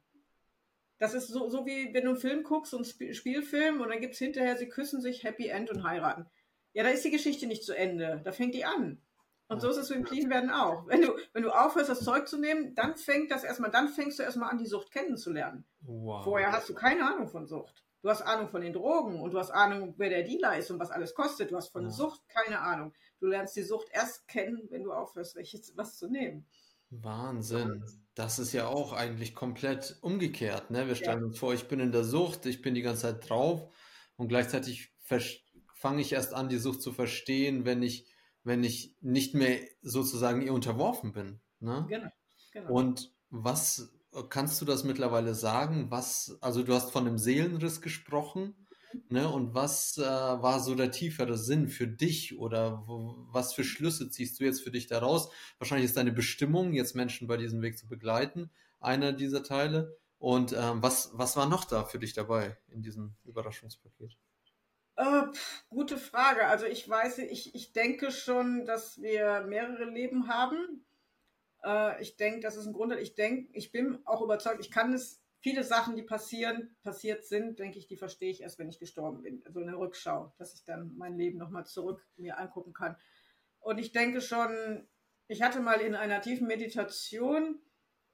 Das 1.02 1.14
ist 1.14 1.26
so, 1.26 1.48
so 1.48 1.66
wie 1.66 1.92
wenn 1.92 2.04
du 2.04 2.10
einen 2.10 2.20
Film 2.20 2.44
guckst, 2.44 2.72
einen 2.72 2.84
Spielfilm 2.84 3.80
und 3.80 3.88
dann 3.88 4.00
gibt 4.00 4.12
es 4.14 4.20
hinterher, 4.20 4.56
sie 4.56 4.68
küssen 4.68 5.00
sich, 5.00 5.24
Happy 5.24 5.48
End 5.48 5.68
und 5.68 5.82
heiraten. 5.82 6.26
Ja, 6.74 6.84
da 6.84 6.90
ist 6.90 7.04
die 7.04 7.10
Geschichte 7.10 7.48
nicht 7.48 7.64
zu 7.64 7.76
Ende. 7.76 8.20
Da 8.22 8.30
fängt 8.30 8.54
die 8.54 8.64
an. 8.64 9.02
Und 9.48 9.60
so 9.60 9.68
ist 9.68 9.78
es 9.78 9.90
mit 9.90 9.98
dem 9.98 10.04
Clean-Werden 10.04 10.50
auch. 10.50 10.86
Wenn 10.86 11.02
du, 11.02 11.16
wenn 11.32 11.42
du 11.42 11.50
aufhörst, 11.50 11.90
das 11.90 12.04
Zeug 12.04 12.28
zu 12.28 12.38
nehmen, 12.38 12.76
dann 12.76 12.94
fängt 12.94 13.32
das 13.32 13.42
erstmal, 13.42 13.72
dann 13.72 13.88
fängst 13.88 14.20
du 14.20 14.22
erstmal 14.22 14.50
an, 14.50 14.58
die 14.58 14.66
Sucht 14.66 14.92
kennenzulernen. 14.92 15.64
Wow. 15.80 16.22
Vorher 16.22 16.52
hast 16.52 16.68
du 16.68 16.74
keine 16.74 17.04
Ahnung 17.04 17.26
von 17.26 17.48
Sucht. 17.48 17.82
Du 18.02 18.08
hast 18.08 18.22
Ahnung 18.22 18.48
von 18.48 18.60
den 18.60 18.72
Drogen 18.72 19.20
und 19.20 19.32
du 19.32 19.40
hast 19.40 19.50
Ahnung, 19.50 19.94
wer 19.96 20.08
der 20.08 20.22
Dealer 20.22 20.56
ist 20.56 20.70
und 20.70 20.78
was 20.78 20.92
alles 20.92 21.16
kostet. 21.16 21.50
Du 21.50 21.56
hast 21.56 21.70
von 21.70 21.82
ja. 21.82 21.90
Sucht 21.90 22.20
keine 22.28 22.60
Ahnung. 22.60 22.94
Du 23.18 23.26
lernst 23.26 23.56
die 23.56 23.64
Sucht 23.64 23.88
erst 23.90 24.28
kennen, 24.28 24.68
wenn 24.70 24.84
du 24.84 24.92
aufhörst, 24.92 25.34
welches, 25.34 25.76
was 25.76 25.98
zu 25.98 26.06
nehmen. 26.08 26.46
Wahnsinn. 26.92 27.84
Das 28.14 28.38
ist 28.38 28.52
ja 28.52 28.66
auch 28.66 28.92
eigentlich 28.92 29.34
komplett 29.34 29.98
umgekehrt. 30.02 30.70
Ne? 30.70 30.86
Wir 30.86 30.94
stellen 30.94 31.20
ja. 31.20 31.26
uns 31.26 31.38
vor, 31.38 31.54
ich 31.54 31.68
bin 31.68 31.80
in 31.80 31.92
der 31.92 32.04
Sucht, 32.04 32.46
ich 32.46 32.60
bin 32.60 32.74
die 32.74 32.82
ganze 32.82 33.02
Zeit 33.02 33.28
drauf 33.28 33.72
und 34.16 34.28
gleichzeitig 34.28 34.92
fange 35.74 36.02
ich 36.02 36.12
erst 36.12 36.34
an, 36.34 36.48
die 36.48 36.58
Sucht 36.58 36.82
zu 36.82 36.92
verstehen, 36.92 37.64
wenn 37.64 37.82
ich 37.82 38.12
wenn 38.44 38.64
ich 38.64 38.96
nicht 39.00 39.34
mehr 39.34 39.60
sozusagen 39.82 40.42
ihr 40.42 40.52
unterworfen 40.52 41.12
bin. 41.12 41.40
Ne? 41.60 41.86
Genau, 41.88 42.08
genau. 42.52 42.72
Und 42.72 43.14
was 43.30 43.92
kannst 44.28 44.60
du 44.60 44.64
das 44.64 44.84
mittlerweile 44.84 45.34
sagen? 45.34 45.90
Was, 45.90 46.36
also 46.40 46.62
du 46.62 46.74
hast 46.74 46.90
von 46.90 47.06
einem 47.06 47.18
Seelenriss 47.18 47.80
gesprochen, 47.80 48.61
ne? 49.08 49.28
Und 49.28 49.54
was 49.54 49.98
äh, 49.98 50.02
war 50.02 50.60
so 50.60 50.74
der 50.74 50.90
tiefere 50.90 51.36
Sinn 51.36 51.68
für 51.68 51.86
dich 51.86 52.38
oder 52.38 52.84
wo, 52.86 53.16
was 53.30 53.54
für 53.54 53.64
Schlüsse 53.64 54.10
ziehst 54.10 54.40
du 54.40 54.44
jetzt 54.44 54.62
für 54.62 54.70
dich 54.70 54.86
daraus? 54.86 55.30
Wahrscheinlich 55.58 55.86
ist 55.86 55.96
deine 55.96 56.12
Bestimmung, 56.12 56.72
jetzt 56.72 56.94
Menschen 56.94 57.28
bei 57.28 57.36
diesem 57.36 57.62
Weg 57.62 57.78
zu 57.78 57.88
begleiten, 57.88 58.50
einer 58.80 59.12
dieser 59.12 59.42
Teile. 59.42 59.96
Und 60.18 60.52
ähm, 60.52 60.82
was, 60.82 61.10
was 61.14 61.36
war 61.36 61.48
noch 61.48 61.64
da 61.64 61.84
für 61.84 61.98
dich 61.98 62.12
dabei 62.12 62.56
in 62.68 62.82
diesem 62.82 63.16
Überraschungspaket? 63.24 64.16
Äh, 64.96 65.22
gute 65.70 65.96
Frage. 65.96 66.46
Also 66.46 66.66
ich 66.66 66.88
weiß, 66.88 67.18
ich, 67.18 67.54
ich 67.54 67.72
denke 67.72 68.10
schon, 68.10 68.66
dass 68.66 69.00
wir 69.00 69.44
mehrere 69.48 69.84
Leben 69.84 70.28
haben. 70.28 70.84
Äh, 71.64 72.00
ich 72.02 72.16
denke, 72.16 72.40
das 72.40 72.56
ist 72.56 72.66
ein 72.66 72.72
Grund. 72.72 72.92
Ich 72.94 73.14
denke, 73.14 73.50
ich 73.52 73.72
bin 73.72 73.98
auch 74.04 74.22
überzeugt, 74.22 74.60
ich 74.60 74.70
kann 74.70 74.92
es, 74.92 75.21
viele 75.42 75.64
Sachen, 75.64 75.96
die 75.96 76.02
passieren, 76.02 76.76
passiert 76.82 77.24
sind, 77.24 77.58
denke 77.58 77.78
ich, 77.78 77.86
die 77.86 77.96
verstehe 77.96 78.30
ich 78.30 78.40
erst, 78.40 78.58
wenn 78.58 78.68
ich 78.68 78.78
gestorben 78.78 79.22
bin. 79.22 79.42
Also 79.44 79.60
eine 79.60 79.76
Rückschau, 79.76 80.32
dass 80.38 80.54
ich 80.54 80.64
dann 80.64 80.96
mein 80.96 81.16
Leben 81.18 81.38
nochmal 81.38 81.66
zurück 81.66 82.06
mir 82.16 82.38
angucken 82.38 82.72
kann. 82.72 82.96
Und 83.60 83.78
ich 83.78 83.92
denke 83.92 84.20
schon, 84.20 84.88
ich 85.28 85.42
hatte 85.42 85.60
mal 85.60 85.80
in 85.80 85.94
einer 85.94 86.20
tiefen 86.20 86.46
Meditation 86.46 87.60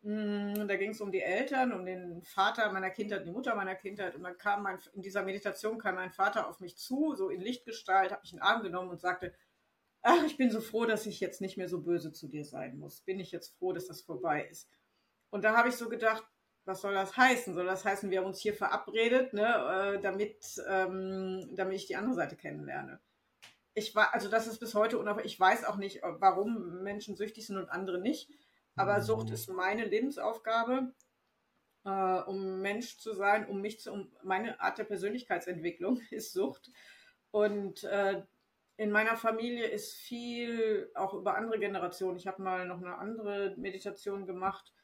Mm, 0.03 0.69
da 0.69 0.77
ging 0.77 0.91
es 0.91 1.01
um 1.01 1.11
die 1.11 1.21
Eltern, 1.21 1.73
um 1.73 1.85
den 1.85 2.23
Vater 2.23 2.71
meiner 2.73 2.91
Kindheit, 2.91 3.27
die 3.27 3.31
Mutter 3.31 3.55
meiner 3.55 3.75
Kindheit. 3.75 4.15
Und 4.15 4.23
dann 4.23 4.39
kam 4.39 4.63
mein, 4.63 4.79
in 4.95 5.03
dieser 5.03 5.25
Meditation 5.25 5.79
kam 5.79 5.97
mein 5.97 6.13
Vater 6.13 6.49
auf 6.49 6.61
mich 6.61 6.77
zu, 6.77 7.15
so 7.17 7.31
in 7.31 7.41
Lichtgestalt, 7.41 8.13
hat 8.13 8.23
mich 8.23 8.33
in 8.33 8.39
den 8.39 8.45
Arm 8.45 8.63
genommen 8.63 8.91
und 8.91 9.01
sagte, 9.01 9.35
ach, 10.03 10.25
ich 10.25 10.37
bin 10.37 10.51
so 10.51 10.61
froh, 10.61 10.85
dass 10.87 11.07
ich 11.07 11.21
jetzt 11.21 11.41
nicht 11.41 11.57
mehr 11.57 11.69
so 11.69 11.81
böse 11.81 12.13
zu 12.13 12.29
dir 12.29 12.45
sein 12.45 12.79
muss. 12.79 13.01
Bin 13.01 13.19
ich 13.19 13.33
jetzt 13.33 13.57
froh, 13.59 13.73
dass 13.73 13.87
das 13.87 14.03
vorbei 14.03 14.47
ist. 14.49 14.71
Und 15.31 15.45
da 15.45 15.57
habe 15.57 15.69
ich 15.69 15.75
so 15.75 15.89
gedacht, 15.89 16.25
was 16.69 16.83
soll 16.83 16.93
das 16.93 17.17
heißen? 17.17 17.55
Soll 17.55 17.65
das 17.65 17.85
heißen, 17.85 18.11
wir 18.11 18.19
haben 18.19 18.27
uns 18.27 18.41
hier 18.41 18.53
verabredet, 18.53 19.33
ne, 19.33 19.97
äh, 19.97 20.01
damit, 20.01 20.63
ähm, 20.69 21.49
damit 21.57 21.77
ich 21.77 21.87
die 21.87 21.97
andere 21.97 22.15
Seite 22.15 22.37
kennenlerne? 22.37 23.01
Ich 23.73 23.95
war, 23.95 24.13
also 24.13 24.29
das 24.29 24.47
ist 24.47 24.59
bis 24.59 24.75
heute 24.75 24.99
unabhängig. 24.99 25.33
Ich 25.33 25.41
weiß 25.41 25.65
auch 25.65 25.77
nicht, 25.77 26.03
warum 26.03 26.83
Menschen 26.83 27.17
süchtig 27.17 27.47
sind 27.47 27.57
und 27.57 27.71
andere 27.71 27.99
nicht. 27.99 28.31
Aber 28.77 28.99
mhm. 28.99 29.03
Sucht 29.03 29.31
ist 29.31 29.49
meine 29.49 29.87
Lebensaufgabe, 29.87 30.93
äh, 31.85 32.21
um 32.27 32.61
Mensch 32.61 32.99
zu 32.99 33.15
sein, 33.15 33.49
um 33.49 33.63
mich 33.63 33.81
zu, 33.81 33.91
um 33.91 34.13
meine 34.23 34.61
Art 34.61 34.77
der 34.77 34.85
Persönlichkeitsentwicklung 34.85 36.01
ist 36.11 36.35
Sucht. 36.35 36.71
Und 37.31 37.83
äh, 37.85 38.23
in 38.77 38.91
meiner 38.91 39.17
Familie 39.17 39.67
ist 39.67 39.95
viel 39.95 40.91
auch 40.95 41.15
über 41.15 41.35
andere 41.35 41.59
Generationen. 41.59 42.19
Ich 42.19 42.27
habe 42.27 42.43
mal 42.43 42.67
noch 42.67 42.83
eine 42.83 42.99
andere 42.99 43.55
Meditation 43.57 44.27
gemacht. 44.27 44.75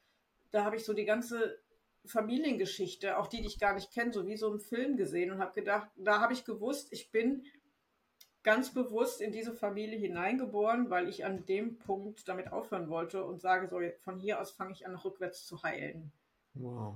Da 0.51 0.64
habe 0.64 0.76
ich 0.76 0.85
so 0.85 0.95
die 0.95 1.05
ganze 1.05 1.64
Familiengeschichte, 2.07 3.19
auch 3.19 3.27
die, 3.27 3.41
die 3.41 3.49
ich 3.49 3.59
gar 3.59 3.75
nicht 3.75 3.93
kenne, 3.93 4.13
so 4.13 4.27
wie 4.27 4.37
so 4.37 4.53
im 4.53 4.61
Film 4.61 4.97
gesehen 4.97 5.31
und 5.31 5.39
habe 5.39 5.53
gedacht, 5.53 5.89
da 5.97 6.21
habe 6.21 6.33
ich 6.33 6.45
gewusst, 6.45 6.89
ich 6.93 7.11
bin 7.11 7.45
ganz 8.43 8.73
bewusst 8.73 9.21
in 9.21 9.33
diese 9.33 9.55
Familie 9.55 9.99
hineingeboren, 9.99 10.91
weil 10.91 11.09
ich 11.09 11.25
an 11.25 11.47
dem 11.47 11.79
Punkt 11.79 12.29
damit 12.29 12.53
aufhören 12.53 12.89
wollte 12.89 13.25
und 13.25 13.41
sage, 13.41 13.69
so 13.69 13.81
von 14.03 14.21
hier 14.21 14.41
aus 14.41 14.51
fange 14.51 14.73
ich 14.73 14.87
an, 14.87 14.95
rückwärts 14.95 15.47
zu 15.47 15.63
heilen. 15.63 16.13
Wow. 16.53 16.95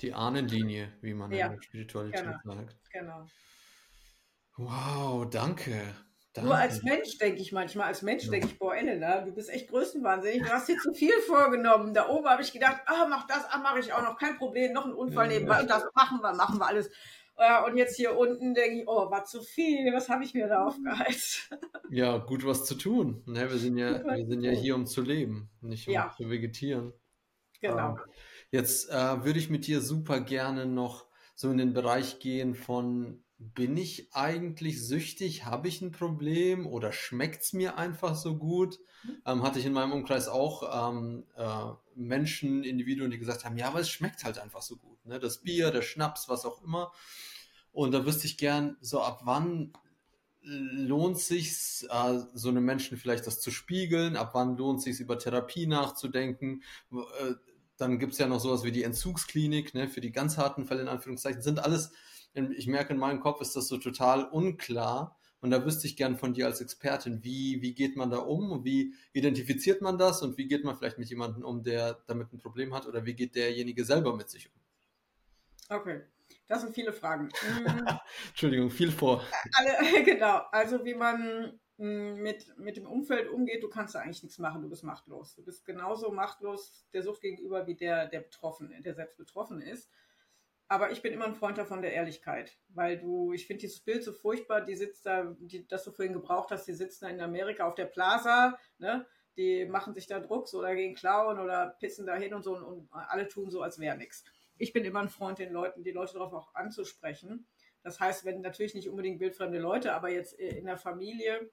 Die 0.00 0.12
Ahnenlinie, 0.12 0.92
wie 1.00 1.14
man 1.14 1.30
ja, 1.30 1.46
in 1.46 1.52
der 1.52 1.62
Spiritualität 1.62 2.24
genau, 2.24 2.56
sagt. 2.56 2.76
Genau. 2.90 3.26
Wow, 4.56 5.30
danke. 5.30 5.94
Danke. 6.36 6.48
Nur 6.48 6.56
als 6.56 6.82
Mensch 6.82 7.18
denke 7.18 7.40
ich 7.40 7.52
manchmal, 7.52 7.86
als 7.86 8.02
Mensch 8.02 8.24
ja. 8.24 8.30
denke 8.30 8.46
ich, 8.48 8.58
boah, 8.58 8.76
Elena, 8.76 9.22
du 9.22 9.32
bist 9.32 9.50
echt 9.50 9.68
größenwahnsinnig, 9.68 10.42
du 10.42 10.50
hast 10.50 10.68
dir 10.68 10.78
zu 10.78 10.92
viel 10.92 11.18
vorgenommen. 11.26 11.94
Da 11.94 12.08
oben 12.08 12.26
habe 12.28 12.42
ich 12.42 12.52
gedacht, 12.52 12.82
ah, 12.86 13.06
mach 13.08 13.26
das, 13.26 13.44
ah, 13.50 13.58
mache 13.58 13.80
ich 13.80 13.92
auch 13.92 14.02
noch, 14.02 14.18
kein 14.18 14.36
Problem, 14.36 14.72
noch 14.72 14.84
ein 14.84 14.92
Unfall 14.92 15.28
nebenbei, 15.28 15.64
das 15.64 15.84
machen 15.94 16.20
wir, 16.20 16.34
machen 16.34 16.58
wir 16.58 16.66
alles. 16.66 16.90
Und 17.66 17.76
jetzt 17.76 17.96
hier 17.96 18.16
unten 18.16 18.54
denke 18.54 18.80
ich, 18.80 18.88
oh, 18.88 19.10
war 19.10 19.24
zu 19.24 19.42
viel, 19.42 19.92
was 19.92 20.08
habe 20.08 20.24
ich 20.24 20.32
mir 20.32 20.48
da 20.48 20.64
aufgeheizt? 20.66 21.50
Ja, 21.88 22.16
gut 22.18 22.44
was 22.44 22.64
zu 22.64 22.74
tun. 22.74 23.22
Ne, 23.26 23.48
wir 23.48 23.58
sind 23.58 23.78
ja, 23.78 24.02
wir 24.02 24.26
sind 24.26 24.42
ja 24.42 24.50
hier, 24.50 24.74
um 24.74 24.86
zu 24.86 25.02
leben, 25.02 25.50
nicht 25.60 25.86
um 25.86 25.94
ja. 25.94 26.12
zu 26.16 26.28
vegetieren. 26.28 26.92
Genau. 27.60 27.90
Ähm, 27.90 27.98
jetzt 28.50 28.90
äh, 28.90 29.24
würde 29.24 29.38
ich 29.38 29.50
mit 29.50 29.68
dir 29.68 29.80
super 29.80 30.18
gerne 30.20 30.66
noch 30.66 31.06
so 31.36 31.50
in 31.50 31.58
den 31.58 31.74
Bereich 31.74 32.18
gehen 32.18 32.56
von 32.56 33.22
bin 33.38 33.76
ich 33.76 34.08
eigentlich 34.14 34.86
süchtig? 34.86 35.44
Habe 35.44 35.68
ich 35.68 35.82
ein 35.82 35.92
Problem 35.92 36.66
oder 36.66 36.92
schmeckt 36.92 37.42
es 37.42 37.52
mir 37.52 37.76
einfach 37.76 38.14
so 38.14 38.36
gut? 38.36 38.78
Ähm, 39.24 39.42
hatte 39.42 39.58
ich 39.58 39.66
in 39.66 39.72
meinem 39.72 39.92
Umkreis 39.92 40.26
auch 40.28 40.90
ähm, 40.90 41.24
äh, 41.36 41.72
Menschen, 41.94 42.64
Individuen, 42.64 43.10
die 43.10 43.18
gesagt 43.18 43.44
haben, 43.44 43.58
ja, 43.58 43.68
aber 43.68 43.80
es 43.80 43.90
schmeckt 43.90 44.24
halt 44.24 44.38
einfach 44.38 44.62
so 44.62 44.76
gut. 44.76 45.04
Ne? 45.04 45.18
Das 45.18 45.38
Bier, 45.38 45.70
der 45.70 45.82
Schnaps, 45.82 46.28
was 46.28 46.44
auch 46.44 46.62
immer. 46.62 46.92
Und 47.72 47.92
da 47.92 48.06
wüsste 48.06 48.26
ich 48.26 48.38
gern, 48.38 48.76
so 48.80 49.02
ab 49.02 49.20
wann 49.24 49.72
lohnt 50.42 51.18
sich 51.18 51.86
äh, 51.90 52.20
so 52.32 52.48
einem 52.48 52.64
Menschen 52.64 52.96
vielleicht 52.96 53.26
das 53.26 53.40
zu 53.40 53.50
spiegeln? 53.50 54.16
Ab 54.16 54.30
wann 54.32 54.56
lohnt 54.56 54.80
sich 54.80 54.98
über 55.00 55.18
Therapie 55.18 55.66
nachzudenken? 55.66 56.62
Äh, 56.92 57.34
dann 57.76 57.98
gibt 57.98 58.12
es 58.14 58.18
ja 58.18 58.28
noch 58.28 58.40
sowas 58.40 58.64
wie 58.64 58.72
die 58.72 58.84
Entzugsklinik, 58.84 59.74
ne, 59.74 59.88
für 59.88 60.00
die 60.00 60.12
ganz 60.12 60.38
harten 60.38 60.64
Fälle 60.64 60.82
in 60.82 60.88
Anführungszeichen, 60.88 61.42
sind 61.42 61.58
alles 61.58 61.92
ich 62.36 62.66
merke, 62.66 62.92
in 62.92 62.98
meinem 62.98 63.20
Kopf 63.20 63.40
ist 63.40 63.56
das 63.56 63.68
so 63.68 63.78
total 63.78 64.24
unklar. 64.24 65.18
Und 65.40 65.50
da 65.50 65.64
wüsste 65.64 65.86
ich 65.86 65.96
gern 65.96 66.16
von 66.16 66.32
dir 66.32 66.46
als 66.46 66.60
Expertin, 66.60 67.22
wie, 67.22 67.60
wie 67.60 67.74
geht 67.74 67.96
man 67.96 68.10
da 68.10 68.18
um 68.18 68.50
und 68.52 68.64
wie 68.64 68.94
identifiziert 69.12 69.82
man 69.82 69.98
das 69.98 70.22
und 70.22 70.38
wie 70.38 70.48
geht 70.48 70.64
man 70.64 70.76
vielleicht 70.76 70.98
mit 70.98 71.08
jemandem 71.08 71.44
um, 71.44 71.62
der 71.62 72.02
damit 72.06 72.32
ein 72.32 72.38
Problem 72.38 72.74
hat 72.74 72.86
oder 72.86 73.04
wie 73.04 73.14
geht 73.14 73.34
derjenige 73.34 73.84
selber 73.84 74.16
mit 74.16 74.30
sich 74.30 74.48
um? 74.48 74.60
Okay, 75.68 76.02
das 76.46 76.62
sind 76.62 76.74
viele 76.74 76.92
Fragen. 76.92 77.28
Entschuldigung, 78.28 78.70
viel 78.70 78.90
vor. 78.90 79.22
Alle, 79.52 80.02
genau, 80.04 80.42
also 80.50 80.84
wie 80.84 80.94
man 80.94 81.58
mm, 81.76 82.14
mit, 82.14 82.56
mit 82.58 82.76
dem 82.76 82.86
Umfeld 82.86 83.28
umgeht, 83.28 83.62
du 83.62 83.68
kannst 83.68 83.94
da 83.94 84.00
eigentlich 84.00 84.22
nichts 84.22 84.38
machen, 84.38 84.62
du 84.62 84.68
bist 84.68 84.84
machtlos. 84.84 85.34
Du 85.34 85.44
bist 85.44 85.66
genauso 85.66 86.10
machtlos 86.10 86.86
der 86.92 87.02
Sucht 87.02 87.20
gegenüber 87.20 87.66
wie 87.66 87.74
der, 87.74 88.06
der 88.06 88.20
Betroffene, 88.20 88.80
der 88.80 88.94
selbst 88.94 89.18
betroffen 89.18 89.60
ist. 89.60 89.90
Aber 90.68 90.90
ich 90.90 91.00
bin 91.00 91.12
immer 91.12 91.26
ein 91.26 91.34
Freund 91.34 91.58
davon 91.58 91.80
der 91.80 91.92
Ehrlichkeit, 91.92 92.58
weil 92.68 92.98
du, 92.98 93.32
ich 93.32 93.46
finde 93.46 93.60
dieses 93.60 93.80
Bild 93.80 94.02
so 94.02 94.12
furchtbar, 94.12 94.62
die 94.62 94.74
sitzt 94.74 95.06
da, 95.06 95.36
die, 95.38 95.66
das 95.66 95.84
du 95.84 95.92
vorhin 95.92 96.12
gebraucht 96.12 96.50
hast, 96.50 96.66
die 96.66 96.72
sitzen 96.72 97.04
da 97.04 97.10
in 97.10 97.20
Amerika 97.20 97.66
auf 97.66 97.76
der 97.76 97.86
Plaza, 97.86 98.58
ne? 98.78 99.06
Die 99.36 99.66
machen 99.66 99.92
sich 99.92 100.06
da 100.06 100.18
Drucks 100.18 100.54
oder 100.54 100.74
gehen 100.74 100.94
klauen 100.94 101.38
oder 101.38 101.76
pissen 101.78 102.06
da 102.06 102.16
hin 102.16 102.32
und 102.32 102.42
so 102.42 102.56
und, 102.56 102.62
und 102.62 102.88
alle 102.90 103.28
tun 103.28 103.50
so, 103.50 103.60
als 103.60 103.78
wäre 103.78 103.96
nichts. 103.96 104.24
Ich 104.56 104.72
bin 104.72 104.84
immer 104.84 105.00
ein 105.00 105.10
Freund, 105.10 105.38
den 105.38 105.52
Leuten, 105.52 105.84
die 105.84 105.92
Leute 105.92 106.14
darauf 106.14 106.32
auch 106.32 106.54
anzusprechen. 106.54 107.46
Das 107.82 108.00
heißt, 108.00 108.24
wenn 108.24 108.40
natürlich 108.40 108.74
nicht 108.74 108.88
unbedingt 108.88 109.20
wildfremde 109.20 109.58
Leute, 109.58 109.92
aber 109.92 110.08
jetzt 110.08 110.32
in 110.32 110.64
der 110.64 110.78
Familie 110.78 111.50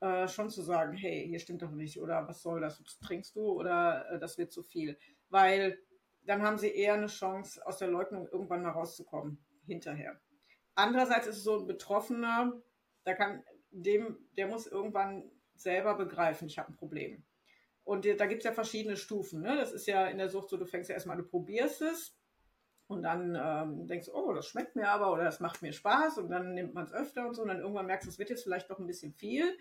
äh, 0.00 0.28
schon 0.28 0.48
zu 0.48 0.62
sagen, 0.62 0.96
hey, 0.96 1.26
hier 1.28 1.40
stimmt 1.40 1.62
doch 1.62 1.72
nicht 1.72 2.00
oder 2.00 2.26
was 2.28 2.42
soll 2.42 2.60
das, 2.60 2.82
trinkst 3.00 3.34
du 3.36 3.52
oder 3.52 4.08
äh, 4.10 4.18
das 4.18 4.38
wird 4.38 4.52
zu 4.52 4.62
viel. 4.62 4.96
Weil 5.28 5.78
dann 6.24 6.42
haben 6.42 6.58
sie 6.58 6.74
eher 6.74 6.94
eine 6.94 7.06
Chance, 7.06 7.64
aus 7.66 7.78
der 7.78 7.88
Leugnung 7.88 8.26
irgendwann 8.28 8.62
mal 8.62 8.70
rauszukommen, 8.70 9.44
hinterher. 9.66 10.20
Andererseits 10.74 11.26
ist 11.26 11.38
es 11.38 11.44
so 11.44 11.60
ein 11.60 11.66
Betroffener, 11.66 12.60
da 13.04 13.14
kann 13.14 13.44
dem, 13.70 14.18
der 14.36 14.48
muss 14.48 14.66
irgendwann 14.66 15.30
selber 15.54 15.94
begreifen, 15.94 16.48
ich 16.48 16.58
habe 16.58 16.72
ein 16.72 16.76
Problem. 16.76 17.24
Und 17.84 18.06
da 18.06 18.26
gibt 18.26 18.40
es 18.40 18.44
ja 18.44 18.52
verschiedene 18.52 18.96
Stufen. 18.96 19.42
Ne? 19.42 19.56
Das 19.56 19.72
ist 19.72 19.86
ja 19.86 20.06
in 20.06 20.18
der 20.18 20.30
Sucht 20.30 20.48
so, 20.48 20.56
du 20.56 20.64
fängst 20.64 20.88
ja 20.88 20.94
erstmal, 20.94 21.18
du 21.18 21.24
probierst 21.24 21.82
es 21.82 22.16
und 22.86 23.02
dann 23.02 23.38
ähm, 23.40 23.86
denkst 23.86 24.06
du, 24.06 24.14
oh, 24.14 24.32
das 24.32 24.46
schmeckt 24.46 24.74
mir 24.74 24.88
aber 24.88 25.12
oder 25.12 25.24
das 25.24 25.40
macht 25.40 25.60
mir 25.62 25.72
Spaß 25.72 26.18
und 26.18 26.30
dann 26.30 26.54
nimmt 26.54 26.74
man 26.74 26.84
es 26.84 26.92
öfter 26.92 27.26
und 27.26 27.34
so 27.34 27.42
und 27.42 27.48
dann 27.48 27.60
irgendwann 27.60 27.86
merkst 27.86 28.06
du, 28.06 28.10
es 28.10 28.18
wird 28.18 28.30
jetzt 28.30 28.42
vielleicht 28.42 28.70
doch 28.70 28.78
ein 28.78 28.86
bisschen 28.86 29.12
viel 29.12 29.56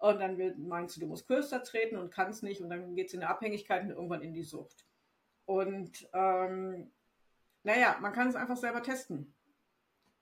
und 0.00 0.20
dann 0.20 0.38
meinst 0.58 0.96
du, 0.96 1.00
du 1.00 1.06
musst 1.06 1.26
kürzer 1.26 1.62
treten 1.62 1.96
und 1.96 2.10
kannst 2.10 2.42
nicht 2.42 2.60
und 2.60 2.68
dann 2.68 2.94
geht 2.94 3.08
es 3.08 3.14
in 3.14 3.22
eine 3.22 3.30
Abhängigkeit 3.30 3.82
und 3.84 3.90
irgendwann 3.90 4.22
in 4.22 4.34
die 4.34 4.42
Sucht. 4.42 4.85
Und 5.46 6.08
ähm, 6.12 6.90
naja, 7.62 7.96
man 8.00 8.12
kann 8.12 8.28
es 8.28 8.36
einfach 8.36 8.56
selber 8.56 8.82
testen. 8.82 9.34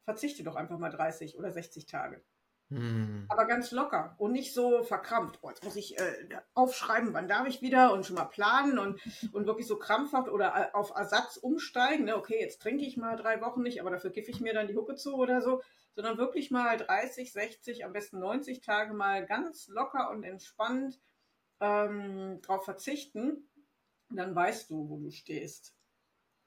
Verzichte 0.05 0.45
doch 0.45 0.55
einfach 0.55 0.79
mal 0.79 0.91
30 0.91 1.39
oder 1.39 1.51
60 1.51 1.87
Tage. 1.87 2.23
Hm. 2.71 3.27
Aber 3.29 3.47
ganz 3.47 3.71
locker 3.73 4.15
und 4.19 4.33
nicht 4.33 4.55
so 4.55 4.83
verkrampft. 4.83 5.39
Oh, 5.43 5.49
jetzt 5.49 5.65
muss 5.65 5.77
ich 5.77 5.99
äh, 5.99 6.29
aufschreiben, 6.55 7.13
wann 7.13 7.29
darf 7.29 7.47
ich 7.47 7.61
wieder 7.63 7.93
und 7.93 8.07
schon 8.07 8.17
mal 8.17 8.25
planen 8.25 8.79
und, 8.79 9.01
und 9.33 9.47
wirklich 9.47 9.67
so 9.67 9.79
krampfhaft 9.79 10.29
oder 10.29 10.55
äh, 10.55 10.75
auf 10.75 10.93
Ersatz 10.95 11.37
umsteigen. 11.37 12.07
Ne? 12.07 12.17
Okay, 12.17 12.39
jetzt 12.41 12.63
trinke 12.63 12.85
ich 12.85 12.97
mal 12.97 13.17
drei 13.17 13.41
Wochen 13.41 13.63
nicht, 13.63 13.81
aber 13.81 13.91
dafür 13.91 14.11
giffe 14.11 14.31
ich 14.31 14.41
mir 14.41 14.55
dann 14.55 14.69
die 14.69 14.77
Hucke 14.77 14.95
zu 14.95 15.15
oder 15.15 15.41
so. 15.41 15.63
Sondern 15.95 16.19
wirklich 16.19 16.51
mal 16.51 16.77
30, 16.77 17.33
60, 17.33 17.85
am 17.85 17.93
besten 17.93 18.19
90 18.19 18.61
Tage 18.61 18.95
mal 18.95 19.25
ganz 19.27 19.69
locker 19.69 20.11
und 20.11 20.25
entspannt 20.25 20.99
ähm, 21.61 22.41
drauf 22.43 22.65
verzichten 22.65 23.49
dann 24.17 24.35
weißt 24.35 24.71
du, 24.71 24.89
wo 24.89 24.99
du 24.99 25.11
stehst. 25.11 25.75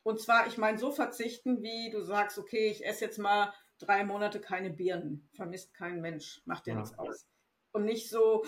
Und 0.03 0.21
zwar, 0.21 0.47
ich 0.47 0.57
meine, 0.57 0.77
so 0.77 0.91
verzichten, 0.91 1.61
wie 1.61 1.89
du 1.89 2.01
sagst, 2.01 2.37
okay, 2.37 2.67
ich 2.69 2.85
esse 2.85 3.05
jetzt 3.05 3.17
mal 3.17 3.53
drei 3.79 4.03
Monate 4.03 4.39
keine 4.39 4.69
Birnen, 4.69 5.29
vermisst 5.33 5.73
kein 5.73 6.01
Mensch, 6.01 6.41
macht 6.45 6.65
dir 6.65 6.73
ja. 6.73 6.79
nichts 6.79 6.97
aus. 6.97 7.27
Und 7.71 7.85
nicht 7.85 8.09
so, 8.09 8.45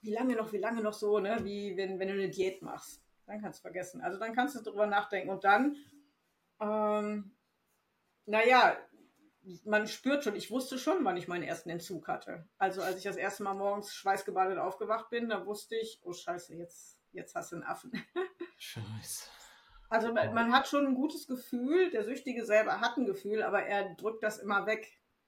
wie 0.00 0.12
lange 0.12 0.36
noch, 0.36 0.52
wie 0.52 0.58
lange 0.58 0.82
noch 0.82 0.94
so, 0.94 1.18
ne, 1.18 1.38
wie 1.42 1.76
wenn, 1.76 1.98
wenn 1.98 2.08
du 2.08 2.14
eine 2.14 2.30
Diät 2.30 2.62
machst. 2.62 3.02
Dann 3.26 3.40
kannst 3.40 3.60
du 3.60 3.62
vergessen. 3.62 4.00
Also 4.00 4.18
dann 4.18 4.34
kannst 4.34 4.56
du 4.56 4.62
drüber 4.62 4.86
nachdenken. 4.86 5.30
Und 5.30 5.44
dann, 5.44 5.76
ähm, 6.60 7.36
naja, 8.26 8.76
man 9.64 9.86
spürt 9.86 10.24
schon, 10.24 10.36
ich 10.36 10.50
wusste 10.50 10.78
schon, 10.78 11.04
wann 11.04 11.16
ich 11.16 11.28
meinen 11.28 11.44
ersten 11.44 11.70
Entzug 11.70 12.08
hatte. 12.08 12.48
Also 12.58 12.82
als 12.82 12.96
ich 12.96 13.04
das 13.04 13.16
erste 13.16 13.42
Mal 13.42 13.54
morgens 13.54 13.94
schweißgebadet 13.94 14.58
aufgewacht 14.58 15.10
bin, 15.10 15.28
da 15.28 15.46
wusste 15.46 15.76
ich, 15.76 16.00
oh 16.02 16.12
scheiße, 16.12 16.54
jetzt 16.56 16.99
jetzt 17.12 17.34
hast 17.34 17.52
du 17.52 17.56
einen 17.56 17.64
Affen. 17.64 17.92
Scheiße. 18.58 19.28
Also 19.88 20.12
man, 20.12 20.32
man, 20.34 20.52
hat 20.52 20.68
schon 20.68 20.86
ein 20.86 20.94
gutes 20.94 21.26
Gefühl, 21.26 21.90
der 21.90 22.04
Süchtige 22.04 22.44
selber 22.44 22.80
hat 22.80 22.96
ein 22.96 23.06
Gefühl, 23.06 23.42
aber 23.42 23.64
er 23.64 23.94
drückt 23.96 24.22
das 24.22 24.38
immer 24.38 24.66
weg 24.66 24.86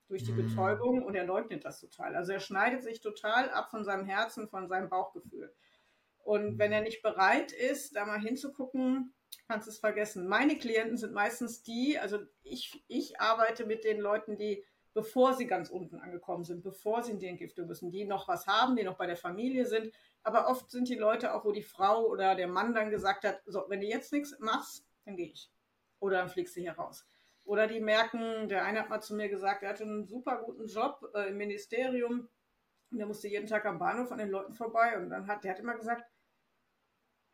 durch 0.09 0.22
die 0.22 0.33
mm. 0.33 0.37
Betäubung 0.37 1.03
und 1.03 1.16
er 1.16 1.24
leugnet 1.24 1.64
das 1.64 1.80
total. 1.80 2.14
Also 2.14 2.33
er 2.33 2.41
schneidet 2.41 2.85
sich 2.85 3.01
total 3.01 3.51
ab 3.51 3.70
von 3.70 3.85
seinem 3.85 4.05
Herzen, 4.05 4.49
von 4.49 4.68
seinem 4.68 4.89
Bauchgefühl. 4.89 5.53
Und 6.18 6.59
wenn 6.59 6.70
er 6.70 6.83
nicht 6.83 7.03
bereit 7.03 7.51
ist, 7.51 7.97
da 7.97 8.05
mal 8.05 8.20
hinzugucken, 8.20 9.14
kannst 9.49 9.66
du 9.66 9.72
es 9.72 9.78
vergessen. 9.78 10.28
Meine 10.28 10.57
Klienten 10.57 10.97
sind 10.97 11.12
meistens 11.12 11.62
die, 11.62 11.99
also 11.99 12.18
ich, 12.43 12.85
ich 12.87 13.20
arbeite 13.20 13.66
mit 13.66 13.85
den 13.85 13.99
Leuten, 13.99 14.37
die, 14.37 14.64
bevor 14.95 15.34
sie 15.34 15.47
ganz 15.47 15.70
unten 15.70 15.99
angekommen 15.99 16.45
sind, 16.45 16.62
bevor 16.62 17.03
sie 17.03 17.12
in 17.12 17.18
die 17.18 17.26
Entgiftung 17.26 17.66
müssen, 17.66 17.90
die 17.90 18.05
noch 18.05 18.28
was 18.28 18.47
haben, 18.47 18.76
die 18.76 18.84
noch 18.84 18.97
bei 18.97 19.07
der 19.07 19.16
Familie 19.16 19.66
sind, 19.66 19.93
aber 20.22 20.49
oft 20.49 20.70
sind 20.70 20.88
die 20.88 20.95
Leute 20.95 21.34
auch, 21.34 21.45
wo 21.45 21.53
die 21.53 21.62
Frau 21.62 22.07
oder 22.07 22.34
der 22.34 22.49
Mann 22.49 22.74
dann 22.74 22.90
gesagt 22.90 23.24
hat, 23.24 23.43
so, 23.47 23.64
wenn 23.68 23.80
du 23.80 23.86
jetzt 23.86 24.12
nichts 24.12 24.38
machst, 24.38 24.86
dann 25.05 25.16
gehe 25.16 25.28
ich. 25.28 25.51
Oder 25.99 26.18
dann 26.18 26.28
fliegst 26.28 26.57
du 26.57 26.61
hier 26.61 26.72
raus. 26.72 27.07
Oder 27.45 27.66
die 27.66 27.80
merken, 27.80 28.49
der 28.49 28.64
eine 28.64 28.80
hat 28.80 28.88
mal 28.88 29.01
zu 29.01 29.14
mir 29.14 29.28
gesagt, 29.28 29.62
er 29.62 29.70
hatte 29.70 29.84
einen 29.84 30.07
super 30.07 30.43
guten 30.43 30.66
Job 30.66 31.11
äh, 31.14 31.28
im 31.28 31.38
Ministerium 31.38 32.28
und 32.90 32.99
der 32.99 33.07
musste 33.07 33.28
jeden 33.28 33.47
Tag 33.47 33.64
am 33.64 33.78
Bahnhof 33.78 34.12
an 34.12 34.18
den 34.18 34.28
Leuten 34.28 34.55
vorbei 34.55 34.97
und 34.99 35.11
dann 35.11 35.26
hat, 35.26 35.43
der 35.43 35.53
hat 35.53 35.59
immer 35.59 35.74
gesagt, 35.74 36.05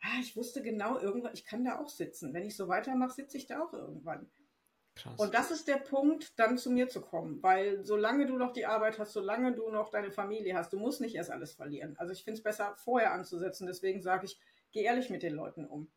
ah, 0.01 0.21
ich 0.21 0.37
wusste 0.37 0.63
genau, 0.63 0.99
irgendwann, 0.99 1.35
ich 1.35 1.45
kann 1.45 1.65
da 1.65 1.79
auch 1.79 1.89
sitzen. 1.89 2.33
Wenn 2.33 2.45
ich 2.45 2.57
so 2.57 2.69
weitermache, 2.69 3.13
sitze 3.13 3.37
ich 3.37 3.47
da 3.47 3.63
auch 3.63 3.73
irgendwann. 3.73 4.31
Krass. 4.99 5.19
Und 5.19 5.33
das 5.35 5.51
ist 5.51 5.69
der 5.69 5.77
Punkt, 5.77 6.39
dann 6.39 6.59
zu 6.59 6.71
mir 6.71 6.89
zu 6.89 7.01
kommen, 7.01 7.43
weil 7.43 7.85
solange 7.85 8.27
du 8.27 8.37
noch 8.37 8.53
die 8.53 8.67
Arbeit 8.67 8.99
hast, 8.99 9.13
solange 9.13 9.55
du 9.55 9.71
noch 9.71 9.91
deine 9.91 10.11
Familie 10.11 10.57
hast, 10.57 10.73
du 10.73 10.79
musst 10.79 11.01
nicht 11.01 11.15
erst 11.15 11.31
alles 11.31 11.53
verlieren. 11.53 11.95
Also 11.99 12.13
ich 12.13 12.25
finde 12.25 12.39
es 12.39 12.43
besser, 12.43 12.75
vorher 12.77 13.13
anzusetzen. 13.13 13.67
Deswegen 13.67 14.03
sage 14.03 14.27
ich, 14.27 14.41
geh 14.73 14.83
ehrlich 14.83 15.09
mit 15.09 15.23
den 15.23 15.35
Leuten 15.35 15.67
um. 15.67 15.89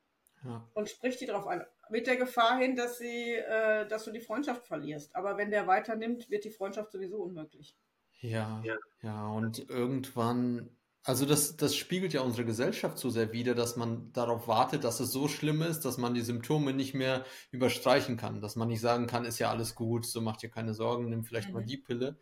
Ja. 0.44 0.68
Und 0.74 0.90
sprich 0.90 1.18
die 1.18 1.26
darauf 1.26 1.48
an. 1.48 1.66
Mit 1.90 2.08
der 2.08 2.16
Gefahr 2.16 2.58
hin, 2.58 2.76
dass 2.76 2.98
sie, 2.98 3.34
äh, 3.34 3.88
dass 3.88 4.06
du 4.06 4.12
die 4.12 4.22
Freundschaft 4.22 4.66
verlierst. 4.66 5.16
Aber 5.16 5.38
wenn 5.38 5.52
der 5.52 5.68
weiternimmt, 5.68 6.30
wird 6.30 6.46
die 6.46 6.52
Freundschaft 6.52 6.92
sowieso 6.92 7.18
unmöglich. 7.18 7.76
Ja, 8.20 8.62
ja, 8.64 8.78
ja. 9.02 9.28
Und 9.30 9.70
irgendwann 9.70 10.70
also 11.04 11.26
das, 11.26 11.58
das 11.58 11.76
spiegelt 11.76 12.14
ja 12.14 12.22
unsere 12.22 12.46
Gesellschaft 12.46 13.00
so 13.00 13.10
sehr 13.10 13.32
wider, 13.32 13.56
dass 13.56 13.76
man 13.76 14.12
darauf 14.14 14.48
wartet, 14.48 14.84
dass 14.84 15.00
es 15.00 15.12
so 15.12 15.28
schlimm 15.28 15.64
ist, 15.64 15.82
dass 15.82 15.98
man 15.98 16.14
die 16.14 16.22
Symptome 16.22 16.74
nicht 16.74 16.94
mehr 16.94 17.26
überstreichen 17.50 18.18
kann, 18.18 18.40
dass 18.40 18.56
man 18.56 18.68
nicht 18.68 18.82
sagen 18.82 19.08
kann, 19.08 19.26
ist 19.26 19.40
ja 19.40 19.50
alles 19.50 19.74
gut, 19.74 20.06
so 20.06 20.22
macht 20.22 20.44
ihr 20.44 20.50
keine 20.50 20.76
Sorgen, 20.76 21.10
nimm 21.10 21.24
vielleicht 21.24 21.48
mhm. 21.48 21.54
mal 21.56 21.66
die 21.66 21.78
Pille. 21.78 22.20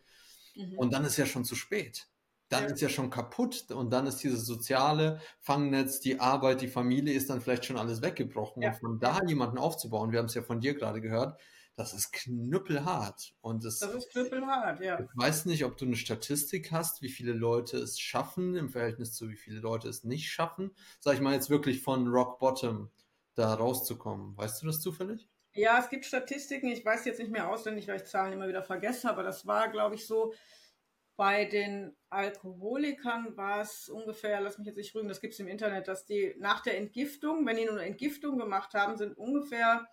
Mhm. 0.56 0.78
Und 0.78 0.94
dann 0.94 1.04
ist 1.04 1.18
ja 1.18 1.26
schon 1.26 1.44
zu 1.44 1.56
spät. 1.56 2.08
Dann 2.48 2.64
ja. 2.64 2.70
ist 2.70 2.82
ja 2.82 2.90
schon 2.90 3.10
kaputt 3.10 3.70
und 3.70 3.92
dann 3.92 4.08
ist 4.08 4.24
dieses 4.24 4.46
soziale 4.46 5.20
Fangnetz, 5.40 6.00
die 6.00 6.20
Arbeit, 6.20 6.62
die 6.62 6.68
Familie 6.68 7.14
ist 7.14 7.30
dann 7.30 7.42
vielleicht 7.42 7.66
schon 7.66 7.78
alles 7.78 8.02
weggebrochen. 8.02 8.64
Ja. 8.64 8.70
Und 8.70 8.80
von 8.80 9.00
da 9.00 9.20
jemanden 9.28 9.58
aufzubauen, 9.58 10.12
wir 10.12 10.20
haben 10.20 10.26
es 10.26 10.34
ja 10.34 10.42
von 10.42 10.62
dir 10.62 10.74
gerade 10.74 11.02
gehört, 11.02 11.40
das 11.80 11.94
ist 11.94 12.12
knüppelhart. 12.12 13.34
Und 13.40 13.64
das, 13.64 13.80
das 13.80 13.94
ist 13.94 14.12
knüppelhart, 14.12 14.82
ja. 14.82 15.00
Ich 15.00 15.08
weiß 15.16 15.46
nicht, 15.46 15.64
ob 15.64 15.78
du 15.78 15.86
eine 15.86 15.96
Statistik 15.96 16.74
hast, 16.74 17.02
wie 17.02 17.08
viele 17.08 17.32
Leute 17.32 17.78
es 17.78 17.98
schaffen 17.98 18.58
im 18.58 18.68
Verhältnis 18.68 19.14
zu 19.14 19.30
wie 19.30 19.38
viele 19.38 19.62
Leute 19.62 19.88
es 19.88 20.04
nicht 20.04 20.30
schaffen. 20.30 20.76
Sag 21.00 21.14
ich 21.14 21.22
mal 21.22 21.34
jetzt 21.34 21.50
wirklich 21.50 21.82
von 21.82 22.10
Rock 22.10 22.38
Bottom 22.40 22.92
da 23.36 23.54
rauszukommen. 23.54 24.36
Weißt 24.36 24.62
du 24.62 24.66
das 24.66 24.82
zufällig? 24.82 25.30
Ja, 25.54 25.80
es 25.80 25.90
gibt 25.90 26.06
Statistiken. 26.06 26.68
Ich 26.68 26.84
weiß 26.84 27.06
jetzt 27.06 27.20
nicht 27.20 27.32
mehr 27.32 27.50
auswendig, 27.50 27.88
weil 27.88 27.96
ich 27.96 28.04
Zahlen 28.04 28.34
immer 28.34 28.50
wieder 28.50 28.62
vergesse, 28.62 29.10
aber 29.10 29.24
das 29.24 29.48
war, 29.48 29.70
glaube 29.70 29.96
ich, 29.96 30.06
so. 30.06 30.34
Bei 31.16 31.46
den 31.46 31.96
Alkoholikern 32.10 33.38
war 33.38 33.62
es 33.62 33.88
ungefähr, 33.88 34.42
lass 34.42 34.58
mich 34.58 34.68
jetzt 34.68 34.76
nicht 34.76 34.94
rügen, 34.96 35.08
das 35.08 35.22
gibt 35.22 35.34
es 35.34 35.40
im 35.40 35.48
Internet, 35.48 35.88
dass 35.88 36.06
die 36.06 36.36
nach 36.40 36.60
der 36.62 36.78
Entgiftung, 36.78 37.46
wenn 37.46 37.56
die 37.56 37.66
nur 37.66 37.76
eine 37.76 37.86
Entgiftung 37.86 38.38
gemacht 38.38 38.74
haben, 38.74 38.98
sind 38.98 39.18
ungefähr, 39.18 39.88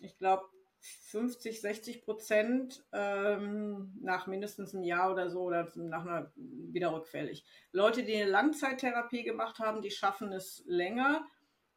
ich 0.00 0.16
glaube, 0.16 0.44
50, 0.82 1.60
60 1.60 2.02
Prozent 2.02 2.84
ähm, 2.92 3.96
nach 4.00 4.26
mindestens 4.26 4.74
einem 4.74 4.82
Jahr 4.82 5.12
oder 5.12 5.30
so 5.30 5.42
oder 5.42 5.70
nach 5.76 6.02
einer 6.02 6.32
wieder 6.34 6.92
rückfällig. 6.92 7.44
Leute, 7.70 8.02
die 8.02 8.16
eine 8.16 8.28
Langzeittherapie 8.28 9.22
gemacht 9.22 9.60
haben, 9.60 9.80
die 9.80 9.92
schaffen 9.92 10.32
es 10.32 10.64
länger. 10.66 11.24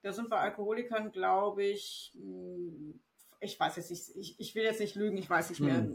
Da 0.02 0.12
sind 0.12 0.30
bei 0.30 0.40
Alkoholikern, 0.40 1.12
glaube 1.12 1.64
ich, 1.64 2.14
hm, 2.16 3.00
ich 3.40 3.60
weiß 3.60 3.76
jetzt 3.76 3.92
nicht, 3.92 4.16
ich, 4.16 4.40
ich 4.40 4.56
will 4.56 4.64
jetzt 4.64 4.80
nicht 4.80 4.96
lügen, 4.96 5.18
ich 5.18 5.30
weiß 5.30 5.52
nicht 5.52 5.62
mehr, 5.62 5.88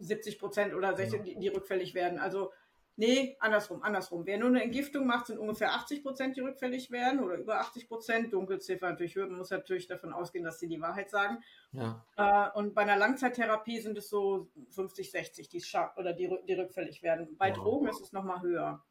70 0.00 0.34
hm. 0.34 0.40
Prozent 0.40 0.74
oder 0.74 0.96
60, 0.96 1.22
die, 1.22 1.38
die 1.38 1.48
rückfällig 1.48 1.94
werden. 1.94 2.18
Also 2.18 2.52
Nee, 2.98 3.36
andersrum, 3.40 3.82
andersrum. 3.82 4.24
Wer 4.24 4.38
nur 4.38 4.48
eine 4.48 4.62
Entgiftung 4.62 5.06
macht, 5.06 5.26
sind 5.26 5.38
ungefähr 5.38 5.74
80 5.74 6.02
Prozent, 6.02 6.36
die 6.36 6.40
rückfällig 6.40 6.90
werden 6.90 7.22
oder 7.22 7.36
über 7.36 7.60
80 7.60 7.88
Prozent. 7.88 8.32
Dunkelziffer 8.32 8.88
natürlich 8.88 9.14
höher. 9.16 9.26
Man 9.26 9.36
muss 9.36 9.50
natürlich 9.50 9.86
davon 9.86 10.14
ausgehen, 10.14 10.44
dass 10.44 10.58
sie 10.58 10.66
die 10.66 10.80
Wahrheit 10.80 11.10
sagen. 11.10 11.42
Ja. 11.72 12.02
Äh, 12.16 12.58
und 12.58 12.74
bei 12.74 12.82
einer 12.82 12.96
Langzeittherapie 12.96 13.80
sind 13.80 13.98
es 13.98 14.08
so 14.08 14.50
50, 14.70 15.10
60, 15.10 15.48
die, 15.50 15.62
oder 15.96 16.14
die, 16.14 16.34
die 16.48 16.54
rückfällig 16.54 17.02
werden. 17.02 17.36
Bei 17.36 17.50
wow. 17.50 17.58
Drogen 17.58 17.88
ist 17.88 18.00
es 18.00 18.12
nochmal 18.12 18.40
höher. 18.40 18.82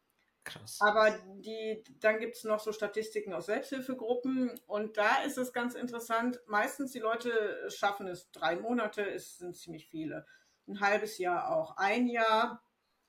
Krass. 0.44 0.78
Aber 0.80 1.10
die, 1.38 1.82
dann 1.98 2.20
gibt 2.20 2.36
es 2.36 2.44
noch 2.44 2.60
so 2.60 2.70
Statistiken 2.70 3.32
aus 3.32 3.46
Selbsthilfegruppen 3.46 4.60
und 4.68 4.96
da 4.96 5.22
ist 5.26 5.38
es 5.38 5.52
ganz 5.52 5.74
interessant. 5.74 6.40
Meistens 6.46 6.92
die 6.92 7.00
Leute 7.00 7.68
schaffen 7.68 8.06
es 8.06 8.30
drei 8.30 8.54
Monate, 8.54 9.02
es 9.02 9.38
sind 9.38 9.56
ziemlich 9.56 9.88
viele. 9.88 10.24
Ein 10.68 10.78
halbes 10.78 11.18
Jahr 11.18 11.50
auch. 11.50 11.76
Ein 11.76 12.06
Jahr 12.06 12.62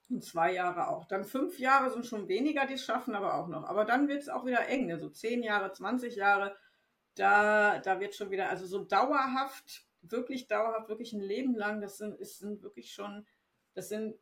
und 0.09 0.23
zwei 0.23 0.53
Jahre 0.53 0.89
auch. 0.89 1.05
Dann 1.05 1.25
fünf 1.25 1.59
Jahre 1.59 1.91
sind 1.91 2.05
schon 2.05 2.27
weniger, 2.27 2.65
die 2.65 2.75
es 2.75 2.83
schaffen, 2.83 3.15
aber 3.15 3.35
auch 3.35 3.47
noch. 3.47 3.63
Aber 3.65 3.85
dann 3.85 4.07
wird 4.07 4.21
es 4.21 4.29
auch 4.29 4.45
wieder 4.45 4.67
eng, 4.67 4.87
ne? 4.87 4.97
so 4.97 5.09
zehn 5.09 5.43
Jahre, 5.43 5.71
20 5.71 6.15
Jahre. 6.15 6.55
Da, 7.15 7.79
da 7.79 7.99
wird 7.99 8.15
schon 8.15 8.29
wieder, 8.29 8.49
also 8.49 8.65
so 8.65 8.83
dauerhaft, 8.83 9.85
wirklich 10.01 10.47
dauerhaft, 10.47 10.89
wirklich 10.89 11.13
ein 11.13 11.21
Leben 11.21 11.55
lang, 11.55 11.81
das 11.81 11.97
sind, 11.97 12.19
ist, 12.19 12.39
sind 12.39 12.61
wirklich 12.61 12.91
schon, 12.91 13.25
das 13.73 13.89
sind 13.89 14.15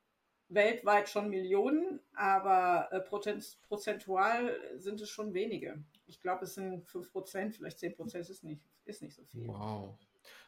weltweit 0.47 1.09
schon 1.09 1.29
Millionen, 1.29 1.99
aber 2.13 2.89
äh, 2.91 3.01
prozentual 3.01 4.59
sind 4.77 5.01
es 5.01 5.09
schon 5.09 5.33
wenige. 5.33 5.83
Ich 6.05 6.21
glaube, 6.21 6.45
es 6.45 6.55
sind 6.55 6.87
5 6.87 7.11
Prozent, 7.11 7.55
vielleicht 7.55 7.79
10 7.79 7.95
Prozent 7.95 8.29
ist 8.29 8.43
nicht, 8.43 8.63
ist 8.85 9.01
nicht 9.01 9.15
so 9.15 9.23
viel. 9.25 9.47
Wow. 9.47 9.97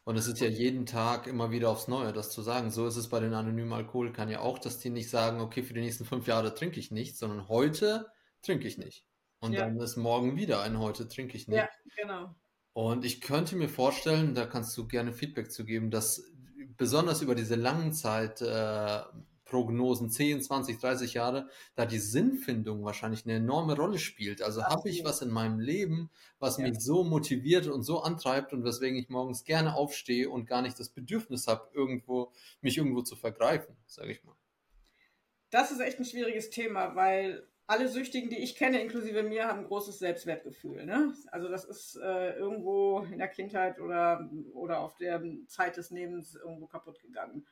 Und 0.08 0.16
es 0.16 0.26
ist 0.26 0.40
ja 0.40 0.48
jeden 0.48 0.86
Tag 0.86 1.28
immer 1.28 1.52
wieder 1.52 1.70
aufs 1.70 1.90
Neue, 1.90 2.14
das 2.14 2.30
zu 2.30 2.42
sagen. 2.42 2.72
So 2.72 2.88
ist 2.88 2.96
es 2.96 3.10
bei 3.10 3.20
den 3.20 3.34
anonymen 3.34 3.74
Alkoholikern 3.74 4.30
ja 4.30 4.40
auch, 4.40 4.58
dass 4.58 4.80
die 4.80 4.90
nicht 4.90 5.10
sagen, 5.10 5.42
okay, 5.42 5.64
für 5.64 5.74
die 5.74 5.82
nächsten 5.82 6.06
fünf 6.06 6.28
Jahre 6.28 6.56
trinke 6.56 6.80
ich 6.80 6.92
nichts, 6.92 7.20
sondern 7.20 7.50
heute 7.50 8.10
trinke 8.42 8.70
ich 8.70 8.78
nicht. 8.78 9.04
Und 9.42 9.52
ja. 9.52 9.66
dann 9.66 9.78
ist 9.82 9.98
morgen 9.98 10.38
wieder 10.38 10.62
ein 10.62 10.80
heute 10.80 11.10
trinke 11.10 11.36
ich 11.36 11.50
nicht. 11.50 11.58
Ja, 11.58 11.68
genau. 12.02 12.34
Und 12.72 13.04
ich 13.04 13.20
könnte 13.20 13.58
mir 13.58 13.68
vorstellen, 13.68 14.34
da 14.34 14.46
kannst 14.46 14.78
du 14.78 14.88
gerne 14.88 15.12
Feedback 15.12 15.52
zu 15.52 15.66
geben, 15.66 15.92
dass 15.92 16.24
besonders 16.78 17.22
über 17.22 17.36
diese 17.36 17.56
langen 17.56 17.92
Zeit 17.92 18.42
äh, 18.42 19.02
Prognosen 19.48 20.10
10, 20.10 20.42
20, 20.42 20.80
30 20.80 21.14
Jahre, 21.14 21.50
da 21.76 21.86
die 21.86 22.00
Sinnfindung 22.00 22.84
wahrscheinlich 22.84 23.26
eine 23.26 23.36
enorme 23.36 23.76
Rolle 23.76 24.00
spielt. 24.00 24.42
Also 24.42 24.64
habe 24.64 24.90
ich 24.90 25.04
was 25.04 25.22
in 25.22 25.30
meinem 25.30 25.60
Leben, 25.60 26.10
was 26.40 26.58
ja. 26.58 26.68
mich 26.68 26.80
so 26.80 27.04
motiviert 27.04 27.68
und 27.68 27.84
so 27.84 28.02
antreibt 28.02 28.54
und 28.54 28.64
weswegen 28.64 28.98
ich 28.98 29.10
morgens 29.10 29.44
gerne 29.44 29.76
aufstehe 29.76 30.30
und 30.30 30.46
gar 30.46 30.62
nicht 30.62 30.80
das 30.80 30.90
Bedürfnis 30.90 31.48
habe, 31.48 31.70
irgendwo 31.74 32.32
mich 32.62 32.78
irgendwo 32.78 33.02
zu 33.02 33.16
vergreifen, 33.16 33.76
sage 33.86 34.12
ich 34.12 34.24
mal. 34.24 34.36
Das 35.50 35.72
ist 35.72 35.80
echt 35.80 36.00
ein 36.00 36.06
schwieriges 36.06 36.50
Thema, 36.50 36.96
weil 36.96 37.48
alle 37.68 37.90
Süchtigen, 37.90 38.30
die 38.30 38.38
ich 38.38 38.56
kenne, 38.56 38.82
inklusive 38.82 39.24
mir, 39.24 39.48
haben 39.48 39.60
ein 39.60 39.68
großes 39.68 40.00
Selbstwertgefühl. 40.00 40.86
Ne? 40.86 41.14
Also 41.32 41.50
das 41.50 41.66
ist 41.66 41.98
äh, 41.98 42.34
irgendwo 42.38 43.02
in 43.12 43.18
der 43.18 43.28
Kindheit 43.28 43.80
oder, 43.80 44.30
oder 44.54 44.80
auf 44.80 44.96
der 44.96 45.22
Zeit 45.48 45.76
des 45.76 45.92
Lebens 45.92 46.36
irgendwo 46.36 46.68
kaputt 46.68 47.02
gegangen. 47.02 47.46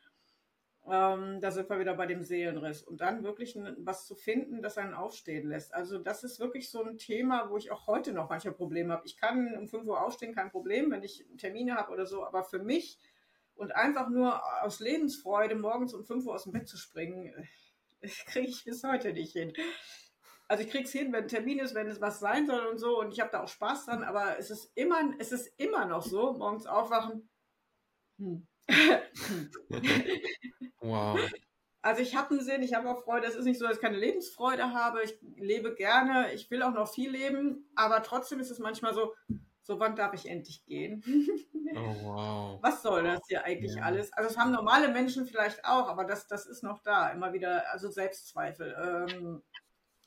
Ähm, 0.88 1.40
da 1.42 1.50
sind 1.50 1.68
wir 1.70 1.80
wieder 1.80 1.96
bei 1.96 2.06
dem 2.06 2.22
Seelenriss. 2.22 2.84
Und 2.84 3.02
dann 3.02 3.24
wirklich 3.24 3.58
was 3.80 4.06
zu 4.06 4.16
finden, 4.16 4.62
das 4.62 4.78
einen 4.78 4.94
aufstehen 4.94 5.48
lässt. 5.48 5.74
Also 5.74 5.98
das 5.98 6.24
ist 6.24 6.40
wirklich 6.40 6.70
so 6.70 6.84
ein 6.84 6.98
Thema, 6.98 7.50
wo 7.50 7.58
ich 7.58 7.72
auch 7.72 7.88
heute 7.88 8.14
noch 8.14 8.30
manchmal 8.30 8.54
Probleme 8.54 8.94
habe. 8.94 9.06
Ich 9.06 9.18
kann 9.18 9.58
um 9.58 9.68
5 9.68 9.88
Uhr 9.88 10.02
aufstehen, 10.02 10.36
kein 10.36 10.52
Problem, 10.52 10.92
wenn 10.92 11.02
ich 11.02 11.26
Termine 11.38 11.76
habe 11.76 11.92
oder 11.92 12.06
so. 12.06 12.26
Aber 12.26 12.44
für 12.44 12.60
mich 12.60 13.00
und 13.56 13.76
einfach 13.76 14.10
nur 14.10 14.42
aus 14.64 14.80
Lebensfreude 14.80 15.56
morgens 15.56 15.94
um 15.94 16.04
5 16.04 16.26
Uhr 16.26 16.36
aus 16.36 16.44
dem 16.44 16.52
Bett 16.52 16.68
zu 16.68 16.78
springen, 16.78 17.34
äh, 18.02 18.08
kriege 18.28 18.50
ich 18.50 18.64
bis 18.66 18.84
heute 18.84 19.14
nicht 19.14 19.34
hin. 19.34 19.54
Also 20.48 20.64
ich 20.64 20.70
kriege 20.70 20.84
es 20.84 20.92
hin, 20.92 21.12
wenn 21.12 21.24
ein 21.24 21.30
Termin 21.30 21.58
ist, 21.58 21.74
wenn 21.74 21.88
es 21.88 22.02
was 22.02 22.20
sein 22.20 22.46
soll 22.46 22.68
und 22.68 22.78
so. 22.78 23.00
Und 23.00 23.12
ich 23.12 23.20
habe 23.20 23.32
da 23.32 23.42
auch 23.42 23.48
Spaß 23.48 23.86
dran. 23.86 24.04
Aber 24.04 24.38
es 24.38 24.52
ist 24.52 24.72
immer, 24.76 25.00
es 25.18 25.32
ist 25.32 25.52
immer 25.58 25.86
noch 25.86 26.04
so, 26.04 26.34
morgens 26.34 26.68
aufwachen. 26.68 27.28
Hm. 28.20 28.46
Wow. 30.82 31.20
Also 31.82 32.02
ich 32.02 32.16
habe 32.16 32.32
einen 32.32 32.44
Sinn, 32.44 32.64
ich 32.64 32.74
habe 32.74 32.90
auch 32.90 33.04
Freude. 33.04 33.28
Es 33.28 33.36
ist 33.36 33.46
nicht 33.46 33.60
so, 33.60 33.66
dass 33.66 33.78
ich 33.78 33.82
keine 33.82 33.98
Lebensfreude 33.98 34.74
habe. 34.74 35.04
Ich 35.04 35.18
lebe 35.36 35.74
gerne, 35.74 36.34
ich 36.34 36.50
will 36.50 36.64
auch 36.64 36.74
noch 36.74 36.92
viel 36.92 37.12
leben, 37.12 37.70
aber 37.76 38.02
trotzdem 38.04 38.40
ist 38.40 38.50
es 38.50 38.60
manchmal 38.60 38.94
so, 38.94 39.14
so 39.62 39.80
wann 39.80 39.96
darf 39.96 40.14
ich 40.14 40.28
endlich 40.28 40.64
gehen? 40.66 41.04
Oh, 41.76 41.96
wow. 42.04 42.60
Was 42.64 42.82
soll 42.82 43.04
das 43.04 43.22
hier 43.28 43.44
eigentlich 43.46 43.76
ja. 43.76 43.84
alles? 43.84 44.14
Also 44.14 44.30
das 44.30 44.38
haben 44.38 44.52
normale 44.52 44.90
Menschen 44.90 45.26
vielleicht 45.26 45.66
auch, 45.66 45.88
aber 45.88 46.06
das, 46.06 46.28
das 46.28 46.46
ist 46.46 46.64
noch 46.64 46.80
da. 46.80 47.10
Immer 47.10 47.34
wieder, 47.34 47.72
also 47.72 47.90
Selbstzweifel. 47.90 49.08
Ähm, 49.10 49.44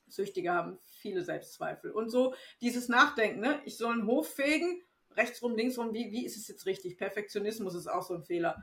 Süchtige 0.09 0.53
haben 0.53 0.79
viele 0.85 1.23
Selbstzweifel. 1.23 1.91
Und 1.91 2.09
so 2.11 2.35
dieses 2.61 2.89
Nachdenken, 2.89 3.41
ne? 3.41 3.61
ich 3.65 3.77
soll 3.77 3.93
einen 3.93 4.07
Hof 4.07 4.29
fegen, 4.29 4.83
rechtsrum, 5.17 5.57
linksrum, 5.57 5.93
wie, 5.93 6.11
wie 6.13 6.25
ist 6.25 6.37
es 6.37 6.49
jetzt 6.49 6.67
richtig? 6.67 6.97
Perfektionismus 6.97 7.75
ist 7.75 7.87
auch 7.87 8.03
so 8.03 8.15
ein 8.15 8.25
Fehler. 8.25 8.63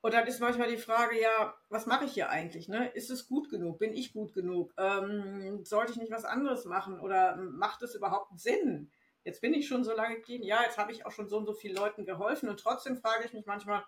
Und 0.00 0.14
dann 0.14 0.26
ist 0.26 0.40
manchmal 0.40 0.68
die 0.68 0.76
Frage, 0.76 1.20
ja, 1.20 1.54
was 1.68 1.86
mache 1.86 2.04
ich 2.04 2.12
hier 2.12 2.30
eigentlich? 2.30 2.68
Ne? 2.68 2.88
Ist 2.90 3.10
es 3.10 3.26
gut 3.26 3.48
genug? 3.50 3.78
Bin 3.78 3.92
ich 3.92 4.12
gut 4.12 4.34
genug? 4.34 4.72
Ähm, 4.78 5.64
sollte 5.64 5.92
ich 5.92 5.98
nicht 5.98 6.12
was 6.12 6.24
anderes 6.24 6.64
machen? 6.64 7.00
Oder 7.00 7.36
macht 7.36 7.82
es 7.82 7.94
überhaupt 7.94 8.38
Sinn? 8.38 8.90
Jetzt 9.24 9.40
bin 9.40 9.54
ich 9.54 9.66
schon 9.66 9.82
so 9.82 9.92
lange 9.92 10.20
gehen, 10.20 10.44
ja, 10.44 10.62
jetzt 10.62 10.78
habe 10.78 10.92
ich 10.92 11.04
auch 11.04 11.10
schon 11.10 11.28
so 11.28 11.38
und 11.38 11.46
so 11.46 11.52
vielen 11.52 11.74
Leuten 11.74 12.04
geholfen 12.04 12.48
und 12.48 12.60
trotzdem 12.60 12.96
frage 12.96 13.24
ich 13.24 13.32
mich 13.32 13.44
manchmal, 13.44 13.84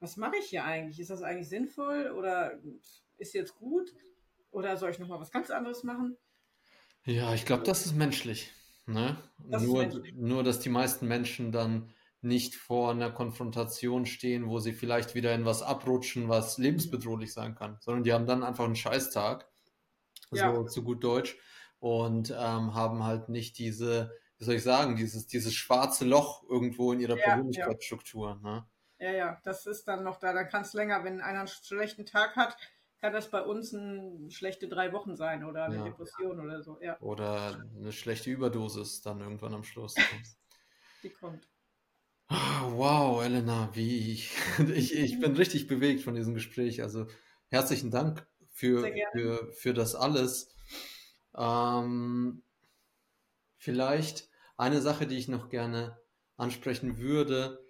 was 0.00 0.16
mache 0.16 0.36
ich 0.36 0.46
hier 0.46 0.64
eigentlich? 0.64 0.98
Ist 0.98 1.10
das 1.10 1.22
eigentlich 1.22 1.48
sinnvoll 1.48 2.10
oder 2.10 2.58
ist 3.16 3.32
jetzt 3.34 3.54
gut? 3.54 3.94
Oder 4.50 4.76
soll 4.76 4.90
ich 4.90 4.98
nochmal 4.98 5.20
was 5.20 5.30
ganz 5.30 5.50
anderes 5.50 5.84
machen? 5.84 6.16
Ja, 7.04 7.32
ich 7.34 7.46
glaube, 7.46 7.62
das 7.62 7.86
ist 7.86 7.94
menschlich. 7.94 8.52
Ne? 8.86 9.16
Das 9.38 9.62
nur, 9.62 9.86
nur, 10.14 10.44
dass 10.44 10.60
die 10.60 10.68
meisten 10.68 11.06
Menschen 11.08 11.52
dann 11.52 11.92
nicht 12.22 12.54
vor 12.54 12.90
einer 12.90 13.10
Konfrontation 13.10 14.06
stehen, 14.06 14.48
wo 14.48 14.58
sie 14.58 14.72
vielleicht 14.72 15.14
wieder 15.14 15.34
in 15.34 15.44
was 15.44 15.62
abrutschen, 15.62 16.28
was 16.28 16.58
lebensbedrohlich 16.58 17.32
sein 17.32 17.54
kann, 17.54 17.78
sondern 17.80 18.04
die 18.04 18.12
haben 18.12 18.26
dann 18.26 18.42
einfach 18.42 18.64
einen 18.64 18.76
Scheißtag, 18.76 19.48
ja. 20.32 20.54
so 20.54 20.64
zu 20.64 20.82
gut 20.82 21.04
Deutsch, 21.04 21.36
und 21.78 22.30
ähm, 22.30 22.74
haben 22.74 23.04
halt 23.04 23.28
nicht 23.28 23.58
diese, 23.58 24.12
wie 24.38 24.44
soll 24.44 24.54
ich 24.54 24.62
sagen, 24.62 24.96
dieses, 24.96 25.26
dieses 25.26 25.54
schwarze 25.54 26.04
Loch 26.04 26.42
irgendwo 26.48 26.92
in 26.92 27.00
ihrer 27.00 27.18
Ja, 27.18 27.24
Persönlichkeitsstruktur. 27.24 28.40
Ne? 28.42 28.66
Ja, 28.98 29.12
ja, 29.12 29.40
das 29.44 29.66
ist 29.66 29.86
dann 29.86 30.02
noch 30.02 30.18
da. 30.18 30.32
Dann 30.32 30.48
kann 30.48 30.62
es 30.62 30.72
länger, 30.72 31.04
wenn 31.04 31.20
einer 31.20 31.40
einen 31.40 31.48
schlechten 31.48 32.06
Tag 32.06 32.34
hat, 32.36 32.56
kann 33.06 33.12
das 33.12 33.30
bei 33.30 33.40
uns 33.40 33.72
ein 33.72 34.32
schlechte 34.32 34.66
drei 34.66 34.92
Wochen 34.92 35.14
sein 35.14 35.44
oder 35.44 35.66
eine 35.66 35.76
Ja. 35.76 35.84
Depression 35.84 36.40
oder 36.40 36.60
so. 36.64 36.80
Ja, 36.82 36.98
Oder 36.98 37.64
eine 37.76 37.92
schlechte 37.92 38.30
Überdosis 38.30 39.00
dann 39.00 39.20
irgendwann 39.20 39.54
am 39.54 39.62
Schluss. 39.62 39.94
die 41.04 41.10
kommt. 41.10 41.46
Wow, 42.28 43.24
Elena, 43.24 43.70
wie 43.74 44.10
ich, 44.74 44.92
ich, 44.92 45.20
bin 45.20 45.36
richtig 45.36 45.68
bewegt 45.68 46.02
von 46.02 46.16
diesem 46.16 46.34
Gespräch. 46.34 46.82
Also 46.82 47.06
herzlichen 47.46 47.92
Dank 47.92 48.26
für, 48.50 48.92
für, 49.12 49.52
für 49.52 49.72
das 49.72 49.94
alles. 49.94 50.52
Ähm, 51.36 52.42
vielleicht 53.56 54.28
eine 54.56 54.80
Sache, 54.80 55.06
die 55.06 55.16
ich 55.16 55.28
noch 55.28 55.48
gerne 55.48 55.96
ansprechen 56.36 56.98
würde, 56.98 57.64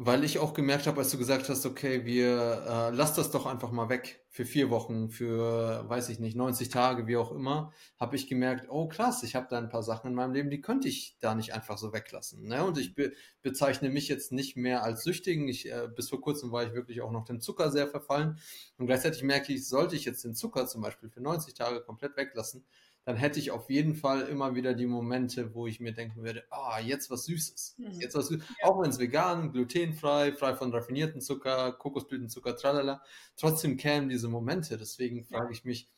weil 0.00 0.22
ich 0.22 0.38
auch 0.38 0.54
gemerkt 0.54 0.86
habe, 0.86 1.00
als 1.00 1.10
du 1.10 1.18
gesagt 1.18 1.48
hast, 1.48 1.66
okay, 1.66 2.04
wir 2.04 2.62
äh, 2.68 2.94
lass 2.94 3.14
das 3.14 3.32
doch 3.32 3.46
einfach 3.46 3.72
mal 3.72 3.88
weg 3.88 4.24
für 4.30 4.44
vier 4.44 4.70
Wochen, 4.70 5.10
für, 5.10 5.88
weiß 5.88 6.08
ich 6.10 6.20
nicht, 6.20 6.36
90 6.36 6.68
Tage, 6.68 7.08
wie 7.08 7.16
auch 7.16 7.32
immer, 7.32 7.72
habe 7.98 8.14
ich 8.14 8.28
gemerkt, 8.28 8.68
oh 8.70 8.86
krass, 8.86 9.24
ich 9.24 9.34
habe 9.34 9.48
da 9.50 9.58
ein 9.58 9.68
paar 9.68 9.82
Sachen 9.82 10.06
in 10.06 10.14
meinem 10.14 10.34
Leben, 10.34 10.50
die 10.50 10.60
könnte 10.60 10.86
ich 10.86 11.16
da 11.18 11.34
nicht 11.34 11.52
einfach 11.52 11.78
so 11.78 11.92
weglassen. 11.92 12.46
Ne? 12.46 12.64
Und 12.64 12.78
ich 12.78 12.94
be 12.94 13.12
bezeichne 13.42 13.90
mich 13.90 14.06
jetzt 14.06 14.30
nicht 14.30 14.56
mehr 14.56 14.84
als 14.84 15.02
Süchtigen. 15.02 15.48
Ich, 15.48 15.68
äh, 15.68 15.88
bis 15.92 16.10
vor 16.10 16.20
kurzem 16.20 16.52
war 16.52 16.62
ich 16.62 16.74
wirklich 16.74 17.00
auch 17.00 17.10
noch 17.10 17.24
dem 17.24 17.40
Zucker 17.40 17.72
sehr 17.72 17.88
verfallen. 17.88 18.38
Und 18.76 18.86
gleichzeitig 18.86 19.24
merke 19.24 19.52
ich, 19.52 19.66
sollte 19.66 19.96
ich 19.96 20.04
jetzt 20.04 20.22
den 20.22 20.36
Zucker 20.36 20.68
zum 20.68 20.80
Beispiel 20.80 21.08
für 21.08 21.20
90 21.20 21.54
Tage 21.54 21.80
komplett 21.80 22.16
weglassen, 22.16 22.64
dann 23.08 23.16
hätte 23.16 23.40
ich 23.40 23.52
auf 23.52 23.70
jeden 23.70 23.94
Fall 23.94 24.28
immer 24.28 24.54
wieder 24.54 24.74
die 24.74 24.84
Momente, 24.84 25.54
wo 25.54 25.66
ich 25.66 25.80
mir 25.80 25.94
denken 25.94 26.22
würde, 26.24 26.44
ah, 26.50 26.78
jetzt 26.78 27.08
was 27.08 27.24
Süßes. 27.24 27.76
Mhm. 27.78 28.00
Jetzt 28.02 28.14
was 28.14 28.28
Süßes. 28.28 28.46
Auch 28.62 28.82
wenn 28.82 28.90
es 28.90 28.98
vegan, 28.98 29.50
glutenfrei, 29.50 30.32
frei 30.32 30.54
von 30.54 30.70
raffinierten 30.74 31.22
Zucker, 31.22 31.72
Kokosblütenzucker, 31.72 32.54
tralala. 32.54 33.02
Trotzdem 33.34 33.78
kämen 33.78 34.10
diese 34.10 34.28
Momente. 34.28 34.76
Deswegen 34.76 35.24
frage 35.24 35.54
ich 35.54 35.64
mich, 35.64 35.88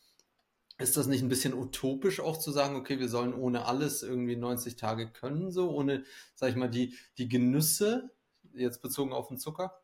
ist 0.79 0.97
das 0.97 1.09
nicht 1.09 1.23
ein 1.23 1.29
bisschen 1.29 1.53
utopisch 1.53 2.21
auch 2.21 2.37
zu 2.37 2.53
sagen, 2.53 2.77
okay, 2.77 3.01
wir 3.01 3.09
sollen 3.09 3.35
ohne 3.35 3.65
alles 3.65 4.05
irgendwie 4.05 4.37
90 4.37 4.77
Tage 4.77 5.11
können, 5.11 5.51
so 5.51 5.69
ohne, 5.69 6.05
sag 6.37 6.51
ich 6.51 6.57
mal, 6.57 6.71
die, 6.71 6.95
die 7.19 7.29
Genüsse, 7.29 8.13
jetzt 8.55 8.83
bezogen 8.83 9.13
auf 9.13 9.27
den 9.27 9.39
Zucker? 9.39 9.80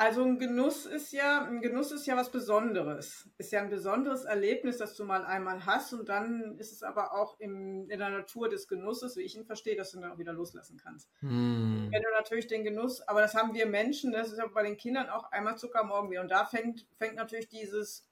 Also 0.00 0.24
ein 0.24 0.38
Genuss 0.38 0.86
ist 0.86 1.12
ja, 1.12 1.44
ein 1.44 1.60
Genuss 1.60 1.92
ist 1.92 2.06
ja 2.06 2.16
was 2.16 2.30
Besonderes. 2.30 3.28
Ist 3.36 3.52
ja 3.52 3.60
ein 3.60 3.68
besonderes 3.68 4.24
Erlebnis, 4.24 4.78
das 4.78 4.96
du 4.96 5.04
mal 5.04 5.26
einmal 5.26 5.66
hast 5.66 5.92
und 5.92 6.08
dann 6.08 6.56
ist 6.56 6.72
es 6.72 6.82
aber 6.82 7.12
auch 7.12 7.38
im, 7.38 7.86
in 7.90 7.98
der 7.98 8.08
Natur 8.08 8.48
des 8.48 8.66
Genusses, 8.66 9.18
wie 9.18 9.20
ich 9.20 9.36
ihn 9.36 9.44
verstehe, 9.44 9.76
dass 9.76 9.90
du 9.90 10.00
dann 10.00 10.12
auch 10.12 10.18
wieder 10.18 10.32
loslassen 10.32 10.80
kannst. 10.82 11.10
Hm. 11.20 11.88
Wenn 11.92 12.02
du 12.02 12.08
natürlich 12.16 12.46
den 12.46 12.64
Genuss, 12.64 13.02
aber 13.02 13.20
das 13.20 13.34
haben 13.34 13.52
wir 13.52 13.66
Menschen, 13.66 14.10
das 14.10 14.32
ist 14.32 14.38
ja 14.38 14.46
bei 14.46 14.62
den 14.62 14.78
Kindern 14.78 15.10
auch 15.10 15.30
einmal 15.32 15.58
Zucker 15.58 15.84
morgen 15.84 16.10
wieder 16.10 16.22
und 16.22 16.30
da 16.30 16.46
fängt, 16.46 16.86
fängt 16.96 17.16
natürlich 17.16 17.50
dieses 17.50 18.09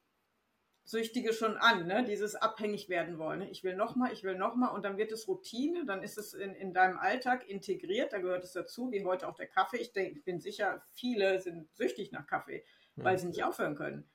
Süchtige 0.88 1.34
schon 1.34 1.58
an, 1.58 1.86
ne? 1.86 2.02
dieses 2.02 2.34
abhängig 2.34 2.88
werden 2.88 3.18
wollen. 3.18 3.40
Ne? 3.40 3.50
Ich 3.50 3.62
will 3.62 3.76
nochmal, 3.76 4.10
ich 4.10 4.24
will 4.24 4.36
nochmal 4.36 4.74
und 4.74 4.86
dann 4.86 4.96
wird 4.96 5.12
es 5.12 5.28
Routine, 5.28 5.84
dann 5.84 6.02
ist 6.02 6.16
es 6.16 6.32
in, 6.32 6.54
in 6.54 6.72
deinem 6.72 6.96
Alltag 6.98 7.46
integriert, 7.46 8.14
da 8.14 8.18
gehört 8.20 8.42
es 8.42 8.52
dazu, 8.52 8.90
wie 8.90 9.04
heute 9.04 9.28
auch 9.28 9.34
der 9.34 9.48
Kaffee. 9.48 9.76
Ich 9.76 9.92
denke, 9.92 10.18
ich 10.18 10.24
bin 10.24 10.40
sicher, 10.40 10.82
viele 10.94 11.40
sind 11.40 11.70
süchtig 11.74 12.10
nach 12.10 12.26
Kaffee, 12.26 12.64
weil 12.96 13.12
Ja. 13.14 13.18
sie 13.18 13.26
nicht 13.26 13.44
aufhören 13.44 13.74
können. 13.76 14.08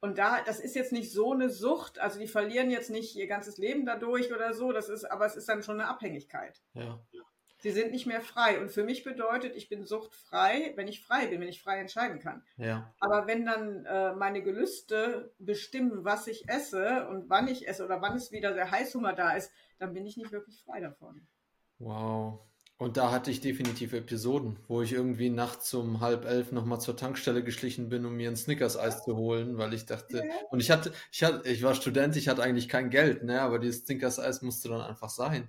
Und 0.00 0.18
da, 0.18 0.42
das 0.42 0.58
ist 0.58 0.74
jetzt 0.74 0.90
nicht 0.90 1.12
so 1.12 1.32
eine 1.32 1.48
Sucht, 1.48 2.00
also 2.00 2.18
die 2.18 2.26
verlieren 2.26 2.70
jetzt 2.72 2.90
nicht 2.90 3.14
ihr 3.14 3.28
ganzes 3.28 3.56
Leben 3.56 3.86
dadurch 3.86 4.32
oder 4.34 4.52
so, 4.52 4.72
das 4.72 4.88
ist, 4.88 5.04
aber 5.04 5.26
es 5.26 5.36
ist 5.36 5.48
dann 5.48 5.62
schon 5.62 5.80
eine 5.80 5.88
Abhängigkeit. 5.88 6.60
Ja. 6.74 7.00
Sie 7.66 7.72
sind 7.72 7.90
nicht 7.90 8.06
mehr 8.06 8.20
frei. 8.20 8.60
Und 8.60 8.70
für 8.70 8.84
mich 8.84 9.02
bedeutet, 9.02 9.56
ich 9.56 9.68
bin 9.68 9.84
suchtfrei, 9.84 10.72
wenn 10.76 10.86
ich 10.86 11.04
frei 11.04 11.26
bin, 11.26 11.40
wenn 11.40 11.48
ich 11.48 11.60
frei 11.60 11.80
entscheiden 11.80 12.20
kann. 12.20 12.44
Ja. 12.58 12.94
Aber 13.00 13.26
wenn 13.26 13.44
dann 13.44 13.84
äh, 13.86 14.14
meine 14.14 14.40
Gelüste 14.40 15.34
bestimmen, 15.40 16.04
was 16.04 16.28
ich 16.28 16.48
esse 16.48 17.08
und 17.08 17.28
wann 17.28 17.48
ich 17.48 17.66
esse 17.66 17.84
oder 17.84 18.00
wann 18.00 18.14
es 18.16 18.30
wieder 18.30 18.54
der 18.54 18.70
Heißhunger 18.70 19.14
da 19.14 19.32
ist, 19.32 19.50
dann 19.80 19.94
bin 19.94 20.06
ich 20.06 20.16
nicht 20.16 20.30
wirklich 20.30 20.62
frei 20.62 20.78
davon. 20.78 21.26
Wow. 21.80 22.38
Und 22.78 22.96
da 22.98 23.10
hatte 23.10 23.32
ich 23.32 23.40
definitiv 23.40 23.94
Episoden, 23.94 24.60
wo 24.68 24.80
ich 24.80 24.92
irgendwie 24.92 25.30
nachts 25.30 25.74
um 25.74 25.98
halb 25.98 26.24
elf 26.24 26.52
nochmal 26.52 26.80
zur 26.80 26.96
Tankstelle 26.96 27.42
geschlichen 27.42 27.88
bin, 27.88 28.06
um 28.06 28.14
mir 28.14 28.30
ein 28.30 28.36
Snickers-Eis 28.36 29.02
zu 29.02 29.16
holen, 29.16 29.58
weil 29.58 29.74
ich 29.74 29.86
dachte, 29.86 30.22
und 30.52 30.60
ich 30.60 30.70
hatte, 30.70 30.92
ich 31.10 31.24
hatte, 31.24 31.48
ich 31.48 31.64
war 31.64 31.74
Student, 31.74 32.14
ich 32.14 32.28
hatte 32.28 32.44
eigentlich 32.44 32.68
kein 32.68 32.90
Geld, 32.90 33.24
ne, 33.24 33.40
aber 33.40 33.58
dieses 33.58 33.86
Snickers-Eis 33.86 34.42
musste 34.42 34.68
dann 34.68 34.82
einfach 34.82 35.10
sein. 35.10 35.48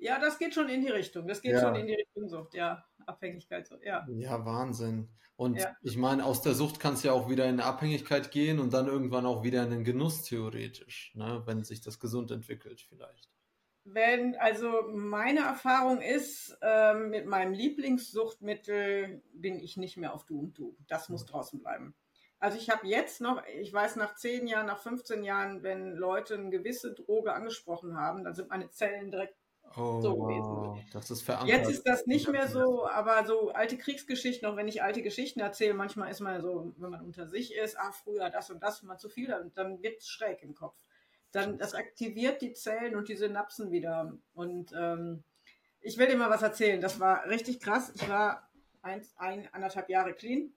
Ja, 0.00 0.18
das 0.18 0.38
geht 0.38 0.54
schon 0.54 0.68
in 0.68 0.82
die 0.82 0.88
Richtung. 0.90 1.26
Das 1.26 1.40
geht 1.40 1.52
Ja. 1.52 1.60
schon 1.60 1.74
in 1.76 1.86
die 1.86 1.94
Richtung 1.94 2.28
Sucht, 2.28 2.54
ja. 2.54 2.84
Abhängigkeit, 3.06 3.68
ja. 3.82 4.06
Ja, 4.06 4.44
Wahnsinn. 4.44 5.08
Und 5.36 5.58
Ja. 5.60 5.76
ich 5.82 5.96
meine, 5.96 6.24
aus 6.24 6.42
der 6.42 6.54
Sucht 6.54 6.80
kann 6.80 6.94
es 6.94 7.02
ja 7.02 7.12
auch 7.12 7.28
wieder 7.28 7.44
in 7.44 7.54
eine 7.54 7.64
Abhängigkeit 7.64 8.30
gehen 8.30 8.58
und 8.58 8.72
dann 8.72 8.86
irgendwann 8.86 9.26
auch 9.26 9.42
wieder 9.42 9.62
in 9.64 9.70
den 9.70 9.84
Genuss 9.84 10.22
theoretisch, 10.24 11.12
ne, 11.14 11.42
wenn 11.46 11.62
sich 11.64 11.80
das 11.82 12.00
gesund 12.00 12.30
entwickelt 12.30 12.80
vielleicht. 12.88 13.28
Wenn, 13.88 14.34
also 14.36 14.82
meine 14.92 15.40
Erfahrung 15.40 16.00
ist, 16.00 16.58
ähm, 16.60 17.08
mit 17.10 17.26
meinem 17.26 17.52
Lieblingssuchtmittel 17.52 19.22
bin 19.32 19.60
ich 19.60 19.76
nicht 19.76 19.96
mehr 19.96 20.12
auf 20.12 20.26
Du 20.26 20.40
und 20.40 20.58
Du. 20.58 20.76
Das 20.88 21.08
muss 21.08 21.24
draußen 21.24 21.60
bleiben. 21.60 21.94
Also 22.40 22.58
ich 22.58 22.68
habe 22.68 22.86
jetzt 22.88 23.20
noch, 23.20 23.42
ich 23.46 23.72
weiß 23.72 23.94
nach 23.96 24.16
10 24.16 24.48
Jahren, 24.48 24.66
nach 24.66 24.80
15 24.80 25.22
Jahren, 25.22 25.62
wenn 25.62 25.94
Leute 25.94 26.34
eine 26.34 26.50
gewisse 26.50 26.94
Droge 26.94 27.32
angesprochen 27.32 27.96
haben, 27.96 28.24
dann 28.24 28.34
sind 28.34 28.48
meine 28.50 28.70
Zellen 28.70 29.10
direkt 29.12 29.36
Oh, 29.76 30.00
So 30.00 30.16
gewesen. 30.16 30.44
wow, 30.44 30.78
das 30.92 31.10
ist 31.10 31.22
verankert. 31.22 31.48
Jetzt 31.48 31.70
ist 31.70 31.86
das 31.86 32.06
nicht 32.06 32.28
mehr 32.28 32.48
so, 32.48 32.88
aber 32.88 33.26
so 33.26 33.50
alte 33.50 33.76
Kriegsgeschichten, 33.76 34.48
auch 34.48 34.56
wenn 34.56 34.68
ich 34.68 34.82
alte 34.82 35.02
Geschichten 35.02 35.40
erzähle, 35.40 35.74
manchmal 35.74 36.10
ist 36.10 36.20
man 36.20 36.40
so, 36.40 36.72
wenn 36.78 36.90
man 36.90 37.04
unter 37.04 37.26
sich 37.26 37.54
ist, 37.54 37.78
ah, 37.78 37.92
früher 37.92 38.30
das 38.30 38.50
und 38.50 38.62
das, 38.62 38.82
man 38.82 38.98
zu 38.98 39.08
viel, 39.08 39.28
dann, 39.28 39.52
dann 39.54 39.82
wird 39.82 40.00
es 40.00 40.08
schräg 40.08 40.42
im 40.42 40.54
Kopf. 40.54 40.76
Dann, 41.32 41.58
das 41.58 41.74
aktiviert 41.74 42.40
die 42.40 42.52
Zellen 42.52 42.96
und 42.96 43.08
die 43.08 43.16
Synapsen 43.16 43.70
wieder. 43.70 44.16
Und 44.34 44.72
ähm, 44.72 45.22
ich 45.80 45.98
will 45.98 46.06
dir 46.06 46.16
mal 46.16 46.30
was 46.30 46.42
erzählen. 46.42 46.80
Das 46.80 46.98
war 46.98 47.26
richtig 47.26 47.60
krass. 47.60 47.92
Ich 47.94 48.08
war 48.08 48.48
eins, 48.82 49.12
ein, 49.18 49.48
anderthalb 49.52 49.90
Jahre 49.90 50.14
clean. 50.14 50.52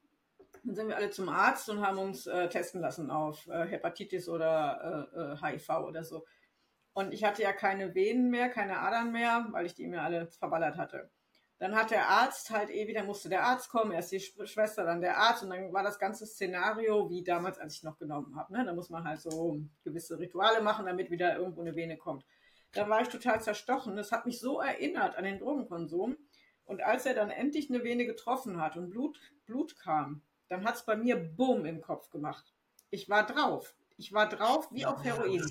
Dann 0.64 0.76
sind 0.76 0.88
wir 0.88 0.96
alle 0.96 1.10
zum 1.10 1.30
Arzt 1.30 1.70
und 1.70 1.86
haben 1.86 2.00
uns 2.00 2.28
äh, 2.28 2.48
testen 2.50 2.82
lassen 2.82 3.12
auf 3.12 3.48
äh, 3.48 3.66
Hepatitis 3.66 4.30
oder 4.30 5.08
äh, 5.14 5.48
äh, 5.50 5.58
HIV 5.58 5.70
oder 5.88 6.04
so. 6.04 6.26
Und 6.94 7.14
ich 7.14 7.24
hatte 7.24 7.42
ja 7.44 7.54
keine 7.54 7.96
Venen 7.96 8.30
mehr, 8.30 8.50
keine 8.50 8.80
Adern 8.80 9.12
mehr, 9.12 9.48
weil 9.52 9.66
ich 9.66 9.74
die 9.74 9.88
mir 9.88 10.02
alle 10.02 10.28
verballert 10.28 10.78
hatte. 10.78 11.10
Dann 11.60 11.76
hat 11.76 11.92
der 11.92 12.08
Arzt 12.08 12.52
halt 12.52 12.70
eh 12.70 12.88
wieder, 12.88 13.04
musste 13.04 13.28
der 13.28 13.44
Arzt 13.44 13.70
kommen, 13.70 13.92
erst 13.92 14.12
die 14.14 14.20
Sch- 14.20 14.46
Schwester, 14.48 14.86
dann 14.86 15.02
der 15.02 15.18
Arzt 15.18 15.44
und 15.44 15.50
dann 15.50 15.74
war 15.74 15.84
das 15.84 16.00
ganze 16.00 16.26
Szenario 16.26 17.10
wie 17.10 17.22
damals, 17.24 17.60
als 17.60 17.76
ich 17.76 17.84
noch 17.84 17.98
genommen 17.98 18.36
habe. 18.38 18.54
Ne? 18.54 18.64
Da 18.66 18.74
muss 18.74 18.90
man 18.90 19.06
halt 19.06 19.22
so 19.22 19.60
gewisse 19.84 20.18
Rituale 20.20 20.62
machen, 20.62 20.86
damit 20.86 21.12
wieder 21.12 21.36
irgendwo 21.38 21.62
eine 21.62 21.76
Vene 21.76 21.98
kommt. 21.98 22.26
Dann 22.72 22.90
war 22.90 23.02
ich 23.02 23.10
total 23.10 23.42
zerstochen. 23.42 23.96
Das 23.98 24.12
hat 24.12 24.26
mich 24.26 24.40
so 24.40 24.62
erinnert 24.62 25.18
an 25.18 25.26
den 25.26 25.40
Drogenkonsum. 25.40 26.16
Und 26.64 26.82
als 26.82 27.06
er 27.06 27.14
dann 27.14 27.30
endlich 27.30 27.70
eine 27.70 27.84
Vene 27.84 28.06
getroffen 28.06 28.62
hat 28.62 28.78
und 28.78 28.90
Blut, 28.90 29.20
Blut 29.46 29.78
kam, 29.80 30.22
dann 30.48 30.64
hat 30.66 30.76
es 30.76 30.86
bei 30.86 30.96
mir 30.96 31.18
Bumm 31.18 31.66
im 31.66 31.82
Kopf 31.82 32.10
gemacht. 32.10 32.54
Ich 32.90 33.10
war 33.10 33.26
drauf. 33.26 33.76
Ich 33.98 34.14
war 34.14 34.30
drauf 34.30 34.70
wie 34.72 34.86
auf 34.86 35.04
Heroin 35.04 35.44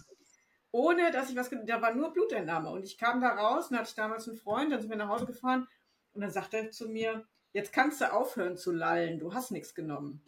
ohne 0.70 1.10
dass 1.10 1.30
ich 1.30 1.36
was, 1.36 1.50
da 1.50 1.80
war 1.82 1.94
nur 1.94 2.12
Blutentnahme. 2.12 2.70
Und 2.70 2.84
ich 2.84 2.98
kam 2.98 3.20
da 3.20 3.30
raus, 3.30 3.68
dann 3.68 3.78
hatte 3.78 3.88
ich 3.88 3.94
damals 3.94 4.28
einen 4.28 4.36
Freund, 4.36 4.72
dann 4.72 4.80
sind 4.80 4.90
wir 4.90 4.96
nach 4.96 5.08
Hause 5.08 5.26
gefahren 5.26 5.66
und 6.12 6.20
dann 6.20 6.30
sagt 6.30 6.54
er 6.54 6.70
zu 6.70 6.88
mir, 6.88 7.26
jetzt 7.52 7.72
kannst 7.72 8.00
du 8.00 8.12
aufhören 8.12 8.56
zu 8.56 8.72
lallen, 8.72 9.18
du 9.18 9.34
hast 9.34 9.50
nichts 9.50 9.74
genommen. 9.74 10.24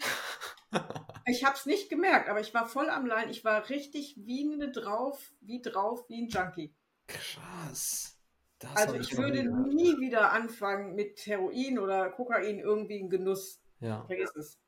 ich 1.27 1.45
habe 1.45 1.57
es 1.57 1.67
nicht 1.67 1.89
gemerkt, 1.89 2.29
aber 2.29 2.41
ich 2.41 2.55
war 2.55 2.67
voll 2.67 2.89
am 2.91 3.07
Lallen, 3.07 3.31
ich 3.31 3.45
war 3.45 3.69
richtig 3.69 4.15
wie 4.17 4.59
drauf, 4.73 5.33
wie 5.41 5.61
drauf, 5.61 6.09
wie 6.09 6.23
ein 6.23 6.29
Junkie. 6.29 6.75
Krass. 7.07 8.17
Das 8.59 8.77
Also 8.77 8.95
ich 8.97 9.17
würde 9.17 9.43
nie 9.43 9.75
gehört. 9.75 9.75
nie 9.75 10.01
wieder 10.01 10.33
anfangen 10.33 10.95
mit 10.95 11.27
Heroin 11.27 11.79
oder 11.79 12.11
Kokain 12.11 12.59
irgendwie 12.59 12.99
in 12.99 13.09
Genuss. 13.09 13.61
Ja, 13.81 14.05
Vergiss 14.07 14.35
es. 14.37 14.61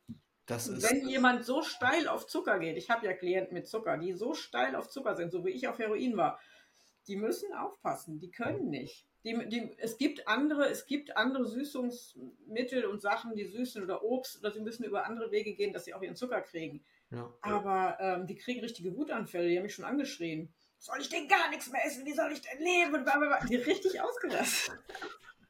Das 0.53 0.69
ist. 0.69 0.91
Wenn 0.91 1.09
jemand 1.09 1.45
so 1.45 1.63
steil 1.63 2.09
auf 2.09 2.27
Zucker 2.27 2.59
geht, 2.59 2.77
ich 2.77 2.91
habe 2.91 3.07
ja 3.07 3.13
Klienten 3.13 3.55
mit 3.55 3.67
Zucker, 3.67 3.97
die 3.99 4.13
so 4.13 4.35
steil 4.35 4.77
auf 4.77 4.89
Zucker 4.89 5.15
sind, 5.15 5.31
so 5.31 5.45
wie 5.45 5.51
ich 5.51 5.69
auf 5.69 5.79
Heroin 5.79 6.17
war, 6.17 6.39
die 7.07 7.17
müssen 7.17 7.53
aufpassen, 7.55 8.21
die 8.21 8.31
können 8.31 8.71
nicht. 8.71 9.07
Die, 9.25 9.49
die, 9.49 9.71
es 9.79 9.99
gibt 9.99 10.27
andere, 10.27 10.69
es 10.69 10.87
gibt 10.87 11.17
andere 11.17 11.47
Süßungsmittel 11.47 12.85
und 12.87 13.01
Sachen, 13.01 13.37
die 13.37 13.47
süßen 13.47 13.83
oder 13.83 14.03
Obst, 14.03 14.41
oder 14.41 14.51
sie 14.51 14.61
müssen 14.61 14.85
über 14.85 15.07
andere 15.07 15.31
Wege 15.31 15.55
gehen, 15.55 15.73
dass 15.73 15.85
sie 15.85 15.95
auch 15.95 16.03
ihren 16.03 16.17
Zucker 16.17 16.41
kriegen. 16.41 16.85
Ja. 17.11 17.33
Aber 17.41 17.99
ähm, 18.01 18.27
die 18.27 18.37
kriegen 18.37 18.61
richtige 18.61 18.97
Wutanfälle, 18.97 19.49
die 19.49 19.57
haben 19.57 19.63
mich 19.63 19.75
schon 19.75 19.85
angeschrien. 19.85 20.53
Soll 20.79 21.01
ich 21.01 21.09
denn 21.09 21.29
gar 21.29 21.49
nichts 21.51 21.71
mehr 21.71 21.85
essen? 21.87 22.05
Wie 22.05 22.15
soll 22.15 22.33
ich 22.33 22.41
denn 22.41 22.59
leben? 22.59 23.07
Die 23.49 23.57
richtig 23.57 24.01
ausgerastet. 24.01 24.75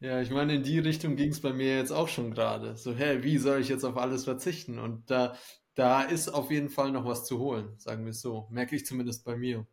Ja, 0.02 0.20
ich 0.20 0.30
meine, 0.30 0.56
in 0.56 0.64
die 0.64 0.80
Richtung 0.80 1.14
ging 1.14 1.30
es 1.30 1.40
bei 1.40 1.52
mir 1.52 1.76
jetzt 1.76 1.92
auch 1.92 2.08
schon 2.08 2.32
gerade. 2.32 2.76
So, 2.76 2.92
hä, 2.92 3.22
wie 3.22 3.38
soll 3.38 3.60
ich 3.60 3.68
jetzt 3.68 3.84
auf 3.84 3.96
alles 3.96 4.24
verzichten? 4.24 4.80
Und 4.80 5.08
da, 5.12 5.36
da 5.76 6.02
ist 6.02 6.28
auf 6.28 6.50
jeden 6.50 6.70
Fall 6.70 6.90
noch 6.90 7.04
was 7.04 7.24
zu 7.24 7.38
holen, 7.38 7.78
sagen 7.78 8.04
wir 8.04 8.10
es 8.10 8.20
so. 8.20 8.48
Merke 8.50 8.74
ich 8.74 8.84
zumindest 8.84 9.24
bei 9.24 9.36
mir. 9.36 9.64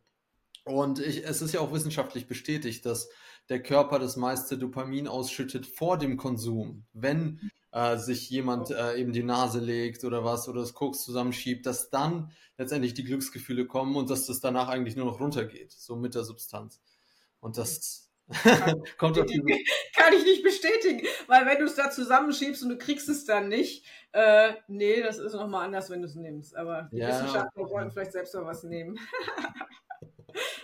Und 0.64 1.00
ich, 1.00 1.24
es 1.26 1.42
ist 1.42 1.52
ja 1.52 1.58
auch 1.58 1.72
wissenschaftlich 1.72 2.28
bestätigt, 2.28 2.86
dass 2.86 3.08
der 3.48 3.60
Körper 3.60 3.98
das 3.98 4.16
meiste 4.16 4.56
Dopamin 4.56 5.08
ausschüttet 5.08 5.66
vor 5.66 5.98
dem 5.98 6.16
Konsum. 6.16 6.86
Wenn 6.92 7.50
äh, 7.72 7.98
sich 7.98 8.30
jemand 8.30 8.70
äh, 8.70 8.98
eben 8.98 9.12
die 9.12 9.24
Nase 9.24 9.58
legt 9.58 10.04
oder 10.04 10.22
was 10.22 10.48
oder 10.48 10.60
das 10.60 10.74
Koks 10.74 11.02
zusammenschiebt, 11.02 11.66
dass 11.66 11.90
dann 11.90 12.30
letztendlich 12.56 12.94
die 12.94 13.02
Glücksgefühle 13.02 13.66
kommen 13.66 13.96
und 13.96 14.08
dass 14.08 14.26
das 14.26 14.38
danach 14.38 14.68
eigentlich 14.68 14.94
nur 14.94 15.06
noch 15.06 15.18
runtergeht, 15.18 15.72
so 15.72 15.96
mit 15.96 16.14
der 16.14 16.22
Substanz. 16.22 16.80
Und 17.40 17.58
das 17.58 18.09
kommt 18.98 19.18
auf 19.18 19.26
diese 19.26 19.42
Kann 19.96 20.12
ich 20.14 20.24
nicht 20.24 20.42
bestätigen, 20.42 21.06
weil 21.26 21.46
wenn 21.46 21.58
du 21.58 21.64
es 21.64 21.74
da 21.74 21.90
zusammenschiebst 21.90 22.62
und 22.62 22.70
du 22.70 22.78
kriegst 22.78 23.08
es 23.08 23.24
dann 23.24 23.48
nicht, 23.48 23.86
äh, 24.12 24.52
nee, 24.68 25.02
das 25.02 25.18
ist 25.18 25.34
nochmal 25.34 25.66
anders, 25.66 25.90
wenn 25.90 26.02
du 26.02 26.06
es 26.06 26.14
nimmst. 26.14 26.56
Aber 26.56 26.88
die 26.92 26.98
ja, 26.98 27.08
Wissenschaftler 27.08 27.62
okay. 27.62 27.72
wollen 27.72 27.90
vielleicht 27.90 28.12
selbst 28.12 28.34
mal 28.34 28.46
was 28.46 28.62
nehmen. 28.64 28.98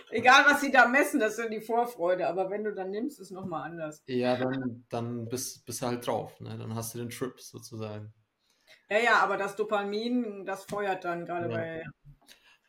Egal, 0.09 0.45
was 0.45 0.61
sie 0.61 0.71
da 0.71 0.87
messen, 0.87 1.19
das 1.19 1.33
ist 1.33 1.39
ja 1.39 1.49
die 1.49 1.61
Vorfreude. 1.61 2.27
Aber 2.27 2.49
wenn 2.49 2.63
du 2.63 2.73
dann 2.73 2.91
nimmst, 2.91 3.19
ist 3.19 3.31
nochmal 3.31 3.69
anders. 3.69 4.01
Ja, 4.07 4.37
dann, 4.37 4.85
dann 4.89 5.27
bist, 5.27 5.65
bist 5.65 5.81
du 5.81 5.87
halt 5.87 6.07
drauf. 6.07 6.39
Ne? 6.39 6.57
Dann 6.57 6.75
hast 6.75 6.93
du 6.93 6.99
den 6.99 7.09
Trip 7.09 7.39
sozusagen. 7.39 8.13
Ja, 8.89 8.99
ja, 8.99 9.19
aber 9.19 9.37
das 9.37 9.55
Dopamin, 9.55 10.45
das 10.45 10.63
feuert 10.65 11.03
dann 11.03 11.25
gerade 11.25 11.49
ja. 11.49 11.55
bei. 11.55 11.83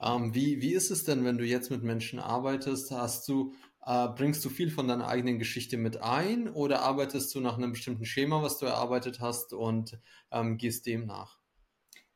Ähm, 0.01 0.35
wie, 0.35 0.61
wie 0.61 0.75
ist 0.75 0.91
es 0.91 1.05
denn, 1.05 1.25
wenn 1.25 1.39
du 1.39 1.45
jetzt 1.45 1.71
mit 1.71 1.83
Menschen 1.83 2.19
arbeitest? 2.19 2.91
Hast 2.91 3.29
du, 3.29 3.55
äh, 3.85 4.09
bringst 4.09 4.45
du 4.45 4.49
viel 4.49 4.71
von 4.71 4.89
deiner 4.89 5.09
eigenen 5.09 5.39
Geschichte 5.39 5.77
mit 5.77 6.03
ein 6.03 6.49
oder 6.49 6.81
arbeitest 6.81 7.35
du 7.35 7.41
nach 7.41 7.57
einem 7.57 7.73
bestimmten 7.73 8.05
Schema, 8.05 8.43
was 8.43 8.59
du 8.59 8.67
erarbeitet 8.67 9.21
hast 9.21 9.53
und 9.53 9.99
ähm, 10.31 10.59
gehst 10.59 10.87
dem 10.87 11.07
nach? 11.07 11.39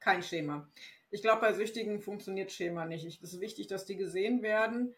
Kein 0.01 0.23
Schema. 0.23 0.69
Ich 1.11 1.23
glaube, 1.23 1.43
bei 1.43 1.53
Süchtigen 1.53 2.01
funktioniert 2.01 2.53
Schema 2.53 2.87
nicht. 2.87 3.05
Es 3.05 3.35
ist 3.35 3.41
wichtig, 3.41 3.67
dass 3.67 3.85
die 3.85 3.97
gesehen 3.97 4.43
werden. 4.43 4.95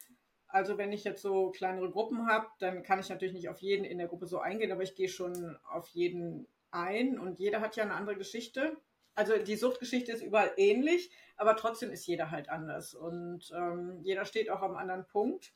Also 0.47 0.79
wenn 0.79 0.93
ich 0.93 1.03
jetzt 1.03 1.23
so 1.23 1.51
kleinere 1.51 1.91
Gruppen 1.91 2.29
habe, 2.29 2.47
dann 2.61 2.85
kann 2.85 3.01
ich 3.01 3.09
natürlich 3.09 3.35
nicht 3.35 3.49
auf 3.49 3.61
jeden 3.61 3.85
in 3.85 3.99
der 3.99 4.07
Gruppe 4.07 4.27
so 4.27 4.39
eingehen, 4.39 4.71
aber 4.71 4.85
ich 4.85 4.95
gehe 4.95 5.09
schon 5.09 5.57
auf 5.65 5.89
jeden 5.89 6.47
ein 6.71 7.19
und 7.19 7.41
jeder 7.41 7.61
hat 7.61 7.75
ja 7.75 7.83
eine 7.83 7.95
andere 7.95 8.17
Geschichte. 8.17 8.77
Also 9.17 9.37
die 9.37 9.57
Suchtgeschichte 9.57 10.13
ist 10.13 10.23
überall 10.23 10.53
ähnlich, 10.57 11.11
aber 11.37 11.57
trotzdem 11.57 11.91
ist 11.91 12.07
jeder 12.07 12.31
halt 12.31 12.49
anders 12.49 12.95
und 12.95 13.51
ähm, 13.57 13.99
jeder 14.03 14.25
steht 14.25 14.51
auch 14.51 14.63
am 14.63 14.77
anderen 14.77 15.07
Punkt, 15.07 15.53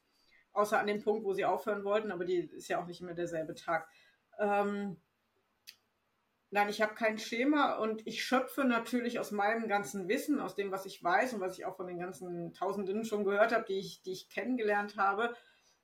außer 0.59 0.79
an 0.79 0.87
dem 0.87 1.03
Punkt, 1.03 1.25
wo 1.25 1.33
sie 1.33 1.45
aufhören 1.45 1.85
wollten, 1.85 2.11
aber 2.11 2.25
die 2.25 2.39
ist 2.39 2.69
ja 2.69 2.81
auch 2.81 2.87
nicht 2.87 3.01
immer 3.01 3.15
derselbe 3.15 3.55
Tag. 3.55 3.89
Ähm, 4.39 4.97
Nein, 6.51 6.71
ich 6.71 6.81
habe 6.81 6.95
kein 6.95 7.19
Schema 7.19 7.77
und 7.77 8.07
ich 8.07 8.25
schöpfe 8.25 8.65
natürlich 8.65 9.19
aus 9.19 9.33
meinem 9.33 9.69
ganzen 9.69 10.09
Wissen, 10.09 10.41
aus 10.41 10.55
dem, 10.55 10.71
was 10.71 10.87
ich 10.87 11.05
weiß 11.05 11.35
und 11.35 11.41
was 11.41 11.59
ich 11.59 11.67
auch 11.67 11.77
von 11.77 11.87
den 11.87 11.99
ganzen 11.99 12.55
Tausenden 12.55 13.05
schon 13.05 13.25
gehört 13.25 13.53
habe, 13.53 13.67
die 13.67 13.79
ich, 13.79 14.01
die 14.01 14.13
ich 14.13 14.31
kennengelernt 14.31 14.97
habe. 14.97 15.35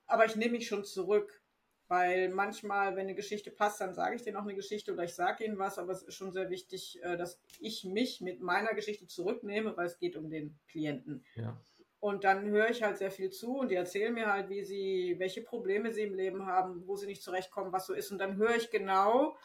Aber 0.07 0.25
ich 0.25 0.35
nehme 0.35 0.53
mich 0.53 0.67
schon 0.67 0.83
zurück, 0.83 1.43
weil 1.87 2.29
manchmal, 2.29 2.95
wenn 2.95 3.03
eine 3.03 3.13
Geschichte 3.13 3.51
passt, 3.51 3.79
dann 3.79 3.93
sage 3.93 4.15
ich 4.15 4.23
denen 4.23 4.37
auch 4.37 4.43
eine 4.43 4.55
Geschichte 4.55 4.91
oder 4.91 5.03
ich 5.03 5.13
sage 5.13 5.45
ihnen 5.45 5.59
was, 5.59 5.77
aber 5.77 5.91
es 5.91 6.01
ist 6.01 6.15
schon 6.15 6.31
sehr 6.31 6.49
wichtig, 6.49 6.99
äh, 7.03 7.15
dass 7.15 7.39
ich 7.59 7.83
mich 7.83 8.21
mit 8.21 8.41
meiner 8.41 8.73
Geschichte 8.73 9.05
zurücknehme, 9.05 9.77
weil 9.77 9.85
es 9.85 9.99
geht 9.99 10.15
um 10.15 10.31
den 10.31 10.57
Klienten. 10.67 11.23
Ja. 11.35 11.61
Und 11.99 12.23
dann 12.23 12.45
höre 12.45 12.69
ich 12.69 12.83
halt 12.83 12.97
sehr 12.97 13.11
viel 13.11 13.31
zu 13.31 13.57
und 13.57 13.71
die 13.71 13.75
erzählen 13.75 14.13
mir 14.13 14.31
halt, 14.31 14.49
wie 14.49 14.63
sie, 14.63 15.15
welche 15.17 15.41
Probleme 15.41 15.91
sie 15.91 16.03
im 16.03 16.13
Leben 16.13 16.45
haben, 16.45 16.87
wo 16.87 16.95
sie 16.95 17.07
nicht 17.07 17.23
zurechtkommen, 17.23 17.71
was 17.71 17.87
so 17.87 17.93
ist. 17.93 18.11
Und 18.11 18.19
dann 18.19 18.37
höre 18.37 18.55
ich 18.55 18.69
genau, 18.69 19.35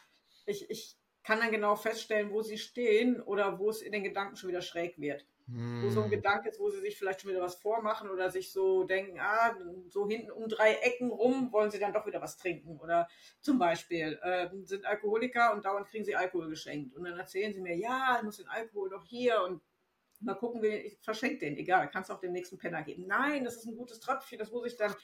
ich, 0.46 0.68
ich 0.70 0.98
kann 1.22 1.40
dann 1.40 1.50
genau 1.50 1.76
feststellen, 1.76 2.32
wo 2.32 2.42
sie 2.42 2.58
stehen 2.58 3.20
oder 3.20 3.58
wo 3.58 3.70
es 3.70 3.82
in 3.82 3.92
den 3.92 4.04
Gedanken 4.04 4.36
schon 4.36 4.48
wieder 4.48 4.62
schräg 4.62 4.98
wird. 4.98 5.26
Hm. 5.46 5.82
Wo 5.82 5.90
so 5.90 6.00
ein 6.00 6.04
hm. 6.04 6.10
Gedanke 6.10 6.48
ist, 6.48 6.60
wo 6.60 6.70
sie 6.70 6.80
sich 6.80 6.96
vielleicht 6.96 7.20
schon 7.20 7.30
wieder 7.30 7.42
was 7.42 7.56
vormachen 7.56 8.10
oder 8.10 8.30
sich 8.30 8.52
so 8.52 8.84
denken, 8.84 9.18
ah, 9.20 9.56
so 9.88 10.08
hinten 10.08 10.30
um 10.30 10.48
drei 10.48 10.74
Ecken 10.74 11.10
rum 11.10 11.52
wollen 11.52 11.70
sie 11.70 11.78
dann 11.78 11.92
doch 11.92 12.06
wieder 12.06 12.20
was 12.20 12.36
trinken. 12.36 12.78
Oder 12.78 13.08
zum 13.40 13.58
Beispiel 13.58 14.18
äh, 14.22 14.48
sind 14.62 14.86
Alkoholiker 14.86 15.52
und 15.52 15.64
dauernd 15.64 15.88
kriegen 15.88 16.04
sie 16.04 16.16
Alkohol 16.16 16.48
geschenkt. 16.48 16.94
Und 16.94 17.04
dann 17.04 17.18
erzählen 17.18 17.52
sie 17.52 17.60
mir, 17.60 17.76
ja, 17.76 18.16
ich 18.18 18.22
muss 18.22 18.38
den 18.38 18.48
Alkohol 18.48 18.90
doch 18.90 19.04
hier 19.04 19.42
und 19.42 19.60
mal 20.20 20.34
gucken, 20.34 20.62
ich 20.62 20.98
verschenke 21.02 21.38
den, 21.38 21.56
egal, 21.56 21.90
kannst 21.90 22.10
auch 22.10 22.20
dem 22.20 22.32
nächsten 22.32 22.58
Penner 22.58 22.82
geben. 22.82 23.06
Nein, 23.06 23.44
das 23.44 23.56
ist 23.56 23.66
ein 23.66 23.76
gutes 23.76 24.00
Tröpfchen, 24.00 24.38
das 24.38 24.50
muss 24.50 24.66
ich 24.66 24.76
dann. 24.76 24.94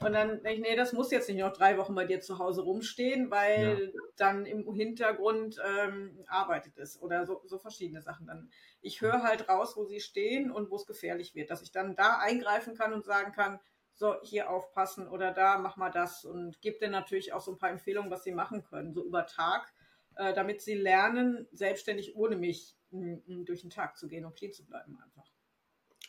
Und 0.00 0.12
dann 0.12 0.42
denke 0.42 0.52
ich, 0.52 0.60
nee, 0.60 0.76
das 0.76 0.92
muss 0.92 1.10
jetzt 1.10 1.28
nicht 1.28 1.38
noch 1.38 1.52
drei 1.52 1.76
Wochen 1.78 1.94
bei 1.94 2.04
dir 2.04 2.20
zu 2.20 2.38
Hause 2.38 2.62
rumstehen, 2.62 3.30
weil 3.30 3.92
ja. 3.94 4.00
dann 4.16 4.46
im 4.46 4.72
Hintergrund 4.74 5.60
ähm, 5.64 6.24
arbeitet 6.26 6.78
es 6.78 7.00
oder 7.00 7.26
so, 7.26 7.42
so 7.44 7.58
verschiedene 7.58 8.02
Sachen. 8.02 8.26
Dann 8.26 8.50
ich 8.80 9.00
höre 9.00 9.22
halt 9.22 9.48
raus, 9.48 9.76
wo 9.76 9.84
sie 9.84 10.00
stehen 10.00 10.50
und 10.50 10.70
wo 10.70 10.76
es 10.76 10.86
gefährlich 10.86 11.34
wird, 11.34 11.50
dass 11.50 11.62
ich 11.62 11.72
dann 11.72 11.94
da 11.94 12.18
eingreifen 12.18 12.74
kann 12.74 12.92
und 12.92 13.04
sagen 13.04 13.32
kann, 13.32 13.60
so 13.94 14.16
hier 14.22 14.50
aufpassen 14.50 15.06
oder 15.06 15.32
da 15.32 15.58
mach 15.58 15.76
mal 15.76 15.90
das 15.90 16.24
und 16.24 16.60
gebe 16.62 16.78
dann 16.80 16.92
natürlich 16.92 17.32
auch 17.32 17.40
so 17.40 17.52
ein 17.52 17.58
paar 17.58 17.70
Empfehlungen, 17.70 18.10
was 18.10 18.24
sie 18.24 18.32
machen 18.32 18.64
können, 18.64 18.94
so 18.94 19.04
über 19.04 19.26
Tag, 19.26 19.72
äh, 20.16 20.32
damit 20.32 20.62
sie 20.62 20.74
lernen, 20.74 21.46
selbstständig 21.52 22.16
ohne 22.16 22.36
mich 22.36 22.76
durch 22.92 23.62
den 23.62 23.70
Tag 23.70 23.96
zu 23.96 24.08
gehen 24.08 24.24
und 24.24 24.36
clean 24.36 24.52
zu 24.52 24.64
bleiben 24.64 24.98
einfach. 25.02 25.30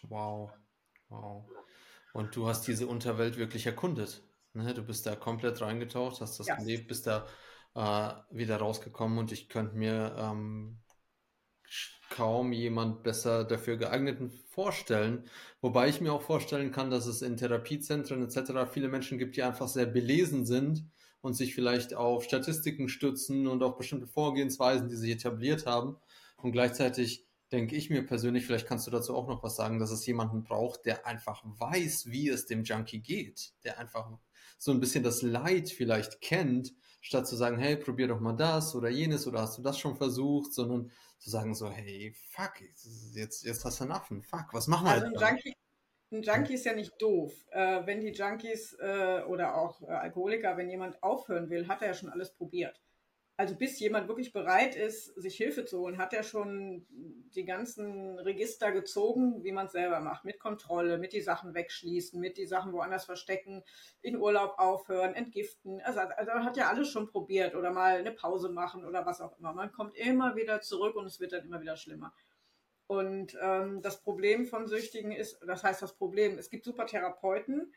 Wow, 0.03 0.51
wow. 1.09 1.45
Und 2.13 2.35
du 2.35 2.47
hast 2.47 2.67
diese 2.67 2.87
Unterwelt 2.87 3.37
wirklich 3.37 3.65
erkundet. 3.65 4.21
Ne? 4.53 4.73
Du 4.73 4.83
bist 4.83 5.05
da 5.05 5.15
komplett 5.15 5.61
reingetaucht, 5.61 6.21
hast 6.21 6.39
das 6.39 6.47
ja. 6.47 6.55
gelebt, 6.55 6.87
bist 6.87 7.07
da 7.07 7.25
äh, 7.75 8.13
wieder 8.29 8.57
rausgekommen 8.57 9.17
und 9.17 9.31
ich 9.31 9.49
könnte 9.49 9.75
mir 9.75 10.15
ähm, 10.17 10.79
kaum 12.09 12.51
jemand 12.51 13.01
besser 13.01 13.43
dafür 13.43 13.77
geeigneten 13.77 14.29
vorstellen. 14.29 15.27
Wobei 15.61 15.89
ich 15.89 16.01
mir 16.01 16.13
auch 16.13 16.21
vorstellen 16.21 16.71
kann, 16.71 16.91
dass 16.91 17.07
es 17.07 17.23
in 17.23 17.37
Therapiezentren 17.37 18.23
etc. 18.23 18.71
viele 18.71 18.89
Menschen 18.89 19.17
gibt, 19.17 19.35
die 19.35 19.43
einfach 19.43 19.67
sehr 19.67 19.87
belesen 19.87 20.45
sind 20.45 20.85
und 21.21 21.33
sich 21.33 21.55
vielleicht 21.55 21.95
auf 21.95 22.23
Statistiken 22.23 22.89
stützen 22.89 23.47
und 23.47 23.63
auf 23.63 23.77
bestimmte 23.77 24.05
Vorgehensweisen, 24.05 24.89
die 24.89 24.95
sich 24.95 25.11
etabliert 25.11 25.65
haben 25.65 25.97
und 26.43 26.51
gleichzeitig 26.51 27.25
denke 27.51 27.75
ich 27.75 27.89
mir 27.89 28.05
persönlich, 28.05 28.45
vielleicht 28.45 28.67
kannst 28.67 28.87
du 28.87 28.91
dazu 28.91 29.15
auch 29.15 29.27
noch 29.27 29.43
was 29.43 29.55
sagen, 29.55 29.79
dass 29.79 29.91
es 29.91 30.05
jemanden 30.05 30.43
braucht, 30.43 30.85
der 30.85 31.05
einfach 31.05 31.43
weiß, 31.45 32.07
wie 32.07 32.29
es 32.29 32.47
dem 32.47 32.63
Junkie 32.63 32.99
geht, 32.99 33.53
der 33.63 33.79
einfach 33.79 34.11
so 34.57 34.71
ein 34.71 34.79
bisschen 34.79 35.03
das 35.03 35.21
Leid 35.21 35.69
vielleicht 35.69 36.19
kennt, 36.19 36.73
statt 36.99 37.27
zu 37.27 37.35
sagen, 37.35 37.59
hey, 37.59 37.77
probier 37.77 38.07
doch 38.07 38.19
mal 38.19 38.33
das 38.33 38.75
oder 38.75 38.89
jenes 38.89 39.27
oder 39.27 39.41
hast 39.41 39.57
du 39.57 39.61
das 39.61 39.77
schon 39.77 39.95
versucht, 39.95 40.53
sondern 40.53 40.91
zu 41.19 41.29
sagen 41.29 41.53
so, 41.53 41.69
hey, 41.69 42.13
fuck, 42.31 42.53
jetzt, 43.13 43.45
jetzt 43.45 43.65
hast 43.65 43.79
du 43.79 43.83
einen 43.83 43.93
Affen, 43.93 44.23
fuck, 44.23 44.47
was 44.53 44.67
machen 44.67 44.85
wir 44.85 44.91
also 44.91 45.05
ein 45.05 45.13
Junkie, 45.13 45.55
ein 46.11 46.23
Junkie 46.23 46.53
ist 46.55 46.65
ja 46.65 46.73
nicht 46.73 46.93
doof. 46.99 47.33
Äh, 47.51 47.85
wenn 47.85 48.01
die 48.01 48.11
Junkies 48.11 48.73
äh, 48.79 49.21
oder 49.27 49.55
auch 49.55 49.81
äh, 49.81 49.85
Alkoholiker, 49.85 50.57
wenn 50.57 50.69
jemand 50.69 51.01
aufhören 51.03 51.49
will, 51.49 51.67
hat 51.67 51.81
er 51.81 51.89
ja 51.89 51.93
schon 51.93 52.09
alles 52.09 52.33
probiert 52.33 52.82
also 53.35 53.55
bis 53.55 53.79
jemand 53.79 54.07
wirklich 54.07 54.31
bereit 54.31 54.75
ist, 54.75 55.07
sich 55.15 55.35
Hilfe 55.35 55.65
zu 55.65 55.79
holen, 55.79 55.97
hat 55.97 56.13
er 56.13 56.21
schon 56.21 56.85
die 57.35 57.45
ganzen 57.45 58.19
Register 58.19 58.71
gezogen, 58.71 59.43
wie 59.43 59.51
man 59.51 59.65
es 59.65 59.71
selber 59.71 59.99
macht, 60.01 60.23
mit 60.23 60.39
Kontrolle, 60.39 60.99
mit 60.99 61.13
die 61.13 61.21
Sachen 61.21 61.55
wegschließen, 61.55 62.19
mit 62.19 62.37
die 62.37 62.45
Sachen 62.45 62.73
woanders 62.73 63.05
verstecken, 63.05 63.63
in 64.01 64.17
Urlaub 64.17 64.59
aufhören, 64.59 65.15
entgiften. 65.15 65.81
Also, 65.81 66.01
also 66.01 66.31
hat 66.31 66.57
ja 66.57 66.69
alles 66.69 66.89
schon 66.89 67.07
probiert 67.07 67.55
oder 67.55 67.71
mal 67.71 67.97
eine 67.97 68.11
Pause 68.11 68.49
machen 68.49 68.85
oder 68.85 69.05
was 69.05 69.19
auch 69.19 69.37
immer. 69.39 69.51
Man 69.53 69.71
kommt 69.71 69.95
immer 69.95 70.35
wieder 70.35 70.61
zurück 70.61 70.95
und 70.95 71.07
es 71.07 71.19
wird 71.19 71.31
dann 71.31 71.45
immer 71.45 71.61
wieder 71.61 71.75
schlimmer. 71.75 72.13
Und 72.85 73.35
ähm, 73.41 73.81
das 73.81 74.01
Problem 74.01 74.45
von 74.45 74.67
Süchtigen 74.67 75.11
ist, 75.11 75.39
das 75.47 75.63
heißt 75.63 75.81
das 75.81 75.95
Problem, 75.95 76.37
es 76.37 76.51
gibt 76.51 76.65
super 76.65 76.85
Therapeuten, 76.85 77.73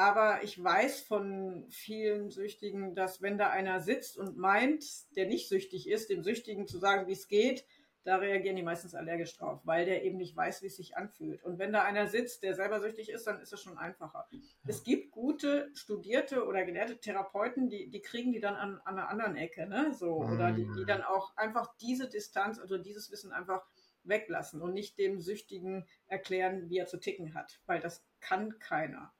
aber 0.00 0.42
ich 0.42 0.62
weiß 0.64 1.02
von 1.02 1.66
vielen 1.68 2.30
Süchtigen, 2.30 2.94
dass 2.94 3.20
wenn 3.20 3.36
da 3.36 3.50
einer 3.50 3.80
sitzt 3.80 4.16
und 4.16 4.38
meint, 4.38 4.82
der 5.14 5.26
nicht 5.26 5.46
süchtig 5.46 5.90
ist, 5.90 6.08
dem 6.08 6.22
Süchtigen 6.22 6.66
zu 6.66 6.78
sagen, 6.78 7.06
wie 7.06 7.12
es 7.12 7.28
geht, 7.28 7.66
da 8.04 8.16
reagieren 8.16 8.56
die 8.56 8.62
meistens 8.62 8.94
allergisch 8.94 9.36
drauf, 9.36 9.60
weil 9.64 9.84
der 9.84 10.02
eben 10.02 10.16
nicht 10.16 10.34
weiß, 10.34 10.62
wie 10.62 10.68
es 10.68 10.76
sich 10.76 10.96
anfühlt. 10.96 11.44
Und 11.44 11.58
wenn 11.58 11.70
da 11.70 11.82
einer 11.82 12.06
sitzt, 12.06 12.42
der 12.42 12.54
selber 12.54 12.80
süchtig 12.80 13.10
ist, 13.10 13.26
dann 13.26 13.42
ist 13.42 13.52
es 13.52 13.60
schon 13.60 13.76
einfacher. 13.76 14.26
Ja. 14.30 14.40
Es 14.68 14.84
gibt 14.84 15.10
gute, 15.10 15.68
studierte 15.74 16.46
oder 16.46 16.64
gelehrte 16.64 16.98
Therapeuten, 16.98 17.68
die, 17.68 17.90
die 17.90 18.00
kriegen 18.00 18.32
die 18.32 18.40
dann 18.40 18.54
an, 18.54 18.80
an 18.86 18.98
einer 18.98 19.10
anderen 19.10 19.36
Ecke, 19.36 19.66
ne? 19.66 19.92
So, 19.92 20.14
oder 20.14 20.50
die, 20.52 20.66
die 20.78 20.86
dann 20.86 21.02
auch 21.02 21.36
einfach 21.36 21.76
diese 21.76 22.08
Distanz, 22.08 22.58
also 22.58 22.78
dieses 22.78 23.10
Wissen 23.10 23.32
einfach 23.32 23.66
weglassen 24.04 24.62
und 24.62 24.72
nicht 24.72 24.98
dem 24.98 25.20
Süchtigen 25.20 25.86
erklären, 26.06 26.70
wie 26.70 26.78
er 26.78 26.86
zu 26.86 26.98
ticken 26.98 27.34
hat, 27.34 27.60
weil 27.66 27.80
das 27.80 28.02
kann 28.20 28.58
keiner. 28.58 29.12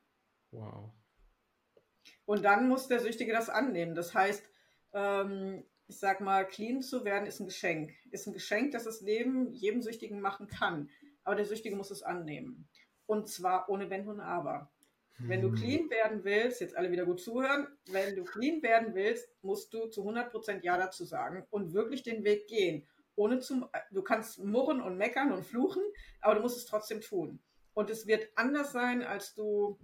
Wow. 0.50 0.92
Und 2.24 2.44
dann 2.44 2.68
muss 2.68 2.88
der 2.88 3.00
Süchtige 3.00 3.32
das 3.32 3.48
annehmen. 3.48 3.94
Das 3.94 4.14
heißt, 4.14 4.48
ähm, 4.92 5.64
ich 5.88 5.98
sag 5.98 6.20
mal, 6.20 6.46
clean 6.46 6.82
zu 6.82 7.04
werden 7.04 7.26
ist 7.26 7.40
ein 7.40 7.46
Geschenk. 7.46 7.92
Ist 8.10 8.26
ein 8.26 8.32
Geschenk, 8.32 8.72
das 8.72 8.84
das 8.84 9.00
Leben 9.00 9.52
jedem 9.52 9.82
Süchtigen 9.82 10.20
machen 10.20 10.46
kann. 10.46 10.88
Aber 11.24 11.36
der 11.36 11.44
Süchtige 11.44 11.76
muss 11.76 11.90
es 11.90 12.02
annehmen. 12.02 12.68
Und 13.06 13.28
zwar 13.28 13.68
ohne 13.68 13.90
Wenn 13.90 14.06
und 14.08 14.20
Aber. 14.20 14.70
Wenn 15.18 15.42
du 15.42 15.48
hm. 15.48 15.54
clean 15.54 15.90
werden 15.90 16.24
willst, 16.24 16.60
jetzt 16.60 16.76
alle 16.76 16.90
wieder 16.90 17.04
gut 17.04 17.20
zuhören, 17.20 17.66
wenn 17.90 18.16
du 18.16 18.24
clean 18.24 18.62
werden 18.62 18.94
willst, 18.94 19.28
musst 19.42 19.74
du 19.74 19.86
zu 19.88 20.08
100% 20.08 20.62
Ja 20.62 20.78
dazu 20.78 21.04
sagen 21.04 21.46
und 21.50 21.74
wirklich 21.74 22.02
den 22.02 22.24
Weg 22.24 22.46
gehen. 22.46 22.86
Ohne 23.16 23.40
zum, 23.40 23.68
du 23.90 24.02
kannst 24.02 24.42
murren 24.42 24.80
und 24.80 24.96
meckern 24.96 25.32
und 25.32 25.44
fluchen, 25.44 25.82
aber 26.22 26.36
du 26.36 26.40
musst 26.40 26.56
es 26.56 26.64
trotzdem 26.64 27.02
tun. 27.02 27.40
Und 27.74 27.90
es 27.90 28.06
wird 28.06 28.28
anders 28.34 28.72
sein, 28.72 29.02
als 29.02 29.34
du 29.34 29.78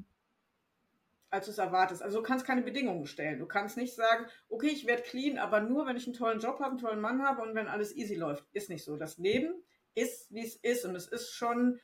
als 1.37 1.47
du 1.47 1.53
es 1.53 1.59
erwartest. 1.59 2.03
Also 2.03 2.19
du 2.19 2.23
kannst 2.23 2.47
keine 2.47 2.63
Bedingungen 2.63 3.07
stellen. 3.07 3.39
Du 3.39 3.47
kannst 3.47 3.77
nicht 3.77 3.95
sagen, 3.95 4.27
okay, 4.49 4.69
ich 4.69 4.87
werde 4.87 5.03
clean, 5.03 5.39
aber 5.39 5.61
nur, 5.61 5.87
wenn 5.87 5.97
ich 5.97 6.07
einen 6.07 6.17
tollen 6.17 6.41
Job 6.41 6.59
habe, 6.59 6.71
einen 6.71 6.79
tollen 6.79 7.01
Mann 7.01 7.23
habe 7.23 7.43
und 7.43 7.55
wenn 7.55 7.69
alles 7.69 7.95
easy 7.95 8.15
läuft. 8.15 8.45
Ist 8.53 8.71
nicht 8.71 8.85
so. 8.85 8.97
Das 8.97 9.19
Leben 9.19 9.55
ist, 9.95 10.33
wie 10.33 10.45
es 10.45 10.57
ist. 10.57 10.85
Und 10.85 10.95
es 10.95 11.07
ist 11.07 11.33
schon, 11.33 11.79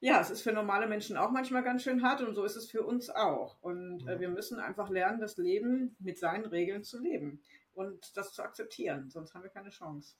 ja, 0.00 0.20
es 0.20 0.30
ist 0.30 0.42
für 0.42 0.52
normale 0.52 0.86
Menschen 0.86 1.16
auch 1.16 1.30
manchmal 1.30 1.62
ganz 1.62 1.82
schön 1.82 2.02
hart 2.02 2.20
und 2.20 2.34
so 2.34 2.44
ist 2.44 2.56
es 2.56 2.70
für 2.70 2.82
uns 2.82 3.10
auch. 3.10 3.56
Und 3.60 4.06
äh, 4.06 4.20
wir 4.20 4.28
müssen 4.28 4.58
einfach 4.58 4.90
lernen, 4.90 5.20
das 5.20 5.36
Leben 5.36 5.96
mit 5.98 6.18
seinen 6.18 6.46
Regeln 6.46 6.84
zu 6.84 7.00
leben 7.00 7.40
und 7.74 8.16
das 8.16 8.32
zu 8.32 8.42
akzeptieren. 8.42 9.10
Sonst 9.10 9.34
haben 9.34 9.42
wir 9.42 9.50
keine 9.50 9.70
Chance. 9.70 10.16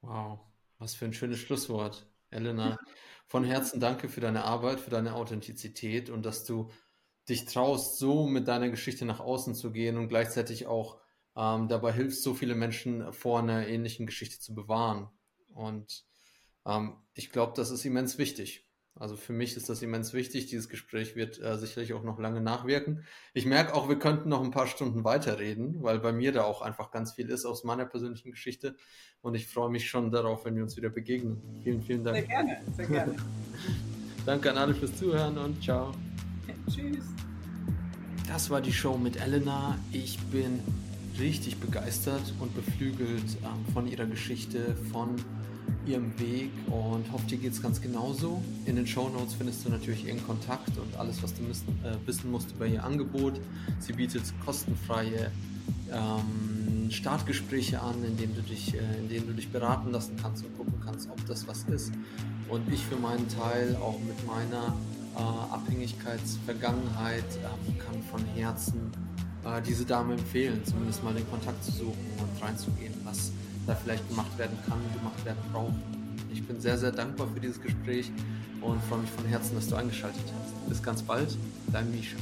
Wow, 0.00 0.40
was 0.78 0.94
für 0.94 1.04
ein 1.04 1.12
schönes 1.12 1.38
Schlusswort. 1.38 2.06
Elena, 2.30 2.76
von 3.26 3.44
Herzen 3.44 3.80
danke 3.80 4.08
für 4.08 4.20
deine 4.20 4.44
Arbeit, 4.44 4.80
für 4.80 4.90
deine 4.90 5.14
Authentizität 5.14 6.10
und 6.10 6.24
dass 6.24 6.44
du 6.44 6.70
dich 7.28 7.44
traust, 7.44 7.98
so 7.98 8.26
mit 8.26 8.48
deiner 8.48 8.68
Geschichte 8.68 9.04
nach 9.04 9.20
außen 9.20 9.54
zu 9.54 9.72
gehen 9.72 9.96
und 9.96 10.08
gleichzeitig 10.08 10.66
auch 10.66 11.00
ähm, 11.36 11.68
dabei 11.68 11.92
hilfst, 11.92 12.22
so 12.22 12.34
viele 12.34 12.54
Menschen 12.54 13.12
vor 13.12 13.40
einer 13.40 13.66
ähnlichen 13.66 14.06
Geschichte 14.06 14.38
zu 14.38 14.54
bewahren. 14.54 15.08
Und 15.54 16.04
ähm, 16.64 16.96
ich 17.14 17.30
glaube, 17.30 17.52
das 17.56 17.70
ist 17.70 17.84
immens 17.84 18.18
wichtig. 18.18 18.66
Also 18.98 19.16
für 19.16 19.34
mich 19.34 19.56
ist 19.56 19.68
das 19.68 19.82
immens 19.82 20.14
wichtig. 20.14 20.46
Dieses 20.46 20.70
Gespräch 20.70 21.16
wird 21.16 21.38
äh, 21.38 21.58
sicherlich 21.58 21.92
auch 21.92 22.02
noch 22.02 22.18
lange 22.18 22.40
nachwirken. 22.40 23.04
Ich 23.34 23.44
merke 23.44 23.74
auch, 23.74 23.90
wir 23.90 23.98
könnten 23.98 24.30
noch 24.30 24.42
ein 24.42 24.50
paar 24.50 24.66
Stunden 24.66 25.04
weiterreden, 25.04 25.82
weil 25.82 25.98
bei 25.98 26.12
mir 26.12 26.32
da 26.32 26.44
auch 26.44 26.62
einfach 26.62 26.90
ganz 26.90 27.12
viel 27.12 27.28
ist 27.28 27.44
aus 27.44 27.62
meiner 27.62 27.84
persönlichen 27.84 28.30
Geschichte. 28.30 28.76
Und 29.20 29.34
ich 29.34 29.48
freue 29.48 29.70
mich 29.70 29.88
schon 29.90 30.10
darauf, 30.10 30.46
wenn 30.46 30.56
wir 30.56 30.62
uns 30.62 30.76
wieder 30.78 30.88
begegnen. 30.88 31.42
Vielen, 31.62 31.82
vielen 31.82 32.04
Dank. 32.04 32.16
Sehr 32.16 32.26
gerne, 32.26 32.62
sehr 32.74 32.86
gerne. 32.86 33.16
Danke 34.26 34.50
an 34.50 34.56
alle 34.56 34.74
fürs 34.74 34.96
Zuhören 34.96 35.36
und 35.36 35.62
ciao. 35.62 35.92
Tschüss. 36.70 37.04
Das 38.28 38.50
war 38.50 38.60
die 38.60 38.72
Show 38.72 38.98
mit 38.98 39.16
Elena. 39.20 39.78
Ich 39.92 40.18
bin 40.18 40.60
richtig 41.18 41.58
begeistert 41.58 42.34
und 42.40 42.54
beflügelt 42.54 43.36
ähm, 43.42 43.72
von 43.72 43.86
ihrer 43.86 44.06
Geschichte, 44.06 44.76
von 44.92 45.16
ihrem 45.86 46.18
Weg 46.18 46.50
und 46.66 47.10
hoffe, 47.12 47.26
dir 47.26 47.38
geht 47.38 47.52
es 47.52 47.62
ganz 47.62 47.80
genauso. 47.80 48.42
In 48.66 48.76
den 48.76 48.86
Show 48.86 49.08
Notes 49.08 49.34
findest 49.34 49.64
du 49.64 49.70
natürlich 49.70 50.06
ihren 50.06 50.24
Kontakt 50.26 50.76
und 50.76 50.96
alles, 50.98 51.22
was 51.22 51.34
du 51.34 51.42
äh, 51.42 51.96
wissen 52.06 52.30
musst 52.30 52.50
über 52.52 52.66
ihr 52.66 52.84
Angebot. 52.84 53.34
Sie 53.78 53.92
bietet 53.92 54.22
kostenfreie 54.44 55.30
ähm, 55.92 56.90
Startgespräche 56.90 57.80
an, 57.80 58.04
in 58.04 58.16
denen, 58.16 58.34
du 58.34 58.42
dich, 58.42 58.74
äh, 58.74 58.98
in 58.98 59.08
denen 59.08 59.28
du 59.28 59.32
dich 59.34 59.48
beraten 59.50 59.92
lassen 59.92 60.16
kannst 60.20 60.44
und 60.44 60.56
gucken 60.56 60.74
kannst, 60.84 61.08
ob 61.10 61.24
das 61.26 61.46
was 61.46 61.64
ist. 61.64 61.92
Und 62.48 62.72
ich 62.72 62.84
für 62.84 62.96
meinen 62.96 63.28
Teil 63.28 63.76
auch 63.76 63.98
mit 64.00 64.26
meiner 64.26 64.74
äh, 65.16 65.54
Abhängigkeitsvergangenheit 65.54 67.24
äh, 67.24 67.78
kann 67.80 68.02
von 68.10 68.24
Herzen 68.34 68.92
äh, 69.44 69.62
diese 69.62 69.84
Dame 69.84 70.14
empfehlen, 70.14 70.62
zumindest 70.64 71.02
mal 71.02 71.14
den 71.14 71.28
Kontakt 71.30 71.62
zu 71.64 71.72
suchen 71.72 72.06
und 72.18 72.42
reinzugehen, 72.42 72.94
was 73.04 73.32
da 73.66 73.74
vielleicht 73.74 74.08
gemacht 74.08 74.36
werden 74.38 74.56
kann, 74.68 74.78
gemacht 74.94 75.24
werden 75.24 75.38
braucht. 75.52 75.74
Ich 76.32 76.46
bin 76.46 76.60
sehr, 76.60 76.78
sehr 76.78 76.92
dankbar 76.92 77.28
für 77.32 77.40
dieses 77.40 77.60
Gespräch 77.60 78.10
und 78.60 78.82
freue 78.84 79.00
mich 79.00 79.10
von 79.10 79.24
Herzen, 79.24 79.54
dass 79.54 79.68
du 79.68 79.76
eingeschaltet 79.76 80.22
hast. 80.22 80.68
Bis 80.68 80.82
ganz 80.82 81.02
bald, 81.02 81.36
dein 81.72 81.90
Misha. 81.90 82.16